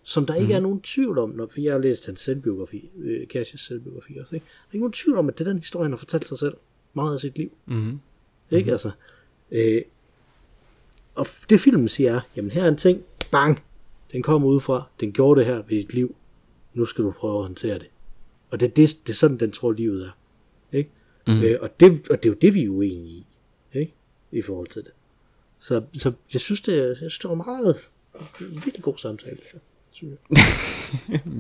som 0.04 0.26
der 0.26 0.36
ikke 0.36 0.48
mm. 0.48 0.56
er 0.56 0.60
nogen 0.60 0.82
tvivl 0.82 1.18
om, 1.18 1.30
når 1.30 1.62
jeg 1.62 1.74
har 1.74 1.80
læst 1.80 2.06
hans 2.06 2.20
selvbiografi, 2.20 2.90
øh, 2.98 3.28
Cash's 3.36 3.58
selvbiografi 3.58 4.18
også, 4.18 4.36
ikke? 4.36 4.46
der 4.46 4.70
er 4.70 4.74
ikke 4.74 4.84
nogen 4.84 4.94
tvivl 4.94 5.18
om, 5.18 5.30
at 5.30 5.38
det 5.38 5.48
er 5.48 5.52
den 5.52 5.60
historie, 5.60 5.84
han 5.84 5.92
har 5.92 5.98
fortalt 5.98 6.28
sig 6.28 6.38
selv 6.38 6.54
meget 6.94 7.14
af 7.14 7.20
sit 7.20 7.38
liv. 7.38 7.52
Mm. 7.66 7.74
Ikke 7.74 8.00
mm-hmm. 8.52 8.70
altså? 8.70 8.92
Øh, 9.52 9.82
og 11.16 11.26
det 11.50 11.60
filmen 11.60 11.90
siger 11.90 12.16
er, 12.16 12.22
jamen 12.36 12.52
her 12.52 12.64
er 12.64 12.68
en 12.68 12.78
ting, 12.78 13.04
bang, 13.32 13.64
den 14.12 14.22
kommer 14.22 14.48
ud 14.48 14.60
fra, 14.60 14.84
den 15.00 15.14
gjorde 15.14 15.40
det 15.40 15.48
her 15.48 15.56
ved 15.56 15.78
dit 15.78 15.94
liv, 15.94 16.16
nu 16.74 16.86
skal 16.86 17.04
du 17.04 17.12
prøve 17.12 17.38
at 17.38 17.42
håndtere 17.42 17.80
det. 17.80 17.88
Og 18.52 18.60
det, 18.60 18.76
det, 18.76 18.98
det 19.08 19.14
er 19.14 19.18
sådan, 19.18 19.38
den 19.38 19.52
tror, 19.52 19.72
livet 19.72 20.06
er. 20.06 20.18
Ikke? 20.78 20.90
Mm. 21.28 21.42
Øh, 21.42 21.58
og, 21.62 21.80
det, 21.80 22.10
og 22.10 22.24
det 22.24 22.30
er 22.30 22.34
jo 22.34 22.38
det, 22.42 22.54
vi 22.54 22.64
er 22.64 22.70
uenige 22.70 23.10
i, 23.10 23.26
ikke? 23.74 23.94
i 24.32 24.42
forhold 24.42 24.68
til 24.68 24.82
det. 24.82 24.92
Så, 25.60 25.82
så 25.94 26.12
jeg 26.34 26.42
synes, 26.42 26.62
det, 26.62 26.88
jeg 26.88 26.96
synes, 26.98 27.20
det 27.20 27.30
var 27.30 27.36
meget 27.36 27.78
virkelig 28.40 28.82
god 28.82 28.98
samtale. 28.98 29.38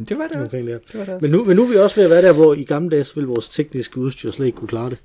det 0.09 0.17
var 0.17 0.27
det 0.27 0.37
også. 0.37 0.57
Det 0.57 0.99
var 0.99 1.05
det 1.05 1.21
Men, 1.21 1.31
nu, 1.31 1.43
men 1.43 1.55
nu 1.55 1.63
er 1.63 1.67
vi 1.67 1.75
også 1.75 1.95
ved 1.95 2.03
at 2.03 2.09
være 2.09 2.21
der, 2.21 2.33
hvor 2.33 2.53
i 2.53 2.63
gamle 2.63 2.89
dage, 2.89 3.03
så 3.03 3.15
ville 3.15 3.27
vores 3.27 3.49
tekniske 3.49 3.97
udstyr 3.97 4.31
slet 4.31 4.45
ikke 4.45 4.57
kunne 4.57 4.67
klare 4.67 4.89
det. 4.89 4.97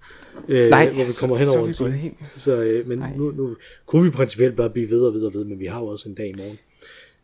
Øh, 0.49 0.71
Nej, 0.71 0.91
hvor 0.93 1.05
vi 1.05 1.11
kommer 1.21 1.37
hen 1.37 1.49
over 1.49 1.73
så, 1.73 1.87
helt... 1.87 2.15
så 2.37 2.63
øh, 2.63 2.87
Men 2.87 3.05
nu, 3.17 3.31
nu 3.31 3.57
kunne 3.87 4.05
vi 4.05 4.11
principielt 4.11 4.57
bare 4.57 4.71
blive 4.71 4.91
ved 4.91 5.01
og 5.01 5.15
ved 5.15 5.23
og 5.23 5.35
ved, 5.35 5.45
men 5.45 5.61
vi 5.61 5.67
har 5.67 5.81
jo 5.81 5.87
også 5.87 6.09
en 6.09 6.15
dag 6.15 6.29
i 6.29 6.35
morgen. 6.37 6.59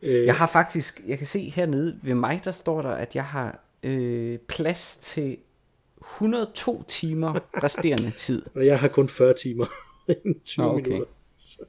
Øh, 0.02 0.24
jeg 0.24 0.34
har 0.34 0.46
faktisk, 0.46 1.00
jeg 1.06 1.18
kan 1.18 1.26
se 1.26 1.38
hernede 1.38 1.98
ved 2.02 2.14
mig, 2.14 2.40
der 2.44 2.50
står 2.50 2.82
der, 2.82 2.90
at 2.90 3.14
jeg 3.14 3.24
har 3.24 3.64
øh, 3.82 4.38
plads 4.38 4.96
til 4.96 5.36
102 6.00 6.84
timer 6.88 7.62
resterende 7.64 8.10
tid. 8.26 8.42
og 8.54 8.66
jeg 8.66 8.80
har 8.80 8.88
kun 8.88 9.08
40 9.08 9.34
timer. 9.34 9.66
20 10.44 10.66
okay. 10.66 10.82
minutter. 10.82 11.12
Så. 11.38 11.64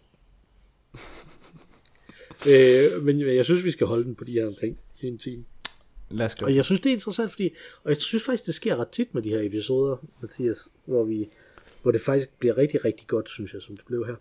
øh, 2.49 3.03
men 3.03 3.35
jeg 3.35 3.45
synes, 3.45 3.63
vi 3.63 3.71
skal 3.71 3.87
holde 3.87 4.03
den 4.03 4.15
på 4.15 4.23
de 4.23 4.31
her 4.31 4.47
omkring 4.47 4.79
en 5.01 5.17
time. 5.17 5.43
Lad 6.09 6.25
os 6.25 6.35
Og 6.35 6.55
jeg 6.55 6.65
synes, 6.65 6.81
det 6.81 6.89
er 6.89 6.93
interessant, 6.93 7.31
fordi, 7.31 7.49
og 7.83 7.89
jeg 7.89 7.97
synes 7.97 8.23
faktisk, 8.23 8.45
det 8.45 8.55
sker 8.55 8.75
ret 8.75 8.89
tit 8.89 9.13
med 9.13 9.21
de 9.21 9.29
her 9.29 9.41
episoder, 9.41 9.97
Mathias, 10.21 10.67
hvor, 10.85 11.03
vi, 11.03 11.29
hvor 11.81 11.91
det 11.91 12.01
faktisk 12.01 12.29
bliver 12.39 12.57
rigtig, 12.57 12.85
rigtig 12.85 13.07
godt, 13.07 13.29
synes 13.29 13.53
jeg, 13.53 13.61
som 13.61 13.77
det 13.77 13.85
blev 13.85 14.05
her. 14.05 14.15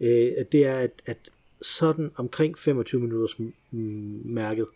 Øh, 0.00 0.44
det 0.52 0.66
er, 0.66 0.78
at, 0.78 0.90
at 1.06 1.30
sådan 1.62 2.10
omkring 2.16 2.58
25 2.58 3.00
minutters 3.00 3.36
mærket, 4.24 4.66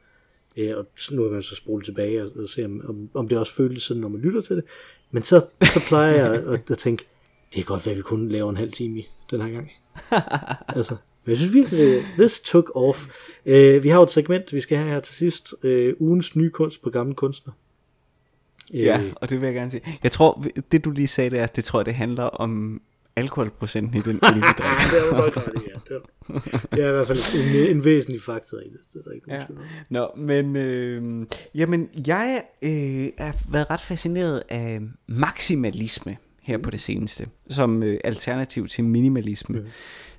øh, 0.56 0.76
og 0.76 0.86
nu 1.10 1.22
kan 1.22 1.32
man 1.32 1.42
så 1.42 1.56
spole 1.56 1.84
tilbage 1.84 2.22
og, 2.22 2.30
og 2.36 2.48
se, 2.48 2.64
om, 2.64 3.10
om 3.14 3.28
det 3.28 3.38
også 3.38 3.54
føles 3.54 3.82
sådan, 3.82 4.00
når 4.00 4.08
man 4.08 4.20
lytter 4.20 4.40
til 4.40 4.56
det, 4.56 4.64
men 5.10 5.22
så, 5.22 5.44
så 5.62 5.80
plejer 5.88 6.14
jeg 6.14 6.34
at, 6.34 6.70
at 6.70 6.78
tænke, 6.78 7.04
det 7.54 7.60
er 7.60 7.64
godt, 7.64 7.86
at 7.86 7.96
vi 7.96 8.02
kun 8.02 8.28
laver 8.28 8.50
en 8.50 8.56
halv 8.56 8.72
time 8.72 8.98
i 8.98 9.08
den 9.30 9.40
her 9.42 9.50
gang. 9.50 9.70
altså, 10.76 10.96
men 11.24 11.30
jeg 11.30 11.38
synes 11.38 11.54
virkelig, 11.54 12.02
this 12.18 12.40
took 12.40 12.72
off. 12.74 13.06
Uh, 13.46 13.52
vi 13.82 13.88
har 13.88 13.96
jo 13.96 14.02
et 14.02 14.10
segment, 14.10 14.52
vi 14.52 14.60
skal 14.60 14.78
have 14.78 14.90
her 14.90 15.00
til 15.00 15.14
sidst. 15.14 15.54
Uh, 15.64 16.08
ugens 16.08 16.36
nye 16.36 16.50
kunst 16.50 16.82
på 16.82 16.90
gamle 16.90 17.14
kunstner. 17.14 17.52
Uh, 18.74 18.80
ja, 18.80 19.02
og 19.16 19.30
det 19.30 19.40
vil 19.40 19.46
jeg 19.46 19.54
gerne 19.54 19.70
sige. 19.70 19.98
Jeg 20.02 20.12
tror, 20.12 20.44
det 20.72 20.84
du 20.84 20.90
lige 20.90 21.08
sagde 21.08 21.30
der, 21.30 21.46
det 21.46 21.64
tror 21.64 21.78
jeg, 21.78 21.86
det 21.86 21.94
handler 21.94 22.24
om 22.24 22.82
alkoholprocenten 23.16 23.96
i 23.98 24.00
den 24.00 24.20
øl, 24.28 24.34
vi 24.34 24.40
drikker. 24.40 24.84
det 24.90 25.10
er 25.10 25.30
godt 25.30 25.36
ja. 25.66 25.98
Det 26.72 26.84
er, 26.84 26.88
i 26.88 26.92
hvert 26.92 27.06
fald 27.06 27.18
en, 27.34 27.76
en 27.76 27.84
væsentlig 27.84 28.22
faktor 28.22 28.58
i 28.58 28.68
det. 28.68 28.78
det 28.92 29.02
er 29.06 29.12
ikke 29.14 29.34
ja. 29.34 29.44
Nå, 29.88 30.10
men 30.16 30.56
øh, 30.56 31.26
jamen, 31.54 31.88
jeg 32.06 32.42
øh, 32.62 33.06
er 33.18 33.32
været 33.50 33.70
ret 33.70 33.80
fascineret 33.80 34.42
af 34.48 34.80
maksimalisme 35.06 36.16
her 36.42 36.58
på 36.58 36.70
det 36.70 36.80
seneste, 36.80 37.26
som 37.50 37.82
øh, 37.82 38.00
alternativ 38.04 38.68
til 38.68 38.84
minimalisme. 38.84 39.60
Mm. 39.60 39.66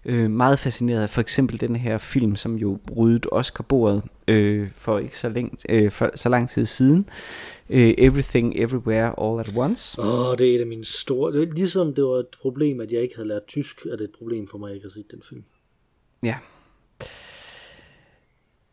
Øh, 0.06 0.32
meget 0.32 0.60
fascineret 0.60 1.04
af 1.04 1.10
for 1.10 1.22
eksempel 1.22 1.60
den 1.60 1.76
her 1.76 1.98
film, 1.98 2.36
som 2.36 2.56
jo 2.56 2.80
ryddede 2.98 3.30
Oscar-bordet 3.32 4.04
øh, 4.28 4.70
for 4.72 5.00
ikke 5.00 5.18
så, 5.18 5.30
længe, 5.30 5.58
øh, 5.70 5.92
for 5.92 6.12
så 6.16 6.30
lang 6.30 6.50
tid 6.50 6.66
siden. 6.66 7.06
Øh, 7.70 7.94
Everything, 7.98 8.60
Everywhere, 8.60 9.20
All 9.20 9.40
at 9.40 9.52
Once. 9.56 10.02
Åh, 10.02 10.30
oh, 10.30 10.38
det 10.38 10.52
er 10.52 10.56
et 10.56 10.60
af 10.60 10.68
mine 10.68 10.86
store... 10.86 11.34
Det 11.34 11.50
er 11.50 11.54
ligesom 11.54 11.96
det 11.96 12.04
var 12.04 12.18
et 12.18 12.28
problem, 12.42 12.80
at 12.80 12.92
jeg 12.92 13.02
ikke 13.02 13.16
havde 13.16 13.28
lært 13.28 13.46
tysk, 13.48 13.86
er 13.86 13.96
det 13.96 14.04
et 14.04 14.16
problem 14.18 14.48
for 14.48 14.58
mig, 14.58 14.68
at 14.68 14.70
jeg 14.70 14.76
ikke 14.76 14.86
har 14.86 14.92
set 14.92 15.12
den 15.12 15.22
film. 15.30 15.44
Ja. 16.24 16.38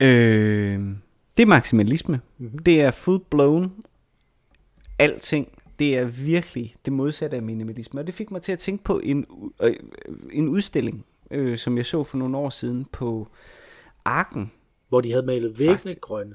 Øh, 0.02 0.80
det 1.36 1.42
er 1.42 1.46
maksimalisme. 1.46 2.20
Mm-hmm. 2.38 2.58
Det 2.58 2.80
er 2.80 2.90
full 2.90 3.20
blown 3.30 3.72
alting. 4.98 5.48
Det 5.78 5.98
er 5.98 6.04
virkelig 6.04 6.76
det 6.84 6.92
modsatte 6.92 7.36
af 7.36 7.42
minimalisme. 7.42 8.00
Og 8.00 8.06
det 8.06 8.14
fik 8.14 8.30
mig 8.30 8.42
til 8.42 8.52
at 8.52 8.58
tænke 8.58 8.84
på 8.84 9.00
en, 9.04 9.26
øh, 9.62 9.74
en 10.32 10.48
udstilling, 10.48 11.06
øh, 11.30 11.58
som 11.58 11.76
jeg 11.76 11.86
så 11.86 12.04
for 12.04 12.18
nogle 12.18 12.36
år 12.36 12.50
siden 12.50 12.86
på 12.92 13.28
Arken. 14.04 14.52
Hvor 14.88 15.00
de 15.00 15.10
havde 15.10 15.26
malet 15.26 15.58
væggene 15.58 15.94
grønne. 16.00 16.34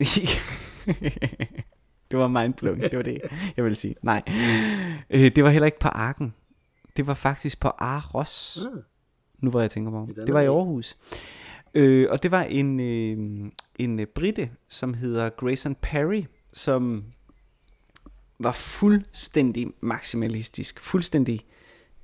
det 2.10 2.18
var 2.18 2.28
mindblowing, 2.28 2.82
det 2.82 2.96
var 2.96 3.02
det, 3.02 3.20
jeg 3.56 3.64
vil 3.64 3.76
sige. 3.76 3.94
Nej, 4.02 4.22
øh, 5.10 5.30
det 5.36 5.44
var 5.44 5.50
heller 5.50 5.66
ikke 5.66 5.78
på 5.78 5.88
Arken. 5.88 6.34
Det 6.96 7.06
var 7.06 7.14
faktisk 7.14 7.60
på 7.60 7.68
Aros. 7.68 8.66
Ah. 8.66 8.82
Nu 9.38 9.50
hvor 9.50 9.60
jeg 9.60 9.70
tænker 9.70 9.90
på. 9.90 10.08
Det 10.26 10.34
var 10.34 10.40
i 10.40 10.46
Aarhus. 10.46 10.96
Øh, 11.74 12.06
og 12.10 12.22
det 12.22 12.30
var 12.30 12.42
en, 12.42 12.80
øh, 12.80 13.50
en 13.78 14.00
øh, 14.00 14.06
brite, 14.06 14.50
som 14.68 14.94
hedder 14.94 15.28
Grayson 15.28 15.74
Perry, 15.74 16.24
som 16.52 17.04
var 18.38 18.52
fuldstændig 18.52 19.66
maksimalistisk, 19.80 20.80
fuldstændig 20.80 21.40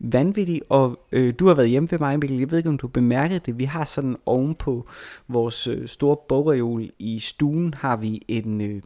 vanvittig, 0.03 0.63
og 0.69 1.07
øh, 1.13 1.35
du 1.39 1.47
har 1.47 1.55
været 1.55 1.69
hjemme 1.69 1.91
ved 1.91 1.99
mig, 1.99 2.19
Mikkel, 2.19 2.39
jeg 2.39 2.51
ved 2.51 2.59
ikke, 2.59 2.69
om 2.69 2.79
du 2.79 2.89
bemærkede 2.89 3.41
det, 3.47 3.59
vi 3.59 3.65
har 3.65 3.85
sådan 3.85 4.17
ovenpå 4.27 4.89
vores 5.29 5.67
øh, 5.67 5.89
store 5.89 6.17
bogreol 6.29 6.91
i 6.99 7.19
stuen, 7.19 7.75
har 7.75 7.97
vi 7.97 8.23
en, 8.29 8.61
øh, 8.61 8.83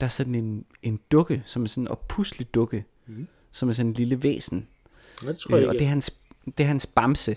der 0.00 0.06
er 0.06 0.10
sådan 0.10 0.34
en, 0.34 0.64
en 0.82 1.00
dukke, 1.12 1.42
som 1.44 1.62
er 1.62 1.66
sådan 1.66 1.84
en 1.84 1.88
oppuslig 1.88 2.54
dukke, 2.54 2.84
mm. 3.06 3.26
som 3.52 3.68
er 3.68 3.72
sådan 3.72 3.90
en 3.90 3.94
lille 3.94 4.22
væsen, 4.22 4.66
det 5.20 5.38
tror 5.38 5.56
jeg 5.56 5.62
øh, 5.62 5.68
og 5.68 5.74
det 5.74 5.82
er 5.82 5.88
hans, 5.88 6.14
det 6.44 6.60
er 6.60 6.68
hans 6.68 6.86
bamse, 6.86 7.36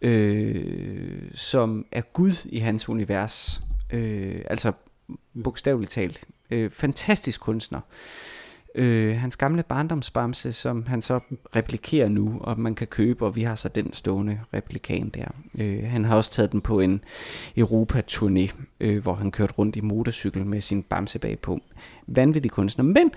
øh, 0.00 1.22
som 1.34 1.86
er 1.92 2.02
Gud 2.12 2.32
i 2.44 2.58
hans 2.58 2.88
univers, 2.88 3.62
øh, 3.92 4.40
altså 4.50 4.72
bogstaveligt 5.44 5.92
talt, 5.92 6.24
øh, 6.50 6.70
fantastisk 6.70 7.40
kunstner, 7.40 7.80
øh, 7.80 8.37
øh, 8.74 9.16
hans 9.16 9.36
gamle 9.36 9.62
barndomsbamse, 9.62 10.52
som 10.52 10.86
han 10.86 11.02
så 11.02 11.20
replikerer 11.56 12.08
nu, 12.08 12.38
og 12.40 12.60
man 12.60 12.74
kan 12.74 12.86
købe, 12.86 13.26
og 13.26 13.36
vi 13.36 13.42
har 13.42 13.54
så 13.54 13.68
den 13.68 13.92
stående 13.92 14.40
replikan 14.54 15.08
der. 15.08 15.28
Øh, 15.58 15.84
han 15.84 16.04
har 16.04 16.16
også 16.16 16.30
taget 16.30 16.52
den 16.52 16.60
på 16.60 16.80
en 16.80 17.00
Europa-turné, 17.56 18.52
øh, 18.80 19.02
hvor 19.02 19.14
han 19.14 19.30
kørte 19.30 19.52
rundt 19.52 19.76
i 19.76 19.80
motorcykel 19.80 20.46
med 20.46 20.60
sin 20.60 20.82
bamse 20.82 21.18
bagpå. 21.18 21.60
Vanvittig 22.06 22.50
kunstner. 22.50 22.84
Men 22.84 23.10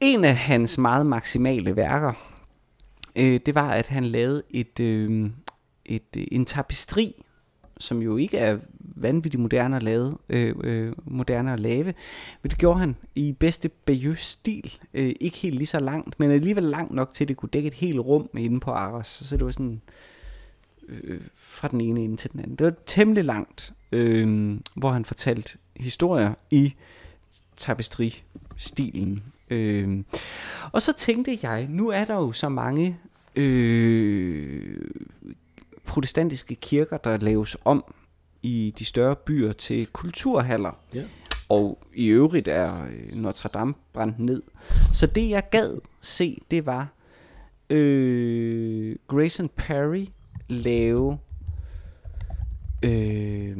en 0.00 0.24
af 0.24 0.36
hans 0.36 0.78
meget 0.78 1.06
maksimale 1.06 1.76
værker, 1.76 2.12
øh, 3.16 3.40
det 3.46 3.54
var, 3.54 3.70
at 3.70 3.86
han 3.86 4.04
lavede 4.04 4.42
et, 4.50 4.80
øh, 4.80 5.30
et, 5.84 6.16
øh, 6.16 6.24
en 6.32 6.44
tapestri, 6.44 7.24
som 7.80 8.02
jo 8.02 8.16
ikke 8.16 8.38
er 8.38 8.58
vanvittigt 8.80 9.40
moderne 9.40 9.76
at 9.76 9.82
lave, 9.82 10.16
øh, 10.28 10.54
øh, 10.64 10.92
moderne 11.04 11.52
at 11.52 11.60
lave. 11.60 11.94
Men 12.42 12.50
det 12.50 12.58
gjorde 12.58 12.78
han 12.78 12.96
i 13.14 13.32
bedste 13.32 13.68
Bayeux-stil. 13.68 14.78
Øh, 14.94 15.12
ikke 15.20 15.36
helt 15.36 15.54
lige 15.54 15.66
så 15.66 15.80
langt, 15.80 16.20
men 16.20 16.30
alligevel 16.30 16.62
langt 16.62 16.94
nok 16.94 17.14
til, 17.14 17.24
at 17.24 17.28
det 17.28 17.36
kunne 17.36 17.48
dække 17.48 17.66
et 17.66 17.74
helt 17.74 17.98
rum 17.98 18.28
inde 18.38 18.60
på 18.60 18.70
Aros. 18.70 19.06
Så 19.06 19.36
det 19.36 19.44
var 19.44 19.52
sådan 19.52 19.80
øh, 20.88 21.20
fra 21.36 21.68
den 21.68 21.80
ene 21.80 22.00
ende 22.00 22.16
til 22.16 22.32
den 22.32 22.40
anden. 22.40 22.56
Det 22.56 22.64
var 22.64 22.74
temmelig 22.86 23.24
langt, 23.24 23.72
øh, 23.92 24.56
hvor 24.74 24.90
han 24.90 25.04
fortalte 25.04 25.58
historier 25.76 26.34
i 26.50 26.74
tapestri-stilen. 27.56 29.22
Øh, 29.50 30.04
og 30.72 30.82
så 30.82 30.92
tænkte 30.92 31.38
jeg, 31.42 31.66
nu 31.70 31.88
er 31.88 32.04
der 32.04 32.14
jo 32.14 32.32
så 32.32 32.48
mange 32.48 32.98
øh, 33.36 34.80
protestantiske 35.86 36.54
kirker, 36.54 36.96
der 36.96 37.16
laves 37.16 37.56
om 37.64 37.84
i 38.42 38.74
de 38.78 38.84
større 38.84 39.16
byer 39.16 39.52
til 39.52 39.86
kulturhaller. 39.86 40.78
Ja. 40.94 41.04
Og 41.48 41.78
i 41.94 42.06
øvrigt 42.06 42.48
er 42.48 42.84
øh, 42.86 43.22
Notre 43.22 43.48
Dame 43.48 43.74
brændt 43.92 44.18
ned. 44.18 44.42
Så 44.92 45.06
det 45.06 45.30
jeg 45.30 45.42
gad 45.50 45.78
se, 46.00 46.38
det 46.50 46.66
var 46.66 46.88
øh, 47.70 48.96
Grayson 49.08 49.48
Perry 49.48 50.06
lave 50.48 51.18
øh, 52.82 53.56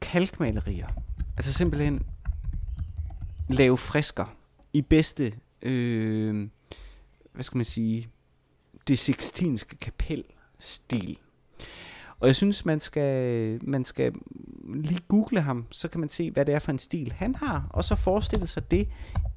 kalkmalerier. 0.00 0.88
Altså 1.36 1.52
simpelthen 1.52 2.00
lave 3.50 3.78
frisker 3.78 4.36
i 4.72 4.82
bedste, 4.82 5.32
øh, 5.62 6.48
hvad 7.32 7.44
skal 7.44 7.56
man 7.58 7.64
sige, 7.64 8.08
det 8.88 8.98
sixtinske 8.98 9.76
kapel 9.76 10.24
stil. 10.60 11.18
Og 12.20 12.26
jeg 12.26 12.36
synes, 12.36 12.64
man 12.64 12.80
skal, 12.80 13.58
man 13.68 13.84
skal 13.84 14.12
lige 14.74 15.00
google 15.08 15.40
ham, 15.40 15.64
så 15.70 15.88
kan 15.88 16.00
man 16.00 16.08
se, 16.08 16.30
hvad 16.30 16.44
det 16.44 16.54
er 16.54 16.58
for 16.58 16.72
en 16.72 16.78
stil 16.78 17.12
han 17.12 17.34
har, 17.34 17.66
og 17.70 17.84
så 17.84 17.96
forestille 17.96 18.46
sig 18.46 18.70
det 18.70 18.88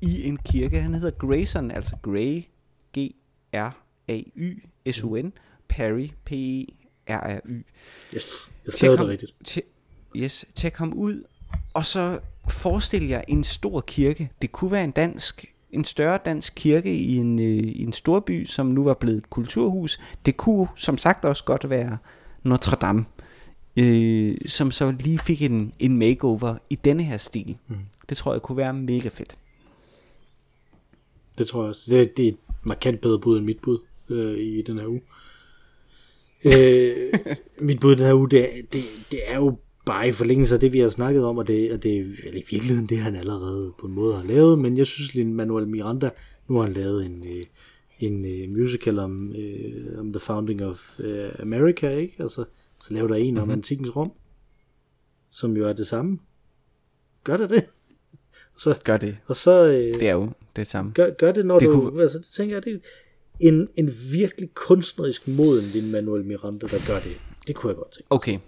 i 0.01 0.27
en 0.27 0.37
kirke. 0.37 0.81
Han 0.81 0.93
hedder 0.93 1.11
Grayson, 1.27 1.71
altså 1.71 1.95
Gray, 2.01 2.43
G-R-A-Y, 2.97 4.63
S-O-N, 4.91 5.33
Perry, 5.67 6.09
P-E-R-R-Y. 6.25 7.63
Yes, 8.15 8.51
jeg 8.65 8.73
sagde 8.73 8.97
det 8.97 9.07
rigtigt. 9.07 9.35
Tjek, 9.45 9.63
yes, 10.15 10.45
tjek 10.55 10.75
ham 10.75 10.93
ud, 10.93 11.23
og 11.73 11.85
så 11.85 12.19
forestil 12.49 13.07
jer 13.07 13.21
en 13.27 13.43
stor 13.43 13.81
kirke. 13.81 14.31
Det 14.41 14.51
kunne 14.51 14.71
være 14.71 14.83
en 14.83 14.91
dansk 14.91 15.45
en 15.71 15.83
større 15.83 16.19
dansk 16.25 16.53
kirke 16.55 16.95
i 16.95 17.15
en, 17.15 17.39
øh, 17.39 17.63
i 17.63 17.83
en 17.83 17.93
storby, 17.93 18.45
som 18.45 18.65
nu 18.65 18.83
var 18.83 18.93
blevet 18.93 19.17
et 19.17 19.29
kulturhus. 19.29 19.99
Det 20.25 20.37
kunne 20.37 20.67
som 20.75 20.97
sagt 20.97 21.25
også 21.25 21.43
godt 21.43 21.69
være 21.69 21.97
Notre 22.43 22.77
Dame, 22.81 23.05
øh, 23.79 24.35
som 24.45 24.71
så 24.71 24.93
lige 24.99 25.19
fik 25.19 25.41
en, 25.41 25.73
en 25.79 25.97
makeover 25.97 26.57
i 26.69 26.75
denne 26.75 27.03
her 27.03 27.17
stil. 27.17 27.57
Mm. 27.67 27.75
Det 28.09 28.17
tror 28.17 28.33
jeg 28.33 28.41
kunne 28.41 28.57
være 28.57 28.73
mega 28.73 29.09
fedt. 29.09 29.35
Det 31.37 31.47
tror 31.47 31.61
jeg 31.61 31.69
også. 31.69 31.95
Det, 31.95 32.17
det 32.17 32.25
er 32.25 32.29
et 32.29 32.37
markant 32.63 33.01
bedre 33.01 33.19
bud 33.19 33.37
end 33.37 33.45
mit 33.45 33.59
bud 33.61 33.79
øh, 34.09 34.39
i 34.39 34.61
den 34.61 34.79
her 34.79 34.87
uge. 34.87 35.01
øh, 36.45 37.13
mit 37.67 37.79
bud 37.79 37.95
den 37.95 38.05
her 38.05 38.13
uge, 38.13 38.29
det, 38.29 38.49
det, 38.73 38.83
det 39.11 39.19
er 39.25 39.35
jo 39.35 39.57
bare 39.85 40.07
i 40.07 40.11
forlængelse 40.11 40.55
af 40.55 40.59
det, 40.61 40.73
vi 40.73 40.79
har 40.79 40.89
snakket 40.89 41.25
om, 41.25 41.37
og 41.37 41.47
det, 41.47 41.71
og 41.71 41.83
det 41.83 41.93
er 41.93 41.99
i 42.29 42.43
virkeligheden 42.51 42.89
det, 42.89 42.97
han 42.97 43.15
allerede 43.15 43.73
på 43.79 43.87
en 43.87 43.93
måde 43.93 44.15
har 44.15 44.23
lavet, 44.23 44.59
men 44.59 44.77
jeg 44.77 44.85
synes, 44.85 45.15
at 45.15 45.25
Manuel 45.25 45.67
Miranda, 45.67 46.09
nu 46.47 46.55
har 46.55 46.63
han 46.63 46.73
lavet 46.73 47.05
en, 47.05 47.23
øh, 47.27 47.45
en 48.01 48.25
øh, 48.25 48.49
musical 48.49 48.99
om, 48.99 49.35
øh, 49.35 49.99
om 49.99 50.13
The 50.13 50.19
Founding 50.19 50.63
of 50.63 50.99
øh, 50.99 51.31
America, 51.39 51.89
ikke? 51.89 52.15
Altså, 52.19 52.45
så 52.79 52.93
laver 52.93 53.07
der 53.07 53.15
en 53.15 53.25
mm-hmm. 53.25 53.41
om 53.41 53.47
mhm. 53.47 53.57
antikens 53.57 53.95
Rom, 53.95 54.11
som 55.29 55.57
jo 55.57 55.67
er 55.67 55.73
det 55.73 55.87
samme. 55.87 56.19
Gør 57.23 57.37
det 57.37 57.49
det? 57.55 57.63
så, 58.57 58.79
gør 58.83 58.97
det. 58.97 59.17
Og 59.25 59.35
så, 59.35 59.65
øh, 59.65 59.93
det 59.93 60.09
er 60.09 60.13
jo 60.13 60.29
det 60.55 60.67
samme. 60.67 60.91
Gør, 60.91 61.09
gør 61.09 61.31
det, 61.31 61.45
når 61.45 61.59
det 61.59 61.67
du... 61.67 61.73
Kunne... 61.73 62.01
Altså, 62.01 62.17
det 62.17 62.27
tænker 62.27 62.55
jeg, 62.55 62.63
det 62.65 62.73
er 62.73 62.79
en, 63.39 63.67
en 63.75 63.91
virkelig 64.13 64.53
kunstnerisk 64.53 65.27
moden 65.27 65.65
din 65.73 65.91
Manuel 65.91 66.25
Miranda, 66.25 66.67
der 66.67 66.87
gør 66.87 66.99
det. 66.99 67.17
Det 67.47 67.55
kunne 67.55 67.69
jeg 67.69 67.77
godt 67.77 67.91
tænke. 67.91 68.07
Okay, 68.09 68.39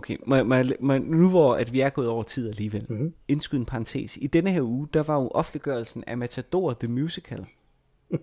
Okay, 0.00 0.16
må, 0.26 0.42
må, 0.42 0.56
må, 0.80 0.98
nu 0.98 1.28
hvor 1.28 1.54
at 1.54 1.72
vi 1.72 1.80
er 1.80 1.90
gået 1.90 2.08
over 2.08 2.22
tid 2.22 2.48
alligevel, 2.48 2.86
mm-hmm. 2.88 3.14
indskyde 3.28 3.60
en 3.60 3.66
parentes. 3.66 4.16
I 4.16 4.26
denne 4.26 4.50
her 4.50 4.62
uge, 4.62 4.88
der 4.94 5.02
var 5.02 5.14
jo 5.14 5.28
offentliggørelsen 5.28 6.04
af 6.06 6.18
Matador 6.18 6.72
The 6.72 6.88
Musical. 6.88 7.46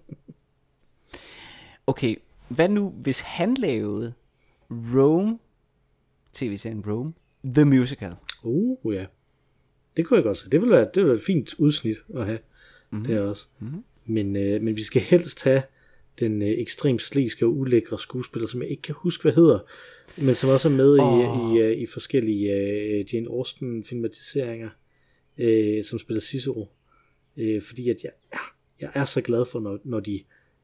okay, 1.87 2.15
hvad 2.49 2.69
nu, 2.69 2.89
hvis 2.89 3.19
han 3.19 3.53
lavede 3.53 4.13
Rome, 4.69 5.39
tv-serien 6.33 6.83
Rome, 6.87 7.13
The 7.45 7.65
Musical? 7.65 8.13
Uh, 8.43 8.95
ja. 8.95 9.05
Det 9.97 10.05
kunne 10.05 10.17
jeg 10.17 10.23
godt 10.23 10.37
se. 10.37 10.49
Det 10.49 10.61
ville 10.61 10.75
være, 10.75 10.85
det 10.85 10.95
ville 10.95 11.07
være 11.07 11.17
et 11.17 11.23
fint 11.23 11.53
udsnit 11.59 11.97
at 12.15 12.25
have. 12.25 12.39
Mm-hmm. 12.89 13.07
Det 13.07 13.15
er 13.15 13.21
også. 13.21 13.47
Mm-hmm. 13.59 13.83
Men, 14.05 14.35
øh, 14.35 14.61
men 14.61 14.75
vi 14.75 14.83
skal 14.83 15.01
helst 15.01 15.43
have 15.43 15.61
den 16.19 16.41
øh, 16.41 16.47
ekstremt 16.47 17.01
sliske 17.01 17.45
og 17.45 17.57
ulækre 17.57 17.99
skuespiller, 17.99 18.47
som 18.47 18.61
jeg 18.61 18.69
ikke 18.69 18.81
kan 18.81 18.95
huske, 18.97 19.21
hvad 19.21 19.33
hedder, 19.33 19.59
men 20.17 20.35
som 20.35 20.49
også 20.49 20.69
er 20.69 20.73
med 20.73 20.99
oh. 20.99 21.53
i, 21.53 21.57
i, 21.57 21.61
øh, 21.61 21.77
i 21.77 21.85
forskellige 21.85 22.53
uh, 22.53 23.13
Jane 23.13 23.29
Austen 23.29 23.83
filmatiseringer, 23.83 24.69
uh, 25.37 25.83
som 25.83 25.99
spiller 25.99 26.21
Cicero. 26.21 26.67
Uh, 27.37 27.61
fordi 27.61 27.89
at 27.89 28.03
jeg, 28.03 28.11
jeg 28.81 28.91
er 28.93 29.05
så 29.05 29.21
glad 29.21 29.45
for, 29.45 29.59
når, 29.59 29.79
når, 29.83 29.99
de, 29.99 30.23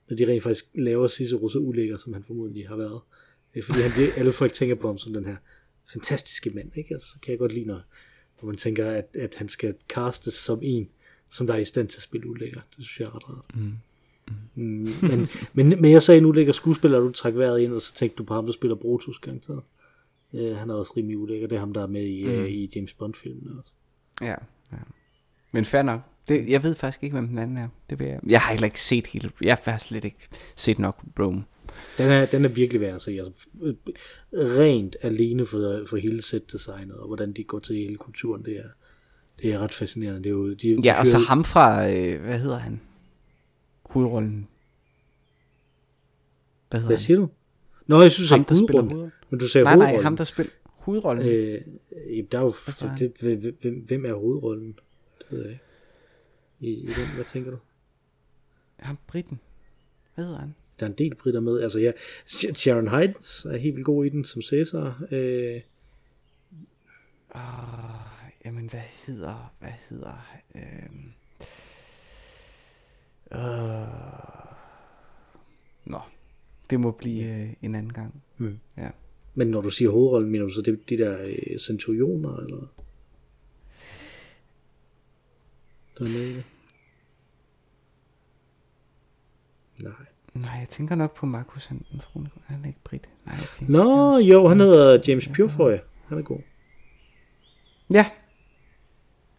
når 0.10 0.18
de 0.18 0.28
rent 0.28 0.44
faktisk 0.44 0.66
laver 0.76 1.08
Cicero 1.08 1.50
så 1.50 1.60
ulækker, 1.60 1.98
som 1.98 2.14
han 2.14 2.24
formodentlig 2.24 2.68
har 2.68 2.76
været. 2.76 3.02
Fordi 3.64 3.80
han, 3.80 3.92
alle 4.18 4.32
folk 4.32 4.54
tænker 4.54 4.76
på 4.76 4.88
ham 4.88 4.98
som 4.98 5.14
den 5.14 5.26
her 5.26 5.36
fantastiske 5.94 6.50
mand, 6.50 6.78
ikke? 6.78 6.94
Altså, 6.94 7.08
så 7.08 7.20
kan 7.22 7.32
jeg 7.32 7.40
godt 7.40 7.54
lide, 7.54 7.66
når, 7.66 7.82
når 8.42 8.48
man 8.48 8.58
tænker, 8.58 8.92
at, 8.92 9.08
at 9.14 9.36
han 9.36 9.50
skal 9.50 9.76
castes 9.90 10.34
som 10.34 10.60
en, 10.62 10.90
som 11.30 11.48
der 11.48 11.54
er 11.54 11.58
i 11.58 11.66
stand 11.66 11.88
til 11.88 11.98
at 11.98 12.04
spille 12.04 12.28
ulækker. 12.28 12.62
Det 12.78 12.86
synes 12.86 13.00
jeg 13.00 13.06
er 13.06 13.16
ret 13.16 13.30
rart. 13.30 13.56
Mm. 13.56 13.74
Mm, 14.56 14.88
men, 15.02 15.30
men, 15.70 15.82
men 15.82 15.92
jeg 15.92 16.02
sagde, 16.02 16.22
nu 16.22 16.32
ligger 16.32 16.54
skuespiller, 16.54 16.98
og 16.98 17.04
du 17.04 17.12
trækker 17.12 17.40
vejret 17.40 17.60
ind, 17.60 17.74
og 17.74 17.82
så 17.82 17.94
tænkte 17.94 18.18
du 18.18 18.24
på 18.24 18.34
ham, 18.34 18.46
der 18.46 18.54
spiller 18.54 18.76
Brutus 18.76 19.18
karakter. 19.18 19.62
Øh, 20.34 20.56
han 20.56 20.70
er 20.70 20.74
også 20.74 20.94
rimelig 20.98 21.18
ulækker. 21.18 21.48
Det 21.48 21.56
er 21.56 21.60
ham, 21.60 21.74
der 21.74 21.84
er 21.84 21.88
med 21.88 22.06
i, 22.06 22.24
mm. 22.24 22.32
øh, 22.32 22.50
i 22.50 22.72
James 22.76 22.94
Bond-filmene 22.94 23.60
også. 23.60 23.72
Ja, 24.22 24.36
ja. 24.72 24.78
Men 25.54 25.66
fair 25.66 25.82
nok. 25.82 26.02
Det, 26.28 26.50
jeg 26.50 26.64
ved 26.64 26.76
faktisk 26.76 27.04
ikke, 27.04 27.14
hvem 27.14 27.28
den 27.28 27.38
anden 27.38 27.58
er. 27.58 27.68
Det 27.90 28.00
vil 28.00 28.08
jeg. 28.08 28.20
jeg 28.28 28.42
har 28.42 28.52
heller 28.52 28.66
ikke 28.66 28.82
set 28.82 29.08
hele... 29.08 29.30
Jeg 29.42 29.58
har 29.66 29.78
slet 29.78 30.06
ikke 30.06 30.28
set 30.56 30.80
nok 30.80 31.04
Rome. 31.20 31.44
Den 31.98 32.10
er, 32.10 32.26
den 32.26 32.46
er 32.46 32.50
virkelig 32.50 32.82
værd 32.82 32.96
at 32.96 33.02
se. 33.02 33.12
Altså, 33.12 33.48
rent 34.34 34.96
alene 35.02 35.46
for, 35.46 35.86
for 35.90 35.98
hele 35.98 36.22
set-designet, 36.22 36.96
og 36.96 37.08
hvordan 37.08 37.34
de 37.34 37.44
går 37.44 37.60
til 37.60 37.76
hele 37.76 37.98
kulturen, 37.98 38.46
det 38.46 38.58
er, 38.58 38.70
det 39.42 39.54
er 39.54 39.60
ret 39.60 39.74
fascinerende. 39.74 40.20
Det 40.20 40.26
er 40.26 40.32
jo, 40.32 40.54
de, 40.54 40.82
ja, 40.84 41.00
og 41.00 41.08
så 41.08 41.18
ham 41.18 41.44
fra... 41.44 41.90
Øh, 41.90 42.22
hvad 42.22 42.40
hedder 42.40 42.58
han? 42.58 42.82
Hovedrollen. 43.84 44.48
Hvad 46.70 46.80
hedder 46.80 46.90
Hvad 46.90 46.98
siger 46.98 47.20
han? 47.20 47.28
du? 47.28 47.34
Nå, 47.88 48.02
jeg 48.02 48.12
synes 48.12 48.30
ham, 48.30 48.40
ikke 48.40 48.54
hovedrollen. 48.54 49.12
Men 49.30 49.40
du 49.40 49.48
sagde 49.48 49.64
nej, 49.66 49.74
hovedrollen. 49.74 49.96
Nej, 49.96 50.04
ham 50.04 50.18
der 50.18 50.24
spiller 50.24 50.52
hovedrollen. 50.66 51.28
Øh, 51.28 51.62
der 52.32 52.38
er 52.38 52.42
jo, 52.42 52.54
det, 53.00 53.14
det, 53.22 53.56
hvem, 53.62 53.86
hvem 53.88 54.06
er 54.06 54.14
hovedrollen? 54.14 54.76
Jeg 55.42 55.52
ikke. 55.52 55.64
I, 56.60 56.70
i 56.70 56.88
den, 56.88 57.16
hvad 57.16 57.26
tænker 57.26 57.52
du? 57.52 57.58
Ham 58.80 58.98
Britten. 59.08 59.40
Hvad 60.16 60.26
hedder 60.26 60.40
han? 60.40 60.56
Der 60.80 60.86
er 60.86 60.90
en 60.90 60.98
del 60.98 61.16
britter 61.16 61.40
med. 61.40 61.62
Altså 61.62 61.80
ja, 61.80 61.92
Sharon 62.56 62.88
Hides 62.88 63.46
er 63.46 63.58
helt 63.58 63.76
vildt 63.76 63.86
god 63.86 64.06
i 64.06 64.10
den 64.10 64.26
som 64.26 64.42
Cæsar. 64.42 65.04
Øh, 65.12 65.62
uh, 67.36 67.42
jamen, 68.46 68.70
hvad 68.70 68.80
hedder, 69.08 69.54
hvad 69.60 69.74
hedder, 69.90 70.42
øh, 70.56 70.90
uh, 73.32 74.54
Nå, 75.86 76.00
det 76.70 76.80
må 76.80 76.92
blive 76.92 77.26
øh, 77.26 77.54
en 77.62 77.76
anden 77.76 77.94
gang. 77.94 78.24
Mm. 78.38 78.60
Ja. 78.78 78.90
Men 79.34 79.48
når 79.48 79.62
du 79.62 79.70
siger 79.70 79.92
hovedrollen, 79.92 80.32
mener 80.32 80.46
du 80.46 80.52
så 80.52 80.62
det, 80.62 80.90
de 80.90 80.98
der 80.98 81.24
øh, 81.26 81.60
centurioner, 81.60 82.38
eller? 82.38 82.83
Der 85.98 86.06
er 86.06 86.10
med 86.10 86.22
i 86.22 86.34
det? 86.34 86.44
Nej. 89.84 89.94
Nej, 90.34 90.52
jeg 90.60 90.70
tænker 90.70 90.96
nok 90.96 91.16
på 91.16 91.26
Markus. 91.26 91.66
Han, 91.66 91.86
han 92.46 92.64
er 92.64 92.68
ikke 92.68 92.80
brit. 92.84 93.10
Nej, 93.26 93.36
okay. 93.42 93.66
Nå, 93.70 94.18
jo, 94.18 94.48
han 94.48 94.60
hedder 94.60 95.04
James 95.08 95.28
Purefoy. 95.28 95.78
Han 96.08 96.18
er 96.18 96.22
god. 96.22 96.40
Ja. 97.90 98.12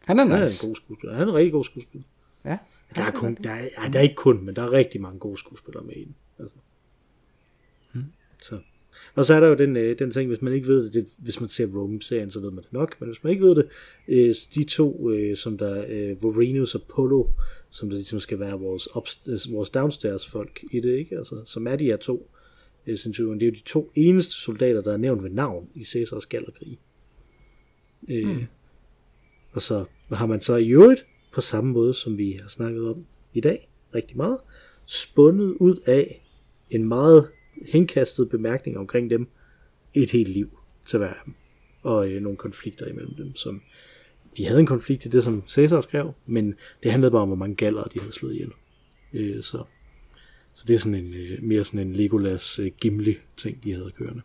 Han 0.05 0.19
er 0.19 0.25
nice. 0.25 0.35
Han 0.35 0.43
er 0.43 0.63
en 0.63 0.69
god 0.69 0.77
skuespiller. 0.77 1.15
Han 1.15 1.29
er 1.29 1.33
en 1.33 1.35
rigtig 1.35 1.53
god 1.53 1.65
skuespiller. 1.65 2.07
Ja. 2.45 2.59
Der 2.97 3.03
er, 3.03 3.11
kun, 3.11 3.35
der, 3.35 3.51
er, 3.51 3.89
der 3.93 3.99
er 3.99 4.03
ikke 4.03 4.15
kun, 4.15 4.45
men 4.45 4.57
der 4.57 4.63
er 4.63 4.73
rigtig 4.73 5.01
mange 5.01 5.19
gode 5.19 5.39
skuespillere 5.39 5.85
med 5.85 5.95
i 5.95 6.05
den. 6.05 6.15
Altså. 6.39 6.59
Hmm. 7.93 8.13
Så. 8.43 8.61
Og 9.15 9.25
så 9.25 9.35
er 9.35 9.41
der 9.41 9.49
jo 9.49 9.55
den, 9.55 9.77
øh, 9.77 9.99
den 9.99 10.11
ting, 10.11 10.29
hvis 10.29 10.43
man 10.43 10.53
ikke 10.53 10.67
ved 10.67 10.85
det, 10.85 10.95
det 10.95 11.07
hvis 11.19 11.41
man 11.41 11.49
ser 11.49 11.67
Rome-serien, 11.67 12.31
så 12.31 12.41
ved 12.41 12.51
man 12.51 12.65
det 12.65 12.73
nok, 12.73 13.01
men 13.01 13.09
hvis 13.09 13.25
man 13.25 13.31
ikke 13.31 13.45
ved 13.45 13.55
det, 13.55 13.69
øh, 14.09 14.35
de 14.55 14.65
to, 14.65 15.11
øh, 15.11 15.37
som 15.37 15.59
der, 15.59 15.85
øh, 15.89 16.23
Vorenus 16.23 16.75
og 16.75 16.83
Polo, 16.83 17.25
som 17.71 17.89
der 17.89 17.97
ligesom 17.97 18.21
skal 18.21 18.41
være 18.41 18.59
vores, 18.59 18.97
up, 18.97 19.09
vores 19.51 19.71
downstairs 19.71 20.31
folk 20.31 20.65
i 20.73 20.81
det, 20.81 20.99
ikke? 20.99 21.19
Altså, 21.19 21.43
som 21.45 21.67
er 21.67 21.77
de 21.77 21.85
her 21.85 21.97
to 21.97 22.31
centurion. 22.97 23.41
Det 23.41 23.43
er 23.43 23.51
jo 23.51 23.55
de 23.55 23.63
to 23.67 23.91
eneste 23.95 24.33
soldater, 24.33 24.81
der 24.81 24.93
er 24.93 24.97
nævnt 24.97 25.23
ved 25.23 25.31
navn 25.31 25.69
i 25.75 25.85
Caesars 25.85 26.27
gallerkrig. 26.27 26.79
Øh, 28.09 28.29
hmm. 28.29 28.45
Og 29.53 29.63
så 29.63 29.85
har 30.13 30.27
man 30.27 30.41
så 30.41 30.57
i 30.57 30.69
øvrigt, 30.69 31.07
på 31.33 31.41
samme 31.41 31.73
måde 31.73 31.95
som 31.95 32.19
vi 32.19 32.39
har 32.41 32.49
snakket 32.49 32.89
om 32.89 33.07
i 33.35 33.41
dag, 33.41 33.69
rigtig 33.95 34.17
meget, 34.17 34.39
spundet 34.87 35.57
ud 35.61 35.77
af 35.87 36.23
en 36.71 36.89
meget 36.89 37.29
henkastet 37.67 38.29
bemærkning 38.29 38.79
omkring 38.79 39.11
dem 39.11 39.29
et 39.95 40.11
helt 40.11 40.29
liv 40.29 40.59
til 40.87 40.99
hver 40.99 41.09
af 41.09 41.21
dem. 41.25 41.35
Og 41.83 42.09
øh, 42.09 42.23
nogle 42.23 42.37
konflikter 42.37 42.87
imellem 42.87 43.15
dem, 43.15 43.35
som 43.35 43.63
de 44.37 44.47
havde 44.47 44.61
en 44.61 44.67
konflikt 44.67 45.05
i 45.05 45.09
det, 45.09 45.25
som 45.25 45.43
Caesar 45.49 45.81
skrev, 45.81 46.13
men 46.27 46.55
det 46.83 46.91
handlede 46.91 47.11
bare 47.11 47.23
om, 47.23 47.29
hvor 47.29 47.37
mange 47.37 47.57
galler 47.57 47.83
de 47.83 48.01
havde 48.01 48.13
slået 48.13 48.35
ihjel. 48.35 48.53
Øh, 49.13 49.43
så, 49.43 49.65
så 50.53 50.65
det 50.69 50.75
er 50.75 50.79
sådan 50.79 50.95
en, 50.95 51.15
øh, 51.17 51.43
mere 51.43 51.65
sådan 51.65 51.87
en 51.87 51.93
Legolas 51.93 52.59
øh, 52.59 52.71
Gimli 52.81 53.17
ting, 53.37 53.65
de 53.65 53.73
havde 53.73 53.93
kørende. 53.99 54.23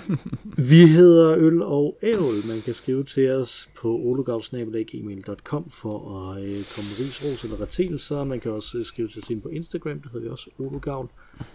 vi 0.70 0.86
hedder 0.86 1.36
Øl 1.38 1.62
og 1.62 1.98
Ævl. 2.02 2.46
Man 2.48 2.60
kan 2.60 2.74
skrive 2.74 3.04
til 3.04 3.30
os 3.30 3.70
på 3.76 3.98
ologavsnabelag.gmail.com 3.98 5.70
for 5.70 6.18
at 6.18 6.42
øh, 6.42 6.64
komme 6.74 6.90
med 6.90 6.98
ris, 6.98 7.24
ros 7.24 7.44
eller 7.44 7.60
retelser. 7.60 8.24
Man 8.24 8.40
kan 8.40 8.50
også 8.50 8.78
øh, 8.78 8.84
skrive 8.84 9.08
til 9.08 9.22
os 9.22 9.30
ind 9.30 9.42
på 9.42 9.48
Instagram, 9.48 10.00
der 10.00 10.08
hedder 10.08 10.24
vi 10.24 10.28
også 10.28 10.50
Ologavn. 10.58 11.08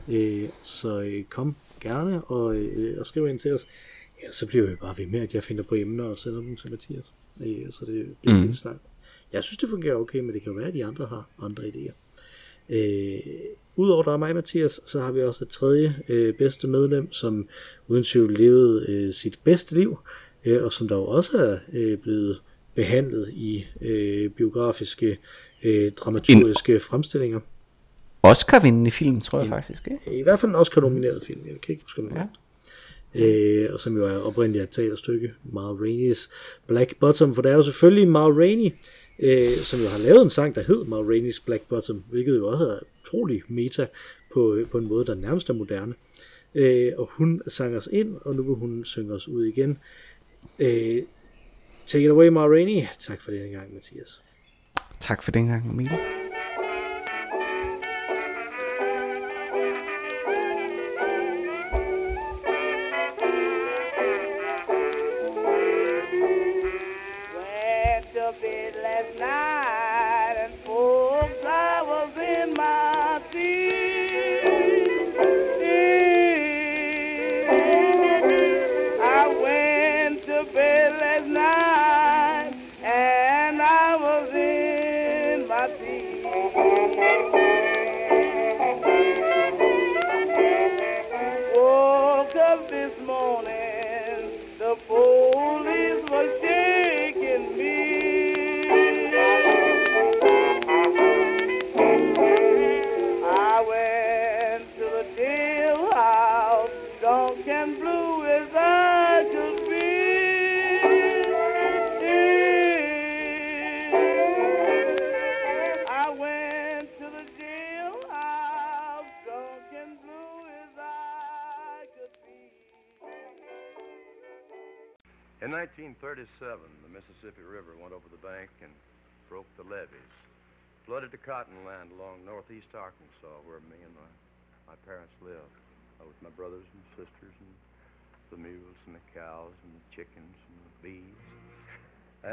Øh, 0.09 0.49
så 0.63 1.01
øh, 1.01 1.23
kom 1.23 1.55
gerne 1.81 2.23
og, 2.23 2.55
øh, 2.55 2.99
og 2.99 3.07
skriv 3.07 3.27
ind 3.27 3.39
til 3.39 3.53
os. 3.53 3.67
Ja, 4.23 4.31
så 4.31 4.47
bliver 4.47 4.67
vi 4.67 4.75
bare 4.75 4.97
ved 4.97 5.07
med, 5.07 5.19
at 5.19 5.33
jeg 5.33 5.43
finder 5.43 5.63
på 5.63 5.75
emner 5.75 6.03
og 6.03 6.17
sender 6.17 6.39
dem 6.39 6.55
til 6.55 6.71
Mathias. 6.71 7.13
Øh, 7.41 7.71
så 7.71 7.85
det 7.85 8.15
bliver 8.21 8.37
mm. 8.37 8.53
snak. 8.53 8.75
Jeg 9.33 9.43
synes, 9.43 9.57
det 9.57 9.69
fungerer 9.69 9.95
okay, 9.95 10.19
men 10.19 10.33
det 10.33 10.43
kan 10.43 10.51
jo 10.51 10.57
være, 10.57 10.67
at 10.67 10.73
de 10.73 10.85
andre 10.85 11.05
har 11.05 11.29
andre 11.41 11.63
idéer. 11.63 11.93
Øh, 12.69 13.19
Udover 13.77 14.03
der 14.03 14.13
er 14.13 14.17
mig, 14.17 14.35
Mathias, 14.35 14.79
så 14.85 14.99
har 14.99 15.11
vi 15.11 15.23
også 15.23 15.43
et 15.43 15.49
tredje 15.49 15.95
øh, 16.09 16.33
bedste 16.33 16.67
medlem, 16.67 17.11
som 17.11 17.47
uden 17.87 18.03
tvivl 18.03 18.33
levede 18.37 18.85
øh, 18.87 19.13
sit 19.13 19.39
bedste 19.43 19.75
liv, 19.75 19.99
øh, 20.45 20.63
og 20.63 20.73
som 20.73 20.87
der 20.87 20.95
jo 20.95 21.05
også 21.05 21.37
er 21.37 21.57
øh, 21.73 21.97
blevet 21.97 22.41
behandlet 22.75 23.29
i 23.29 23.65
øh, 23.81 24.29
biografiske, 24.29 25.17
øh, 25.63 25.91
dramaturgiske 25.91 26.73
en 26.73 26.79
fremstillinger. 26.79 27.39
Oscar-vindende 28.23 28.91
film, 28.91 29.21
tror 29.21 29.39
jeg 29.39 29.45
en, 29.45 29.51
faktisk. 29.53 29.87
Ikke? 29.87 30.19
I 30.19 30.23
hvert 30.23 30.39
fald 30.39 30.49
en 30.49 30.55
Oscar-nomineret 30.55 31.23
film, 31.25 31.39
jeg 31.45 31.61
kan 31.61 31.73
ikke 31.73 31.83
huske, 31.83 32.01
hvad 32.01 32.21
ja. 33.15 33.63
øh, 33.65 33.73
og 33.73 33.79
som 33.79 33.97
jo 33.97 34.05
er 34.05 34.17
oprindeligt 34.17 34.63
et 34.63 34.69
teaterstykke, 34.69 35.31
Mal 35.43 35.63
Rainey's 35.63 36.31
Black 36.67 36.99
Bottom, 36.99 37.35
for 37.35 37.41
det 37.41 37.51
er 37.51 37.55
jo 37.55 37.63
selvfølgelig 37.63 38.07
Mal 38.07 38.31
Rainey, 38.31 38.71
øh, 39.19 39.49
som 39.49 39.79
jo 39.79 39.87
har 39.87 39.97
lavet 39.97 40.21
en 40.21 40.29
sang, 40.29 40.55
der 40.55 40.61
hed 40.61 40.85
Mal 40.85 40.99
Rainey's 40.99 41.41
Black 41.45 41.63
Bottom, 41.69 42.03
hvilket 42.09 42.37
jo 42.37 42.47
også 42.47 42.65
er 42.65 42.79
utrolig 43.01 43.41
meta 43.47 43.87
på, 44.33 44.53
øh, 44.53 44.67
på 44.67 44.77
en 44.77 44.87
måde, 44.87 45.05
der 45.05 45.15
nærmest 45.15 45.49
er 45.49 45.53
moderne. 45.53 45.93
Øh, 46.55 46.91
og 46.97 47.09
hun 47.11 47.41
sang 47.47 47.75
os 47.75 47.89
ind, 47.91 48.15
og 48.21 48.35
nu 48.35 48.43
vil 48.43 48.55
hun 48.55 48.85
synge 48.85 49.13
os 49.13 49.27
ud 49.27 49.45
igen. 49.45 49.77
Øh, 50.59 51.03
take 51.85 52.05
it 52.05 52.09
away, 52.09 52.27
Ma 52.27 52.45
Rainey. 52.45 52.85
Tak 52.99 53.21
for 53.21 53.31
den 53.31 53.51
gang, 53.51 53.73
Mathias. 53.73 54.21
Tak 54.99 55.23
for 55.23 55.31
den 55.31 55.47
gang, 55.47 55.71
Emil. 55.71 55.89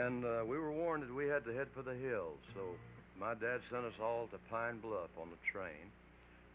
And 0.05 0.25
uh, 0.25 0.45
we 0.45 0.61
were 0.61 0.73
warned 0.73 1.03
that 1.09 1.15
we 1.15 1.27
had 1.27 1.45
to 1.49 1.53
head 1.57 1.69
for 1.73 1.81
the 1.81 1.97
hills, 1.97 2.37
so 2.53 2.77
my 3.17 3.33
dad 3.33 3.65
sent 3.73 3.89
us 3.89 3.97
all 3.97 4.29
to 4.29 4.39
Pine 4.53 4.77
Bluff 4.85 5.09
on 5.17 5.33
the 5.33 5.41
train, 5.49 5.89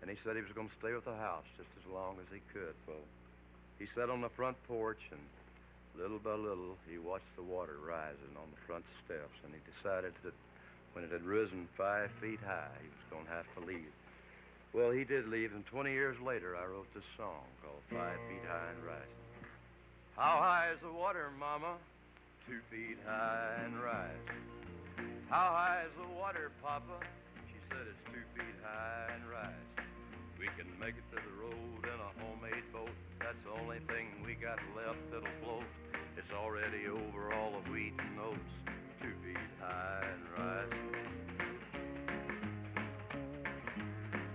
and 0.02 0.10
he 0.10 0.18
said 0.22 0.38
he 0.38 0.46
was 0.46 0.54
going 0.54 0.70
to 0.70 0.80
stay 0.80 0.94
with 0.94 1.06
the 1.10 1.18
house 1.18 1.50
just 1.58 1.70
as 1.82 1.86
long 1.90 2.22
as 2.22 2.30
he 2.30 2.46
could. 2.54 2.78
Well, 2.86 3.02
he 3.82 3.90
sat 3.98 4.14
on 4.14 4.22
the 4.22 4.30
front 4.38 4.54
porch, 4.70 5.02
and 5.10 5.22
little 5.98 6.22
by 6.22 6.38
little, 6.38 6.78
he 6.86 7.02
watched 7.02 7.34
the 7.36 7.42
water 7.42 7.82
rising 7.82 8.38
on 8.38 8.46
the 8.54 8.62
front 8.70 8.86
steps, 9.02 9.34
and 9.42 9.50
he 9.50 9.62
decided 9.66 10.14
that 10.22 10.38
when 10.94 11.02
it 11.02 11.12
had 11.12 11.26
risen 11.26 11.66
five 11.74 12.14
feet 12.22 12.40
high, 12.46 12.78
he 12.78 12.90
was 12.90 13.06
going 13.10 13.26
to 13.26 13.34
have 13.34 13.50
to 13.58 13.62
leave. 13.66 13.94
Well, 14.78 14.94
he 14.94 15.02
did 15.02 15.26
leave, 15.26 15.58
and 15.58 15.66
20 15.66 15.90
years 15.90 16.22
later, 16.22 16.54
I 16.54 16.70
wrote 16.70 16.86
this 16.94 17.08
song 17.18 17.50
called 17.66 17.82
Five 17.90 18.22
Feet 18.30 18.46
High 18.46 18.70
and 18.78 18.86
Rising. 18.86 19.24
How 20.14 20.38
high 20.38 20.70
is 20.70 20.80
the 20.86 20.94
water, 20.94 21.34
Mama? 21.40 21.82
Two 22.50 22.66
feet 22.74 22.98
high 23.06 23.62
and 23.64 23.78
rising. 23.78 24.42
How 25.30 25.54
high 25.54 25.86
is 25.86 25.94
the 26.02 26.10
water, 26.18 26.50
Papa? 26.66 26.98
She 27.46 27.62
said 27.70 27.86
it's 27.86 28.02
two 28.10 28.26
feet 28.34 28.58
high 28.66 29.14
and 29.14 29.22
rising. 29.30 29.70
We 30.42 30.50
can 30.58 30.66
make 30.82 30.98
it 30.98 31.06
to 31.14 31.22
the 31.22 31.36
road 31.38 31.86
in 31.86 31.94
a 31.94 32.12
homemade 32.18 32.66
boat. 32.74 32.90
That's 33.22 33.38
the 33.46 33.54
only 33.54 33.78
thing 33.86 34.26
we 34.26 34.34
got 34.34 34.58
left 34.74 34.98
that'll 35.14 35.30
float. 35.46 35.70
It's 36.18 36.34
already 36.34 36.90
over 36.90 37.30
all 37.38 37.54
the 37.54 37.70
wheat 37.70 37.94
and 38.02 38.18
oats. 38.18 38.54
Two 38.98 39.14
feet 39.22 39.46
high 39.62 40.10
and 40.10 40.26
rising. 40.34 40.90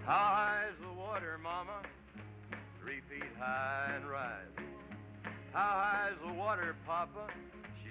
How 0.06 0.38
high 0.38 0.70
is 0.70 0.78
the 0.86 0.94
water, 0.94 1.34
Mama? 1.42 1.82
Three 2.78 3.02
feet 3.10 3.34
high 3.42 3.98
and 3.98 4.06
rising. 4.06 4.70
How 5.50 5.82
high 5.82 6.10
is 6.14 6.18
the 6.24 6.32
water, 6.32 6.76
Papa? 6.86 7.26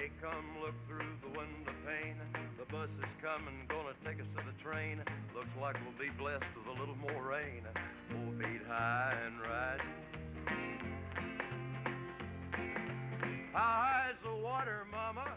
Hey, 0.00 0.08
come 0.16 0.56
look 0.64 0.72
through 0.88 1.12
the 1.20 1.28
window 1.28 1.76
pane. 1.84 2.16
The 2.56 2.64
bus 2.72 2.88
is 2.88 3.12
coming, 3.20 3.68
gonna 3.68 3.92
take 4.00 4.16
us 4.16 4.24
to 4.32 4.40
the 4.48 4.56
train. 4.64 4.96
Looks 5.36 5.52
like 5.60 5.76
we'll 5.84 6.00
be 6.00 6.08
blessed 6.16 6.48
with 6.56 6.72
a 6.72 6.80
little 6.80 6.96
more 6.96 7.20
rain. 7.20 7.68
Four 8.08 8.32
feet 8.40 8.64
high 8.66 9.12
and 9.26 9.36
rising. 9.44 10.00
How 13.52 13.60
high 13.60 14.08
is 14.16 14.16
the 14.24 14.36
water, 14.40 14.86
Mama? 14.90 15.36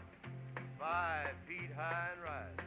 Five 0.80 1.36
feet 1.46 1.68
high 1.76 2.08
and 2.16 2.22
rising. 2.24 2.64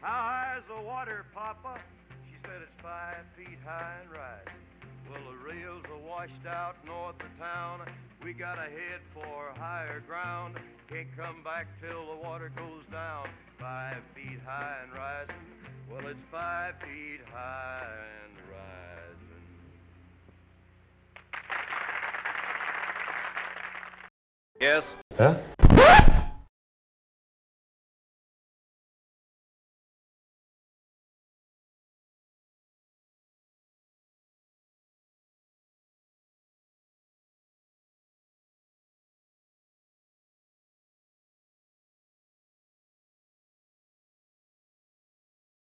How 0.00 0.16
high 0.16 0.56
is 0.56 0.64
the 0.66 0.80
water, 0.80 1.26
Papa? 1.34 1.78
She 2.24 2.40
said 2.40 2.62
it's 2.64 2.80
five 2.80 3.28
feet 3.36 3.60
high 3.66 4.00
and 4.00 4.10
rising. 4.10 4.71
Well, 5.12 5.20
the 5.30 5.36
rails 5.46 5.84
are 5.92 6.08
washed 6.08 6.46
out 6.48 6.76
north 6.86 7.16
of 7.16 7.38
town. 7.38 7.80
We 8.24 8.32
got 8.32 8.54
to 8.54 8.62
head 8.62 9.00
for 9.12 9.52
higher 9.58 10.00
ground. 10.06 10.56
Can't 10.88 11.14
come 11.16 11.44
back 11.44 11.66
till 11.82 12.16
the 12.16 12.22
water 12.26 12.50
goes 12.56 12.84
down. 12.90 13.28
Five 13.60 13.98
feet 14.14 14.40
high 14.46 14.78
and 14.84 14.92
rising. 14.94 15.34
Well, 15.90 16.06
it's 16.06 16.18
five 16.30 16.76
feet 16.80 17.20
high 17.30 17.84
and 18.24 18.32
rising. 18.48 19.44
Yes. 24.58 24.84
Ja? 25.18 26.11